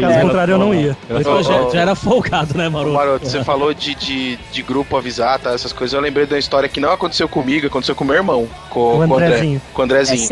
Caso 0.00 0.20
contrário, 0.20 0.52
eu 0.52 0.58
não 0.58 0.74
ia. 0.74 0.96
Mas 1.08 1.22
pô, 1.22 1.42
já, 1.42 1.70
já 1.70 1.80
era 1.80 1.94
folgado, 1.94 2.58
né, 2.58 2.68
Maroto? 2.68 2.94
Maroto, 2.94 3.26
você 3.28 3.44
falou 3.44 3.72
de, 3.72 3.94
de, 3.94 4.36
de 4.50 4.62
grupo 4.62 4.96
avisar, 4.96 5.38
tá? 5.38 5.52
Essas 5.52 5.72
coisas. 5.72 5.94
Eu 5.94 6.00
lembrei 6.00 6.26
de 6.26 6.34
uma 6.34 6.38
história 6.38 6.68
que 6.68 6.80
não 6.80 6.90
aconteceu 6.90 7.28
comigo, 7.28 7.66
aconteceu 7.66 7.94
com 7.94 8.04
meu 8.04 8.16
irmão. 8.16 8.48
Com, 8.70 8.80
O 9.04 9.08
com 9.08 9.14
o 9.14 9.14
André. 9.14 9.26
Andrezinho. 9.26 9.62
Com 9.72 9.82
o 9.82 9.84
Andrezinho. 9.84 10.28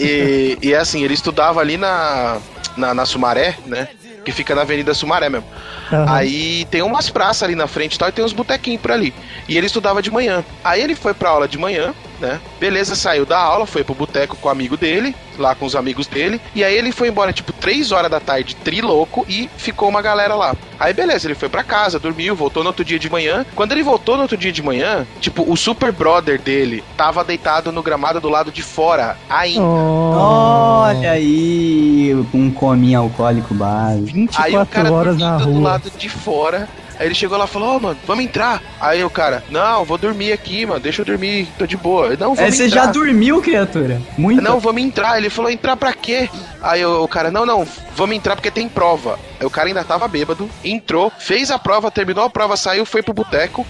E, 0.00 0.58
e 0.60 0.74
assim, 0.74 1.02
ele 1.02 1.14
estudava 1.14 1.60
ali 1.60 1.76
na, 1.76 2.38
na, 2.76 2.94
na 2.94 3.06
Sumaré, 3.06 3.56
né? 3.66 3.88
Que 4.24 4.32
fica 4.32 4.54
na 4.54 4.62
Avenida 4.62 4.92
Sumaré 4.92 5.28
mesmo. 5.30 5.46
Aham. 5.92 6.06
Aí 6.08 6.66
tem 6.70 6.82
umas 6.82 7.08
praças 7.08 7.42
ali 7.44 7.54
na 7.54 7.66
frente 7.66 7.94
e 7.94 7.98
tal, 7.98 8.08
e 8.08 8.12
tem 8.12 8.24
uns 8.24 8.32
botequinhos 8.34 8.80
por 8.82 8.92
ali. 8.92 9.14
E 9.48 9.56
ele 9.56 9.66
estudava 9.66 10.02
de 10.02 10.10
manhã. 10.10 10.44
Aí 10.62 10.82
ele 10.82 10.94
foi 10.94 11.14
pra 11.14 11.30
aula 11.30 11.48
de 11.48 11.56
manhã, 11.56 11.94
né? 12.20 12.40
Beleza, 12.58 12.94
saiu 12.94 13.24
da 13.24 13.38
aula, 13.38 13.66
foi 13.66 13.84
pro 13.84 13.94
boteco 13.94 14.36
com 14.36 14.48
o 14.48 14.50
amigo 14.50 14.76
dele, 14.76 15.14
lá 15.38 15.54
com 15.54 15.64
os 15.64 15.76
amigos 15.76 16.06
dele. 16.06 16.40
E 16.54 16.64
aí 16.64 16.74
ele 16.74 16.92
foi 16.92 17.08
embora, 17.08 17.32
tipo, 17.32 17.52
3 17.52 17.92
horas 17.92 18.10
da 18.10 18.20
tarde, 18.20 18.56
triloco, 18.56 19.24
e 19.28 19.48
ficou 19.56 19.88
uma 19.88 20.02
galera 20.02 20.34
lá. 20.34 20.54
Aí 20.78 20.92
beleza, 20.92 21.26
ele 21.26 21.34
foi 21.34 21.48
pra 21.48 21.64
casa, 21.64 21.98
dormiu, 21.98 22.36
voltou 22.36 22.62
no 22.62 22.68
outro 22.70 22.84
dia 22.84 22.98
de 22.98 23.10
manhã. 23.10 23.44
Quando 23.54 23.72
ele 23.72 23.82
voltou 23.82 24.16
no 24.16 24.22
outro 24.22 24.36
dia 24.36 24.52
de 24.52 24.62
manhã, 24.62 25.06
tipo, 25.20 25.50
o 25.50 25.56
super 25.56 25.92
brother 25.92 26.40
dele 26.40 26.84
tava 26.96 27.24
deitado 27.24 27.72
no 27.72 27.82
gramado 27.82 28.20
do 28.20 28.28
lado 28.28 28.50
de 28.52 28.62
fora, 28.62 29.16
ainda. 29.28 29.62
Olha 29.62 31.12
aí, 31.12 32.14
um 32.32 32.50
cominho 32.50 33.00
alcoólico 33.00 33.54
básico. 33.54 34.08
Aí 34.38 34.54
o 34.54 34.60
24 34.60 34.66
cara 34.66 34.92
horas 34.92 35.16
na 35.16 35.30
dormindo 35.30 35.52
do 35.52 35.58
rua. 35.60 35.70
lado 35.70 35.90
de 35.96 36.08
fora. 36.08 36.68
Aí 36.98 37.06
ele 37.06 37.14
chegou 37.14 37.38
lá 37.38 37.44
e 37.44 37.48
falou, 37.48 37.76
ó, 37.76 37.78
mano, 37.78 37.98
vamos 38.06 38.24
entrar. 38.24 38.62
Aí 38.80 39.02
o 39.04 39.10
cara, 39.10 39.44
não, 39.50 39.84
vou 39.84 39.96
dormir 39.96 40.32
aqui, 40.32 40.66
mano, 40.66 40.80
deixa 40.80 41.02
eu 41.02 41.06
dormir, 41.06 41.48
tô 41.58 41.66
de 41.66 41.76
boa. 41.76 42.08
Não, 42.16 42.32
É, 42.32 42.36
vamos 42.36 42.54
você 42.56 42.66
entrar. 42.66 42.86
já 42.86 42.92
dormiu, 42.92 43.40
criatura? 43.40 44.00
Muito. 44.16 44.42
Não, 44.42 44.58
vamos 44.58 44.82
entrar. 44.82 45.16
Ele 45.18 45.30
falou, 45.30 45.50
entrar 45.50 45.76
pra 45.76 45.92
quê? 45.92 46.28
Aí 46.60 46.84
o, 46.84 47.04
o 47.04 47.08
cara, 47.08 47.30
não, 47.30 47.46
não, 47.46 47.66
vamos 47.94 48.16
entrar 48.16 48.34
porque 48.34 48.50
tem 48.50 48.68
prova. 48.68 49.18
Aí 49.38 49.46
o 49.46 49.50
cara 49.50 49.68
ainda 49.68 49.84
tava 49.84 50.08
bêbado, 50.08 50.50
entrou, 50.64 51.12
fez 51.18 51.50
a 51.50 51.58
prova, 51.58 51.90
terminou 51.90 52.24
a 52.24 52.30
prova, 52.30 52.56
saiu, 52.56 52.84
foi 52.84 53.02
pro 53.02 53.14
boteco. 53.14 53.64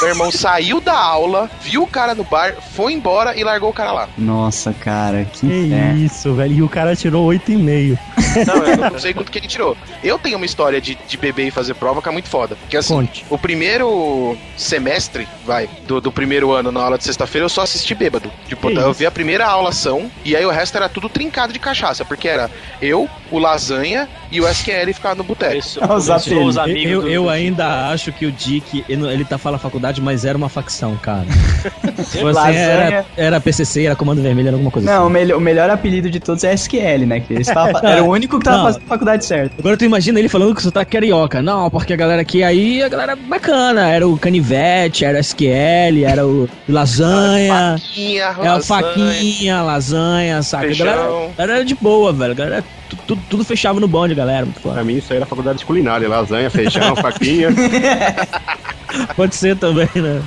Meu 0.00 0.08
irmão 0.10 0.30
saiu 0.30 0.80
da 0.80 0.98
aula, 0.98 1.50
viu 1.62 1.82
o 1.82 1.86
cara 1.86 2.14
no 2.14 2.24
bar, 2.24 2.54
foi 2.74 2.92
embora 2.92 3.38
e 3.38 3.44
largou 3.44 3.70
o 3.70 3.72
cara 3.72 3.92
lá. 3.92 4.08
Nossa, 4.16 4.72
cara, 4.72 5.24
que, 5.24 5.40
Que 5.46 6.04
isso, 6.04 6.32
velho. 6.34 6.54
E 6.54 6.62
o 6.62 6.68
cara 6.68 6.96
tirou 6.96 7.26
8,5. 7.28 7.98
Não, 8.46 8.54
eu 8.66 8.90
não 8.92 8.98
sei 8.98 9.12
quanto 9.12 9.30
que 9.30 9.38
ele 9.38 9.46
tirou. 9.48 9.76
Eu 10.02 10.18
tenho 10.18 10.36
uma 10.36 10.46
história 10.46 10.80
de, 10.80 10.96
de 11.06 11.16
beber 11.16 11.48
e 11.48 11.50
fazer 11.50 11.74
prova 11.74 12.00
que 12.00 12.08
é 12.08 12.12
muito 12.12 12.28
foda. 12.28 12.56
Que 12.68 12.76
assim, 12.76 12.94
Conte. 12.94 13.24
o 13.28 13.36
primeiro 13.36 14.36
semestre, 14.56 15.26
vai, 15.44 15.68
do, 15.86 16.00
do 16.00 16.10
primeiro 16.12 16.52
ano 16.52 16.70
na 16.72 16.80
aula 16.82 16.96
de 16.98 17.04
sexta-feira, 17.04 17.44
eu 17.44 17.48
só 17.48 17.62
assisti 17.62 17.94
bêbado. 17.94 18.30
Tipo, 18.48 18.68
Que 18.68 18.76
eu 18.76 18.90
isso? 18.90 18.94
vi 19.00 19.06
a 19.06 19.10
primeira 19.10 19.46
aulação 19.46 20.10
e 20.24 20.34
aí 20.36 20.44
o 20.46 20.50
resto 20.50 20.76
era 20.76 20.88
tudo 20.88 21.08
trincado 21.08 21.52
de 21.52 21.58
cachaça, 21.58 22.04
porque 22.04 22.28
era 22.28 22.50
eu, 22.80 23.08
o 23.30 23.38
Lasanha 23.38 24.08
e 24.30 24.40
o 24.40 24.48
SQL 24.48 24.92
ficar 24.94 25.14
no 25.14 25.24
boteco. 25.24 25.58
Os 25.58 26.08
os 26.08 26.58
amigos 26.58 27.04
Eu, 27.04 27.08
eu 27.08 27.22
do- 27.24 27.28
ainda 27.30 27.90
acho 27.90 28.12
que 28.12 28.26
o 28.26 28.32
Dick, 28.32 28.84
ele, 28.88 29.06
ele 29.12 29.24
tá 29.24 29.36
falando 29.38 29.60
faculdade, 29.70 30.00
mas 30.00 30.24
era 30.24 30.36
uma 30.36 30.48
facção, 30.48 30.96
cara. 30.96 31.26
Tipo 31.80 32.00
assim, 32.00 32.22
Lasanha. 32.22 32.58
era, 32.58 33.06
era 33.16 33.40
PCC, 33.40 33.84
era 33.84 33.94
Comando 33.96 34.20
Vermelho, 34.22 34.48
era 34.48 34.56
alguma 34.56 34.70
coisa 34.70 34.90
Não, 34.90 35.02
o 35.02 35.04
assim. 35.04 35.12
melhor, 35.12 35.38
o 35.38 35.40
melhor 35.40 35.70
apelido 35.70 36.10
de 36.10 36.18
todos 36.20 36.42
é 36.44 36.52
SQL, 36.54 37.06
né? 37.06 37.20
Que 37.20 37.42
tava- 37.44 37.80
era 37.86 38.02
o 38.02 38.08
único 38.08 38.38
que 38.38 38.44
tava 38.44 38.56
Não. 38.58 38.64
fazendo 38.66 38.82
faculdade 38.86 39.24
certa. 39.24 39.54
Agora 39.58 39.76
tu 39.76 39.84
imagina 39.84 40.18
ele 40.18 40.28
falando 40.28 40.54
que 40.54 40.60
o 40.60 40.64
sotaque 40.64 40.90
carioca. 40.92 41.40
Não, 41.42 41.70
porque 41.70 41.92
a 41.92 41.96
galera 41.96 42.22
aqui 42.22 42.42
aí, 42.42 42.82
a 42.82 42.88
galera 42.88 43.14
bacana. 43.16 43.88
Era 43.88 44.06
o 44.08 44.18
Canivete, 44.18 45.04
era 45.04 45.18
o 45.18 45.20
SQL, 45.20 46.04
era 46.04 46.26
o 46.26 46.48
Lasanha. 46.68 47.76
Faquinha, 47.78 48.22
É 48.22 48.24
a 48.24 48.54
lasanha. 48.54 48.62
faquinha, 48.62 49.62
lasanha, 49.62 50.42
saca? 50.42 50.64
A 50.64 50.66
Feijão. 50.68 50.86
galera, 50.86 51.08
a 51.08 51.38
galera 51.38 51.54
era 51.58 51.64
de 51.64 51.74
boa, 51.74 52.12
velho. 52.12 52.32
A 52.32 52.34
galera, 52.34 52.64
tu- 52.88 52.96
tudo, 53.06 53.22
tudo 53.28 53.44
fechava 53.44 53.78
no 53.78 53.86
bonde, 53.88 54.14
galera. 54.14 54.44
Muito 54.46 54.60
Pra 54.60 54.82
mim 54.84 54.96
isso 54.96 55.12
aí 55.12 55.18
era 55.18 55.26
faculdade 55.26 55.58
de 55.58 55.64
culinária, 55.64 56.08
lasanha, 56.08 56.50
feijão, 56.50 56.96
faquinha. 56.96 57.48
Pode 59.16 59.34
ser 59.34 59.56
também, 59.56 59.88
né? 59.94 60.22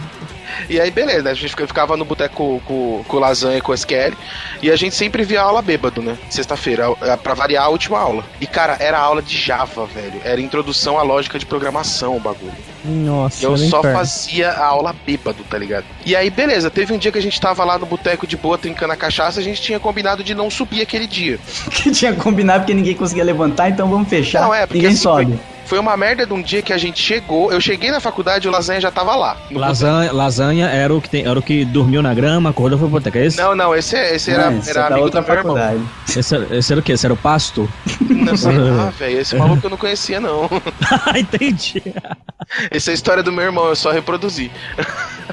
E 0.69 0.79
aí, 0.79 0.91
beleza, 0.91 1.23
né? 1.23 1.31
A 1.31 1.33
gente 1.33 1.49
fica- 1.49 1.65
ficava 1.65 1.97
no 1.97 2.05
boteco 2.05 2.61
com, 2.63 3.03
com 3.07 3.17
o 3.17 3.19
Lasanha 3.19 3.57
e 3.57 3.61
com 3.61 3.71
o 3.71 3.75
SQL. 3.75 4.13
E 4.61 4.69
a 4.69 4.75
gente 4.75 4.93
sempre 4.93 5.23
via 5.23 5.41
aula 5.41 5.63
bêbado, 5.63 5.99
né? 5.99 6.15
Sexta-feira, 6.29 6.91
pra 7.23 7.33
variar 7.33 7.63
a 7.65 7.69
última 7.69 7.97
aula. 7.99 8.23
E, 8.39 8.45
cara, 8.45 8.77
era 8.79 8.99
aula 8.99 9.19
de 9.19 9.35
Java, 9.35 9.87
velho. 9.87 10.21
Era 10.23 10.39
introdução 10.39 10.99
à 10.99 11.01
lógica 11.01 11.39
de 11.39 11.45
programação 11.47 12.15
o 12.15 12.19
bagulho. 12.19 12.53
Nossa, 12.85 13.41
E 13.41 13.45
eu 13.45 13.57
só 13.57 13.79
inferno. 13.79 13.97
fazia 13.97 14.51
a 14.51 14.65
aula 14.67 14.95
bêbado, 15.05 15.43
tá 15.49 15.57
ligado? 15.57 15.85
E 16.05 16.15
aí, 16.15 16.29
beleza, 16.29 16.69
teve 16.69 16.93
um 16.93 16.99
dia 16.99 17.11
que 17.11 17.17
a 17.17 17.21
gente 17.21 17.41
tava 17.41 17.63
lá 17.65 17.79
no 17.79 17.87
boteco 17.87 18.27
de 18.27 18.37
boa, 18.37 18.55
trincando 18.55 18.93
a 18.93 18.95
cachaça, 18.95 19.39
a 19.39 19.43
gente 19.43 19.59
tinha 19.59 19.79
combinado 19.79 20.23
de 20.23 20.35
não 20.35 20.51
subir 20.51 20.81
aquele 20.83 21.07
dia. 21.07 21.39
Que 21.71 21.89
tinha 21.89 22.13
combinado 22.13 22.59
porque 22.59 22.75
ninguém 22.75 22.93
conseguia 22.93 23.23
levantar, 23.23 23.69
então 23.69 23.89
vamos 23.89 24.07
fechar. 24.07 24.41
Não, 24.43 24.53
é, 24.53 24.67
porque 24.67 24.75
ninguém 24.77 24.91
assim, 24.93 25.01
sobe. 25.01 25.25
Foi, 25.25 25.52
foi 25.73 25.79
uma 25.79 25.97
merda 25.97 26.23
de 26.23 26.31
um 26.31 26.39
dia 26.39 26.61
que 26.61 26.71
a 26.71 26.77
gente 26.77 27.01
chegou, 27.01 27.51
eu 27.51 27.59
cheguei 27.59 27.89
na 27.89 27.99
faculdade 27.99 28.45
e 28.45 28.47
o 28.47 28.51
Lasanha 28.51 28.79
já 28.79 28.91
tava 28.91 29.15
lá. 29.15 29.35
Lasanha, 29.51 30.11
lasanha 30.13 30.67
era, 30.67 30.93
o 30.93 31.01
que 31.01 31.09
tem, 31.09 31.25
era 31.25 31.39
o 31.39 31.41
que 31.41 31.65
dormiu 31.65 31.99
na 31.99 32.13
grama, 32.13 32.51
acordou 32.51 32.77
foi 32.77 32.87
pro 32.87 32.99
boteca. 32.99 33.17
Esse, 33.17 33.37
Não, 33.39 33.55
não, 33.55 33.73
esse, 33.73 33.95
esse 33.97 34.29
era, 34.29 34.51
Não, 34.51 34.59
esse 34.59 34.69
era 34.69 34.81
é 34.81 34.83
da 34.83 34.87
amigo 34.89 35.05
outra 35.05 35.21
do 35.21 35.27
meu 35.27 35.35
irmão. 35.35 35.55
faculdade. 35.57 35.83
esse, 36.15 36.35
era- 36.35 36.55
esse 36.57 36.71
era 36.71 36.79
o 36.79 36.83
quê? 36.83 36.91
Esse 36.91 37.07
era 37.07 37.13
o 37.15 37.17
pasto? 37.17 37.67
Não 38.07 38.37
sei 38.37 38.55
lá, 38.55 38.91
velho. 38.99 39.19
Esse 39.19 39.35
maluco 39.35 39.65
eu 39.65 39.69
não 39.71 39.77
conhecia, 39.77 40.19
não. 40.19 40.47
Ah, 41.11 41.17
entendi. 41.17 41.81
Essa 42.71 42.89
é 42.89 42.93
a 42.93 42.95
história 42.95 43.23
do 43.23 43.31
meu 43.31 43.43
irmão, 43.45 43.67
eu 43.67 43.75
só 43.75 43.91
reproduzi. 43.91 44.51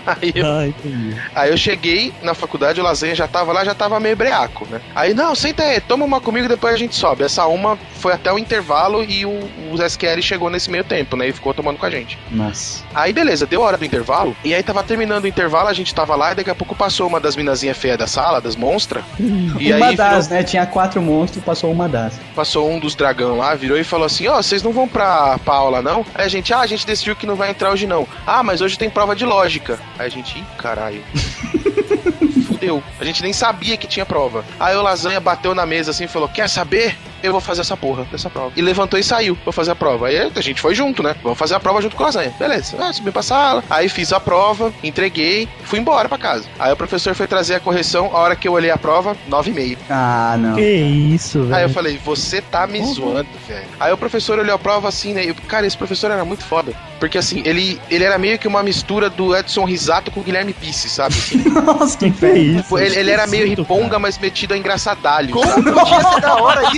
Aí 0.07 0.33
eu, 0.35 0.47
Ah, 0.47 0.67
entendi. 0.67 1.17
aí 1.35 1.51
eu 1.51 1.57
cheguei 1.57 2.15
na 2.23 2.33
faculdade, 2.33 2.81
o 2.81 2.83
Lasanha 2.83 3.15
já 3.15 3.27
tava 3.29 3.53
lá, 3.53 3.65
já 3.65 3.75
tava 3.75 3.99
meio 4.01 4.17
breaco, 4.17 4.67
né? 4.71 4.81
Aí, 4.95 5.13
não, 5.13 5.35
senta 5.35 5.63
aí, 5.65 5.81
toma 5.81 6.05
uma 6.05 6.21
comigo 6.21 6.49
depois 6.49 6.73
a 6.75 6.77
gente 6.79 6.95
sobe. 6.95 7.25
Essa 7.25 7.47
uma 7.47 7.77
foi 7.97 8.13
até 8.13 8.33
o 8.33 8.39
intervalo 8.39 9.05
e 9.05 9.27
o, 9.27 9.31
o 9.73 9.83
SQL 9.83 10.23
chegou 10.23 10.49
nesse 10.49 10.71
meio 10.71 10.85
tempo, 10.85 11.17
né? 11.17 11.29
E 11.29 11.33
ficou 11.33 11.53
tomando 11.53 11.77
com 11.77 11.85
a 11.87 11.91
gente. 11.91 12.17
Nossa. 12.31 12.83
Aí, 12.95 13.13
beleza, 13.13 13.47
deu 13.47 13.61
hora 13.61 13.77
do 13.77 13.85
intervalo. 13.85 14.35
E 14.45 14.55
aí 14.55 14.63
tava 14.63 14.83
terminando 14.83 15.25
o 15.25 15.29
intervalo, 15.29 15.69
a 15.69 15.73
gente 15.73 15.95
tava 15.95 16.15
lá 16.17 16.33
e 16.33 16.37
daqui 16.37 16.51
a 16.51 16.55
pouco 16.55 16.75
passou 16.75 17.07
uma 17.09 17.21
das 17.21 17.35
minazinhas 17.37 17.77
feias 17.77 17.99
da 17.99 18.07
sala, 18.07 18.41
das 18.41 18.55
monstras. 18.57 19.05
E 19.19 19.73
uma 19.73 19.87
aí 19.89 19.97
das, 19.97 20.29
virou- 20.29 20.39
né? 20.39 20.45
Tinha 20.45 20.67
quatro 20.67 21.03
monstros, 21.03 21.45
passou 21.45 21.71
uma 21.71 21.89
das. 21.89 22.15
passou 22.35 22.71
um 22.71 22.79
dos 22.79 22.95
dragão 22.95 23.37
lá, 23.37 23.55
virou 23.55 23.77
e 23.79 23.85
falou 23.85 24.07
assim: 24.07 24.29
Ó, 24.29 24.37
vocês 24.41 24.63
não 24.63 24.73
vão 24.73 24.87
pra, 24.89 25.37
pra 25.39 25.55
aula 25.55 25.83
não? 25.83 26.07
Aí 26.15 26.25
a 26.25 26.29
gente, 26.29 26.55
ah, 26.55 26.61
a 26.61 26.67
gente 26.67 26.87
decidiu 26.87 27.10
que 27.17 27.27
não 27.27 27.37
vai 27.37 27.51
entrar 27.51 27.71
hoje 27.71 27.87
não. 27.87 28.07
Ah, 28.27 28.43
mas 28.43 28.61
hoje 28.61 28.79
tem 28.79 28.91
prova 28.91 29.15
de 29.15 29.25
lógica. 29.25 29.79
Aí 29.99 30.07
a 30.07 30.11
gente, 30.11 30.39
ih, 30.39 30.45
caralho. 30.59 31.03
Fudeu. 32.47 32.83
A 33.01 33.05
gente 33.05 33.23
nem 33.23 33.33
sabia 33.33 33.77
que 33.77 33.87
tinha 33.87 34.05
prova. 34.05 34.45
Aí 34.59 34.77
o 34.77 34.83
Lasanha 34.83 35.21
bateu 35.21 35.55
na 35.55 35.65
mesa 35.65 35.91
assim 35.91 36.05
e 36.05 36.09
falou: 36.09 36.29
Quer 36.29 36.49
saber? 36.49 36.97
Eu 37.23 37.33
vou 37.33 37.41
fazer 37.41 37.61
essa 37.63 37.77
porra 37.77 38.05
dessa 38.11 38.31
prova. 38.31 38.53
E 38.57 38.63
levantou 38.63 38.99
e 38.99 39.03
saiu 39.05 39.37
pra 39.37 39.53
fazer 39.53 39.71
a 39.73 39.75
prova. 39.75 40.09
Aí 40.09 40.19
a 40.35 40.41
gente 40.41 40.61
foi 40.61 40.75
junto, 40.75 41.03
né? 41.03 41.15
Vamos 41.23 41.39
fazer 41.39 41.55
a 41.55 41.61
prova 41.61 41.81
junto 41.81 41.97
com 41.97 42.03
o 42.03 42.07
Lasanha. 42.07 42.33
Beleza. 42.39 42.77
Ah, 42.79 42.93
subi 42.93 43.11
pra 43.11 43.23
sala. 43.23 43.63
Aí 43.69 43.89
fiz 43.89 44.13
a 44.13 44.21
prova, 44.21 44.73
entreguei, 44.83 45.49
fui 45.65 45.79
embora 45.79 46.09
pra 46.09 46.19
casa. 46.19 46.47
Aí 46.59 46.73
o 46.73 46.77
professor 46.77 47.15
foi 47.15 47.27
trazer 47.27 47.55
a 47.57 47.61
correção. 47.61 48.07
A 48.15 48.19
hora 48.19 48.37
que 48.37 48.47
eu 48.49 48.53
olhei 48.53 48.71
a 48.71 48.77
prova, 48.79 49.17
9,5. 49.29 49.79
Ah, 49.91 50.37
não. 50.39 50.55
Que 50.55 50.63
isso, 50.63 51.39
Aí 51.39 51.45
eu 51.45 51.49
velho. 51.51 51.71
falei, 51.71 51.99
você 52.05 52.41
tá 52.41 52.67
me 52.67 52.81
zoando, 52.85 53.29
velho. 53.47 53.67
Aí 53.79 53.93
o 53.93 53.99
professor 53.99 54.39
olhou 54.39 54.55
a 54.55 54.59
prova 54.59 54.89
assim, 54.89 55.13
né? 55.13 55.25
e, 55.25 55.35
Cara, 55.35 55.67
esse 55.67 55.77
professor 55.77 56.11
era 56.11 56.25
muito 56.25 56.45
foda. 56.45 56.73
Porque 56.99 57.17
assim, 57.17 57.43
ele, 57.47 57.81
ele 57.91 58.05
era 58.05 58.19
meio 58.19 58.39
que 58.39 58.47
uma 58.47 58.63
mistura 58.63 59.09
do 59.09 59.35
Edson 59.35 59.65
Risato 59.65 60.11
com 60.11 60.21
o 60.21 60.23
Guilherme 60.23 60.53
Pisse, 60.53 60.89
sabe? 60.89 61.15
Assim, 61.31 61.39
Nossa, 61.49 61.97
que 61.97 62.11
Que 62.11 62.27
é 62.27 62.39
isso? 62.39 62.63
Tipo, 62.63 62.79
ele, 62.79 62.99
ele 62.99 63.11
era 63.11 63.27
meio 63.27 63.47
riponga, 63.49 63.99
mas 63.99 64.19
metido 64.19 64.53
a 64.53 64.59
engraçadalho. 64.59 65.31
Como? 65.33 65.63
Podia 65.63 66.05
ser 66.13 66.21
da 66.21 66.35
hora 66.37 66.63
isso. 66.65 66.77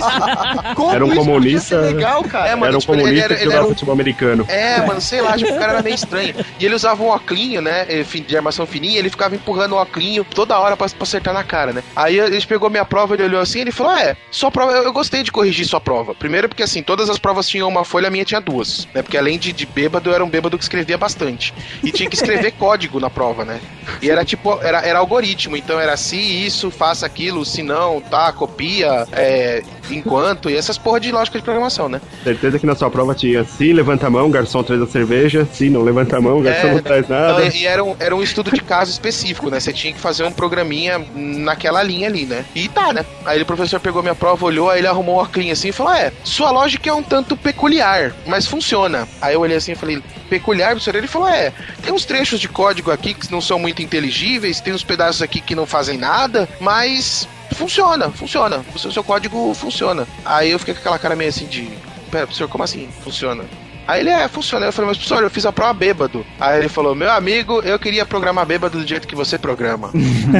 Como 0.75 0.93
Era 0.93 1.05
um 1.05 1.15
comunista. 1.15 1.77
legal, 1.81 2.23
cara? 2.23 2.49
É, 2.49 2.55
mano, 2.55 2.67
Era 2.67 2.77
um 2.77 2.79
tipo, 2.79 2.93
ele- 2.93 3.01
comunista 3.01 3.25
ele- 3.25 3.35
que 3.35 3.41
ele 3.41 3.43
jogava 3.45 3.57
era 3.59 3.65
um- 3.65 3.69
futebol 3.69 3.93
americano. 3.93 4.45
É, 4.49 4.81
mano, 4.85 5.01
sei 5.01 5.21
lá, 5.21 5.37
tipo, 5.37 5.53
o 5.53 5.57
cara 5.59 5.73
era 5.73 5.81
meio 5.81 5.95
estranho. 5.95 6.35
E 6.59 6.65
ele 6.65 6.75
usava 6.75 7.03
um 7.03 7.11
oclinho, 7.13 7.61
né? 7.61 7.85
fin- 8.05 8.23
De 8.23 8.35
armação 8.35 8.65
fininha, 8.65 8.97
ele 8.99 9.09
ficava 9.09 9.35
empurrando 9.35 9.73
o 9.73 9.81
oclinho 9.81 10.23
toda 10.23 10.57
hora 10.57 10.75
pra, 10.77 10.87
pra 10.87 11.03
acertar 11.03 11.33
na 11.33 11.43
cara, 11.43 11.73
né? 11.73 11.83
Aí 11.95 12.17
ele 12.19 12.41
pegou 12.45 12.69
minha 12.69 12.85
prova, 12.85 13.13
ele 13.13 13.23
olhou 13.23 13.41
assim 13.41 13.59
ele 13.61 13.71
falou: 13.71 13.93
É, 13.95 14.15
sua 14.31 14.49
prova, 14.51 14.71
eu, 14.71 14.83
eu 14.83 14.93
gostei 14.93 15.23
de 15.23 15.31
corrigir 15.31 15.65
sua 15.65 15.79
prova. 15.81 16.13
Primeiro, 16.15 16.47
porque 16.49 16.63
assim, 16.63 16.81
todas 16.81 17.09
as 17.09 17.17
provas 17.19 17.47
tinham 17.47 17.67
uma 17.67 17.83
folha, 17.85 18.07
a 18.07 18.11
minha 18.11 18.25
tinha 18.25 18.39
duas, 18.41 18.87
né? 18.93 19.01
Porque 19.01 19.17
além 19.17 19.37
de, 19.37 19.51
de 19.53 19.65
bêbado, 19.65 20.09
eu 20.09 20.13
era 20.13 20.23
um 20.23 20.29
bêbado 20.29 20.57
que 20.57 20.63
escrevia 20.63 20.97
bastante. 20.97 21.53
E 21.83 21.91
tinha 21.91 22.09
que 22.09 22.15
escrever 22.15 22.51
código 22.57 22.99
na 22.99 23.09
prova, 23.09 23.43
né? 23.45 23.59
E 24.01 24.09
era 24.09 24.23
tipo, 24.25 24.59
era, 24.61 24.79
era 24.85 24.99
algoritmo, 24.99 25.55
então 25.57 25.79
era 25.79 25.95
se 25.97 26.15
isso, 26.17 26.71
faça 26.71 27.05
aquilo, 27.05 27.45
se 27.45 27.61
não, 27.63 27.99
tá, 28.01 28.31
copia, 28.31 29.05
é, 29.11 29.61
enquanto, 29.89 30.49
e 30.49 30.55
essas 30.55 30.77
porra 30.77 30.99
de 30.99 31.11
lógica 31.11 31.37
de 31.37 31.43
programação, 31.43 31.89
né? 31.89 32.01
Certeza 32.23 32.59
que 32.59 32.65
na 32.65 32.75
sua 32.75 32.89
prova 32.89 33.13
tinha 33.13 33.43
se 33.43 33.73
levanta 33.73 34.07
a 34.07 34.09
mão, 34.09 34.29
garçom 34.29 34.63
traz 34.63 34.81
a 34.81 34.87
cerveja, 34.87 35.47
se 35.51 35.69
não 35.69 35.81
levanta 35.81 36.17
a 36.17 36.21
mão, 36.21 36.41
garçom 36.41 36.67
É, 36.67 36.73
não 36.73 36.81
traz 36.81 37.07
nada. 37.07 37.45
Então, 37.45 37.59
e 37.59 37.65
era 37.65 37.83
um, 37.83 37.95
era 37.99 38.15
um 38.15 38.21
estudo 38.21 38.51
de 38.51 38.61
caso 38.61 38.91
específico, 38.91 39.49
né? 39.49 39.59
Você 39.59 39.73
tinha 39.73 39.93
que 39.93 39.99
fazer 39.99 40.23
um 40.23 40.31
programinha 40.31 41.01
naquela 41.15 41.81
linha 41.83 42.07
ali, 42.07 42.25
né? 42.25 42.45
E 42.55 42.67
tá, 42.67 42.93
né? 42.93 43.05
Aí 43.25 43.41
o 43.41 43.45
professor 43.45 43.79
pegou 43.79 44.01
minha 44.01 44.15
prova, 44.15 44.45
olhou, 44.45 44.69
aí 44.69 44.79
ele 44.79 44.87
arrumou 44.87 45.15
um 45.15 45.19
óculos 45.19 45.51
assim 45.51 45.69
e 45.69 45.71
falou: 45.71 45.93
É, 45.93 46.11
sua 46.23 46.51
lógica 46.51 46.89
é 46.89 46.93
um 46.93 47.03
tanto 47.03 47.35
peculiar, 47.35 48.13
mas 48.25 48.45
funciona. 48.45 49.07
Aí 49.21 49.33
eu 49.33 49.41
olhei 49.41 49.57
assim 49.57 49.73
e 49.73 49.75
falei: 49.75 50.01
Peculiar, 50.29 50.71
professor? 50.71 50.95
Ele 50.95 51.07
falou: 51.07 51.27
É, 51.27 51.51
tem 51.81 51.93
uns 51.93 52.05
trechos 52.05 52.39
de 52.39 52.47
código 52.47 52.91
aqui 52.91 53.13
que 53.13 53.31
não 53.31 53.41
são 53.41 53.59
muito 53.59 53.81
inteligíveis, 53.81 54.61
tem 54.61 54.73
uns 54.73 54.83
pedaços 54.83 55.21
aqui 55.21 55.41
que 55.41 55.55
não 55.55 55.65
fazem 55.65 55.97
nada, 55.97 56.47
mas 56.59 57.27
funciona, 57.53 58.09
funciona. 58.09 58.63
O 58.73 58.79
seu, 58.79 58.91
seu 58.91 59.03
código 59.03 59.53
funciona. 59.53 60.07
Aí 60.25 60.51
eu 60.51 60.59
fiquei 60.59 60.73
com 60.73 60.79
aquela 60.79 60.99
cara 60.99 61.15
meio 61.15 61.29
assim 61.29 61.45
de. 61.45 61.69
Pera, 62.11 62.27
professor, 62.27 62.47
como 62.47 62.63
assim? 62.63 62.87
Funciona? 63.03 63.43
Aí 63.87 63.99
ele, 63.99 64.09
é, 64.09 64.27
funciona. 64.27 64.65
Eu 64.65 64.71
falei, 64.71 64.89
mas 64.89 64.97
professor, 64.97 65.23
eu 65.23 65.29
fiz 65.29 65.45
a 65.45 65.51
prova 65.51 65.73
bêbado. 65.73 66.25
Aí 66.39 66.59
ele 66.59 66.69
falou, 66.69 66.95
meu 66.95 67.11
amigo, 67.11 67.61
eu 67.61 67.77
queria 67.77 68.05
programar 68.05 68.45
bêbado 68.45 68.79
do 68.79 68.87
jeito 68.87 69.07
que 69.07 69.15
você 69.15 69.37
programa. 69.37 69.91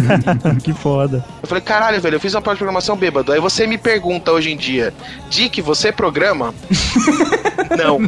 que 0.63 0.73
foda. 0.73 1.25
Eu 1.41 1.47
falei, 1.47 1.61
caralho, 1.61 1.99
velho, 1.99 2.15
eu 2.15 2.19
fiz 2.19 2.33
uma 2.33 2.41
prova 2.41 2.55
de 2.55 2.59
programação 2.59 2.95
bêbado. 2.95 3.33
Aí 3.33 3.39
você 3.39 3.67
me 3.67 3.77
pergunta 3.77 4.31
hoje 4.31 4.51
em 4.51 4.57
dia, 4.57 4.93
Dick, 5.29 5.61
você 5.61 5.91
programa? 5.91 6.53
não. 7.77 7.99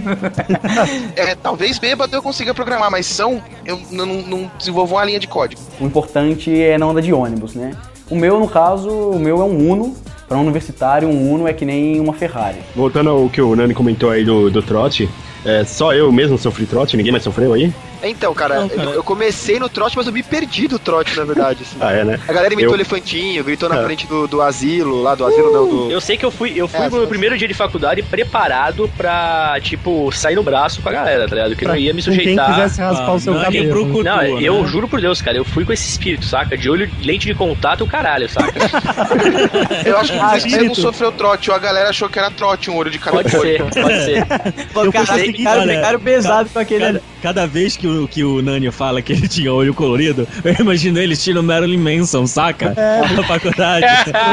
É, 1.15 1.35
talvez 1.35 1.77
bêbado 1.79 2.15
eu 2.15 2.21
consiga 2.21 2.53
programar, 2.53 2.89
mas 2.89 3.05
são, 3.05 3.43
eu 3.65 3.81
não, 3.91 4.05
não 4.05 4.51
desenvolvo 4.57 4.95
uma 4.95 5.03
linha 5.03 5.19
de 5.19 5.27
código. 5.27 5.61
O 5.79 5.85
importante 5.85 6.61
é 6.61 6.77
não 6.77 6.91
andar 6.91 7.01
de 7.01 7.11
ônibus, 7.11 7.55
né? 7.55 7.75
O 8.09 8.15
meu, 8.15 8.39
no 8.39 8.47
caso, 8.47 8.89
o 8.89 9.19
meu 9.19 9.41
é 9.41 9.43
um 9.43 9.71
Uno. 9.71 9.95
Para 10.27 10.37
um 10.37 10.41
universitário, 10.41 11.07
um 11.07 11.31
Uno 11.31 11.47
é 11.47 11.53
que 11.53 11.65
nem 11.65 11.99
uma 11.99 12.13
Ferrari. 12.13 12.57
Voltando 12.75 13.09
ao 13.11 13.29
que 13.29 13.39
o 13.39 13.55
Nani 13.55 13.75
comentou 13.75 14.09
aí 14.09 14.25
do, 14.25 14.49
do 14.49 14.61
trote, 14.61 15.07
é, 15.45 15.63
só 15.63 15.93
eu 15.93 16.11
mesmo 16.11 16.37
sofri 16.37 16.65
trote, 16.65 16.97
ninguém 16.97 17.11
mais 17.11 17.23
sofreu 17.23 17.53
aí? 17.53 17.71
Então, 18.09 18.33
cara, 18.33 18.61
Não, 18.61 18.69
cara. 18.69 18.83
Eu, 18.83 18.93
eu 18.95 19.03
comecei 19.03 19.59
no 19.59 19.69
trote, 19.69 19.95
mas 19.97 20.07
eu 20.07 20.13
me 20.13 20.23
perdi 20.23 20.67
do 20.67 20.77
trote, 20.79 21.15
na 21.17 21.23
verdade. 21.23 21.59
assim. 21.63 21.77
Ah, 21.79 21.91
é, 21.91 22.03
né? 22.03 22.19
A 22.27 22.33
galera 22.33 22.53
imitou 22.53 22.71
Eu- 22.71 22.75
elefantinho, 22.77 23.43
gritou 23.43 23.67
na 23.69 23.79
É. 23.79 23.83
frente 23.83 24.05
do, 24.07 24.27
do 24.27 24.41
asilo, 24.41 25.01
lá 25.01 25.15
do 25.15 25.25
asilo 25.25 25.51
não, 25.51 25.67
do... 25.67 25.91
Eu 25.91 25.99
sei 26.01 26.17
que 26.17 26.25
eu 26.25 26.31
fui, 26.31 26.53
eu 26.55 26.67
fui 26.67 26.79
É, 26.79 26.89
no 26.89 26.97
meu 26.97 27.07
primeiro 27.07 27.37
dia 27.37 27.47
de 27.47 27.53
faculdade 27.53 28.01
preparado 28.03 28.89
pra, 28.97 29.57
tipo, 29.61 30.11
sair 30.11 30.35
no 30.35 30.43
braço 30.43 30.81
com 30.81 30.89
a 30.89 30.91
galera, 30.91 31.27
tá 31.27 31.35
ligado? 31.35 31.55
Que 31.55 31.65
eu 31.65 31.69
não 31.69 31.75
ia 31.75 31.93
me 31.93 32.01
Com 32.03 32.09
quem 32.11 32.17
sujeitar. 32.19 32.53
quisesse 32.55 32.81
raspar 32.81 33.13
o 33.13 33.19
seu 33.19 33.33
não, 33.33 33.41
cabelo. 33.43 33.69
procurou, 33.69 34.03
Não, 34.03 34.17
né? 34.17 34.37
eu 34.41 34.65
juro 34.67 34.87
por 34.87 35.01
Deus, 35.01 35.21
cara, 35.21 35.37
eu 35.37 35.45
fui 35.45 35.65
com 35.65 35.73
esse 35.73 35.87
espírito, 35.87 36.25
saca? 36.25 36.57
De 36.57 36.69
olho, 36.69 36.89
lente 37.03 37.25
de 37.27 37.33
contato, 37.33 37.83
o 37.83 37.87
caralho, 37.87 38.27
saca? 38.29 38.53
Eu 39.85 39.97
acho 39.97 40.11
que 40.13 40.19
Ah, 40.19 40.39
você 40.39 40.61
não 40.63 40.75
sofreu 40.75 41.11
trote, 41.11 41.49
ou 41.49 41.55
a 41.55 41.59
galera 41.59 41.89
achou 41.89 42.09
que 42.09 42.17
era 42.19 42.29
trote, 42.31 42.69
um 42.69 42.75
olho 42.75 42.89
de 42.89 42.99
cada 42.99 43.17
Pode 43.17 43.29
ser, 43.31 43.63
pode 43.63 44.03
ser. 44.05 44.25
Pô, 44.73 44.83
Eu 44.85 44.91
cara, 44.91 45.05
cara, 45.05 45.23
ficaram 45.63 45.99
pesado 45.99 46.49
com 46.49 46.59
aquele 46.59 46.85
Cada, 46.85 47.01
cada 47.21 47.47
vez 47.47 47.75
que 47.77 47.87
o, 48.03 48.07
que 48.07 48.23
o 48.23 48.41
Nani 48.41 48.71
fala 48.71 49.01
que 49.01 49.13
ele 49.13 49.27
tinha 49.27 49.53
olho 49.53 49.73
colorido, 49.73 50.27
eu 50.43 50.55
imagino 50.59 50.99
ele 50.99 51.13
estilo 51.13 51.41
Marilyn 51.43 51.77
Manson, 51.77 52.25
saca? 52.27 52.73
Na 53.15 53.23
faculdade. 53.23 53.85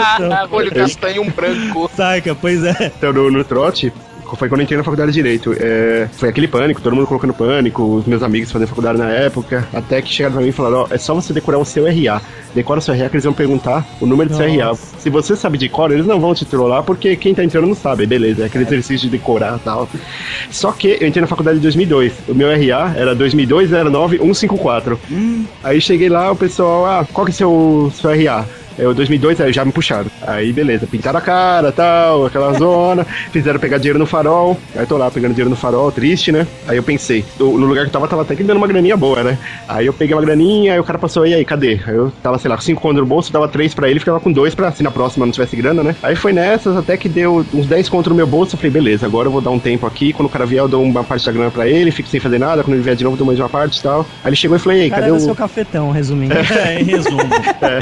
Olho 0.50 0.70
castanho 0.70 1.22
um 1.22 1.30
branco. 1.30 1.90
saca, 1.94 2.34
pois 2.34 2.64
é. 2.64 2.92
Então, 2.96 3.12
no, 3.12 3.30
no 3.30 3.44
trote, 3.44 3.92
foi 4.36 4.48
quando 4.48 4.60
eu 4.60 4.64
entrei 4.64 4.76
na 4.76 4.84
faculdade 4.84 5.12
de 5.12 5.14
Direito. 5.14 5.54
É, 5.58 6.08
foi 6.12 6.28
aquele 6.28 6.48
pânico, 6.48 6.80
todo 6.80 6.94
mundo 6.94 7.06
colocando 7.06 7.32
pânico, 7.32 7.82
os 7.82 8.06
meus 8.06 8.22
amigos 8.22 8.50
fazendo 8.50 8.68
faculdade 8.68 8.98
na 8.98 9.10
época, 9.10 9.68
até 9.72 10.00
que 10.02 10.12
chegaram 10.12 10.34
pra 10.34 10.42
mim 10.42 10.48
e 10.48 10.52
falaram, 10.52 10.78
ó, 10.78 10.86
é 10.90 10.98
só 10.98 11.14
você 11.14 11.32
decorar 11.32 11.58
o 11.58 11.64
seu 11.64 11.84
RA. 11.84 12.20
Decora 12.54 12.80
o 12.80 12.82
seu 12.82 12.94
RA 12.94 13.08
que 13.08 13.16
eles 13.16 13.24
vão 13.24 13.32
perguntar 13.32 13.86
o 14.00 14.06
número 14.06 14.30
do 14.30 14.36
seu 14.36 14.46
RA. 14.46 14.74
Se 14.74 15.10
você 15.10 15.36
sabe 15.36 15.58
de 15.58 15.68
cor, 15.68 15.90
eles 15.90 16.06
não 16.06 16.20
vão 16.20 16.34
te 16.34 16.44
trollar, 16.44 16.82
porque 16.82 17.16
quem 17.16 17.34
tá 17.34 17.44
entrando 17.44 17.66
não 17.66 17.74
sabe, 17.74 18.06
beleza, 18.06 18.42
é 18.42 18.46
aquele 18.46 18.64
exercício 18.64 19.08
de 19.08 19.16
decorar 19.16 19.56
e 19.56 19.60
tal. 19.60 19.88
Só 20.50 20.72
que 20.72 20.98
eu 21.00 21.06
entrei 21.06 21.20
na 21.20 21.26
faculdade 21.26 21.58
em 21.58 21.62
2002, 21.62 22.12
o 22.28 22.34
meu 22.34 22.48
RA 22.48 22.94
era 22.96 23.14
2209154. 23.16 24.98
Aí 25.62 25.80
cheguei 25.80 26.08
lá, 26.08 26.30
o 26.30 26.36
pessoal, 26.36 26.86
ah, 26.86 27.06
qual 27.12 27.26
que 27.26 27.30
é 27.30 27.46
o 27.46 27.90
seu, 27.90 28.10
seu 28.10 28.10
RA? 28.10 28.44
É 28.78 28.86
o 28.86 28.94
2002, 28.94 29.40
aí 29.40 29.52
já 29.52 29.64
me 29.64 29.72
puxaram. 29.72 30.06
Aí 30.26 30.52
beleza, 30.52 30.86
pintaram 30.86 31.18
a 31.18 31.22
cara 31.22 31.72
tal, 31.72 32.26
aquela 32.26 32.52
zona, 32.54 33.04
fizeram 33.32 33.58
pegar 33.58 33.78
dinheiro 33.78 33.98
no 33.98 34.06
farol. 34.06 34.58
Aí 34.76 34.86
tô 34.86 34.96
lá 34.96 35.10
pegando 35.10 35.32
dinheiro 35.32 35.50
no 35.50 35.56
farol, 35.56 35.90
triste, 35.92 36.32
né? 36.32 36.46
Aí 36.66 36.76
eu 36.76 36.82
pensei, 36.82 37.24
no 37.38 37.50
lugar 37.50 37.82
que 37.82 37.88
eu 37.88 37.92
tava, 37.92 38.08
tava 38.08 38.22
até 38.22 38.34
que 38.34 38.42
dando 38.42 38.58
uma 38.58 38.66
graninha 38.66 38.96
boa, 38.96 39.22
né? 39.22 39.38
Aí 39.68 39.86
eu 39.86 39.92
peguei 39.92 40.14
uma 40.14 40.22
graninha, 40.22 40.74
aí 40.74 40.80
o 40.80 40.84
cara 40.84 40.98
passou, 40.98 41.26
e 41.26 41.34
aí, 41.34 41.44
cadê? 41.44 41.80
Aí 41.86 41.94
eu 41.94 42.12
tava, 42.22 42.38
sei 42.38 42.48
lá, 42.48 42.56
com 42.56 42.62
5 42.62 42.80
contos 42.80 43.00
no 43.00 43.06
bolso, 43.06 43.32
dava 43.32 43.48
3 43.48 43.74
pra 43.74 43.88
ele, 43.90 43.98
ficava 43.98 44.20
com 44.20 44.32
2 44.32 44.54
pra 44.54 44.72
se 44.72 44.82
na 44.82 44.90
próxima 44.90 45.26
não 45.26 45.32
tivesse 45.32 45.56
grana, 45.56 45.82
né? 45.82 45.94
Aí 46.02 46.14
foi 46.16 46.32
nessas, 46.32 46.76
até 46.76 46.96
que 46.96 47.08
deu 47.08 47.44
uns 47.52 47.66
10 47.66 47.88
contos 47.88 48.10
no 48.10 48.16
meu 48.16 48.26
bolso, 48.26 48.54
eu 48.54 48.58
falei, 48.58 48.70
beleza, 48.70 49.06
agora 49.06 49.28
eu 49.28 49.32
vou 49.32 49.40
dar 49.40 49.50
um 49.50 49.58
tempo 49.58 49.86
aqui, 49.86 50.12
quando 50.12 50.26
o 50.26 50.30
cara 50.30 50.46
vier 50.46 50.62
eu 50.62 50.68
dou 50.68 50.82
uma 50.82 51.04
parte 51.04 51.26
da 51.26 51.32
grana 51.32 51.50
pra 51.50 51.66
ele, 51.68 51.90
fico 51.90 52.08
sem 52.08 52.20
fazer 52.20 52.38
nada, 52.38 52.62
quando 52.62 52.74
ele 52.74 52.82
vier 52.82 52.96
de 52.96 53.04
novo 53.04 53.14
eu 53.14 53.18
dou 53.18 53.26
mais 53.26 53.38
uma 53.38 53.48
parte 53.48 53.78
e 53.78 53.82
tal. 53.82 54.06
Aí 54.24 54.30
ele 54.30 54.36
chegou 54.36 54.56
e 54.56 54.60
falou, 54.60 54.78
e 54.78 54.82
aí, 54.82 54.86
O 54.88 54.90
cara 54.90 55.02
cadê 55.02 55.12
o... 55.16 55.20
seu 55.20 55.34
cafetão, 55.34 55.90
resumindo. 55.90 56.34
É, 56.52 56.80
em 56.80 56.84
resumo. 56.84 57.18
É. 57.62 57.78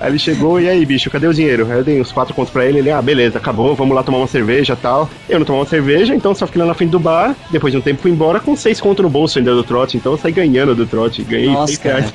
Aí 0.00 0.10
ele 0.10 0.18
chegou, 0.34 0.60
e 0.60 0.68
aí, 0.68 0.84
bicho, 0.86 1.10
cadê 1.10 1.26
o 1.26 1.34
dinheiro? 1.34 1.66
Aí 1.70 1.78
eu 1.78 1.84
dei 1.84 2.00
uns 2.00 2.12
quatro 2.12 2.34
contos 2.34 2.52
pra 2.52 2.64
ele, 2.64 2.78
ele, 2.78 2.90
ah, 2.90 3.00
beleza, 3.02 3.38
acabou, 3.38 3.74
vamos 3.74 3.94
lá 3.94 4.02
tomar 4.02 4.18
uma 4.18 4.26
cerveja 4.26 4.74
e 4.74 4.76
tal. 4.76 5.08
Eu 5.28 5.38
não 5.38 5.46
tomava 5.46 5.64
uma 5.64 5.68
cerveja, 5.68 6.14
então 6.14 6.34
só 6.34 6.46
fiquei 6.46 6.60
lá 6.62 6.68
na 6.68 6.74
frente 6.74 6.90
do 6.90 7.00
bar, 7.00 7.34
depois 7.50 7.72
de 7.72 7.78
um 7.78 7.80
tempo 7.80 8.02
fui 8.02 8.10
embora 8.10 8.40
com 8.40 8.54
seis 8.56 8.80
contos 8.80 9.02
no 9.02 9.10
bolso 9.10 9.38
ainda 9.38 9.54
do 9.54 9.62
trote, 9.64 9.96
então 9.96 10.12
eu 10.12 10.18
saí 10.18 10.32
ganhando 10.32 10.74
do 10.74 10.86
trote, 10.86 11.22
ganhei 11.22 11.50
Nossa, 11.50 11.66
seis 11.68 11.78
cara. 11.78 11.98
reais. 12.00 12.14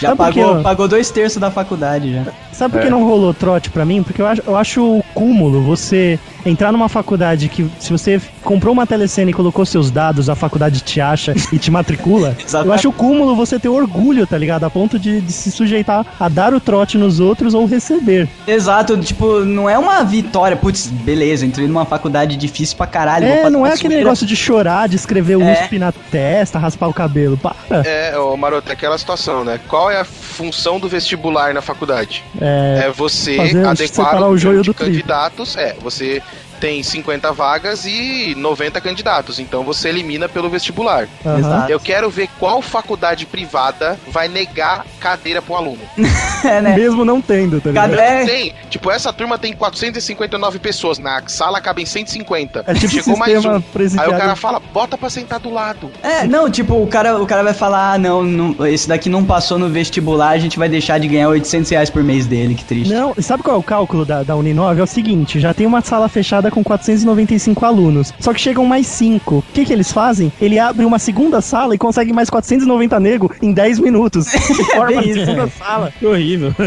Já 0.00 0.08
Sabe 0.12 0.18
pagou, 0.18 0.62
pagou 0.62 0.88
dois 0.88 1.10
terços 1.10 1.38
da 1.38 1.50
faculdade 1.50 2.12
já. 2.12 2.24
Sabe 2.52 2.72
por 2.72 2.80
É. 2.80 2.84
que 2.84 2.90
não 2.90 3.04
rolou 3.04 3.32
trote 3.32 3.70
pra 3.70 3.84
mim? 3.84 4.02
Porque 4.02 4.20
eu 4.20 4.26
acho, 4.26 4.42
eu 4.46 4.56
acho 4.56 5.01
cúmulo 5.14 5.62
você 5.62 6.18
entrar 6.44 6.72
numa 6.72 6.88
faculdade 6.88 7.48
que, 7.48 7.68
se 7.78 7.90
você 7.90 8.20
comprou 8.42 8.72
uma 8.72 8.86
telecena 8.86 9.30
e 9.30 9.34
colocou 9.34 9.64
seus 9.64 9.90
dados, 9.90 10.28
a 10.28 10.34
faculdade 10.34 10.80
te 10.80 11.00
acha 11.00 11.34
e 11.52 11.58
te 11.58 11.70
matricula. 11.70 12.36
Eu 12.64 12.72
acho 12.72 12.88
o 12.88 12.92
cúmulo 12.92 13.36
você 13.36 13.58
ter 13.58 13.68
orgulho, 13.68 14.26
tá 14.26 14.36
ligado? 14.36 14.64
A 14.64 14.70
ponto 14.70 14.98
de, 14.98 15.20
de 15.20 15.32
se 15.32 15.50
sujeitar 15.50 16.04
a 16.18 16.28
dar 16.28 16.52
o 16.52 16.60
trote 16.60 16.98
nos 16.98 17.20
outros 17.20 17.54
ou 17.54 17.66
receber. 17.66 18.28
Exato, 18.46 18.96
tipo, 18.98 19.40
não 19.40 19.68
é 19.68 19.78
uma 19.78 20.02
vitória. 20.02 20.56
Putz, 20.56 20.86
beleza, 20.88 21.46
entrei 21.46 21.66
numa 21.68 21.84
faculdade 21.84 22.36
difícil 22.36 22.76
pra 22.76 22.86
caralho. 22.86 23.26
É, 23.26 23.48
não 23.50 23.66
é 23.66 23.72
aquele 23.72 23.96
negócio 23.96 24.26
de 24.26 24.34
chorar, 24.34 24.88
de 24.88 24.96
escrever 24.96 25.36
o 25.36 25.42
É. 25.42 25.52
USP 25.52 25.78
na 25.78 25.92
testa, 25.92 26.58
raspar 26.58 26.88
o 26.88 26.94
cabelo. 26.94 27.36
Para. 27.36 27.54
É, 27.84 28.18
ô 28.18 28.36
Maroto, 28.36 28.68
é 28.68 28.72
aquela 28.72 28.98
situação, 28.98 29.44
né? 29.44 29.60
Qual 29.68 29.90
é 29.90 30.00
a 30.00 30.04
função 30.04 30.80
do 30.80 30.88
vestibular 30.88 31.54
na 31.54 31.62
faculdade? 31.62 32.24
É, 32.40 32.84
É 32.86 32.90
você 32.90 33.38
adequar 33.38 33.76
separar 33.76 34.28
o 34.28 34.36
joio 34.36 34.62
do 34.62 34.74
trigo. 34.74 35.01
Candidatos. 35.02 35.56
É, 35.56 35.74
você 35.74 36.22
tem 36.62 36.80
50 36.80 37.32
vagas 37.32 37.84
e 37.86 38.36
90 38.36 38.80
candidatos, 38.80 39.40
então 39.40 39.64
você 39.64 39.88
elimina 39.88 40.28
pelo 40.28 40.48
vestibular. 40.48 41.08
Exato. 41.26 41.72
Eu 41.72 41.80
quero 41.80 42.08
ver 42.08 42.28
qual 42.38 42.62
faculdade 42.62 43.26
privada 43.26 43.98
vai 44.06 44.28
negar 44.28 44.86
cadeira 45.00 45.42
pro 45.42 45.56
aluno. 45.56 45.80
É, 46.44 46.60
né? 46.60 46.74
Mesmo 46.74 47.04
não 47.04 47.20
tendo, 47.20 47.60
tá 47.60 47.68
ligado? 47.68 47.94
É. 47.94 48.24
Tem, 48.24 48.52
tipo, 48.68 48.90
essa 48.90 49.12
turma 49.12 49.38
tem 49.38 49.52
459 49.52 50.58
pessoas, 50.58 50.98
na 50.98 51.22
sala 51.28 51.60
cabem 51.60 51.86
150. 51.86 52.64
É 52.66 52.74
tipo 52.74 52.88
Chegou 52.88 53.16
mais 53.16 53.44
um. 53.44 53.62
Aí 53.96 54.08
o 54.08 54.18
cara 54.18 54.34
fala, 54.34 54.58
bota 54.58 54.98
pra 54.98 55.08
sentar 55.08 55.38
do 55.38 55.48
lado. 55.54 55.88
É, 56.02 56.26
não, 56.26 56.50
tipo, 56.50 56.74
o 56.74 56.86
cara, 56.88 57.22
o 57.22 57.26
cara 57.28 57.44
vai 57.44 57.54
falar, 57.54 57.92
ah, 57.92 57.98
não, 57.98 58.24
não, 58.24 58.66
esse 58.66 58.88
daqui 58.88 59.08
não 59.08 59.24
passou 59.24 59.56
no 59.56 59.68
vestibular, 59.68 60.30
a 60.30 60.38
gente 60.38 60.58
vai 60.58 60.68
deixar 60.68 60.98
de 60.98 61.06
ganhar 61.06 61.28
800 61.28 61.70
reais 61.70 61.90
por 61.90 62.02
mês 62.02 62.26
dele, 62.26 62.56
que 62.56 62.64
triste. 62.64 62.92
Não, 62.92 63.14
sabe 63.20 63.44
qual 63.44 63.54
é 63.54 63.58
o 63.60 63.62
cálculo 63.62 64.04
da, 64.04 64.24
da 64.24 64.34
Uninove? 64.34 64.80
É 64.80 64.82
o 64.82 64.86
seguinte, 64.86 65.38
já 65.38 65.54
tem 65.54 65.64
uma 65.64 65.80
sala 65.80 66.08
fechada 66.08 66.50
com 66.52 66.62
495 66.62 67.64
alunos, 67.66 68.12
só 68.20 68.32
que 68.32 68.40
chegam 68.40 68.64
mais 68.64 68.86
5. 68.86 69.36
O 69.38 69.42
que 69.52 69.64
que 69.64 69.72
eles 69.72 69.90
fazem? 69.90 70.32
Ele 70.40 70.58
abre 70.58 70.84
uma 70.84 70.98
segunda 70.98 71.40
sala 71.40 71.74
e 71.74 71.78
consegue 71.78 72.12
mais 72.12 72.28
490 72.30 73.00
nego 73.00 73.32
em 73.42 73.52
10 73.52 73.78
minutos. 73.80 74.32
E 74.32 74.38
forma 74.76 75.00
a 75.00 75.02
segunda 75.02 75.48
sala. 75.48 75.92
Que 75.98 76.06
horrível. 76.06 76.54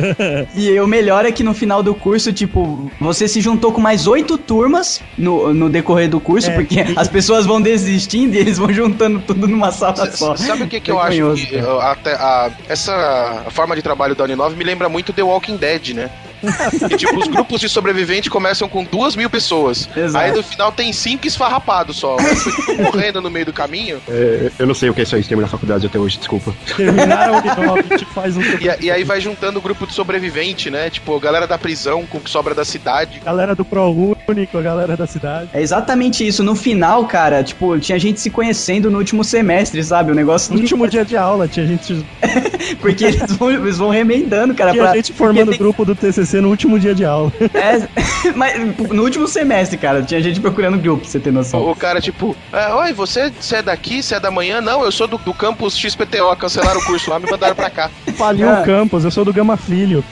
E 0.55 0.79
o 0.79 0.87
melhor 0.87 1.25
é 1.25 1.31
que 1.31 1.43
no 1.43 1.53
final 1.53 1.81
do 1.83 1.93
curso, 1.93 2.31
tipo, 2.33 2.89
você 2.99 3.27
se 3.27 3.41
juntou 3.41 3.71
com 3.71 3.79
mais 3.81 4.07
oito 4.07 4.37
turmas 4.37 5.01
no, 5.17 5.53
no 5.53 5.69
decorrer 5.69 6.09
do 6.09 6.19
curso, 6.19 6.49
É. 6.49 6.53
porque 6.55 6.83
as 6.95 7.07
pessoas 7.07 7.45
vão 7.45 7.61
desistindo 7.61 8.35
e 8.35 8.37
eles 8.37 8.57
vão 8.57 8.71
juntando 8.71 9.19
tudo 9.25 9.47
numa 9.47 9.71
sala 9.71 10.09
só. 10.11 10.35
Sabe 10.35 10.63
o 10.63 10.67
que, 10.67 10.79
que 10.79 10.91
eu 10.91 10.99
acho? 10.99 11.33
Que, 11.35 11.57
até, 11.81 12.13
a- 12.13 12.51
essa 12.67 13.45
forma 13.49 13.75
de 13.75 13.81
trabalho 13.81 14.15
da 14.15 14.23
Uninove 14.23 14.55
me 14.55 14.63
lembra 14.63 14.89
muito 14.89 15.13
The 15.13 15.23
Walking 15.23 15.57
Dead, 15.57 15.89
né? 15.93 16.09
E 16.91 16.97
tipo, 16.97 17.17
os 17.19 17.27
grupos 17.27 17.59
de 17.61 17.69
sobrevivente 17.69 18.29
começam 18.29 18.67
com 18.69 18.83
duas 18.83 19.15
mil 19.15 19.29
pessoas. 19.29 19.89
Exato. 19.95 20.25
Aí 20.25 20.31
no 20.31 20.43
final 20.43 20.71
tem 20.71 20.91
cinco 20.93 21.27
esfarrapados 21.27 21.97
só. 21.97 22.17
Mas 22.21 22.43
foi 22.43 22.77
morrendo 22.77 23.21
no 23.21 23.29
meio 23.29 23.45
do 23.47 23.53
caminho. 23.53 23.99
É, 24.07 24.51
eu 24.59 24.67
não 24.67 24.73
sei 24.73 24.89
o 24.89 24.93
que 24.93 25.01
é 25.01 25.03
isso 25.03 25.15
aí, 25.15 25.23
terminar 25.23 25.47
a 25.47 25.51
faculdade 25.51 25.85
até 25.85 25.97
hoje, 25.97 26.17
desculpa. 26.17 26.53
Terminaram 26.75 27.35
a 27.37 27.81
gente 27.81 28.05
faz 28.05 28.35
um. 28.37 28.41
E, 28.55 28.85
e 28.85 28.91
aí 28.91 29.03
vai 29.03 29.19
juntando 29.19 29.59
o 29.59 29.61
grupo 29.61 29.85
de 29.85 29.93
sobrevivente, 29.93 30.69
né? 30.69 30.89
Tipo, 30.89 31.19
galera 31.19 31.45
da 31.47 31.57
prisão 31.57 32.05
com 32.05 32.17
o 32.19 32.21
que 32.21 32.29
sobra 32.29 32.53
da 32.55 32.63
cidade. 32.63 33.19
Galera 33.23 33.53
do 33.55 33.65
ProUnico, 33.65 34.57
a 34.57 34.61
galera 34.61 34.95
da 34.95 35.05
cidade. 35.07 35.49
É 35.53 35.61
exatamente 35.61 36.25
isso. 36.25 36.43
No 36.43 36.55
final, 36.55 37.05
cara, 37.05 37.43
tipo, 37.43 37.77
tinha 37.79 37.99
gente 37.99 38.19
se 38.19 38.29
conhecendo 38.29 38.89
no 38.89 38.97
último 38.97 39.23
semestre, 39.23 39.83
sabe? 39.83 40.11
O 40.11 40.15
negócio. 40.15 40.53
No 40.53 40.59
último 40.59 40.87
dia 40.87 41.03
de 41.03 41.17
aula, 41.17 41.47
tinha 41.47 41.65
gente, 41.65 42.05
Porque 42.79 43.05
eles 43.05 43.31
vão, 43.33 43.51
eles 43.51 43.77
vão 43.77 43.89
remendando, 43.89 44.53
cara. 44.53 44.71
tinha 44.71 44.83
pra- 44.83 44.95
gente 44.95 45.13
formando 45.13 45.43
o 45.43 45.45
porque 45.45 45.57
grupo 45.57 45.85
do 45.85 45.95
TCC 45.95 46.34
no 46.41 46.49
último 46.49 46.79
dia 46.79 46.93
de 46.95 47.03
aula. 47.05 47.31
É, 47.53 47.87
mas 48.35 48.53
no 48.91 49.03
último 49.03 49.27
semestre, 49.27 49.77
cara, 49.77 50.01
tinha 50.03 50.21
gente 50.21 50.39
procurando 50.39 50.77
grupo, 50.77 51.01
pra 51.01 51.09
você 51.09 51.19
ter 51.19 51.31
noção. 51.31 51.61
O 51.69 51.75
cara, 51.75 51.99
tipo, 52.01 52.35
é, 52.51 52.73
oi, 52.73 52.93
você, 52.93 53.31
você 53.39 53.57
é 53.57 53.61
daqui? 53.61 54.01
Você 54.03 54.15
é 54.15 54.19
da 54.19 54.29
manhã? 54.31 54.59
Não, 54.61 54.83
eu 54.83 54.91
sou 54.91 55.07
do, 55.07 55.17
do 55.17 55.33
campus 55.33 55.77
XPTO, 55.77 56.35
cancelaram 56.37 56.79
o 56.79 56.85
curso 56.85 57.09
lá, 57.09 57.19
me 57.19 57.29
mandaram 57.29 57.55
pra 57.55 57.69
cá. 57.69 57.89
Faliu 58.17 58.49
Ah. 58.49 58.61
o 58.61 58.63
campus, 58.65 59.03
eu 59.03 59.11
sou 59.11 59.23
do 59.25 59.33
Gama 59.33 59.55
Filho. 59.57 60.03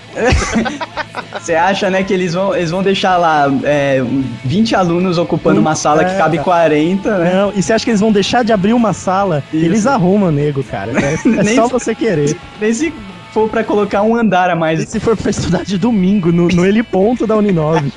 Você 1.40 1.56
acha, 1.56 1.90
né, 1.90 2.04
que 2.04 2.14
eles 2.14 2.34
vão, 2.34 2.56
eles 2.56 2.72
vão 2.72 2.82
deixar 2.84 3.18
lá 3.18 3.46
é, 3.64 4.02
20 4.46 4.76
alunos 4.76 5.18
ocupando 5.18 5.60
uma 5.60 5.76
sala 5.76 6.04
que 6.04 6.12
É, 6.12 6.18
cabe 6.18 6.38
cara. 6.38 6.44
40, 6.70 7.18
né? 7.18 7.34
Não, 7.34 7.54
e 7.56 7.62
você 7.62 7.74
acha 7.74 7.84
que 7.84 7.92
eles 7.92 8.00
vão 8.02 8.12
deixar 8.12 8.44
de 8.44 8.54
abrir 8.54 8.74
uma 8.74 8.94
sala? 8.94 9.44
Isso. 9.54 9.66
Eles 9.66 9.86
arrumam, 9.88 10.32
nego, 10.32 10.64
cara. 10.64 10.92
É, 11.00 11.14
é 11.40 11.44
Nem 11.44 11.56
só 11.56 11.66
se- 11.68 11.72
você 11.74 11.96
querer. 11.96 12.36
Nem 12.62 12.74
se 12.74 12.94
for 13.34 13.50
pra 13.50 13.64
colocar 13.64 14.02
um 14.04 14.16
andar 14.16 14.50
a 14.50 14.54
E 14.54 14.56
mais. 14.56 14.88
se 14.90 15.00
for 15.00 15.18
pra 15.18 15.30
estudar 15.32 15.64
de 15.64 15.78
domingo, 15.78 16.32
no, 16.32 16.48
no 16.48 16.66
heliponto 16.66 17.26
da 17.26 17.36
Uninove. 17.36 17.92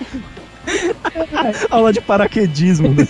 Aula 1.71 1.93
de 1.93 2.01
paraquedismo. 2.01 2.89
Né? 2.89 3.07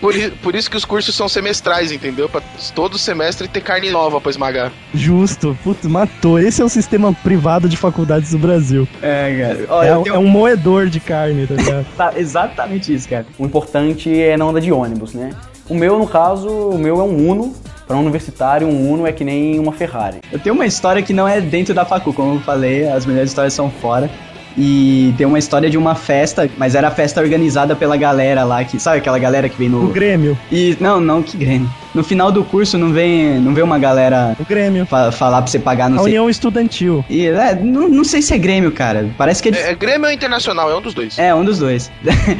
Por, 0.00 0.14
por 0.42 0.54
isso 0.54 0.70
que 0.70 0.76
os 0.76 0.84
cursos 0.84 1.14
são 1.14 1.28
semestrais, 1.28 1.92
entendeu? 1.92 2.28
Pra 2.28 2.40
todo 2.74 2.98
semestre 2.98 3.46
ter 3.48 3.60
carne 3.60 3.90
nova 3.90 4.20
pra 4.20 4.30
esmagar. 4.30 4.72
Justo. 4.94 5.56
Putz, 5.62 5.86
matou. 5.86 6.38
Esse 6.38 6.62
é 6.62 6.64
o 6.64 6.68
sistema 6.68 7.12
privado 7.12 7.68
de 7.68 7.76
faculdades 7.76 8.30
do 8.30 8.38
Brasil. 8.38 8.88
É, 9.02 9.36
cara. 9.40 9.66
Ó, 9.68 9.82
É, 9.82 9.96
um- 9.98 10.02
tenho- 10.02 10.16
é 10.16 10.18
um 10.18 10.26
moedor 10.26 10.86
de 10.86 11.00
carne, 11.00 11.46
tá 11.46 11.54
ligado? 11.54 11.86
tá, 11.96 12.12
exatamente 12.16 12.92
isso, 12.94 13.08
cara. 13.08 13.26
O 13.38 13.44
importante 13.44 14.10
é 14.18 14.36
não 14.36 14.50
andar 14.50 14.60
de 14.60 14.72
ônibus, 14.72 15.12
né? 15.14 15.30
O 15.68 15.74
meu, 15.74 15.98
no 15.98 16.06
caso, 16.06 16.48
o 16.48 16.78
meu 16.78 17.00
é 17.00 17.02
um 17.02 17.30
Uno. 17.30 17.54
Para 17.86 17.96
um 17.96 18.00
universitário, 18.00 18.66
um 18.66 18.90
Uno 18.90 19.06
é 19.06 19.12
que 19.12 19.24
nem 19.24 19.58
uma 19.58 19.72
Ferrari. 19.72 20.18
Eu 20.32 20.38
tenho 20.38 20.54
uma 20.54 20.66
história 20.66 21.02
que 21.02 21.12
não 21.12 21.28
é 21.28 21.40
dentro 21.40 21.74
da 21.74 21.84
facu, 21.84 22.12
como 22.12 22.34
eu 22.34 22.40
falei, 22.40 22.88
as 22.88 23.04
melhores 23.04 23.30
histórias 23.30 23.52
são 23.52 23.70
fora. 23.70 24.10
E 24.56 25.12
tem 25.18 25.26
uma 25.26 25.38
história 25.38 25.68
de 25.68 25.76
uma 25.76 25.94
festa, 25.94 26.48
mas 26.56 26.74
era 26.74 26.88
a 26.88 26.90
festa 26.90 27.20
organizada 27.20 27.74
pela 27.74 27.96
galera 27.96 28.44
lá, 28.44 28.64
que 28.64 28.78
sabe 28.78 28.98
aquela 28.98 29.18
galera 29.18 29.48
que 29.48 29.58
vem 29.58 29.68
O 29.68 29.72
no. 29.72 29.88
Grêmio. 29.88 30.38
E 30.50 30.76
não, 30.80 31.00
não, 31.00 31.22
que 31.22 31.36
Grêmio. 31.36 31.68
No 31.94 32.02
final 32.02 32.32
do 32.32 32.42
curso 32.44 32.76
não 32.76 32.92
vem, 32.92 33.38
não 33.40 33.54
vem 33.54 33.62
uma 33.62 33.78
galera 33.78 34.36
O 34.38 34.44
Grêmio. 34.44 34.84
fa- 34.86 35.12
falar 35.12 35.40
pra 35.42 35.46
você 35.50 35.58
pagar, 35.58 35.88
não 35.88 35.98
A 35.98 36.02
sei. 36.02 36.08
União 36.12 36.28
Estudantil. 36.28 37.04
E, 37.08 37.26
é, 37.26 37.54
não, 37.54 37.88
não 37.88 38.04
sei 38.04 38.20
se 38.20 38.34
é 38.34 38.38
Grêmio, 38.38 38.72
cara. 38.72 39.08
Parece 39.16 39.42
que 39.42 39.48
é, 39.50 39.52
de- 39.52 39.58
É, 39.58 39.70
é 39.70 39.74
Grêmio 39.74 40.06
ou 40.06 40.12
Internacional? 40.12 40.70
É 40.70 40.76
um 40.76 40.80
dos 40.80 40.92
dois. 40.94 41.18
é 41.18 41.34
um 41.34 41.44
dos 41.44 41.58
dois. 41.58 41.90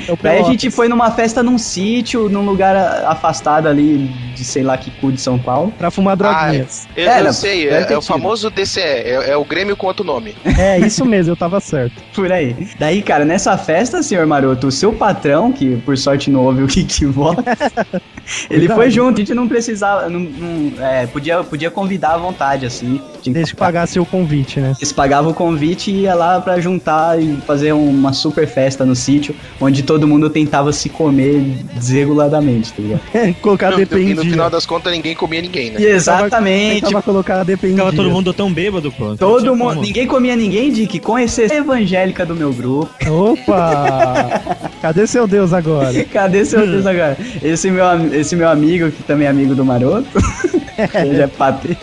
É 0.08 0.12
o 0.12 0.18
Daí 0.22 0.40
a 0.40 0.42
gente 0.44 0.70
foi 0.70 0.88
numa 0.88 1.10
festa 1.10 1.42
num 1.42 1.56
sítio, 1.58 2.28
num 2.28 2.44
lugar 2.44 2.74
afastado 3.06 3.68
ali 3.68 4.08
de 4.34 4.44
sei 4.44 4.62
lá 4.62 4.76
que 4.76 4.90
cu 4.90 5.12
de 5.12 5.20
São 5.20 5.38
Paulo. 5.38 5.72
Pra 5.78 5.90
fumar 5.90 6.16
droguinhas. 6.16 6.88
Eu, 6.96 7.08
Era, 7.08 7.28
eu 7.28 7.32
sei, 7.32 7.64
deve 7.68 7.76
é, 7.76 7.84
ter 7.84 7.94
é 7.94 7.98
o 7.98 8.02
famoso 8.02 8.50
DCE, 8.50 8.80
é, 8.80 9.30
é 9.30 9.36
o 9.36 9.44
Grêmio 9.44 9.76
com 9.76 9.86
outro 9.86 10.04
nome. 10.04 10.34
É, 10.58 10.78
isso 10.80 11.04
mesmo, 11.04 11.32
eu 11.32 11.36
tava 11.36 11.60
certo. 11.60 11.94
Por 12.14 12.30
aí. 12.32 12.56
Daí, 12.78 13.02
cara, 13.02 13.24
nessa 13.24 13.56
festa, 13.56 14.02
senhor 14.02 14.26
Maroto, 14.26 14.66
o 14.68 14.72
seu 14.72 14.92
patrão, 14.92 15.52
que 15.52 15.76
por 15.84 15.96
sorte 15.96 16.30
não 16.30 16.40
ouve 16.44 16.62
o 16.62 16.66
que 16.66 17.04
Voz, 17.06 17.36
ele 18.50 18.60
Verdade. 18.60 18.80
foi 18.80 18.90
junto. 18.90 19.14
A 19.14 19.18
gente 19.18 19.34
não 19.34 19.46
precisava, 19.48 20.08
não, 20.08 20.20
não- 20.20 20.84
é, 20.84 21.06
podia, 21.06 21.42
podia 21.44 21.70
convidar 21.70 22.14
à 22.14 22.16
vontade, 22.18 22.66
assim. 22.66 23.00
Tinha 23.22 23.34
Desde 23.34 23.52
que 23.52 23.58
pagasse 23.58 23.98
o 23.98 24.04
convite, 24.06 24.60
né? 24.60 24.74
Eles 24.78 24.92
pagavam 24.92 25.30
o 25.30 25.34
convite 25.34 25.90
e 25.90 26.00
ia 26.02 26.14
lá 26.14 26.40
pra 26.40 26.60
juntar 26.60 27.20
e 27.20 27.36
fazer 27.46 27.72
uma 27.72 28.12
super 28.12 28.46
festa 28.46 28.84
no 28.84 28.94
sítio, 28.94 29.34
onde 29.60 29.82
todo 29.82 30.06
mundo 30.06 30.28
tentava 30.30 30.72
se 30.72 30.88
comer 30.88 31.40
desreguladamente, 31.74 32.72
tá 32.72 32.82
ligado? 32.82 33.34
Colocar 33.40 33.68
E 33.68 33.70
no 33.72 33.76
dependia. 33.78 34.16
final 34.22 34.50
das 34.50 34.66
contas, 34.66 34.92
ninguém 34.92 35.14
comia 35.14 35.40
ninguém, 35.42 35.70
né? 35.70 35.80
E 35.80 35.86
exatamente. 35.86 36.82
Tentava 36.84 37.02
colocar 37.02 37.44
dependia. 37.44 37.76
Ficava 37.76 37.96
todo 37.96 38.10
mundo 38.10 38.32
tão 38.32 38.52
bêbado, 38.52 38.90
pô. 38.92 39.08
Não 39.10 39.16
Todo 39.16 39.54
mundo, 39.56 39.80
ninguém 39.80 40.06
comia 40.06 40.36
ninguém, 40.36 40.72
Dick, 40.72 40.98
com 41.00 41.18
exceção 41.18 41.56
evangélica 41.56 42.24
do 42.26 42.34
meu 42.34 42.52
grupo. 42.52 42.90
Opa! 43.08 44.40
Cadê 44.84 45.06
seu 45.06 45.26
Deus 45.26 45.54
agora? 45.54 46.04
Cadê 46.12 46.44
seu 46.44 46.60
Deus 46.60 46.84
agora? 46.84 47.16
Esse 47.42 47.70
meu, 47.70 47.86
esse 48.12 48.36
meu 48.36 48.46
amigo, 48.46 48.90
que 48.90 49.02
também 49.02 49.26
é 49.26 49.30
amigo 49.30 49.54
do 49.54 49.64
Maroto, 49.64 50.18
ele 50.94 51.22
é. 51.22 51.30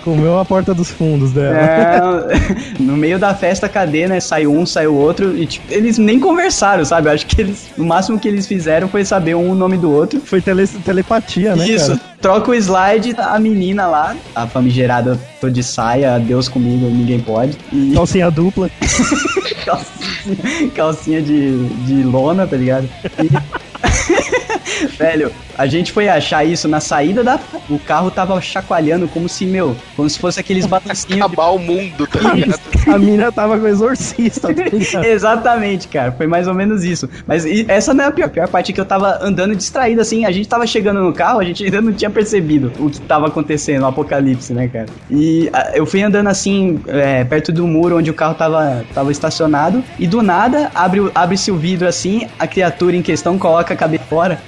Comeu 0.03 0.39
a 0.39 0.45
porta 0.45 0.73
dos 0.73 0.89
fundos 0.89 1.31
dela. 1.31 1.57
É, 1.57 2.01
no 2.81 2.95
meio 2.97 3.18
da 3.19 3.34
festa, 3.34 3.68
cadê, 3.69 4.07
né? 4.07 4.19
Saiu 4.19 4.51
um, 4.53 4.65
saiu 4.65 4.95
outro, 4.95 5.38
e 5.38 5.45
tipo, 5.45 5.72
eles 5.73 5.97
nem 5.97 6.19
conversaram, 6.19 6.84
sabe? 6.85 7.07
Eu 7.07 7.13
acho 7.13 7.26
que 7.26 7.41
eles, 7.41 7.69
o 7.77 7.84
máximo 7.84 8.19
que 8.19 8.27
eles 8.27 8.47
fizeram 8.47 8.88
foi 8.88 9.03
saber 9.05 9.35
um 9.35 9.51
o 9.51 9.55
nome 9.55 9.77
do 9.77 9.91
outro. 9.91 10.19
Foi 10.22 10.41
tele- 10.41 10.68
telepatia, 10.68 11.55
né, 11.55 11.68
Isso, 11.68 11.88
cara? 11.89 12.01
troca 12.22 12.51
o 12.51 12.53
slide, 12.55 13.15
a 13.18 13.39
menina 13.39 13.88
lá, 13.88 14.15
a 14.35 14.47
famigerada 14.47 15.19
tô 15.39 15.49
de 15.49 15.63
saia, 15.63 16.19
Deus 16.19 16.47
comigo, 16.47 16.85
ninguém 16.88 17.19
pode. 17.19 17.57
E 17.72 17.91
Calcinha 17.95 18.30
dupla. 18.30 18.69
calcinha, 19.65 20.69
calcinha 20.76 21.22
de, 21.22 21.65
de 21.85 22.03
lona, 22.03 22.45
tá 22.47 22.55
ligado? 22.57 22.88
E- 23.23 24.40
Velho, 24.98 25.31
a 25.57 25.68
gente 25.68 25.91
foi 25.91 26.07
achar 26.10 26.43
isso 26.45 26.68
na 26.68 26.80
saída 26.80 27.23
da. 27.23 27.39
O 27.69 27.77
carro 27.80 28.10
tava 28.11 28.39
chacoalhando 28.41 29.07
como 29.07 29.27
se, 29.30 29.45
meu, 29.45 29.76
como 29.95 30.10
se 30.10 30.18
fosse 30.19 30.39
aqueles 30.39 30.65
balancinhos. 30.65 31.06
de- 31.07 31.22
Acabar 31.22 31.48
o 31.49 31.60
mundo, 31.60 32.07
tá 32.07 32.34
ligado? 32.34 32.60
A 32.91 32.98
mina 32.98 33.31
tava 33.31 33.57
com 33.60 33.65
o 33.65 33.68
exorcista, 33.68 34.53
tá 34.53 34.64
ligado? 34.64 35.06
Exatamente, 35.06 35.88
cara. 35.88 36.11
Foi 36.11 36.26
mais 36.27 36.48
ou 36.48 36.53
menos 36.53 36.84
isso. 36.84 37.07
Mas 37.27 37.45
essa 37.68 37.93
não 37.93 38.06
é 38.06 38.07
a 38.07 38.11
pior. 38.11 38.26
A 38.26 38.30
pior 38.30 38.48
parte 38.48 38.72
é 38.72 38.76
que 38.76 38.81
eu 38.81 38.85
tava 38.85 39.19
andando 39.22 39.56
distraído, 39.56 40.02
assim. 40.02 40.26
A 40.26 40.31
gente 40.31 40.48
tava 40.48 40.65
chegando 40.65 41.02
no 41.02 41.14
carro, 41.14 41.39
a 41.39 41.43
gente 41.43 41.64
ainda 41.64 41.81
não 41.81 41.93
tinha 41.93 42.10
percebido 42.10 42.72
o 42.80 42.89
que 42.89 42.99
tava 43.02 43.27
acontecendo, 43.27 43.84
o 43.84 43.85
apocalipse, 43.88 44.53
né, 44.53 44.68
cara? 44.68 44.88
E 45.10 45.49
a- 45.53 45.72
eu 45.76 45.85
fui 45.85 46.02
andando 46.02 46.27
assim, 46.27 46.80
é, 46.88 47.23
perto 47.23 47.52
do 47.52 47.68
muro 47.68 47.98
onde 47.98 48.10
o 48.10 48.14
carro 48.14 48.34
tava, 48.35 48.84
tava 48.93 49.11
estacionado. 49.11 49.84
E 49.99 50.07
do 50.07 50.22
nada, 50.23 50.72
abre, 50.73 51.02
o- 51.02 51.11
abre-se 51.14 51.52
o 51.52 51.57
vidro 51.57 51.88
assim, 51.88 52.27
a 52.39 52.48
criatura 52.48 52.95
em 52.95 53.02
questão 53.02 53.38
coloca 53.38 53.73
a 53.73 53.77
cabeça 53.77 54.03
fora, 54.10 54.39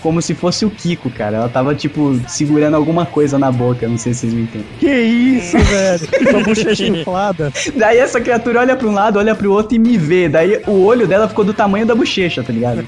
como 0.00 0.20
se 0.20 0.34
fosse 0.34 0.64
o 0.64 0.70
Kiko, 0.70 1.10
cara. 1.10 1.36
Ela 1.38 1.48
tava, 1.48 1.74
tipo, 1.74 2.20
segurando 2.28 2.74
alguma 2.74 3.06
coisa 3.06 3.38
na 3.38 3.50
boca. 3.50 3.88
Não 3.88 3.96
sei 3.96 4.12
se 4.14 4.20
vocês 4.20 4.34
me 4.34 4.42
entendem. 4.42 4.66
Que 4.78 4.90
isso, 4.90 5.58
velho? 5.58 6.08
Com 6.32 6.38
a 6.38 6.42
bochecha 6.42 6.86
inflada. 6.86 7.52
Daí 7.76 7.98
essa 7.98 8.20
criatura 8.20 8.60
olha 8.60 8.76
pra 8.76 8.86
um 8.88 8.92
lado, 8.92 9.18
olha 9.18 9.34
pro 9.34 9.52
outro 9.52 9.74
e 9.76 9.78
me 9.78 9.96
vê. 9.96 10.28
Daí 10.28 10.60
o 10.66 10.84
olho 10.84 11.06
dela 11.06 11.28
ficou 11.28 11.44
do 11.44 11.54
tamanho 11.54 11.86
da 11.86 11.94
bochecha, 11.94 12.42
tá 12.42 12.52
ligado? 12.52 12.86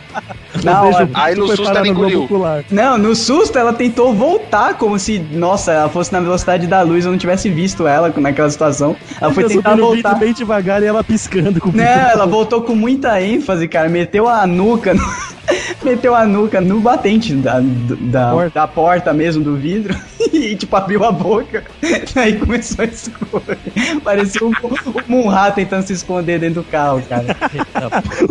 Na 0.63 0.81
O 0.81 0.85
beijo 0.85 0.99
hora. 0.99 1.11
Aí 1.15 1.35
no 1.35 1.47
susto 1.49 1.69
ela 1.77 1.89
engoliu. 1.89 2.29
Não, 2.71 2.99
no 2.99 3.15
susto 3.15 3.59
ela 3.59 3.73
tentou 3.73 4.13
voltar 4.15 4.75
como 4.75 4.99
se, 4.99 5.19
nossa, 5.19 5.73
ela 5.73 5.89
fosse 5.89 6.13
na 6.13 6.21
velocidade 6.21 6.67
da 6.67 6.83
luz, 6.83 7.05
eu 7.05 7.11
não 7.11 7.19
tivesse 7.19 7.49
visto 7.49 7.87
ela 7.87 8.13
naquela 8.17 8.51
situação. 8.51 8.97
Ela 9.21 9.33
foi 9.33 9.45
Eu 9.45 9.49
tentar 9.49 9.77
voltar. 9.77 10.15
bem 10.15 10.33
devagar 10.33 10.83
e 10.83 10.87
ela 10.87 11.03
piscando 11.05 11.61
com 11.61 11.71
o 11.71 11.73
Não, 11.73 11.85
ela 11.85 12.27
voltou 12.27 12.63
com 12.63 12.75
muita 12.75 13.21
ênfase, 13.23 13.69
cara. 13.69 13.89
Meteu 13.89 14.29
a 14.29 14.47
nuca 14.47 14.95
no... 14.95 15.03
Meteu 15.87 16.17
a 16.17 16.27
nuca 16.27 16.61
no 16.61 16.81
batente 16.81 17.33
da, 17.35 17.61
da, 17.61 18.33
porta. 18.33 18.51
da 18.61 18.67
porta 18.67 19.15
mesmo, 19.15 19.45
do 19.45 19.55
vidro. 19.57 19.97
E, 20.33 20.57
tipo, 20.57 20.75
abriu 20.77 21.05
a 21.05 21.13
boca. 21.13 21.65
Aí 22.17 22.37
começou 22.37 22.85
a 22.85 22.89
escorrer. 22.89 23.57
Parecia 24.03 24.45
um, 24.45 24.51
um 24.51 25.03
Munra 25.07 25.51
tentando 25.53 25.87
se 25.87 25.93
esconder 25.93 26.41
dentro 26.41 26.63
do 26.63 26.65
carro, 26.65 27.01
cara. 27.09 27.25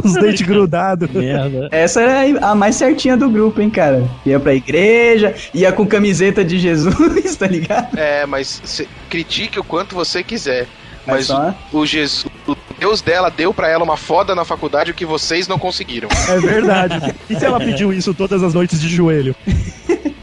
Os 0.04 0.14
dentes 0.14 0.46
grudados. 0.46 1.10
Merda. 1.10 1.70
Essa 1.72 2.02
era 2.02 2.46
a 2.48 2.54
mais 2.54 2.76
certinha 2.76 3.16
do 3.16 3.30
grupo, 3.30 3.62
hein, 3.62 3.70
cara. 3.70 4.04
Ia 4.26 4.40
pra 4.40 4.54
igreja, 4.54 5.34
ia 5.54 5.72
com 5.72 5.88
camiseta 5.88 6.44
de 6.44 6.60
Jesus, 6.60 7.36
tá 7.40 7.48
ligado? 7.48 7.98
É, 7.98 8.26
mas 8.26 8.86
critique 9.10 9.58
o 9.58 9.64
quanto 9.64 9.96
você 9.96 10.22
quiser. 10.22 10.68
Mas 11.06 11.16
Mas 11.18 11.26
só- 11.28 11.56
o, 11.72 11.80
o 11.80 11.86
Jesus, 11.86 12.26
o 12.48 12.56
Deus 12.80 13.02
dela 13.02 13.30
deu 13.30 13.54
pra 13.54 13.70
ela 13.70 13.84
uma 13.84 13.98
foda 13.98 14.34
na 14.34 14.44
faculdade 14.44 14.92
o 14.92 14.94
que 14.94 15.06
vocês 15.06 15.48
não 15.48 15.58
conseguiram. 15.60 16.10
É 16.30 16.40
verdade. 16.40 17.14
E 17.30 17.36
se 17.36 17.46
ela 17.46 17.60
pediu 17.60 17.94
isso 17.94 18.14
todas 18.14 18.42
as 18.44 18.54
noites 18.54 18.80
de 18.82 18.90
joelho? 18.90 19.36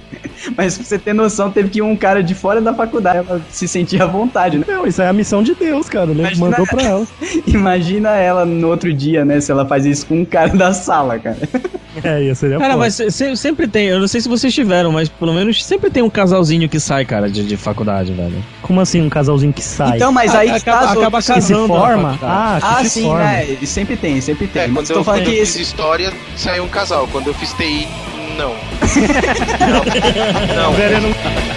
Mas 0.56 0.76
pra 0.76 0.86
você 0.86 0.98
ter 0.98 1.12
noção, 1.12 1.50
teve 1.50 1.68
que 1.70 1.78
ir 1.78 1.82
um 1.82 1.96
cara 1.96 2.22
de 2.22 2.34
fora 2.34 2.60
da 2.60 2.72
faculdade 2.74 3.18
ela 3.28 3.40
se 3.50 3.66
sentir 3.68 4.00
à 4.02 4.06
vontade, 4.06 4.58
né? 4.58 4.64
Não, 4.68 4.86
isso 4.86 5.00
é 5.02 5.08
a 5.08 5.12
missão 5.12 5.42
de 5.42 5.54
Deus, 5.54 5.88
cara. 5.88 6.10
Ele 6.10 6.20
Imagina- 6.20 6.50
mandou 6.50 6.66
pra 6.66 6.82
ela. 6.82 7.06
Imagina 7.46 8.10
ela 8.10 8.44
no 8.44 8.68
outro 8.68 8.92
dia, 8.92 9.24
né? 9.24 9.40
Se 9.40 9.50
ela 9.52 9.66
faz 9.66 9.84
isso 9.86 10.06
com 10.06 10.20
um 10.20 10.24
cara 10.24 10.50
da 10.56 10.72
sala, 10.72 11.18
cara. 11.18 11.36
É, 12.02 12.22
ia 12.22 12.34
seria 12.34 12.56
Cara, 12.56 12.70
foda. 12.72 12.84
mas 12.84 12.94
se- 12.94 13.10
se- 13.10 13.36
sempre 13.36 13.68
tem, 13.68 13.88
eu 13.88 14.00
não 14.00 14.08
sei 14.08 14.18
se 14.22 14.26
vocês 14.26 14.54
tiveram, 14.54 14.90
mas 14.90 15.10
pelo 15.10 15.34
menos 15.34 15.62
sempre 15.62 15.90
tem 15.90 16.02
um 16.02 16.08
casalzinho 16.08 16.66
que 16.66 16.80
sai, 16.80 17.04
cara, 17.04 17.28
de, 17.28 17.44
de 17.44 17.54
faculdade, 17.54 18.14
velho. 18.14 18.42
Como 18.62 18.80
assim 18.80 19.02
um 19.02 19.10
casalzinho 19.10 19.52
que 19.52 19.62
sai? 19.62 19.96
Então, 19.96 20.10
mas 20.10 20.34
aí 20.34 20.48
que 20.52 20.56
Acaba- 20.56 20.86
tá, 20.86 20.92
acaba 20.92 21.18
que 21.18 21.24
se 21.24 21.32
casando 21.34 21.68
na 21.68 21.68
forma? 21.68 22.18
Ah, 22.22 22.58
Ah, 22.62 22.82
se 22.82 22.88
sim, 22.88 23.02
forma. 23.02 23.22
né? 23.22 23.46
Sempre 23.66 23.94
tem, 23.98 24.18
sempre 24.22 24.46
tem. 24.46 24.62
É, 24.62 24.66
mas 24.68 24.88
quando 24.88 24.94
tô 24.94 25.00
eu, 25.00 25.04
falando 25.04 25.20
quando 25.20 25.30
que 25.32 25.38
eu 25.38 25.42
esse. 25.42 25.58
fiz 25.58 25.66
história, 25.68 26.10
saiu 26.34 26.64
um 26.64 26.68
casal. 26.68 27.06
Quando 27.12 27.26
eu 27.26 27.34
fiz 27.34 27.52
TI, 27.52 27.86
não. 28.36 28.54
não. 29.60 31.00
Não- 31.00 31.51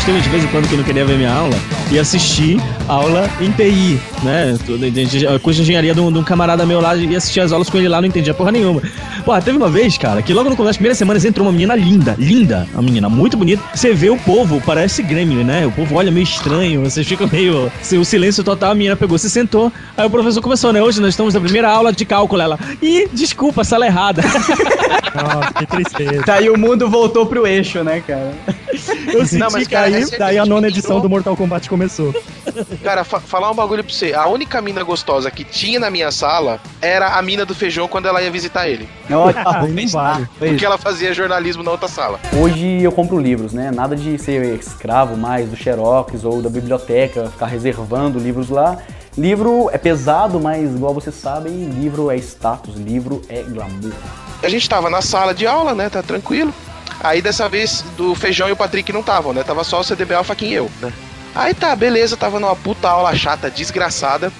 costume 0.00 0.20
de 0.22 0.28
vez 0.30 0.44
em 0.44 0.46
quando 0.48 0.66
que 0.66 0.76
não 0.76 0.82
queria 0.84 1.04
ver 1.04 1.16
minha 1.18 1.30
aula 1.32 1.54
e 1.90 1.98
assistir 1.98 2.58
aula 2.88 3.28
em 3.38 3.50
TI, 3.50 4.00
né? 4.22 4.56
Curso 5.42 5.58
de 5.58 5.62
engenharia 5.62 5.92
de 5.94 6.00
um, 6.00 6.10
de 6.10 6.18
um 6.18 6.24
camarada 6.24 6.64
meu 6.64 6.80
lá 6.80 6.96
e 6.96 7.14
assistir 7.14 7.40
as 7.40 7.52
aulas 7.52 7.68
com 7.68 7.76
ele 7.76 7.86
lá, 7.88 8.00
não 8.00 8.08
entendia 8.08 8.32
porra 8.32 8.50
nenhuma. 8.50 8.80
Pô, 9.26 9.38
teve 9.42 9.58
uma 9.58 9.68
vez, 9.68 9.98
cara, 9.98 10.22
que 10.22 10.32
logo 10.32 10.48
no 10.48 10.56
começo 10.56 10.70
das 10.70 10.76
primeiras 10.78 10.96
semanas 10.96 11.24
entrou 11.26 11.46
uma 11.46 11.52
menina 11.52 11.74
linda, 11.74 12.14
linda, 12.18 12.66
uma 12.72 12.82
menina 12.82 13.08
muito 13.10 13.36
bonita. 13.36 13.62
Você 13.74 13.92
vê 13.92 14.08
o 14.08 14.16
povo, 14.16 14.62
parece 14.64 15.02
Grêmio, 15.02 15.44
né? 15.44 15.66
O 15.66 15.72
povo 15.72 15.96
olha 15.96 16.10
meio 16.10 16.24
estranho, 16.24 16.80
você 16.82 17.04
fica 17.04 17.26
meio. 17.26 17.70
se- 17.82 17.98
O 17.98 18.04
silêncio 18.04 18.42
total, 18.42 18.70
a 18.70 18.74
menina 18.74 18.96
pegou, 18.96 19.18
se 19.18 19.28
sentou. 19.28 19.70
Aí 19.96 20.06
o 20.06 20.10
professor 20.10 20.40
começou, 20.40 20.72
né? 20.72 20.82
Hoje 20.82 20.98
nós 21.00 21.10
estamos 21.10 21.34
na 21.34 21.40
primeira 21.40 21.68
aula 21.68 21.92
de 21.92 22.04
cálculo. 22.06 22.40
Ela, 22.40 22.58
ih, 22.80 23.06
desculpa, 23.12 23.64
sala 23.64 23.84
errada. 23.86 24.22
Nossa, 25.14 25.52
que 25.58 25.66
tristeza. 25.66 26.22
Daí 26.24 26.48
o 26.48 26.56
mundo 26.56 26.88
voltou 26.88 27.26
pro 27.26 27.46
eixo, 27.46 27.82
né, 27.84 28.02
cara? 28.06 28.32
Eu 29.12 29.26
senti 29.26 29.38
Não, 29.40 29.48
mas, 29.50 29.66
que 29.66 29.74
cara, 29.74 29.86
aí, 29.86 30.02
é 30.02 30.18
daí 30.18 30.38
a 30.38 30.42
que 30.44 30.48
nona 30.48 30.66
entrou- 30.68 30.78
edição 30.78 31.00
do 31.00 31.08
Mortal 31.08 31.36
Kombat 31.36 31.68
começou. 31.68 32.14
Cara, 32.82 33.04
fa- 33.04 33.20
falar 33.20 33.50
um 33.50 33.54
bagulho 33.54 33.82
pra 33.84 33.92
você. 33.92 34.12
A 34.12 34.26
única 34.26 34.60
mina 34.60 34.82
gostosa 34.82 35.30
que 35.30 35.44
tinha 35.44 35.78
na 35.80 35.90
minha 35.90 36.10
sala 36.10 36.60
era 36.80 37.14
a 37.16 37.22
mina 37.22 37.44
do 37.44 37.54
feijão 37.54 37.86
quando 37.88 38.06
ela 38.06 38.22
ia 38.22 38.30
visitar 38.30 38.68
ele. 38.68 38.88
Não, 39.08 39.30
tá 39.32 39.42
Ah, 39.44 39.66
não 39.66 39.88
vale. 39.88 40.24
tá, 40.26 40.30
Porque 40.38 40.54
isso. 40.54 40.64
ela 40.66 40.78
fazia 40.78 41.12
jornalismo 41.12 41.62
na 41.62 41.70
outra 41.70 41.88
sala. 41.88 42.18
Hoje 42.36 42.82
eu 42.82 42.92
compro 42.92 43.18
livros, 43.18 43.52
né? 43.52 43.70
Nada 43.70 43.94
de 43.96 44.18
ser 44.18 44.42
escravo 44.58 45.16
mais 45.16 45.48
do 45.48 45.56
Xerox 45.56 46.24
ou 46.24 46.40
da 46.42 46.48
biblioteca, 46.48 47.28
ficar 47.30 47.46
reservando 47.46 48.18
livros 48.18 48.48
lá. 48.48 48.78
Livro 49.18 49.68
é 49.72 49.78
pesado, 49.78 50.38
mas 50.38 50.70
igual 50.74 50.94
vocês 50.94 51.14
sabem, 51.16 51.52
livro 51.70 52.10
é 52.10 52.16
status, 52.16 52.76
livro 52.76 53.20
é 53.28 53.42
glamour. 53.42 53.92
A 54.42 54.48
gente 54.48 54.68
tava 54.68 54.88
na 54.88 55.02
sala 55.02 55.34
de 55.34 55.46
aula, 55.46 55.74
né? 55.74 55.88
Tá 55.90 56.02
tranquilo. 56.02 56.54
Aí 57.02 57.22
dessa 57.22 57.48
vez 57.48 57.82
do 57.96 58.14
Feijão 58.14 58.48
e 58.48 58.52
o 58.52 58.56
Patrick 58.56 58.92
não 58.92 59.00
estavam, 59.00 59.32
né? 59.32 59.42
Tava 59.42 59.64
só 59.64 59.80
o 59.80 59.84
CDB 59.84 60.14
Alpha 60.14 60.36
e 60.40 60.52
eu, 60.52 60.70
né? 60.80 60.92
Aí 61.34 61.54
tá, 61.54 61.74
beleza, 61.74 62.16
tava 62.16 62.40
numa 62.40 62.56
puta 62.56 62.88
aula 62.88 63.14
chata, 63.14 63.50
desgraçada. 63.50 64.32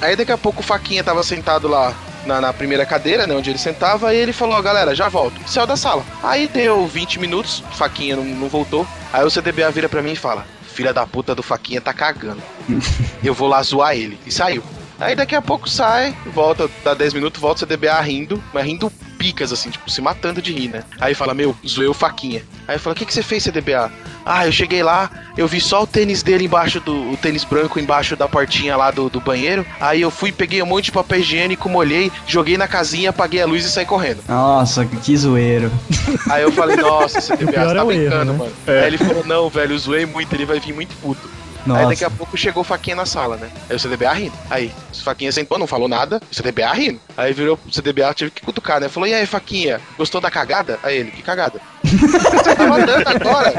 Aí 0.00 0.14
daqui 0.14 0.32
a 0.32 0.38
pouco 0.38 0.60
o 0.60 0.64
Faquinha 0.64 1.02
tava 1.02 1.22
sentado 1.22 1.66
lá 1.68 1.94
na, 2.24 2.40
na 2.40 2.52
primeira 2.52 2.86
cadeira, 2.86 3.26
né? 3.26 3.34
Onde 3.34 3.50
ele 3.50 3.58
sentava, 3.58 4.14
e 4.14 4.18
ele 4.18 4.32
falou, 4.32 4.56
ó, 4.56 4.62
galera, 4.62 4.94
já 4.94 5.08
volto. 5.08 5.40
Saiu 5.46 5.66
da 5.66 5.76
sala. 5.76 6.04
Aí 6.22 6.48
deu 6.48 6.86
20 6.86 7.18
minutos, 7.18 7.62
o 7.70 7.76
Faquinha 7.76 8.16
não, 8.16 8.24
não 8.24 8.48
voltou. 8.48 8.86
Aí 9.12 9.24
o 9.24 9.30
CDBA 9.30 9.70
vira 9.70 9.88
pra 9.88 10.02
mim 10.02 10.12
e 10.12 10.16
fala: 10.16 10.46
Filha 10.72 10.92
da 10.92 11.06
puta 11.06 11.34
do 11.34 11.42
Faquinha 11.42 11.80
tá 11.80 11.92
cagando. 11.92 12.42
Eu 13.22 13.34
vou 13.34 13.48
lá 13.48 13.62
zoar 13.62 13.96
ele. 13.96 14.18
E 14.26 14.30
saiu. 14.30 14.62
Aí 14.98 15.14
daqui 15.14 15.34
a 15.34 15.42
pouco 15.42 15.68
sai, 15.68 16.16
volta, 16.32 16.70
dá 16.82 16.94
10 16.94 17.14
minutos, 17.14 17.40
volta 17.40 17.64
o 17.64 17.68
CDBA 17.68 18.00
rindo, 18.00 18.42
mas 18.52 18.64
rindo 18.64 18.90
picas, 19.18 19.52
assim, 19.52 19.70
tipo, 19.70 19.90
se 19.90 20.00
matando 20.00 20.40
de 20.40 20.52
rir, 20.52 20.68
né? 20.68 20.84
Aí 21.00 21.14
fala, 21.14 21.34
meu, 21.34 21.56
zoei 21.66 21.88
o 21.88 21.94
faquinha. 21.94 22.42
Aí 22.68 22.78
fala, 22.78 22.94
o 22.94 22.96
que, 22.96 23.04
que 23.04 23.12
você 23.12 23.22
fez, 23.22 23.42
CDBA? 23.42 23.90
Ah, 24.24 24.46
eu 24.46 24.52
cheguei 24.52 24.82
lá, 24.82 25.08
eu 25.36 25.46
vi 25.46 25.60
só 25.60 25.82
o 25.82 25.86
tênis 25.86 26.22
dele 26.22 26.46
embaixo 26.46 26.80
do. 26.80 27.12
o 27.12 27.16
tênis 27.16 27.44
branco 27.44 27.78
embaixo 27.78 28.16
da 28.16 28.26
portinha 28.26 28.76
lá 28.76 28.90
do, 28.90 29.08
do 29.08 29.20
banheiro. 29.20 29.64
Aí 29.80 30.02
eu 30.02 30.10
fui, 30.10 30.32
peguei 30.32 30.60
um 30.60 30.66
monte 30.66 30.86
de 30.86 30.92
papel 30.92 31.20
higiênico, 31.20 31.68
molhei, 31.68 32.10
joguei 32.26 32.56
na 32.56 32.66
casinha, 32.66 33.10
apaguei 33.10 33.40
a 33.40 33.46
luz 33.46 33.64
e 33.64 33.70
saí 33.70 33.86
correndo. 33.86 34.18
Nossa, 34.28 34.84
que 34.84 35.16
zoeiro. 35.16 35.70
Aí 36.28 36.42
eu 36.42 36.50
falei, 36.50 36.76
nossa, 36.76 37.20
CDBA, 37.20 37.52
você 37.52 37.58
é 37.58 37.64
tá 37.64 37.74
erro, 37.74 37.86
brincando, 37.86 38.32
né? 38.32 38.38
mano. 38.38 38.52
Aí 38.66 38.86
ele 38.86 38.98
falou, 38.98 39.24
não, 39.24 39.48
velho, 39.48 39.74
eu 39.74 39.78
zoei 39.78 40.06
muito, 40.06 40.34
ele 40.34 40.44
vai 40.44 40.58
vir 40.58 40.72
muito 40.72 40.96
puto. 40.96 41.30
Aí 41.74 41.86
daqui 41.86 42.04
a 42.04 42.08
Nossa. 42.08 42.18
pouco 42.18 42.36
chegou 42.36 42.60
o 42.60 42.64
Faquinha 42.64 42.96
na 42.96 43.06
sala, 43.06 43.36
né? 43.36 43.48
Aí 43.68 43.76
o 43.76 43.78
CDBA 43.80 44.12
rindo. 44.12 44.32
Aí, 44.50 44.72
o 44.92 45.02
Faquinha 45.02 45.32
sentou, 45.32 45.58
não 45.58 45.66
falou 45.66 45.88
nada, 45.88 46.20
o 46.30 46.34
CDBA 46.34 46.72
rindo. 46.72 47.00
Aí 47.16 47.32
virou 47.32 47.58
o 47.66 47.72
CDBA, 47.72 48.12
tive 48.14 48.30
que 48.30 48.42
cutucar, 48.42 48.80
né? 48.80 48.88
Falou, 48.88 49.08
e 49.08 49.14
aí, 49.14 49.26
Faquinha, 49.26 49.80
gostou 49.98 50.20
da 50.20 50.30
cagada? 50.30 50.78
Aí 50.82 50.98
ele, 50.98 51.10
que 51.10 51.22
cagada? 51.22 51.60
Você 51.86 52.54
tava 52.56 52.84
dando 52.84 53.06
agora? 53.08 53.52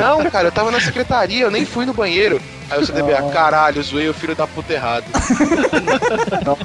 Não, 0.00 0.30
cara, 0.30 0.48
eu 0.48 0.52
tava 0.52 0.70
na 0.70 0.80
secretaria, 0.80 1.42
eu 1.42 1.50
nem 1.50 1.64
fui 1.64 1.84
no 1.86 1.92
banheiro. 1.92 2.40
Aí 2.70 2.78
o 2.82 2.84
CDBA, 2.86 3.30
caralho, 3.32 3.82
zoei 3.82 4.08
o 4.10 4.14
filho 4.14 4.34
da 4.36 4.46
puta 4.46 4.72
errado. 4.74 5.04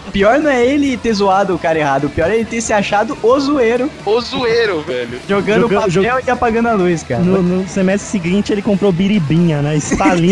O 0.07 0.11
pior 0.13 0.39
não 0.39 0.49
é 0.49 0.63
ele 0.65 0.95
ter 0.97 1.13
zoado 1.13 1.55
o 1.55 1.59
cara 1.59 1.77
errado, 1.79 2.05
o 2.05 2.09
pior 2.09 2.29
é 2.29 2.35
ele 2.35 2.45
ter 2.45 2.61
se 2.61 2.71
achado 2.71 3.17
o 3.21 3.39
zoeiro, 3.39 3.89
O 4.05 4.21
zoeiro, 4.21 4.81
velho. 4.81 5.19
jogando 5.27 5.61
Joga- 5.61 5.75
papel 5.75 5.89
joga- 5.91 6.23
e 6.25 6.29
apagando 6.29 6.69
a 6.69 6.73
luz, 6.73 7.03
cara. 7.03 7.21
No, 7.21 7.41
no 7.41 7.67
semestre 7.67 8.09
seguinte 8.09 8.51
ele 8.53 8.61
comprou 8.61 8.91
biribinha, 8.91 9.61
né? 9.61 9.75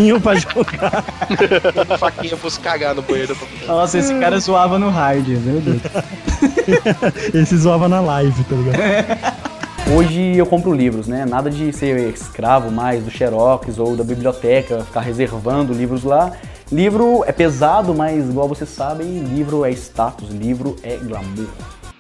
Estalinho 0.02 0.20
pra 0.20 0.36
jogar. 0.36 1.04
Faquinha 2.00 2.36
fosse 2.36 2.60
cagar 2.60 2.96
no 2.96 3.02
banheiro. 3.02 3.38
Nossa, 3.68 4.00
esse 4.00 4.14
cara 4.16 4.40
zoava 4.40 4.80
no 4.80 4.90
hard, 4.90 5.28
meu 5.28 5.62
Deus. 5.62 5.82
Ele 7.34 7.46
se 7.46 7.58
zoava 7.58 7.88
na 7.88 8.02
live, 8.02 8.44
tá 8.44 8.56
ligado? 8.56 9.42
Hoje 9.96 10.38
eu 10.38 10.46
compro 10.46 10.74
livros, 10.74 11.08
né? 11.08 11.26
Nada 11.26 11.50
de 11.50 11.74
ser 11.74 12.14
escravo 12.14 12.72
mais 12.72 13.04
do 13.04 13.12
Xerox 13.12 13.78
ou 13.78 13.96
da 13.96 14.04
biblioteca, 14.04 14.84
ficar 14.84 15.02
reservando 15.02 15.74
livros 15.74 16.04
lá. 16.04 16.32
Livro 16.72 17.24
é 17.28 17.32
pesado, 17.32 17.94
mas 17.94 18.30
igual 18.30 18.48
vocês 18.48 18.70
sabem, 18.70 19.20
livro 19.20 19.66
é 19.66 19.72
status, 19.72 20.30
livro 20.30 20.78
é 20.84 20.96
glamour. 20.96 21.48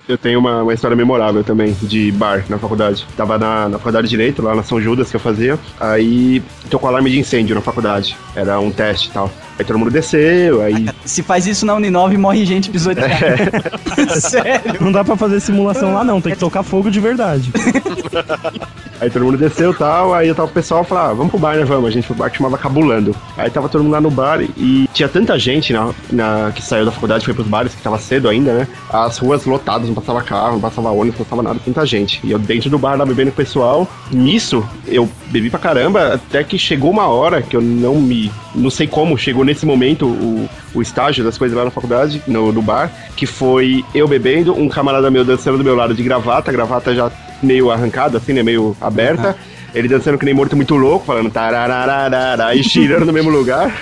Eu 0.07 0.18
tenho 0.18 0.40
uma, 0.40 0.64
uma 0.64 0.73
história 0.73 0.95
memorável 0.95 1.44
também 1.44 1.76
de 1.82 2.11
bar 2.11 2.44
na 2.49 2.57
faculdade. 2.57 3.06
Tava 3.15 3.38
na, 3.38 3.69
na 3.69 3.78
faculdade 3.78 4.07
de 4.07 4.11
Direito, 4.11 4.41
lá 4.41 4.56
na 4.56 4.64
São 4.64 4.82
Judas 4.82 5.10
que 5.10 5.15
eu 5.15 5.19
fazia. 5.19 5.57
Aí 5.80 6.41
tocou 6.69 6.90
alarme 6.90 7.10
de 7.10 7.19
incêndio 7.19 7.56
na 7.56 7.61
faculdade. 7.61 8.18
Era 8.36 8.60
um 8.60 8.72
teste 8.72 9.10
e 9.10 9.11
tal. 9.11 9.32
Aí 9.57 9.65
todo 9.65 9.78
mundo 9.78 9.91
desceu, 9.91 10.61
aí. 10.61 10.88
Se 11.06 11.22
faz 11.22 11.45
isso 11.45 11.65
na 11.65 11.76
Uninove, 11.76 12.18
morre 12.18 12.45
gente 12.45 12.69
pisoteada. 12.69 13.61
Sério. 14.19 14.78
Não 14.82 14.91
dá 14.91 15.03
pra 15.03 15.15
fazer 15.15 15.40
simulação 15.40 15.94
lá, 15.94 16.03
não. 16.03 16.19
Tem 16.19 16.34
que 16.34 16.40
tocar 16.40 16.64
fogo 16.64 16.90
de 16.90 16.99
verdade. 16.99 17.52
Aí 19.02 19.10
todo 19.10 19.26
mundo 19.26 19.38
desceu 19.38 19.72
e 19.72 19.76
tal, 19.76 20.14
aí 20.14 20.32
tava 20.34 20.48
o 20.48 20.53
pessoal 20.53 20.84
falou, 20.84 21.03
ah, 21.03 21.14
vamos 21.14 21.32
pro 21.32 21.40
bar, 21.40 21.56
né, 21.57 21.65
vamos. 21.65 21.88
A 21.88 21.91
gente 21.91 22.06
foi 22.06 22.15
pro 22.15 22.23
bar 22.23 22.30
que 22.30 22.38
chamava 22.38 22.56
Cabulando. 22.57 23.15
Aí 23.36 23.49
tava 23.49 23.68
todo 23.68 23.84
mundo 23.84 23.94
lá 23.94 23.99
no 23.99 24.11
bar 24.11 24.40
e 24.41 24.88
tinha 24.94 25.10
tanta 25.10 25.38
gente 25.40 25.73
na, 25.73 25.90
na- 26.11 26.52
que 26.53 26.61
saiu 26.61 26.86
da 26.86 26.91
faculdade, 26.91 27.26
foi 27.26 27.34
pros 27.34 27.48
bares, 27.48 27.73
que 27.73 27.82
tava 27.82 27.98
cedo 27.98 28.30
ainda, 28.30 28.53
né? 28.53 28.68
As 28.91 29.18
ruas 29.18 29.44
lotadas, 29.45 29.88
não 29.88 29.95
passava 29.95 30.22
carro, 30.22 30.53
não 30.53 30.60
passava 30.61 30.91
ônibus, 30.91 31.18
não 31.19 31.26
passava 31.26 31.41
nada, 31.41 31.60
tanta 31.65 31.84
gente. 31.86 32.19
E 32.23 32.32
eu 32.32 32.38
dentro 32.38 32.69
do 32.69 32.78
bar 32.78 32.95
lá 32.95 33.03
bebendo 33.06 33.32
com 33.32 33.41
o 33.41 33.44
pessoal. 33.44 33.88
Nisso, 34.11 34.64
eu 34.88 35.10
bebi 35.32 35.49
pra 35.49 35.57
caramba, 35.60 36.14
até 36.14 36.44
que 36.44 36.60
chegou 36.60 36.91
uma 36.91 37.07
hora 37.07 37.41
que 37.41 37.56
eu 37.56 37.61
não 37.61 37.95
me... 37.95 38.32
Não 38.53 38.69
sei 38.69 38.86
como 38.86 39.18
chegou 39.18 39.44
nesse 39.44 39.65
momento 39.65 40.06
o, 40.06 40.48
o 40.76 40.82
estágio 40.82 41.23
das 41.23 41.38
coisas 41.40 41.57
lá 41.57 41.64
na 41.64 41.72
faculdade, 41.72 42.22
no, 42.28 42.52
no 42.52 42.61
bar, 42.61 42.91
que 43.15 43.26
foi 43.26 43.84
eu 43.95 44.07
bebendo, 44.07 44.53
um 44.53 44.68
camarada 44.69 45.10
meu 45.10 45.23
dançando 45.26 45.57
do 45.57 45.64
meu 45.64 45.76
lado 45.76 45.94
de 45.95 46.03
gravata, 46.03 46.52
gravata 46.52 46.94
já 46.94 47.10
meio 47.42 47.72
arrancada, 47.72 48.18
assim, 48.18 48.34
né? 48.34 48.44
Meio 48.44 48.76
aberta. 48.80 49.36
Ele 49.74 49.88
dançando 49.88 50.18
que 50.18 50.26
nem 50.26 50.34
morto 50.34 50.56
muito 50.56 50.76
louco, 50.76 51.06
falando 51.06 51.30
tararararara, 51.32 52.54
e 52.54 52.62
girando 52.62 53.06
no 53.06 53.14
mesmo 53.14 53.30
lugar. 53.30 53.74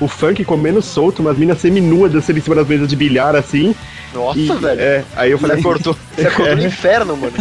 O 0.00 0.08
funk 0.08 0.42
comendo 0.44 0.80
solto, 0.80 1.20
umas 1.20 1.36
minas 1.36 1.58
seminuas 1.58 2.12
dançando 2.12 2.38
em 2.38 2.42
cima 2.42 2.56
das 2.56 2.66
mesas 2.66 2.88
de 2.88 2.96
bilhar, 2.96 3.36
assim. 3.36 3.74
Nossa, 4.14 4.38
E, 4.38 4.46
velho. 4.46 4.80
É, 4.80 5.04
aí 5.16 5.30
eu 5.30 5.38
falei, 5.38 5.56
Você 5.56 5.60
acordou, 5.60 5.96
você 6.16 6.26
acordou 6.26 6.56
no 6.56 6.64
inferno, 6.64 7.16
mano. 7.16 7.32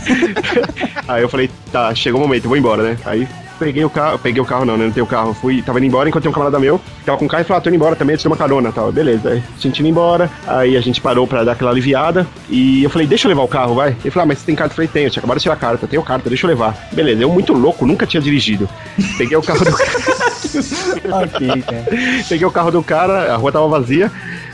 Aí 1.08 1.22
eu 1.22 1.30
falei, 1.30 1.50
tá, 1.72 1.94
chegou 1.96 2.20
o 2.20 2.24
momento, 2.24 2.48
vou 2.48 2.58
embora, 2.58 2.84
né? 2.84 2.98
Aí 3.06 3.28
peguei 3.64 3.86
o 3.86 3.90
carro, 3.90 4.20
peguei 4.20 4.42
o 4.42 4.46
carro 4.46 4.66
não, 4.66 4.78
né? 4.78 4.86
Não 4.86 4.92
tenho 4.92 5.06
carro. 5.06 5.34
Fui, 5.34 5.62
tava 5.62 5.80
indo 5.80 5.88
embora, 5.88 6.10
encontrei 6.10 6.30
um 6.30 6.34
camarada 6.34 6.60
meu, 6.60 6.80
que 6.80 7.06
tava 7.06 7.18
com 7.18 7.26
o 7.26 7.28
carro 7.28 7.42
e 7.42 7.46
falou, 7.46 7.58
ah, 7.58 7.62
tô 7.62 7.70
indo 7.70 7.76
embora 7.76 7.96
também, 7.96 8.16
te 8.16 8.24
dou 8.24 8.32
uma 8.32 8.38
carona 8.38 8.72
tal. 8.72 8.92
Beleza, 8.92 9.30
aí 9.30 9.38
a 9.38 9.62
gente 9.62 9.80
indo 9.80 9.90
embora, 9.90 10.30
aí 10.46 10.76
a 10.76 10.82
gente 10.82 11.00
parou 11.00 11.26
pra 11.26 11.44
dar 11.44 11.54
aquela 11.54 11.72
aliviada, 11.72 12.28
e 12.50 12.84
eu 12.84 12.90
falei, 12.90 13.08
deixa 13.08 13.28
eu 13.28 13.30
levar 13.30 13.44
o 13.44 13.48
carro, 13.48 13.76
vai. 13.76 13.90
Ele 13.90 14.12
falou, 14.12 14.24
ah, 14.24 14.28
mas 14.28 14.40
você 14.40 14.46
tem 14.46 14.56
carta? 14.56 14.74
Eu 14.74 14.76
falei, 14.76 14.88
tenho, 14.88 15.08
eu 15.08 15.12
tinha 15.12 15.22
acabado 15.22 15.38
de 15.38 15.44
tirar 15.44 15.56
a 15.56 15.58
carta, 15.58 15.88
tenho 15.88 16.04
carta, 16.04 16.30
deixa 16.30 16.46
eu 16.46 16.50
levar. 16.50 16.76
Beleza, 16.92 17.22
eu 17.22 17.30
muito 17.30 17.54
louco, 17.54 17.86
nunca 17.86 18.06
tinha 18.06 18.22
dirigido. 18.22 18.68
Peguei 19.18 19.38
o 19.38 19.42
carro 19.42 19.64
do 19.64 19.72
ok, 21.12 21.62
cara. 21.62 21.86
Peguei 22.28 22.46
o 22.46 22.52
carro 22.52 22.72
do 22.72 22.84
cara, 22.84 23.34
a 23.34 23.38
rua 23.38 23.52
tava 23.52 23.68
vazia. 23.68 24.12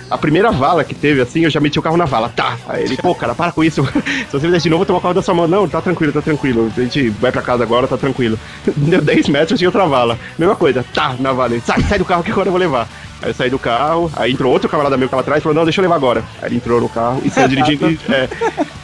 A 0.09 0.17
primeira 0.17 0.51
vala 0.51 0.83
que 0.83 0.95
teve, 0.95 1.21
assim, 1.21 1.41
eu 1.43 1.49
já 1.49 1.59
meti 1.59 1.77
o 1.77 1.81
carro 1.81 1.97
na 1.97 2.05
vala. 2.05 2.29
Tá. 2.29 2.57
Aí 2.67 2.83
ele, 2.83 2.97
pô, 2.97 3.13
cara, 3.13 3.35
para 3.35 3.51
com 3.51 3.63
isso. 3.63 3.83
Se 4.29 4.31
você 4.31 4.45
fizer 4.47 4.57
de 4.57 4.69
novo, 4.69 4.83
eu 4.83 4.87
tomo 4.87 4.99
o 4.99 5.01
carro 5.01 5.13
da 5.13 5.21
sua 5.21 5.33
mão. 5.33 5.47
Não, 5.47 5.67
tá 5.67 5.81
tranquilo, 5.81 6.11
tá 6.11 6.21
tranquilo. 6.21 6.71
A 6.75 6.81
gente 6.81 7.09
vai 7.09 7.31
pra 7.31 7.41
casa 7.41 7.63
agora, 7.63 7.87
tá 7.87 7.97
tranquilo. 7.97 8.39
Deu 8.75 9.01
10 9.01 9.29
metros, 9.29 9.59
tinha 9.59 9.67
outra 9.67 9.85
vala. 9.85 10.17
Mesma 10.37 10.55
coisa, 10.55 10.83
tá, 10.93 11.15
na 11.19 11.31
vala. 11.31 11.53
Ele, 11.53 11.61
sai, 11.61 11.81
sai 11.83 11.97
do 11.97 12.05
carro 12.05 12.23
que 12.23 12.31
agora 12.31 12.47
eu 12.47 12.51
vou 12.51 12.59
levar. 12.59 12.87
Aí 13.21 13.31
eu 13.31 13.33
saí 13.33 13.49
do 13.49 13.59
carro, 13.59 14.09
aí 14.15 14.31
entrou 14.31 14.51
outro 14.51 14.69
camarada 14.69 14.95
meu 14.95 15.07
que 15.07 15.11
tava 15.11 15.21
atrás 15.21 15.41
e 15.41 15.43
falou, 15.43 15.55
não, 15.55 15.65
deixa 15.65 15.81
eu 15.81 15.83
levar 15.83 15.95
agora. 15.95 16.23
Aí 16.41 16.47
ele 16.47 16.55
entrou 16.55 16.79
no 16.79 16.87
carro 16.87 17.21
e 17.23 17.29
saiu 17.29 17.49
dirigindo, 17.49 17.85
é, 18.09 18.29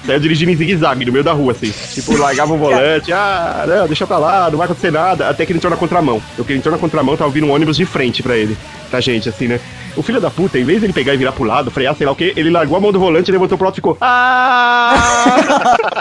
saiu 0.05 0.19
dirigindo 0.19 0.51
em 0.51 0.55
zigue-zague 0.57 1.05
no 1.05 1.11
meio 1.13 1.23
da 1.23 1.31
rua, 1.31 1.53
assim. 1.53 1.71
Tipo, 1.93 2.17
largava 2.17 2.53
o 2.53 2.57
volante, 2.57 3.13
ah, 3.13 3.63
não, 3.65 3.87
deixa 3.87 4.05
pra 4.05 4.17
lá, 4.17 4.49
não 4.49 4.57
vai 4.57 4.65
acontecer 4.65 4.91
nada. 4.91 5.29
Até 5.29 5.45
que 5.45 5.53
ele 5.53 5.57
entrou 5.57 5.71
na 5.71 5.77
contramão. 5.77 6.21
Eu 6.37 6.43
que 6.43 6.51
ele 6.51 6.59
entrou 6.59 6.73
na 6.73 6.77
contramão, 6.77 7.15
tava 7.15 7.31
vindo 7.31 7.47
um 7.47 7.51
ônibus 7.51 7.77
de 7.77 7.85
frente 7.85 8.21
pra 8.21 8.35
ele, 8.35 8.57
pra 8.95 9.01
gente, 9.01 9.27
assim, 9.27 9.47
né? 9.47 9.59
O 9.97 10.01
filho 10.01 10.21
da 10.21 10.29
puta, 10.29 10.57
em 10.57 10.63
vez 10.63 10.79
de 10.79 10.85
ele 10.85 10.93
pegar 10.93 11.13
e 11.13 11.17
virar 11.17 11.33
pro 11.33 11.43
lado, 11.43 11.69
frear, 11.69 11.95
sei 11.95 12.05
lá 12.05 12.13
o 12.13 12.15
que, 12.15 12.33
ele 12.35 12.49
largou 12.49 12.77
a 12.77 12.81
mão 12.81 12.91
do 12.91 12.99
volante, 12.99 13.31
levantou 13.31 13.57
pro 13.57 13.67
alto 13.67 13.75
e 13.75 13.77
ficou. 13.77 13.97
Ah! 13.99 14.93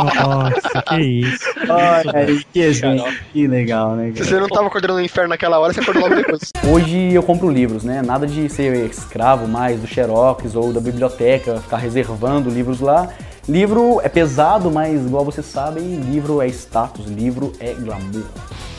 Nossa, 0.05 0.83
que 0.83 1.01
isso. 1.01 1.45
Olha 1.69 2.45
que 2.53 2.61
exemplo. 2.61 3.07
Que 3.33 3.47
legal, 3.47 3.97
né, 3.97 4.09
Se 4.09 4.13
cara? 4.15 4.25
você 4.27 4.41
não 4.41 4.49
tava 4.49 4.67
acordando 4.69 4.95
no 4.95 5.05
inferno 5.05 5.31
naquela 5.31 5.59
hora, 5.59 5.73
você 5.73 5.81
acordou 5.81 6.03
logo 6.05 6.15
depois. 6.15 6.53
Hoje 6.73 7.15
eu 7.15 7.23
compro 7.23 7.51
livros, 7.51 7.83
né? 7.85 8.03
Nada 8.03 8.27
de 8.27 8.49
ser 8.49 8.75
escravo 8.89 9.49
mais 9.49 9.81
do 9.81 9.87
Xerox 9.87 10.55
ou 10.55 10.73
da 10.73 10.81
biblioteca, 10.81 11.61
ficar 11.61 11.79
reservando 11.79 12.51
livros 12.51 12.81
lá. 12.81 13.09
Livro 13.49 14.01
é 14.03 14.09
pesado, 14.09 14.71
mas 14.71 15.05
igual 15.05 15.25
vocês 15.25 15.45
sabem, 15.47 15.97
livro 16.11 16.41
é 16.41 16.47
status, 16.49 17.07
livro 17.07 17.53
é 17.61 17.75
glamour. 17.75 18.23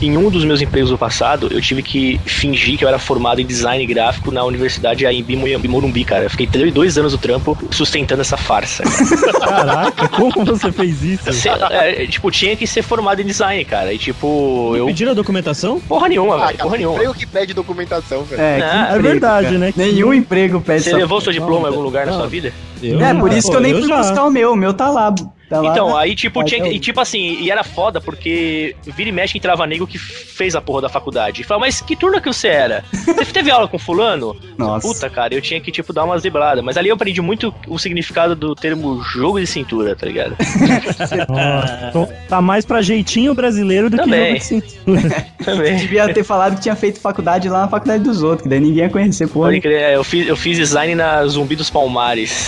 Em 0.02 0.14
um 0.18 0.28
dos 0.28 0.44
meus 0.44 0.60
empregos 0.60 0.90
do 0.90 0.98
passado, 0.98 1.48
eu 1.50 1.60
tive 1.60 1.82
que 1.82 2.20
fingir 2.26 2.76
que 2.76 2.84
eu 2.84 2.88
era 2.88 2.98
formado 2.98 3.40
em 3.40 3.46
design 3.46 3.86
gráfico 3.86 4.30
na 4.30 4.44
Universidade 4.44 5.06
AMB 5.06 5.30
em 5.30 5.68
Morumbi, 5.68 6.04
cara. 6.04 6.24
Eu 6.24 6.30
fiquei 6.30 6.46
três- 6.46 6.74
dois 6.74 6.98
anos 6.98 7.12
no 7.12 7.18
trampo 7.18 7.56
sustentando 7.70 8.20
essa 8.20 8.36
farsa. 8.36 8.82
Caraca, 9.40 10.08
como 10.08 10.44
você 10.44 10.70
fez 10.72 11.02
isso? 11.02 11.32
Cê- 11.32 11.48
é, 11.70 12.06
tipo, 12.06 12.30
tinha 12.30 12.54
que 12.56 12.66
ser 12.66 12.82
formado 12.82 13.22
em 13.22 13.24
design, 13.24 13.64
cara. 13.64 13.92
E 13.92 13.98
tipo, 13.98 14.74
eu. 14.76 14.86
Pediram 14.86 15.12
a 15.12 15.14
documentação? 15.14 15.80
Porra 15.80 16.08
nenhuma, 16.08 16.34
Ah, 16.42 16.46
velho. 16.48 16.58
Porra 16.58 16.76
nenhuma. 16.76 16.96
emprego 16.96 17.14
que 17.14 17.26
pede 17.26 17.54
documentação, 17.54 18.22
velho. 18.24 18.42
É, 18.42 18.58
Não, 18.58 18.66
é 18.66 18.82
emprego, 18.88 19.02
verdade, 19.02 19.46
cara. 19.46 19.58
né? 19.58 19.72
Nenhum 19.76 20.12
emprego 20.12 20.60
pede 20.60 20.82
Você 20.84 20.92
levou 20.92 21.20
seu 21.20 21.32
diploma 21.32 21.68
em 21.68 21.70
algum 21.70 21.82
lugar 21.82 22.04
na 22.04 22.12
Não. 22.12 22.18
sua 22.18 22.28
vida? 22.28 22.52
Eu? 22.82 23.00
É, 23.00 23.14
por 23.14 23.32
isso 23.32 23.46
Pô, 23.46 23.52
que 23.52 23.56
eu 23.56 23.60
nem 23.62 23.72
eu 23.72 23.78
fui 23.78 23.88
já. 23.88 23.96
buscar 23.96 24.24
o 24.24 24.30
meu, 24.30 24.54
meu 24.56 24.74
tá 24.74 24.90
lá. 24.90 25.14
Tá 25.48 25.60
lá. 25.60 25.70
Então, 25.70 25.96
aí, 25.96 26.14
tipo, 26.16 26.42
tinha 26.44 26.60
que, 26.60 26.68
eu- 26.68 26.72
e, 26.72 26.78
tipo 26.80 27.00
assim, 27.00 27.38
e 27.40 27.50
era 27.50 27.62
foda 27.62 28.00
porque 28.00 28.74
vira 28.84 29.08
e 29.08 29.12
mexe 29.12 29.32
que 29.32 29.38
entrava 29.38 29.64
nego 29.66 29.86
que 29.86 29.96
fez 29.98 30.56
a 30.56 30.60
porra 30.60 30.82
da 30.82 30.88
faculdade. 30.88 31.42
E 31.42 31.44
falava, 31.44 31.66
mas 31.66 31.80
que 31.80 31.94
turno 31.94 32.20
que 32.20 32.26
você 32.32 32.48
era? 32.48 32.84
Você 32.92 33.26
teve 33.32 33.50
aula 33.50 33.68
com 33.68 33.78
fulano? 33.78 34.34
Nossa. 34.58 34.86
Puta, 34.88 35.08
cara, 35.08 35.34
eu 35.34 35.40
tinha 35.40 35.60
que, 35.60 35.70
tipo, 35.70 35.92
dar 35.92 36.04
umas 36.04 36.22
dribradas. 36.22 36.64
Mas 36.64 36.76
ali 36.76 36.88
eu 36.88 36.94
aprendi 36.96 37.20
muito 37.22 37.54
o 37.68 37.78
significado 37.78 38.34
do 38.34 38.54
termo 38.54 39.00
jogo 39.02 39.38
de 39.38 39.46
cintura, 39.46 39.94
tá 39.94 40.06
ligado? 40.06 40.36
Nossa, 41.28 42.12
tá 42.28 42.40
mais 42.40 42.64
pra 42.64 42.82
jeitinho 42.82 43.34
brasileiro 43.34 43.88
do 43.88 43.96
Também. 43.96 44.34
que 44.34 44.40
jogo 44.44 44.60
de 44.62 44.70
cintura. 44.72 45.26
Também. 45.44 45.76
Devia 45.76 46.12
ter 46.12 46.24
falado 46.24 46.56
que 46.56 46.62
tinha 46.62 46.74
feito 46.74 46.98
faculdade 47.00 47.48
lá 47.48 47.62
na 47.62 47.68
faculdade 47.68 48.02
dos 48.02 48.22
outros, 48.22 48.42
que 48.42 48.48
daí 48.48 48.58
ninguém 48.58 48.84
ia 48.84 48.90
conhecer, 48.90 49.28
porra. 49.28 49.48
Pode 49.50 49.60
crer, 49.60 49.94
eu 49.94 50.02
fiz, 50.02 50.26
eu 50.26 50.36
fiz 50.36 50.56
design 50.56 50.94
na 50.96 51.24
Zumbi 51.26 51.54
dos 51.54 51.70
Palmares. 51.70 52.46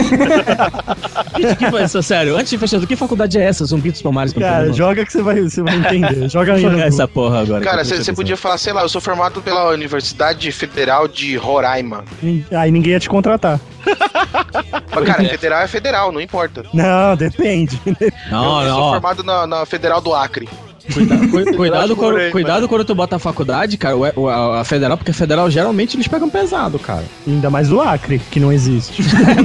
Que 1.58 1.70
foi 1.70 1.84
isso, 1.84 2.02
sério? 2.02 2.36
Antes 2.36 2.50
de 2.50 2.58
fechar, 2.58 2.80
que 2.88 2.96
faculdade 2.96 3.38
é 3.38 3.44
essa? 3.44 3.64
Zumbi 3.64 3.90
dos 3.92 4.02
Palmares? 4.02 4.32
pra 4.32 4.42
Cara, 4.48 4.72
joga 4.72 5.04
que 5.04 5.12
você 5.12 5.22
vai, 5.22 5.40
você 5.40 5.62
vai 5.62 5.76
entender. 5.76 6.28
Joga 6.30 6.54
aí. 6.54 6.62
Jogar 6.62 6.86
essa 6.86 7.06
porra 7.06 7.42
agora. 7.42 7.62
Cara, 7.64 7.84
você 7.84 8.12
podia 8.12 8.36
falar, 8.36 8.58
sei 8.58 8.72
lá, 8.72 8.82
eu 8.82 8.88
sou 8.88 9.00
formado 9.00 9.40
pela 9.40 9.70
Universidade 9.70 10.50
Federal 10.50 11.06
de 11.06 11.36
Roraima. 11.36 12.04
Aí 12.50 12.70
ninguém 12.72 12.92
ia 12.92 13.00
te 13.00 13.08
contratar. 13.08 13.60
Mas, 14.94 15.04
cara, 15.04 15.24
federal 15.28 15.62
é 15.62 15.68
federal, 15.68 16.10
não 16.12 16.20
importa. 16.20 16.64
Não, 16.74 17.16
depende. 17.16 17.80
Não, 18.30 18.62
eu 18.62 18.68
não, 18.68 18.74
sou 18.76 18.90
formado 18.92 19.22
na, 19.22 19.46
na 19.46 19.66
Federal 19.66 20.00
do 20.00 20.14
Acre. 20.14 20.48
cuida- 20.92 21.16
cu- 21.18 21.56
cuidado, 21.56 21.94
quando, 21.96 22.12
Morei, 22.12 22.30
cuidado 22.30 22.68
quando 22.68 22.84
tu 22.84 22.94
bota 22.94 23.16
a 23.16 23.18
faculdade, 23.18 23.76
cara, 23.76 23.96
o- 23.96 24.22
o- 24.22 24.28
a, 24.28 24.60
a 24.60 24.64
federal, 24.64 24.96
porque 24.96 25.10
a 25.10 25.14
federal 25.14 25.50
geralmente 25.50 25.96
eles 25.96 26.08
pegam 26.08 26.28
pesado, 26.28 26.78
cara. 26.78 27.04
Ainda 27.26 27.48
mais 27.50 27.68
do 27.68 27.80
Acre, 27.80 28.18
que 28.30 28.40
não 28.40 28.52
existe. 28.52 29.02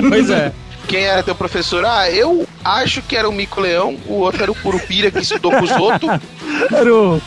pois 0.09 0.29
é. 0.29 0.51
Quem 0.87 1.03
era 1.05 1.23
teu 1.23 1.33
professor? 1.33 1.85
Ah, 1.85 2.09
eu 2.11 2.47
acho 2.63 3.01
que 3.01 3.15
era 3.15 3.27
o 3.27 3.31
Mico 3.31 3.59
Leão, 3.61 3.97
o 4.05 4.13
outro 4.15 4.43
era 4.43 4.51
o 4.51 4.55
Curupira 4.55 5.09
que 5.09 5.19
estudou 5.19 5.51
com 5.51 5.63
os 5.63 5.71
outros. 5.71 6.11
Era 6.71 6.93
o- 6.93 7.21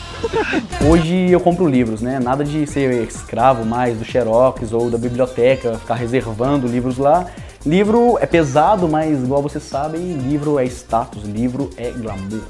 Hoje 0.89 1.31
eu 1.31 1.39
compro 1.39 1.67
livros, 1.67 2.01
né? 2.01 2.19
Nada 2.19 2.43
de 2.43 2.65
ser 2.65 3.03
escravo 3.07 3.65
mais 3.65 3.97
do 3.97 4.05
Xerox 4.05 4.71
ou 4.71 4.89
da 4.89 4.97
biblioteca, 4.97 5.77
ficar 5.79 5.95
reservando 5.95 6.67
livros 6.67 6.97
lá. 6.97 7.25
Livro 7.65 8.17
é 8.21 8.25
pesado, 8.25 8.87
mas 8.87 9.19
igual 9.23 9.41
vocês 9.41 9.63
sabem, 9.63 10.13
livro 10.13 10.57
é 10.59 10.65
status, 10.65 11.23
livro 11.23 11.69
é 11.77 11.91
glamour. 11.91 12.41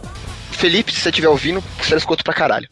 Felipe, 0.51 0.91
se 0.93 1.01
você 1.01 1.09
estiver 1.09 1.29
ouvindo, 1.29 1.63
você 1.79 1.93
era 1.93 1.97
escuto 1.99 2.23
pra 2.23 2.33
caralho. 2.33 2.67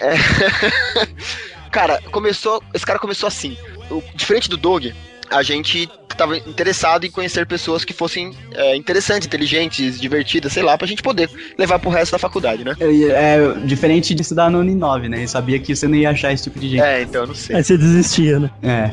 É. 0.00 0.14
cara, 1.70 2.00
começou. 2.10 2.62
Esse 2.74 2.86
cara 2.86 2.98
começou 2.98 3.26
assim. 3.26 3.56
O- 3.90 4.02
diferente 4.14 4.48
do 4.48 4.56
Doug, 4.56 4.86
a 5.30 5.42
gente 5.42 5.88
tava 6.16 6.36
interessado 6.36 7.06
em 7.06 7.10
conhecer 7.10 7.46
pessoas 7.46 7.84
que 7.84 7.94
fossem 7.94 8.34
é, 8.52 8.76
interessantes, 8.76 9.26
inteligentes, 9.26 9.98
divertidas, 9.98 10.52
sei 10.52 10.62
lá, 10.62 10.76
pra 10.76 10.86
gente 10.86 11.02
poder 11.02 11.30
levar 11.56 11.78
pro 11.78 11.88
resto 11.88 12.12
da 12.12 12.18
faculdade, 12.18 12.64
né? 12.64 12.76
É, 12.80 13.38
diferente 13.64 14.14
de 14.14 14.22
estudar 14.22 14.50
no 14.50 14.58
Uninove, 14.58 15.08
né? 15.08 15.22
Eu 15.22 15.28
sabia 15.28 15.58
que 15.58 15.74
você 15.74 15.88
não 15.88 15.94
ia 15.94 16.10
achar 16.10 16.32
esse 16.32 16.44
tipo 16.44 16.58
de 16.58 16.68
gente. 16.70 16.82
É, 16.82 17.02
então, 17.02 17.26
não 17.26 17.34
sei. 17.34 17.56
Aí 17.56 17.64
você 17.64 17.78
desistia, 17.78 18.38
né? 18.40 18.50
É. 18.62 18.90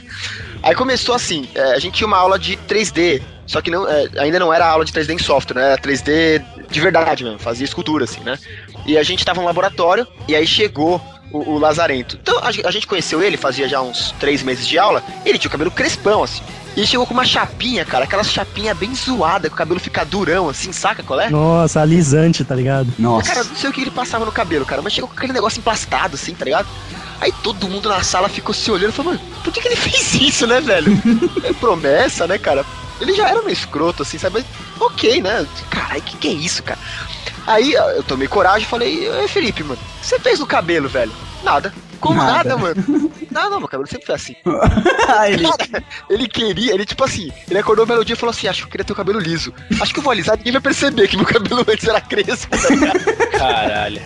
Aí 0.62 0.76
começou 0.76 1.16
assim, 1.16 1.48
é, 1.56 1.74
a 1.74 1.80
gente 1.80 1.96
tinha 1.96 2.08
uma 2.08 2.18
aula 2.18 2.38
de 2.38 2.58
3D, 2.68 3.22
só 3.46 3.62
que 3.62 3.72
não, 3.72 3.88
é, 3.88 4.08
ainda 4.18 4.38
não 4.38 4.54
era 4.54 4.68
aula 4.68 4.84
de 4.84 4.92
3D 4.92 5.12
em 5.12 5.18
software, 5.18 5.56
né? 5.56 5.72
Era 5.72 5.82
3D 5.82 6.44
de 6.70 6.82
verdade 6.82 7.24
mesmo, 7.24 7.40
fazia 7.40 7.64
escultura 7.64 8.04
assim, 8.04 8.20
né? 8.22 8.38
E 8.86 8.98
a 8.98 9.04
gente 9.04 9.24
tava 9.24 9.40
no 9.40 9.48
laboratório, 9.48 10.06
e 10.28 10.36
aí 10.36 10.46
chegou 10.46 11.02
o, 11.32 11.54
o 11.54 11.60
Lazarento. 11.60 12.18
Então 12.22 12.38
a, 12.40 12.48
a 12.48 12.72
gente 12.72 12.88
conheceu 12.88 13.22
ele, 13.22 13.38
fazia 13.38 13.68
já 13.68 13.82
uns 13.82 14.14
três 14.20 14.44
meses 14.44 14.68
de 14.68 14.78
aula, 14.78 15.04
ele 15.26 15.38
tinha 15.38 15.50
o 15.50 15.52
cabelo 15.52 15.72
crespão, 15.72 16.24
assim. 16.24 16.42
E 16.76 16.86
chegou 16.86 17.08
com 17.08 17.14
uma 17.16 17.26
chapinha, 17.26 17.84
cara, 17.84 18.06
aquela 18.06 18.24
chapinha 18.24 18.76
bem 18.76 18.94
zoada, 18.94 19.50
que 19.50 19.56
o 19.56 19.58
cabelo 19.58 19.80
fica 19.80 20.06
durão, 20.06 20.48
assim, 20.48 20.72
saca 20.72 21.02
qual 21.02 21.20
é? 21.20 21.28
Nossa, 21.28 21.82
alisante, 21.82 22.44
tá 22.44 22.54
ligado? 22.54 22.94
Nossa. 23.00 23.28
Cara, 23.34 23.44
não 23.46 23.56
sei 23.56 23.68
o 23.68 23.74
que 23.74 23.82
ele 23.82 23.90
passava 23.90 24.26
no 24.26 24.32
cabelo, 24.32 24.64
cara, 24.64 24.80
mas 24.84 24.94
chegou 24.94 25.10
com 25.10 25.16
aquele 25.16 25.34
negócio 25.34 25.58
emplastado, 25.58 26.14
assim, 26.14 26.36
tá 26.36 26.46
ligado? 26.46 26.68
Aí 27.20 27.34
todo 27.42 27.68
mundo 27.68 27.90
na 27.90 28.04
sala 28.04 28.30
ficou 28.30 28.54
se 28.54 28.70
olhando 28.70 28.90
e 28.90 28.94
falou, 28.94 29.14
mano, 29.14 29.26
por 29.44 29.52
que, 29.52 29.60
que 29.60 29.68
ele 29.70 29.76
fez 29.90 30.14
isso, 30.14 30.46
né, 30.46 30.62
velho? 30.62 30.92
é 31.44 31.52
promessa, 31.54 32.28
né, 32.28 32.38
cara? 32.38 32.64
Ele 33.02 33.14
já 33.14 33.28
era 33.28 33.42
meio 33.42 33.54
escroto, 33.54 34.04
assim, 34.04 34.20
sabe? 34.20 34.36
Mas, 34.40 34.46
ok, 34.80 35.20
né? 35.20 35.48
Caralho, 35.72 36.02
que 36.04 36.16
que 36.18 36.28
é 36.28 36.32
isso, 36.32 36.62
cara? 36.62 36.80
Aí 37.48 37.74
eu 37.74 38.04
tomei 38.04 38.28
coragem 38.28 38.68
e 38.68 38.70
falei, 38.70 39.08
Ei, 39.08 39.28
Felipe, 39.28 39.64
mano, 39.64 39.80
o 39.82 40.00
que 40.02 40.06
você 40.06 40.20
fez 40.20 40.40
no 40.40 40.46
cabelo, 40.46 40.88
velho? 40.90 41.12
Nada. 41.44 41.74
Como 42.00 42.22
nada, 42.22 42.50
Nada. 42.50 42.58
mano? 42.58 43.12
Não, 43.32 43.50
não, 43.50 43.60
meu 43.60 43.68
cabelo 43.68 43.88
sempre 43.88 44.06
foi 44.06 44.16
assim. 44.16 44.36
Ele, 45.30 45.44
Cara, 45.48 45.84
ele 46.10 46.28
queria, 46.28 46.74
ele 46.74 46.86
tipo 46.86 47.04
assim, 47.04 47.32
ele 47.50 47.60
acordou 47.60 47.86
um 47.86 47.88
belo 47.88 48.04
dia 48.06 48.14
e 48.14 48.18
falou 48.18 48.32
assim: 48.32 48.48
Acho 48.48 48.62
que 48.62 48.66
eu 48.68 48.72
queria 48.72 48.86
ter 48.86 48.94
o 48.94 48.96
cabelo 48.96 49.20
liso. 49.20 49.54
Acho 49.80 49.94
que 49.94 50.00
eu 50.00 50.04
vou 50.04 50.12
alisar, 50.12 50.38
ninguém 50.38 50.54
vai 50.54 50.62
perceber 50.62 51.08
que 51.08 51.16
meu 51.18 51.26
cabelo 51.26 51.64
antes 51.68 51.88
era 51.88 52.02
crespo, 52.02 52.48
tá? 52.50 53.38
Caralho. 53.38 54.02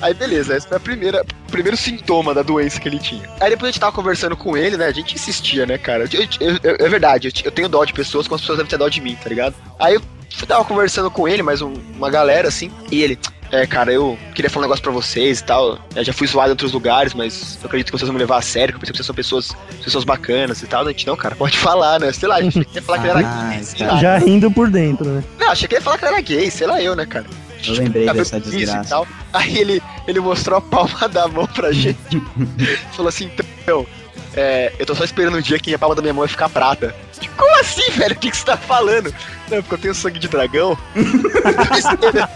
Aí 0.00 0.14
beleza, 0.14 0.56
esse 0.56 0.66
foi 0.66 0.76
a 0.76 0.80
primeira, 0.80 1.22
o 1.22 1.50
primeiro 1.50 1.76
sintoma 1.76 2.34
da 2.34 2.42
doença 2.42 2.80
que 2.80 2.88
ele 2.88 2.98
tinha. 2.98 3.22
Aí 3.40 3.50
depois 3.50 3.68
a 3.68 3.72
gente 3.72 3.80
tava 3.80 3.92
conversando 3.92 4.36
com 4.36 4.56
ele, 4.56 4.76
né? 4.76 4.86
A 4.86 4.92
gente 4.92 5.14
insistia, 5.14 5.64
né, 5.66 5.78
cara? 5.78 6.04
Eu- 6.12 6.22
eu- 6.40 6.58
eu- 6.62 6.76
é 6.86 6.88
verdade, 6.88 7.32
eu 7.44 7.50
tenho 7.52 7.68
dó 7.68 7.84
de 7.84 7.92
pessoas, 7.92 8.26
como 8.26 8.36
as 8.36 8.40
pessoas 8.40 8.58
devem 8.58 8.70
ter 8.70 8.78
dó 8.78 8.88
de 8.88 9.00
mim, 9.00 9.16
tá 9.22 9.28
ligado? 9.28 9.54
Aí 9.78 9.94
eu 9.94 10.02
tava 10.46 10.64
conversando 10.64 11.10
com 11.10 11.26
ele, 11.28 11.42
mais 11.42 11.60
um- 11.62 11.74
uma 11.96 12.10
galera 12.10 12.48
assim, 12.48 12.70
e 12.90 13.02
ele. 13.02 13.18
É, 13.50 13.66
cara, 13.66 13.92
eu 13.92 14.18
queria 14.34 14.48
falar 14.48 14.62
um 14.62 14.66
negócio 14.68 14.82
pra 14.82 14.90
vocês 14.92 15.40
e 15.40 15.44
tal. 15.44 15.78
Eu 15.94 16.02
já 16.02 16.12
fui 16.14 16.26
zoado 16.26 16.48
em 16.48 16.52
outros 16.52 16.72
lugares, 16.72 17.12
mas 17.12 17.58
eu 17.60 17.66
acredito 17.66 17.92
que 17.92 17.98
vocês 17.98 18.06
vão 18.08 18.14
me 18.14 18.18
levar 18.18 18.38
a 18.38 18.42
sério, 18.42 18.68
que 18.72 18.76
eu 18.76 18.80
percebo 18.80 18.92
que 18.94 18.98
vocês 18.98 19.06
são 19.06 19.14
pessoas, 19.14 19.52
pessoas 19.84 20.04
bacanas 20.04 20.62
e 20.62 20.66
tal. 20.66 20.86
A 20.86 20.88
gente, 20.88 21.06
não, 21.06 21.14
cara, 21.16 21.36
pode 21.36 21.58
falar, 21.58 22.00
né? 22.00 22.10
Sei 22.12 22.26
lá, 22.26 22.36
a 22.36 22.42
gente 22.42 22.64
queria 22.64 22.80
falar 22.80 22.98
que 23.00 23.04
ele 23.08 23.18
era 23.18 23.28
Ah, 23.28 23.50
gay, 23.52 23.62
sei 23.64 23.78
tá. 23.86 23.92
lá. 23.92 24.00
Já 24.00 24.16
rindo 24.16 24.50
por 24.50 24.70
dentro, 24.70 25.04
né? 25.04 25.22
Não, 25.38 25.50
achei 25.50 25.68
que 25.68 25.74
ele 25.74 25.80
ia 25.80 25.84
falar 25.84 25.98
que 25.98 26.04
ele 26.06 26.12
era 26.14 26.22
gay, 26.22 26.50
sei 26.50 26.66
lá 26.66 26.80
eu, 26.82 26.96
né, 26.96 27.04
cara? 27.04 27.26
Eu 27.66 27.74
lembrei 27.74 28.06
Cabelo 28.06 28.24
dessa 28.24 28.38
e 28.38 28.40
desgraça. 28.40 28.88
tal. 28.88 29.06
Aí 29.34 29.58
ele, 29.58 29.82
ele 30.08 30.18
mostrou 30.20 30.56
a 30.56 30.60
palma 30.62 31.06
da 31.08 31.28
mão 31.28 31.46
pra 31.46 31.72
gente. 31.72 32.22
Falou 32.96 33.08
assim, 33.10 33.30
então, 33.62 33.86
é, 34.34 34.72
eu 34.78 34.86
tô 34.86 34.94
só 34.94 35.04
esperando 35.04 35.36
um 35.36 35.40
dia 35.42 35.58
que 35.58 35.74
a 35.74 35.78
palma 35.78 35.94
da 35.94 36.00
minha 36.00 36.14
mão 36.14 36.20
vai 36.22 36.28
ficar 36.28 36.48
prata. 36.48 36.94
Como 37.28 37.60
assim, 37.60 37.90
velho? 37.92 38.14
O 38.14 38.18
que, 38.18 38.30
que 38.30 38.36
você 38.36 38.44
tá 38.44 38.56
falando? 38.56 39.14
Não, 39.50 39.58
porque 39.62 39.74
eu 39.74 39.78
tenho 39.78 39.94
sangue 39.94 40.18
de 40.18 40.28
dragão. 40.28 40.76
eu 40.94 41.66
tô 41.66 41.74
esperando. 41.74 42.28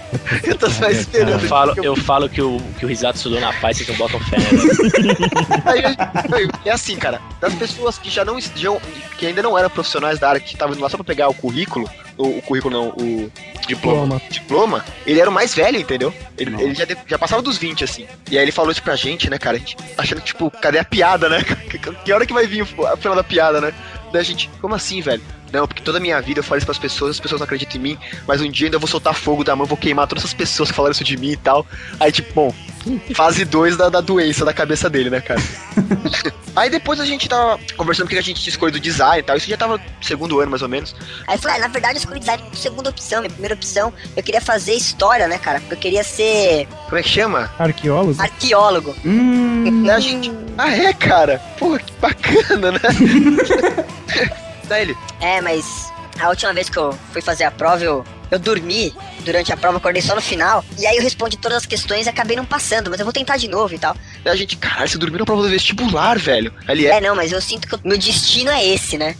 Eu 0.44 0.54
tô 0.56 0.70
só 0.70 0.88
esperando. 0.90 1.42
Eu 1.42 1.48
falo, 1.48 1.74
eu 1.82 1.96
falo 1.96 2.28
que 2.28 2.42
o, 2.42 2.60
que 2.78 2.84
o 2.84 2.88
Risato 2.88 3.16
estudou 3.16 3.40
na 3.40 3.52
paz, 3.54 3.76
vocês 3.78 3.88
não 3.88 3.96
botam 3.96 4.20
fé. 4.20 4.36
né? 4.38 4.46
É 6.64 6.70
assim, 6.70 6.96
cara, 6.96 7.20
das 7.40 7.54
pessoas 7.54 7.98
que 7.98 8.10
já 8.10 8.24
não 8.24 8.40
já, 8.40 8.50
que 9.18 9.26
ainda 9.26 9.42
não 9.42 9.56
eram 9.58 9.70
profissionais 9.70 10.18
da 10.18 10.28
área, 10.30 10.40
que 10.40 10.52
estavam 10.52 10.74
indo 10.74 10.82
lá 10.82 10.88
só 10.88 10.96
pra 10.96 11.04
pegar 11.04 11.28
o 11.28 11.34
currículo, 11.34 11.88
o, 12.16 12.38
o 12.38 12.42
currículo 12.42 12.74
não, 12.74 12.88
o 12.90 13.30
diploma, 13.66 14.20
diploma, 14.30 14.84
ele 15.06 15.20
era 15.20 15.30
o 15.30 15.32
mais 15.32 15.54
velho, 15.54 15.78
entendeu? 15.78 16.12
Ele, 16.36 16.60
ele 16.62 16.74
já, 16.74 16.84
de- 16.84 16.96
já 17.06 17.18
passava 17.18 17.42
dos 17.42 17.56
20, 17.58 17.84
assim. 17.84 18.06
E 18.30 18.36
aí 18.36 18.44
ele 18.44 18.52
falou 18.52 18.70
isso 18.72 18.82
pra 18.82 18.96
gente, 18.96 19.30
né, 19.30 19.38
cara? 19.38 19.56
A 19.56 19.60
gente 19.60 19.76
achando, 19.96 20.20
tipo, 20.20 20.50
cadê 20.50 20.78
a 20.78 20.84
piada, 20.84 21.28
né? 21.28 21.44
Que, 21.66 21.78
que 21.78 22.12
hora 22.12 22.24
que 22.26 22.32
vai 22.32 22.46
vir 22.46 22.66
o- 22.76 22.86
a 22.86 22.96
final 22.96 23.14
da 23.14 23.24
piada, 23.24 23.60
né? 23.60 23.72
Daí 24.12 24.20
a 24.20 24.24
gente, 24.24 24.48
como 24.60 24.74
assim, 24.74 25.00
velho? 25.00 25.22
Não, 25.52 25.66
porque 25.66 25.82
toda 25.82 25.98
a 25.98 26.00
minha 26.00 26.20
vida 26.20 26.40
eu 26.40 26.44
falo 26.44 26.58
isso 26.58 26.66
pras 26.66 26.78
pessoas, 26.78 27.12
as 27.12 27.20
pessoas 27.20 27.40
não 27.40 27.44
acreditam 27.44 27.78
em 27.78 27.82
mim, 27.82 27.98
mas 28.26 28.40
um 28.40 28.50
dia 28.50 28.66
ainda 28.66 28.76
eu 28.76 28.80
vou 28.80 28.88
soltar 28.88 29.14
fogo 29.14 29.44
da 29.44 29.54
mão, 29.54 29.66
vou 29.66 29.76
queimar 29.76 30.06
todas 30.06 30.24
essas 30.24 30.34
pessoas 30.34 30.70
que 30.70 30.74
falaram 30.76 30.92
isso 30.92 31.04
de 31.04 31.16
mim 31.16 31.30
e 31.30 31.36
tal. 31.36 31.66
Aí, 32.00 32.10
tipo, 32.10 32.32
bom, 32.34 32.54
fase 33.14 33.44
2 33.44 33.76
da, 33.76 33.88
da 33.88 34.00
doença 34.00 34.44
da 34.44 34.52
cabeça 34.52 34.88
dele, 34.90 35.10
né, 35.10 35.20
cara? 35.20 35.40
Aí 36.56 36.70
depois 36.70 36.98
a 36.98 37.04
gente 37.04 37.28
tava 37.28 37.60
conversando 37.76 38.06
porque 38.06 38.18
a 38.18 38.22
gente 38.22 38.40
tinha 38.40 38.50
escolhido 38.50 38.80
design 38.80 39.20
e 39.20 39.22
tal, 39.22 39.36
isso 39.36 39.48
já 39.48 39.58
tava 39.58 39.76
no 39.76 39.82
segundo 40.00 40.40
ano 40.40 40.50
mais 40.50 40.62
ou 40.62 40.68
menos. 40.68 40.94
Aí 41.26 41.36
eu 41.36 41.38
falei, 41.38 41.58
ah, 41.58 41.60
na 41.60 41.68
verdade 41.68 41.94
eu 41.94 41.98
escolhi 41.98 42.18
design 42.18 42.42
como 42.42 42.56
segunda 42.56 42.90
opção. 42.90 43.20
Minha 43.20 43.30
primeira 43.30 43.54
opção, 43.54 43.92
eu 44.16 44.22
queria 44.22 44.40
fazer 44.40 44.72
história, 44.72 45.28
né, 45.28 45.36
cara? 45.36 45.60
Porque 45.60 45.74
eu 45.74 45.78
queria 45.78 46.02
ser 46.02 46.66
Como 46.86 46.96
é 46.96 47.02
que 47.02 47.08
chama? 47.10 47.50
Arqueólogo? 47.58 48.20
arqueólogo. 48.20 48.96
Daí 49.84 49.90
a 49.90 50.00
gente. 50.00 50.32
Ah, 50.56 50.74
é, 50.74 50.92
cara? 50.94 51.38
Porra, 51.58 51.78
que 51.78 51.92
bacana, 52.00 52.72
né? 52.72 52.80
Daí 54.68 54.82
ele. 54.82 54.96
É, 55.20 55.40
mas 55.40 55.92
a 56.20 56.28
última 56.28 56.52
vez 56.52 56.68
que 56.68 56.78
eu 56.78 56.92
fui 57.12 57.20
fazer 57.20 57.44
a 57.44 57.50
prova, 57.50 57.82
eu, 57.82 58.04
eu 58.30 58.38
dormi 58.38 58.94
durante 59.24 59.52
a 59.52 59.56
prova, 59.56 59.78
acordei 59.78 60.00
só 60.00 60.14
no 60.14 60.20
final. 60.20 60.64
E 60.78 60.86
aí 60.86 60.96
eu 60.96 61.02
respondi 61.02 61.36
todas 61.36 61.58
as 61.58 61.66
questões 61.66 62.06
e 62.06 62.08
acabei 62.08 62.36
não 62.36 62.44
passando, 62.44 62.90
mas 62.90 63.00
eu 63.00 63.06
vou 63.06 63.12
tentar 63.12 63.36
de 63.36 63.48
novo 63.48 63.74
e 63.74 63.78
tal. 63.78 63.94
Daí 64.24 64.32
a 64.32 64.36
gente, 64.36 64.56
caralho, 64.56 64.88
você 64.88 64.98
dormiu 64.98 65.18
na 65.18 65.24
prova 65.24 65.42
do 65.42 65.48
vestibular, 65.48 66.18
velho. 66.18 66.52
Ele 66.68 66.86
é. 66.86 66.96
É, 66.96 67.00
não, 67.00 67.14
mas 67.14 67.32
eu 67.32 67.40
sinto 67.40 67.68
que 67.68 67.74
o 67.74 67.80
meu 67.84 67.98
destino 67.98 68.50
é 68.50 68.64
esse, 68.64 68.96
né? 68.96 69.16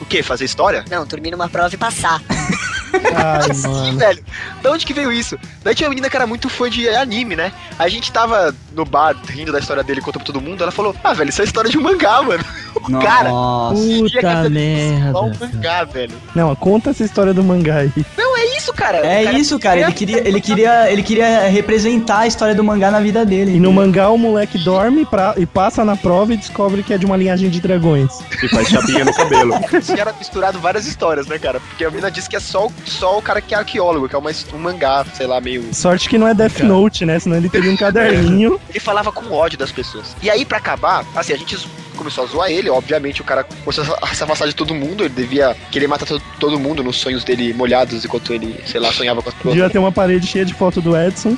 O 0.00 0.06
quê? 0.06 0.22
Fazer 0.22 0.44
história? 0.44 0.84
Não, 0.90 1.06
dormir 1.06 1.30
numa 1.30 1.48
prova 1.48 1.74
e 1.74 1.78
passar. 1.78 2.20
Ai, 3.14 3.52
Sim, 3.54 3.68
mano. 3.68 3.98
velho. 3.98 4.24
Da 4.62 4.70
onde 4.70 4.84
que 4.86 4.92
veio 4.92 5.12
isso? 5.12 5.38
Daí 5.62 5.74
tinha 5.74 5.86
uma 5.86 5.90
menina 5.90 6.08
que 6.10 6.16
era 6.16 6.26
muito 6.26 6.48
fã 6.48 6.68
de 6.70 6.88
anime, 6.88 7.36
né? 7.36 7.52
A 7.78 7.88
gente 7.88 8.10
tava 8.12 8.54
no 8.74 8.84
bar 8.84 9.14
rindo 9.28 9.52
da 9.52 9.58
história 9.58 9.82
dele, 9.82 10.00
contando 10.00 10.22
pra 10.24 10.32
todo 10.32 10.40
mundo. 10.40 10.62
Ela 10.62 10.72
falou: 10.72 10.94
Ah, 11.02 11.12
velho, 11.14 11.30
isso 11.30 11.40
é 11.42 11.44
história 11.44 11.70
de 11.70 11.78
um 11.78 11.82
mangá, 11.82 12.22
mano. 12.22 12.44
O 12.72 12.98
cara. 13.00 13.28
Nossa. 13.28 13.82
que 13.82 14.10
Puta 14.12 14.48
merda. 14.48 15.12
Só 15.12 15.24
um 15.24 15.32
mangá, 15.40 15.84
velho. 15.84 16.14
Não, 16.36 16.54
conta 16.54 16.90
essa 16.90 17.02
história 17.02 17.34
do 17.34 17.42
mangá 17.42 17.78
aí. 17.78 17.92
Não, 18.16 18.38
é 18.38 18.56
isso, 18.56 18.72
cara. 18.72 18.98
É 18.98 19.24
cara- 19.24 19.38
isso, 19.38 19.58
cara. 19.58 19.80
Ele 19.80 19.92
queria, 19.92 20.18
ele, 20.28 20.40
queria, 20.40 20.90
ele 20.92 21.02
queria 21.02 21.48
representar 21.48 22.20
a 22.20 22.26
história 22.28 22.54
do 22.54 22.62
mangá 22.62 22.88
na 22.90 23.00
vida 23.00 23.26
dele. 23.26 23.56
E 23.56 23.60
no 23.60 23.72
mangá 23.72 24.08
o 24.10 24.16
moleque 24.16 24.56
dorme 24.56 25.04
pra- 25.04 25.34
e 25.36 25.44
passa 25.46 25.84
na 25.84 25.96
prova 25.96 26.32
e 26.32 26.36
descobre 26.36 26.84
que 26.84 26.94
é 26.94 26.98
de 26.98 27.04
uma 27.04 27.16
linhagem 27.16 27.50
de 27.50 27.60
dragões. 27.60 28.20
E 28.40 28.46
faz 28.48 28.68
chapinha 28.68 29.04
no 29.04 29.12
cabelo. 29.12 29.52
Tinha 29.84 30.06
misturado 30.16 30.60
várias 30.60 30.86
histórias, 30.86 31.26
né, 31.26 31.40
cara? 31.40 31.58
Porque 31.58 31.84
a 31.84 31.90
menina 31.90 32.08
disse 32.08 32.30
que 32.30 32.36
é 32.36 32.40
só, 32.40 32.66
o- 32.68 32.72
só 32.86 33.18
o 33.18 33.22
cara 33.22 33.40
que 33.40 33.54
é 33.54 33.58
arqueólogo, 33.58 34.08
que 34.08 34.14
é 34.14 34.18
uma, 34.18 34.30
um 34.52 34.58
mangá, 34.58 35.04
sei 35.14 35.26
lá, 35.26 35.40
meio. 35.40 35.74
Sorte 35.74 36.08
que 36.08 36.18
não 36.18 36.28
é 36.28 36.34
Death 36.34 36.60
Note, 36.60 37.04
né? 37.04 37.18
Senão 37.18 37.36
ele 37.36 37.48
teria 37.48 37.70
um 37.70 37.76
caderninho. 37.76 38.60
Ele 38.70 38.80
falava 38.80 39.10
com 39.10 39.32
ódio 39.32 39.58
das 39.58 39.72
pessoas. 39.72 40.14
E 40.22 40.30
aí, 40.30 40.44
pra 40.44 40.58
acabar, 40.58 41.04
assim, 41.14 41.32
a 41.32 41.36
gente 41.36 41.56
começou 42.00 42.24
a 42.24 42.26
zoar 42.26 42.50
ele, 42.50 42.70
obviamente 42.70 43.20
o 43.20 43.24
cara 43.24 43.44
começou 43.44 43.84
a 44.00 44.14
se 44.14 44.24
afastar 44.24 44.46
de 44.48 44.54
todo 44.54 44.74
mundo, 44.74 45.04
ele 45.04 45.14
devia 45.14 45.54
querer 45.70 45.86
matar 45.86 46.06
to- 46.06 46.22
todo 46.38 46.58
mundo 46.58 46.82
nos 46.82 46.96
sonhos 46.96 47.22
dele 47.24 47.52
molhados 47.52 48.02
enquanto 48.04 48.32
ele, 48.32 48.58
sei 48.66 48.80
lá, 48.80 48.90
sonhava 48.90 49.20
com 49.22 49.28
as 49.28 49.34
pessoas. 49.34 49.54
Devia 49.54 49.68
ter 49.70 49.78
uma 49.78 49.92
parede 49.92 50.26
cheia 50.26 50.44
de 50.46 50.54
foto 50.54 50.80
do 50.80 50.96
Edson. 50.96 51.36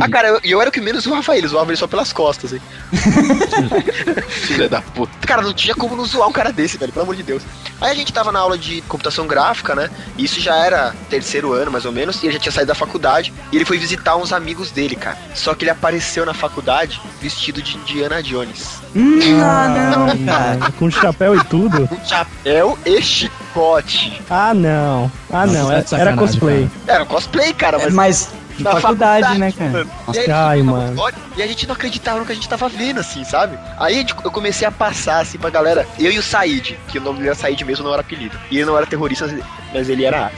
Ah, 0.00 0.08
cara, 0.08 0.28
eu, 0.28 0.40
eu 0.44 0.60
era 0.60 0.68
o 0.68 0.72
que 0.72 0.80
menos 0.80 1.04
zoava 1.04 1.36
ele, 1.36 1.48
zoava 1.48 1.70
ele 1.70 1.78
só 1.78 1.86
pelas 1.86 2.12
costas, 2.12 2.52
hein. 2.52 2.60
Filha 4.28 4.68
da 4.68 4.80
puta. 4.80 5.12
Cara, 5.26 5.42
não 5.42 5.52
tinha 5.54 5.74
como 5.74 5.96
não 5.96 6.04
zoar 6.04 6.28
um 6.28 6.32
cara 6.32 6.52
desse, 6.52 6.76
velho, 6.76 6.92
pelo 6.92 7.04
amor 7.04 7.16
de 7.16 7.22
Deus. 7.22 7.42
Aí 7.80 7.90
a 7.90 7.94
gente 7.94 8.12
tava 8.12 8.30
na 8.30 8.38
aula 8.38 8.58
de 8.58 8.80
computação 8.82 9.26
gráfica, 9.26 9.74
né? 9.74 9.90
E 10.16 10.24
isso 10.24 10.40
já 10.40 10.54
era 10.56 10.94
terceiro 11.08 11.52
ano, 11.52 11.70
mais 11.70 11.84
ou 11.84 11.92
menos, 11.92 12.22
e 12.22 12.26
ele 12.26 12.34
já 12.34 12.38
tinha 12.38 12.52
saído 12.52 12.68
da 12.68 12.74
faculdade. 12.74 13.32
E 13.50 13.56
ele 13.56 13.64
foi 13.64 13.78
visitar 13.78 14.16
uns 14.16 14.32
amigos 14.32 14.70
dele, 14.70 14.94
cara. 14.96 15.16
Só 15.34 15.54
que 15.54 15.64
ele 15.64 15.70
apareceu 15.70 16.24
na 16.26 16.34
faculdade 16.34 17.00
vestido 17.20 17.62
de 17.62 17.76
Indiana 17.76 18.22
Jones. 18.22 18.80
Hum, 18.94 19.18
ah, 19.42 19.92
não, 19.96 20.01
cara. 20.24 20.58
Com 20.78 20.90
chapéu 20.90 21.36
e 21.36 21.44
tudo. 21.44 21.88
Com 21.88 22.04
chapéu 22.04 22.78
e 22.84 23.02
chicote. 23.02 24.20
Ah, 24.30 24.54
não. 24.54 25.10
Ah, 25.32 25.46
não. 25.46 25.68
tá 25.82 25.96
Era, 25.96 26.10
era 26.10 26.16
cosplay. 26.16 26.68
Era 26.86 27.02
um 27.04 27.06
cosplay, 27.06 27.52
cara, 27.52 27.78
mas. 27.78 27.92
Mas 27.94 28.28
de 28.56 28.64
na 28.64 28.76
faculdade, 28.76 29.38
né, 29.38 29.50
cara? 29.50 29.86
E, 30.14 30.18
aí, 30.18 30.30
Ai, 30.30 30.62
mano. 30.62 31.00
olha, 31.00 31.14
e 31.36 31.42
a 31.42 31.46
gente 31.46 31.66
não 31.66 31.74
acreditava 31.74 32.18
no 32.20 32.26
que 32.26 32.32
a 32.32 32.34
gente 32.34 32.48
tava 32.48 32.68
vendo, 32.68 33.00
assim, 33.00 33.24
sabe? 33.24 33.58
Aí 33.78 33.94
gente- 33.96 34.14
eu 34.22 34.30
comecei 34.30 34.68
a 34.68 34.70
passar, 34.70 35.20
assim, 35.20 35.38
pra 35.38 35.48
galera. 35.48 35.86
Eu 35.98 36.12
e 36.12 36.18
o 36.18 36.22
Said, 36.22 36.78
que 36.88 36.98
o 36.98 37.02
nome 37.02 37.16
dele 37.18 37.30
era 37.30 37.34
Said 37.38 37.64
mesmo, 37.64 37.84
não 37.84 37.92
era 37.92 38.02
apelido. 38.02 38.36
E 38.50 38.56
ele 38.58 38.66
não 38.66 38.76
era 38.76 38.84
terrorista, 38.86 39.26
mas 39.72 39.88
ele 39.88 40.04
era. 40.04 40.30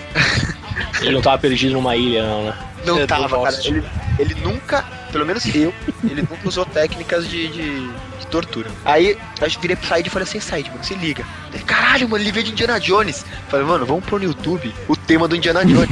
Ele 1.01 1.13
não 1.13 1.23
tava 1.23 1.39
perdido 1.39 1.73
numa 1.75 1.97
ilha, 1.97 2.23
não, 2.25 2.45
né? 2.45 2.55
Não 2.85 2.99
É, 2.99 3.07
tava, 3.07 3.43
cara. 3.43 3.57
Ele, 3.65 3.85
ele 4.19 4.35
nunca, 4.37 4.85
pelo 5.13 5.25
menos 5.27 5.45
eu, 5.55 5.73
ele 6.03 6.23
nunca 6.23 6.49
usou 6.49 6.65
técnicas 6.67 7.29
de, 7.29 7.49
de, 7.49 7.87
de 7.89 8.27
tortura. 8.31 8.71
Aí 8.85 9.17
a 9.41 9.49
gente 9.49 9.61
virei 9.61 9.77
pro 9.77 9.87
Said 9.87 10.07
e 10.07 10.11
falei 10.11 10.27
assim, 10.29 10.41
Said, 10.41 10.69
mano, 10.71 10.85
se 10.85 10.95
liga. 10.95 11.25
Ele, 11.53 11.63
Caralho, 11.65 12.09
mano, 12.09 12.23
ele 12.23 12.33
veio 12.33 12.47
de 12.47 12.53
Indiana 12.53 12.79
Jones. 12.81 13.25
Falei, 13.49 13.67
mano, 13.67 13.85
vamos 13.87 14.05
pôr 14.05 14.21
no 14.21 14.27
YouTube 14.27 14.75
o 14.89 14.97
tema 14.97 15.27
do 15.29 15.37
Indiana 15.37 15.65
Jones. 15.65 15.89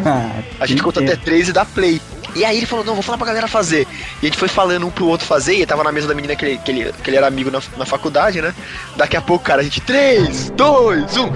A 0.60 0.66
gente 0.66 0.82
conta 0.82 1.00
até 1.00 1.16
três 1.16 1.48
e 1.48 1.52
dá 1.52 1.64
play. 1.64 2.00
E 2.34 2.44
aí 2.44 2.58
ele 2.58 2.66
falou, 2.66 2.84
não, 2.84 2.92
vou 2.92 3.02
falar 3.02 3.16
pra 3.16 3.26
galera 3.28 3.48
fazer. 3.48 3.86
E 4.22 4.26
a 4.26 4.28
gente 4.28 4.36
foi 4.36 4.46
falando 4.48 4.86
um 4.86 4.90
pro 4.90 5.06
outro 5.06 5.26
fazer, 5.26 5.54
e 5.54 5.56
ele 5.56 5.66
tava 5.66 5.82
na 5.82 5.90
mesa 5.90 6.06
da 6.06 6.14
menina 6.14 6.36
que 6.36 6.44
ele, 6.44 6.58
que 6.58 6.70
ele, 6.70 6.92
que 6.92 7.08
ele 7.08 7.16
era 7.16 7.26
amigo 7.26 7.50
na, 7.50 7.62
na 7.78 7.86
faculdade, 7.86 8.42
né? 8.42 8.54
Daqui 8.94 9.16
a 9.16 9.22
pouco, 9.22 9.42
cara, 9.42 9.62
a 9.62 9.64
gente, 9.64 9.80
3, 9.80 10.50
2, 10.50 11.16
1. 11.16 11.32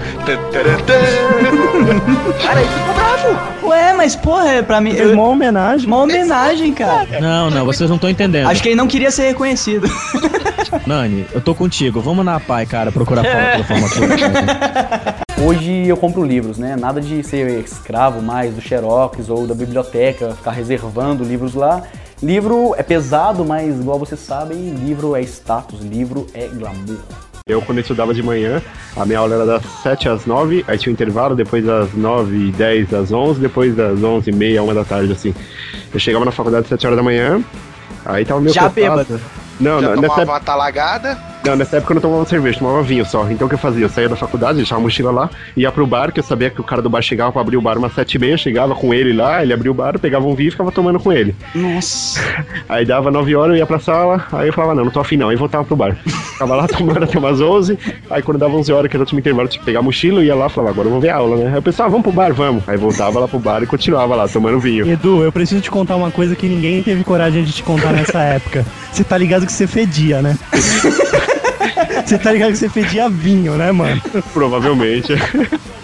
Cara, 2.43 2.61
ele 2.61 2.69
ficou 2.69 2.93
bravo. 2.93 3.67
Ué, 3.67 3.93
mas 3.93 4.15
porra, 4.15 4.47
é 4.49 4.61
pra 4.61 4.79
mim. 4.79 4.91
Fez 5.01 5.13
uma 5.13 5.27
homenagem. 5.27 5.87
uma 5.87 5.97
homenagem, 5.97 6.73
cara. 6.73 7.19
Não, 7.19 7.49
não, 7.49 7.65
vocês 7.65 7.89
não 7.89 7.95
estão 7.95 8.09
entendendo. 8.09 8.47
Acho 8.47 8.61
que 8.61 8.69
ele 8.69 8.75
não 8.75 8.87
queria 8.87 9.11
ser 9.11 9.23
reconhecido. 9.23 9.87
Nani, 10.85 11.25
eu 11.33 11.41
tô 11.41 11.53
contigo. 11.53 11.99
Vamos 12.01 12.23
na 12.23 12.39
pai, 12.39 12.65
cara, 12.65 12.91
procurar 12.91 13.23
foto 13.23 13.57
da 13.57 13.63
formatura. 13.63 14.17
cara. 14.17 15.15
Hoje 15.43 15.87
eu 15.87 15.97
compro 15.97 16.23
livros, 16.23 16.57
né? 16.59 16.75
Nada 16.75 17.01
de 17.01 17.23
ser 17.23 17.63
escravo 17.63 18.21
mais 18.21 18.53
do 18.53 18.61
Xerox 18.61 19.27
ou 19.27 19.47
da 19.47 19.55
biblioteca, 19.55 20.35
ficar 20.35 20.51
reservando 20.51 21.23
livros 21.23 21.55
lá. 21.55 21.81
Livro 22.21 22.75
é 22.77 22.83
pesado, 22.83 23.43
mas 23.43 23.79
igual 23.79 23.97
vocês 23.97 24.19
sabem, 24.19 24.69
livro 24.69 25.15
é 25.15 25.21
status, 25.21 25.81
livro 25.81 26.27
é 26.35 26.47
glamour. 26.47 26.99
Eu, 27.51 27.61
quando 27.61 27.79
eu 27.79 27.81
estudava 27.81 28.13
de 28.13 28.23
manhã, 28.23 28.61
a 28.95 29.05
minha 29.05 29.19
aula 29.19 29.35
era 29.35 29.45
das 29.45 29.63
7 29.83 30.07
às 30.07 30.25
9, 30.25 30.63
aí 30.67 30.77
tinha 30.77 30.91
um 30.91 30.93
intervalo, 30.93 31.35
depois 31.35 31.65
das 31.65 31.93
9 31.93 32.47
e 32.47 32.51
10 32.53 32.93
às 32.93 33.11
11, 33.11 33.41
depois 33.41 33.75
das 33.75 34.01
11 34.01 34.29
e 34.29 34.33
meia, 34.33 34.63
1 34.63 34.73
da 34.73 34.85
tarde, 34.85 35.11
assim. 35.11 35.35
Eu 35.93 35.99
chegava 35.99 36.23
na 36.23 36.31
faculdade 36.31 36.63
às 36.63 36.69
7 36.69 36.87
horas 36.87 36.97
da 36.97 37.03
manhã, 37.03 37.43
aí 38.05 38.23
tava 38.23 38.39
meio 38.39 38.53
Já 38.53 38.61
cansado. 38.61 38.75
bêbado. 38.75 39.21
Não, 39.59 39.81
Já 39.81 39.95
não, 39.95 40.01
nessa 40.01 40.23
uma 40.23 40.39
talagada. 40.39 41.30
Não, 41.45 41.55
nessa 41.55 41.77
época 41.77 41.91
eu 41.91 41.95
não 41.95 42.01
tomava 42.01 42.25
cerveja, 42.25 42.59
tomava 42.59 42.83
vinho 42.83 43.05
só. 43.05 43.29
Então 43.29 43.47
o 43.47 43.49
que 43.49 43.55
eu 43.55 43.59
fazia? 43.59 43.85
Eu 43.85 43.89
saía 43.89 44.07
da 44.07 44.15
faculdade, 44.15 44.57
deixava 44.57 44.79
a 44.79 44.83
mochila 44.83 45.11
lá, 45.11 45.29
ia 45.57 45.71
pro 45.71 45.87
bar, 45.87 46.11
que 46.11 46.19
eu 46.19 46.23
sabia 46.23 46.49
que 46.49 46.61
o 46.61 46.63
cara 46.63 46.81
do 46.81 46.89
bar 46.89 47.01
chegava 47.01 47.31
pra 47.31 47.41
abrir 47.41 47.57
o 47.57 47.61
bar 47.61 47.77
umas 47.77 47.93
7 47.93 48.13
e 48.13 48.19
meia, 48.19 48.37
chegava 48.37 48.75
com 48.75 48.93
ele 48.93 49.11
lá, 49.11 49.41
ele 49.41 49.51
abria 49.51 49.71
o 49.71 49.73
bar, 49.73 49.97
pegava 49.99 50.25
um 50.25 50.35
vinho 50.35 50.49
e 50.49 50.51
ficava 50.51 50.71
tomando 50.71 50.99
com 50.99 51.11
ele. 51.11 51.35
Nossa. 51.55 52.21
Aí 52.69 52.85
dava 52.85 53.09
9 53.09 53.35
horas, 53.35 53.55
eu 53.55 53.59
ia 53.59 53.65
pra 53.65 53.79
sala, 53.79 54.25
aí 54.31 54.47
eu 54.47 54.53
falava, 54.53 54.75
não, 54.75 54.85
não 54.85 54.91
tô 54.91 54.99
afim 54.99 55.17
não, 55.17 55.29
aí 55.29 55.35
voltava 55.35 55.63
pro 55.63 55.75
bar. 55.75 55.97
Ficava 56.31 56.55
lá 56.55 56.67
tomando 56.67 57.03
até 57.03 57.17
umas 57.19 57.39
11, 57.39 57.77
aí 58.09 58.21
quando 58.21 58.37
dava 58.39 58.55
11 58.55 58.71
horas, 58.71 58.89
que 58.89 58.95
era 58.95 59.01
o 59.01 59.03
último 59.03 59.19
intervalo, 59.19 59.45
eu 59.45 59.51
tinha 59.51 59.59
que 59.59 59.65
pegar 59.65 59.79
a 59.79 59.83
mochila, 59.83 60.19
eu 60.19 60.23
ia 60.23 60.35
lá 60.35 60.47
e 60.47 60.49
falava, 60.49 60.71
agora 60.73 60.87
eu 60.87 60.91
vou 60.91 61.01
ver 61.01 61.09
a 61.09 61.17
aula, 61.17 61.37
né? 61.37 61.49
Aí 61.49 61.55
eu 61.55 61.61
pensava, 61.61 61.87
ah, 61.87 61.91
vamos 61.91 62.03
pro 62.03 62.11
bar, 62.11 62.33
vamos. 62.33 62.67
Aí 62.67 62.77
voltava 62.77 63.19
lá 63.19 63.27
pro 63.27 63.37
bar 63.37 63.61
e 63.61 63.67
continuava 63.67 64.15
lá, 64.15 64.27
tomando 64.27 64.59
vinho. 64.59 64.89
Edu, 64.89 65.23
eu 65.23 65.31
preciso 65.31 65.61
te 65.61 65.69
contar 65.69 65.95
uma 65.95 66.09
coisa 66.09 66.35
que 66.35 66.47
ninguém 66.47 66.81
teve 66.81 67.03
coragem 67.03 67.43
de 67.43 67.51
te 67.51 67.61
contar 67.61 67.91
nessa 67.91 68.21
época. 68.23 68.65
Você 68.91 69.03
tá 69.03 69.17
ligado 69.17 69.45
que 69.45 69.53
você 69.53 69.67
fedia, 69.67 70.21
né? 70.21 70.37
Você 72.05 72.17
tá 72.17 72.31
ligado 72.31 72.51
que 72.51 72.57
você 72.57 72.69
fedia 72.69 73.09
vinho, 73.09 73.53
né, 73.53 73.71
mano? 73.71 74.01
Provavelmente. 74.33 75.13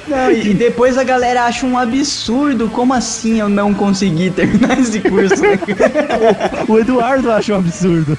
Não, 0.08 0.32
e, 0.32 0.52
e 0.52 0.54
depois 0.54 0.98
a 0.98 1.04
galera 1.04 1.44
acha 1.44 1.66
um 1.66 1.78
absurdo. 1.78 2.70
Como 2.70 2.94
assim 2.94 3.40
eu 3.40 3.50
não 3.50 3.74
consegui 3.74 4.30
terminar 4.32 4.80
esse 4.80 5.00
curso? 5.00 5.44
O 6.68 6.80
Eduardo 6.80 7.32
acha 7.32 7.54
um 7.54 7.58
absurdo. 7.58 8.18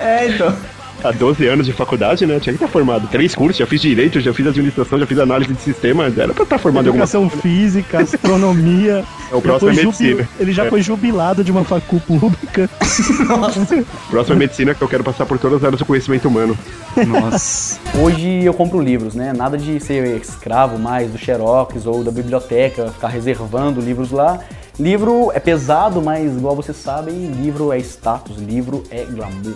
é, 0.00 0.28
então. 0.28 0.54
Há 1.04 1.10
12 1.12 1.46
anos 1.46 1.66
de 1.66 1.72
faculdade, 1.72 2.26
né? 2.26 2.38
Tinha 2.40 2.52
que 2.54 2.62
estar 2.62 2.68
formado. 2.68 3.08
Três 3.08 3.34
cursos, 3.34 3.56
já 3.58 3.66
fiz 3.66 3.80
direito, 3.80 4.20
já 4.20 4.32
fiz 4.34 4.46
administração, 4.46 4.98
já 4.98 5.06
fiz 5.06 5.18
análise 5.18 5.52
de 5.52 5.60
sistemas. 5.60 6.16
Era 6.16 6.32
pra 6.34 6.44
estar 6.44 6.58
formado 6.58 6.86
em 6.86 6.88
alguma 6.88 7.04
Educação 7.04 7.28
física, 7.30 8.00
astronomia. 8.00 9.04
É, 9.30 9.36
o 9.36 9.40
próximo 9.40 9.70
é 9.70 9.74
medicina. 9.74 10.10
jubil- 10.10 10.26
Ele 10.40 10.52
já 10.52 10.64
É. 10.64 10.68
foi 10.68 10.82
jubilado 10.82 11.44
de 11.44 11.52
uma 11.52 11.62
facu 11.62 12.00
pública. 12.00 12.68
Próxima 14.10 14.34
é 14.34 14.38
medicina 14.38 14.74
que 14.74 14.82
eu 14.82 14.88
quero 14.88 15.04
passar 15.04 15.24
por 15.24 15.38
todas 15.38 15.58
as 15.58 15.64
áreas 15.64 15.78
do 15.78 15.84
conhecimento 15.84 16.26
humano. 16.26 16.58
Nossa. 17.06 17.78
Hoje 18.02 18.44
eu 18.44 18.52
compro 18.52 18.80
livros, 18.80 19.14
né? 19.14 19.32
Nada 19.32 19.56
de 19.56 19.78
ser 19.78 20.16
escravo 20.20 20.78
mais 20.80 21.10
do 21.12 21.16
Xerox 21.18 21.86
ou 21.86 22.02
da 22.02 22.10
biblioteca, 22.10 22.90
ficar 22.90 23.06
reservando 23.08 23.80
livros 23.80 24.10
lá. 24.10 24.40
Livro 24.78 25.30
é 25.32 25.38
pesado, 25.38 26.00
mas 26.02 26.36
igual 26.36 26.56
vocês 26.56 26.76
sabem, 26.76 27.26
livro 27.30 27.72
é 27.72 27.78
status, 27.78 28.36
livro 28.38 28.82
é 28.90 29.04
glamour. 29.04 29.54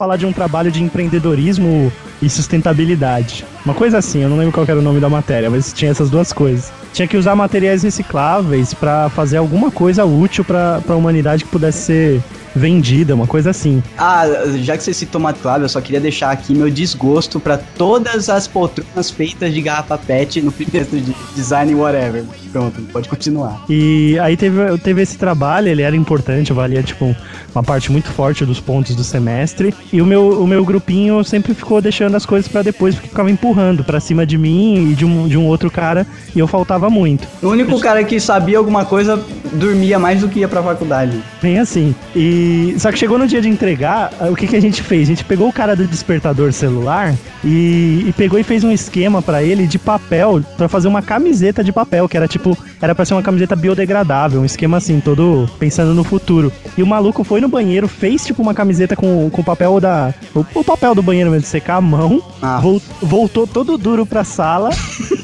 Falar 0.00 0.16
de 0.16 0.24
um 0.24 0.32
trabalho 0.32 0.72
de 0.72 0.82
empreendedorismo 0.82 1.92
e 2.22 2.30
sustentabilidade. 2.30 3.44
Uma 3.66 3.74
coisa 3.74 3.98
assim, 3.98 4.22
eu 4.22 4.30
não 4.30 4.38
lembro 4.38 4.50
qual 4.50 4.64
era 4.66 4.78
o 4.78 4.82
nome 4.82 4.98
da 4.98 5.10
matéria, 5.10 5.50
mas 5.50 5.74
tinha 5.74 5.90
essas 5.90 6.08
duas 6.08 6.32
coisas. 6.32 6.72
Tinha 6.94 7.06
que 7.06 7.18
usar 7.18 7.36
materiais 7.36 7.82
recicláveis 7.82 8.72
pra 8.72 9.10
fazer 9.10 9.36
alguma 9.36 9.70
coisa 9.70 10.02
útil 10.06 10.42
pra 10.42 10.80
pra 10.86 10.96
humanidade 10.96 11.44
que 11.44 11.50
pudesse 11.50 11.82
ser 11.82 12.22
vendida, 12.54 13.14
uma 13.14 13.26
coisa 13.26 13.50
assim. 13.50 13.82
Ah, 13.96 14.24
já 14.56 14.76
que 14.76 14.82
você 14.82 14.92
citou 14.92 15.20
MATLAB, 15.20 15.62
eu 15.62 15.68
só 15.68 15.80
queria 15.80 16.00
deixar 16.00 16.30
aqui 16.30 16.54
meu 16.54 16.70
desgosto 16.70 17.38
pra 17.38 17.58
todas 17.58 18.28
as 18.28 18.46
poltronas 18.46 19.10
feitas 19.10 19.52
de 19.52 19.60
garrafa 19.60 19.98
PET 19.98 20.42
no 20.42 20.52
primeiro 20.52 20.88
de 20.90 21.14
design 21.34 21.74
whatever. 21.74 22.24
Pronto, 22.52 22.82
pode 22.92 23.08
continuar. 23.08 23.64
E 23.68 24.18
aí 24.18 24.36
teve, 24.36 24.78
teve 24.78 25.02
esse 25.02 25.16
trabalho, 25.16 25.68
ele 25.68 25.82
era 25.82 25.94
importante, 25.94 26.52
valia 26.52 26.82
tipo 26.82 27.14
uma 27.54 27.62
parte 27.62 27.90
muito 27.90 28.08
forte 28.08 28.44
dos 28.44 28.60
pontos 28.60 28.94
do 28.94 29.04
semestre. 29.04 29.74
E 29.92 30.02
o 30.02 30.06
meu, 30.06 30.42
o 30.42 30.46
meu 30.46 30.64
grupinho 30.64 31.22
sempre 31.24 31.54
ficou 31.54 31.80
deixando 31.80 32.16
as 32.16 32.26
coisas 32.26 32.50
pra 32.50 32.62
depois, 32.62 32.94
porque 32.94 33.08
ficava 33.08 33.30
empurrando 33.30 33.84
pra 33.84 34.00
cima 34.00 34.26
de 34.26 34.36
mim 34.36 34.90
e 34.90 34.94
de 34.94 35.04
um, 35.04 35.28
de 35.28 35.36
um 35.36 35.46
outro 35.46 35.70
cara, 35.70 36.06
e 36.34 36.38
eu 36.38 36.46
faltava 36.46 36.90
muito. 36.90 37.26
O 37.42 37.48
único 37.48 37.78
cara 37.78 38.02
que 38.02 38.18
sabia 38.18 38.58
alguma 38.58 38.84
coisa 38.84 39.22
dormia 39.52 39.98
mais 39.98 40.20
do 40.20 40.28
que 40.28 40.40
ia 40.40 40.48
pra 40.48 40.62
faculdade. 40.62 41.20
Bem 41.40 41.58
assim. 41.58 41.94
E 42.14 42.39
só 42.78 42.90
que 42.92 42.98
chegou 42.98 43.18
no 43.18 43.26
dia 43.26 43.40
de 43.40 43.48
entregar, 43.48 44.10
o 44.30 44.36
que, 44.36 44.46
que 44.46 44.56
a 44.56 44.60
gente 44.60 44.82
fez? 44.82 45.02
A 45.08 45.12
gente 45.12 45.24
pegou 45.24 45.48
o 45.48 45.52
cara 45.52 45.74
do 45.76 45.86
despertador 45.86 46.52
celular 46.52 47.14
e, 47.44 48.04
e 48.08 48.14
pegou 48.16 48.38
e 48.38 48.42
fez 48.42 48.62
um 48.64 48.70
esquema 48.70 49.22
pra 49.22 49.42
ele 49.42 49.66
de 49.66 49.78
papel 49.78 50.42
pra 50.56 50.68
fazer 50.68 50.88
uma 50.88 51.02
camiseta 51.02 51.62
de 51.64 51.72
papel, 51.72 52.08
que 52.08 52.16
era 52.16 52.28
tipo, 52.28 52.56
era 52.80 52.94
pra 52.94 53.04
ser 53.04 53.14
uma 53.14 53.22
camiseta 53.22 53.56
biodegradável, 53.56 54.40
um 54.40 54.44
esquema 54.44 54.76
assim, 54.76 55.00
todo 55.00 55.48
pensando 55.58 55.94
no 55.94 56.04
futuro. 56.04 56.52
E 56.76 56.82
o 56.82 56.86
maluco 56.86 57.24
foi 57.24 57.40
no 57.40 57.48
banheiro, 57.48 57.88
fez 57.88 58.24
tipo 58.24 58.42
uma 58.42 58.54
camiseta 58.54 58.94
com, 58.96 59.28
com 59.30 59.40
o 59.40 59.44
papel 59.44 59.80
da 59.80 60.12
o, 60.34 60.44
o 60.54 60.64
papel 60.64 60.94
do 60.94 61.02
banheiro 61.02 61.30
mesmo 61.30 61.42
de 61.42 61.48
secar 61.48 61.76
a 61.76 61.80
mão, 61.80 62.22
vol- 62.60 62.82
voltou 63.02 63.46
todo 63.46 63.76
duro 63.78 64.04
pra 64.06 64.24
sala, 64.24 64.70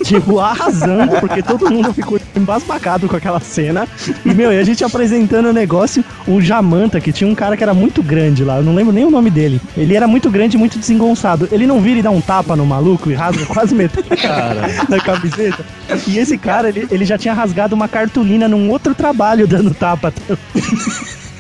tipo 0.05 0.39
arrasando, 0.41 1.19
porque 1.21 1.43
todo 1.43 1.71
mundo 1.71 1.93
ficou 1.93 2.19
embasbacado 2.35 3.09
com 3.09 3.17
aquela 3.17 3.41
cena. 3.41 3.87
E 4.25 4.33
meu, 4.35 4.53
e 4.53 4.59
a 4.59 4.63
gente 4.65 4.85
apresentando 4.85 5.47
o 5.49 5.53
negócio, 5.53 6.05
o 6.27 6.41
Jamanta, 6.41 7.01
que 7.07 7.13
tinha 7.13 7.31
um 7.31 7.37
cara 7.37 7.57
que 7.57 7.63
era 7.63 7.73
muito 7.73 8.03
grande 8.03 8.43
lá, 8.43 8.57
eu 8.57 8.65
não 8.65 8.75
lembro 8.75 8.93
nem 8.93 9.05
o 9.05 9.11
nome 9.13 9.31
dele. 9.31 9.61
Ele 9.77 9.95
era 9.95 10.09
muito 10.09 10.29
grande 10.29 10.57
e 10.57 10.59
muito 10.59 10.77
desengonçado. 10.77 11.49
Ele 11.53 11.65
não 11.65 11.81
vira 11.81 12.01
e 12.01 12.03
dá 12.03 12.11
um 12.11 12.21
tapa 12.21 12.57
no 12.57 12.67
maluco 12.67 13.09
e 13.09 13.15
rasga 13.15 13.47
quase 13.47 13.77
metade 13.77 14.09
da 14.91 14.99
camiseta. 14.99 15.65
E 16.05 16.19
esse 16.19 16.37
cara, 16.37 16.69
ele, 16.69 16.89
ele 16.91 17.05
já 17.05 17.17
tinha 17.17 17.33
rasgado 17.33 17.77
uma 17.77 17.87
cartolina 17.87 18.49
num 18.49 18.69
outro 18.71 18.93
trabalho 18.93 19.47
dando 19.47 19.73
tapa. 19.73 20.13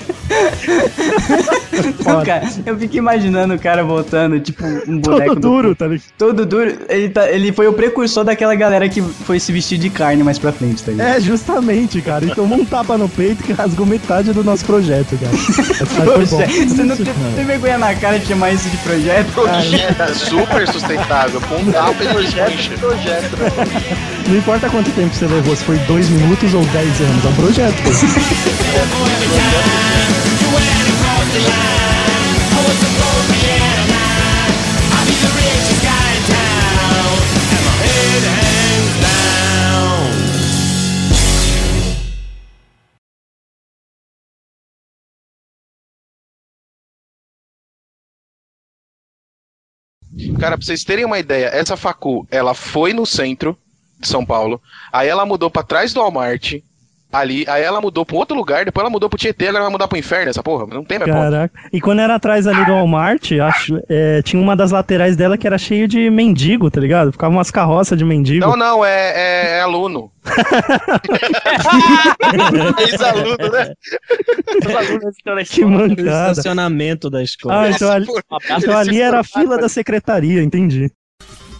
Não, 2.04 2.24
cara, 2.24 2.48
eu 2.64 2.76
fico 2.78 2.96
imaginando 2.96 3.54
o 3.54 3.58
cara 3.58 3.84
voltando, 3.84 4.38
tipo, 4.40 4.64
um 4.88 4.98
boneco. 4.98 5.34
Todo 5.34 5.40
duro, 5.40 5.74
tá 5.74 5.86
ligado? 5.86 6.04
Todo 6.16 6.46
duro. 6.46 6.78
Ele, 6.88 7.08
tá, 7.08 7.30
ele 7.30 7.52
foi 7.52 7.66
o 7.66 7.72
precursor 7.72 8.24
daquela 8.24 8.54
galera 8.54 8.88
que 8.88 9.02
foi 9.02 9.40
se 9.40 9.52
vestir 9.52 9.78
de 9.78 9.90
carne 9.90 10.22
mais 10.22 10.38
pra 10.38 10.52
frente, 10.52 10.82
tá 10.82 10.92
ligado? 10.92 11.16
É, 11.16 11.20
justamente, 11.20 12.00
cara. 12.00 12.24
E 12.24 12.34
tomou 12.34 12.58
um 12.58 12.64
tapa 12.64 12.96
no 12.96 13.08
peito 13.08 13.42
que 13.42 13.52
rasgou 13.52 13.86
metade 13.86 14.32
do 14.32 14.42
nosso 14.42 14.64
projeto, 14.64 15.18
cara. 15.18 15.36
Poxa, 16.04 16.46
você 16.46 16.82
não 16.82 16.96
tem, 16.96 17.14
tem 17.34 17.44
vergonha 17.44 17.78
na 17.78 17.94
cara 17.94 18.18
de 18.18 18.26
chamar 18.26 18.52
isso 18.52 18.68
de 18.68 18.76
projeto? 18.78 19.32
Projeto 19.32 20.14
super 20.14 20.66
sustentável, 20.68 21.40
com 21.40 21.56
um 21.56 21.72
tapa 21.72 22.04
e 22.04 22.08
dois 22.08 22.32
bichos. 22.32 22.78
Projeto. 22.78 23.36
Não 24.28 24.36
importa 24.36 24.68
quanto 24.68 24.90
tempo 24.92 25.14
você 25.14 25.26
levou, 25.26 25.54
se 25.54 25.64
foi 25.64 25.78
dois 25.80 26.08
minutos 26.08 26.54
ou 26.54 26.64
dez 26.66 27.00
anos, 27.00 27.24
é 27.24 27.28
um 27.28 27.34
projeto, 27.34 27.74
pô. 27.82 27.90
Cara, 50.38 50.56
pra 50.56 50.64
vocês 50.64 50.84
terem 50.84 51.04
uma 51.04 51.18
ideia, 51.18 51.46
essa 51.46 51.76
facu, 51.76 52.26
ela 52.30 52.54
foi 52.54 52.92
no 52.92 53.06
centro 53.06 53.58
de 53.98 54.06
São 54.06 54.24
Paulo, 54.24 54.60
aí 54.92 55.08
ela 55.08 55.26
mudou 55.26 55.50
pra 55.50 55.62
trás 55.62 55.92
do 55.92 56.00
Walmart, 56.00 56.54
ali, 57.12 57.44
aí 57.48 57.62
ela 57.62 57.80
mudou 57.80 58.04
pra 58.04 58.16
um 58.16 58.18
outro 58.18 58.36
lugar, 58.36 58.64
depois 58.64 58.82
ela 58.82 58.90
mudou 58.90 59.08
pro 59.08 59.18
Tietê, 59.18 59.48
agora 59.48 59.64
vai 59.64 59.72
mudar 59.72 59.88
pro 59.88 59.98
inferno 59.98 60.28
essa 60.28 60.42
porra, 60.42 60.66
não 60.66 60.84
tem 60.84 60.98
mais 60.98 61.10
ponto. 61.10 61.22
Caraca. 61.22 61.60
E 61.72 61.80
quando 61.80 62.00
era 62.00 62.14
atrás 62.14 62.46
ali 62.46 62.62
do 62.64 62.72
Walmart, 62.72 63.32
acho, 63.32 63.80
é, 63.88 64.20
tinha 64.22 64.40
uma 64.40 64.56
das 64.56 64.70
laterais 64.70 65.16
dela 65.16 65.38
que 65.38 65.46
era 65.46 65.56
cheio 65.56 65.88
de 65.88 66.10
mendigo, 66.10 66.70
tá 66.70 66.80
ligado? 66.80 67.12
Ficava 67.12 67.32
umas 67.32 67.50
carroças 67.50 67.96
de 67.96 68.04
mendigo. 68.04 68.46
Não, 68.46 68.56
não, 68.56 68.84
é, 68.84 69.12
é, 69.14 69.58
é 69.58 69.60
aluno. 69.62 70.10
Ex-aluno, 72.80 73.50
né? 73.52 73.72
Que 75.44 75.64
mancada. 75.64 76.32
estacionamento 76.32 77.08
da 77.08 77.22
escola. 77.22 77.62
Ah, 77.62 77.70
então 77.70 77.90
ali, 77.90 78.06
então 78.58 78.76
ali 78.76 79.00
era 79.00 79.20
a 79.20 79.24
fila 79.24 79.56
da 79.56 79.68
secretaria, 79.68 80.42
entendi. 80.42 80.90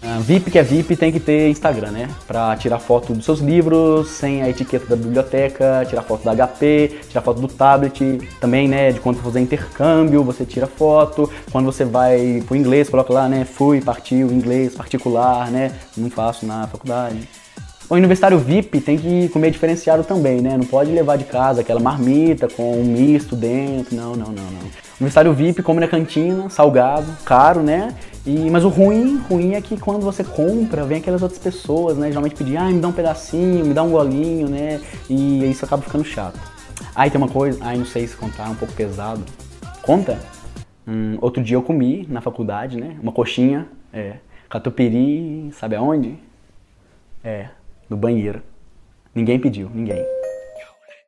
Ah, 0.08 0.20
VIP 0.20 0.52
que 0.52 0.58
é 0.58 0.62
VIP 0.62 0.94
tem 0.94 1.10
que 1.10 1.18
ter 1.18 1.50
Instagram, 1.50 1.90
né? 1.90 2.08
Pra 2.28 2.56
tirar 2.56 2.78
foto 2.78 3.12
dos 3.12 3.24
seus 3.24 3.40
livros, 3.40 4.08
sem 4.08 4.40
a 4.40 4.48
etiqueta 4.48 4.86
da 4.86 4.94
biblioteca, 4.94 5.84
tirar 5.88 6.02
foto 6.02 6.22
da 6.22 6.46
HP, 6.46 7.00
tirar 7.08 7.22
foto 7.22 7.40
do 7.40 7.48
tablet, 7.48 8.20
também, 8.40 8.68
né? 8.68 8.92
De 8.92 9.00
quando 9.00 9.18
fazer 9.18 9.40
intercâmbio, 9.40 10.22
você 10.22 10.44
tira 10.44 10.68
foto. 10.68 11.28
Quando 11.50 11.64
você 11.64 11.84
vai 11.84 12.40
pro 12.46 12.54
inglês, 12.54 12.88
coloca 12.88 13.12
lá, 13.12 13.28
né? 13.28 13.44
Fui, 13.44 13.80
partiu, 13.80 14.30
inglês, 14.30 14.76
particular, 14.76 15.50
né? 15.50 15.72
Não 15.96 16.08
faço 16.08 16.46
na 16.46 16.68
faculdade. 16.68 17.28
O 17.90 17.94
universitário 17.94 18.38
VIP 18.38 18.80
tem 18.80 18.96
que 18.96 19.28
comer 19.30 19.50
diferenciado 19.50 20.04
também, 20.04 20.40
né? 20.40 20.56
Não 20.56 20.66
pode 20.66 20.92
levar 20.92 21.16
de 21.18 21.24
casa 21.24 21.62
aquela 21.62 21.80
marmita 21.80 22.46
com 22.48 22.80
um 22.80 22.84
misto 22.84 23.34
dentro. 23.34 23.96
Não, 23.96 24.14
não, 24.14 24.26
não, 24.26 24.44
não. 24.44 24.86
Universitário 25.00 25.32
VIP 25.32 25.62
come 25.62 25.80
na 25.80 25.88
cantina, 25.88 26.48
salgado, 26.48 27.06
caro, 27.24 27.60
né? 27.60 27.92
E, 28.27 28.51
mas 28.51 28.65
o 28.65 28.69
ruim, 28.69 29.19
ruim 29.19 29.55
é 29.55 29.61
que 29.61 29.78
quando 29.78 30.03
você 30.03 30.24
compra, 30.24 30.85
vem 30.85 30.98
aquelas 30.98 31.23
outras 31.23 31.39
pessoas, 31.39 31.97
né? 31.97 32.09
Geralmente 32.09 32.35
pedir, 32.35 32.57
ah, 32.57 32.69
me 32.69 32.81
dá 32.81 32.89
um 32.89 32.93
pedacinho, 32.93 33.65
me 33.65 33.73
dá 33.73 33.85
um 33.85 33.90
golinho, 33.90 34.48
né? 34.48 34.81
E 35.09 35.48
isso 35.48 35.65
acaba 35.65 35.81
ficando 35.81 36.05
chato. 36.05 36.39
Aí 36.93 37.09
tem 37.09 37.19
uma 37.19 37.28
coisa, 37.28 37.59
ai, 37.62 37.77
não 37.77 37.86
sei 37.86 38.05
se 38.05 38.16
contar, 38.16 38.48
é 38.48 38.51
um 38.51 38.57
pouco 38.57 38.74
pesado. 38.74 39.23
Conta? 39.81 40.19
Hum, 40.89 41.16
outro 41.20 41.40
dia 41.40 41.57
eu 41.57 41.62
comi 41.62 42.05
na 42.11 42.20
faculdade, 42.20 42.77
né? 42.77 42.97
Uma 43.01 43.12
coxinha, 43.12 43.69
é, 43.93 44.16
catupiry, 44.48 45.51
sabe 45.53 45.77
aonde? 45.77 46.19
É, 47.23 47.48
no 47.89 47.97
banheiro. 47.97 48.43
Ninguém 49.15 49.39
pediu, 49.39 49.70
ninguém. 49.73 50.05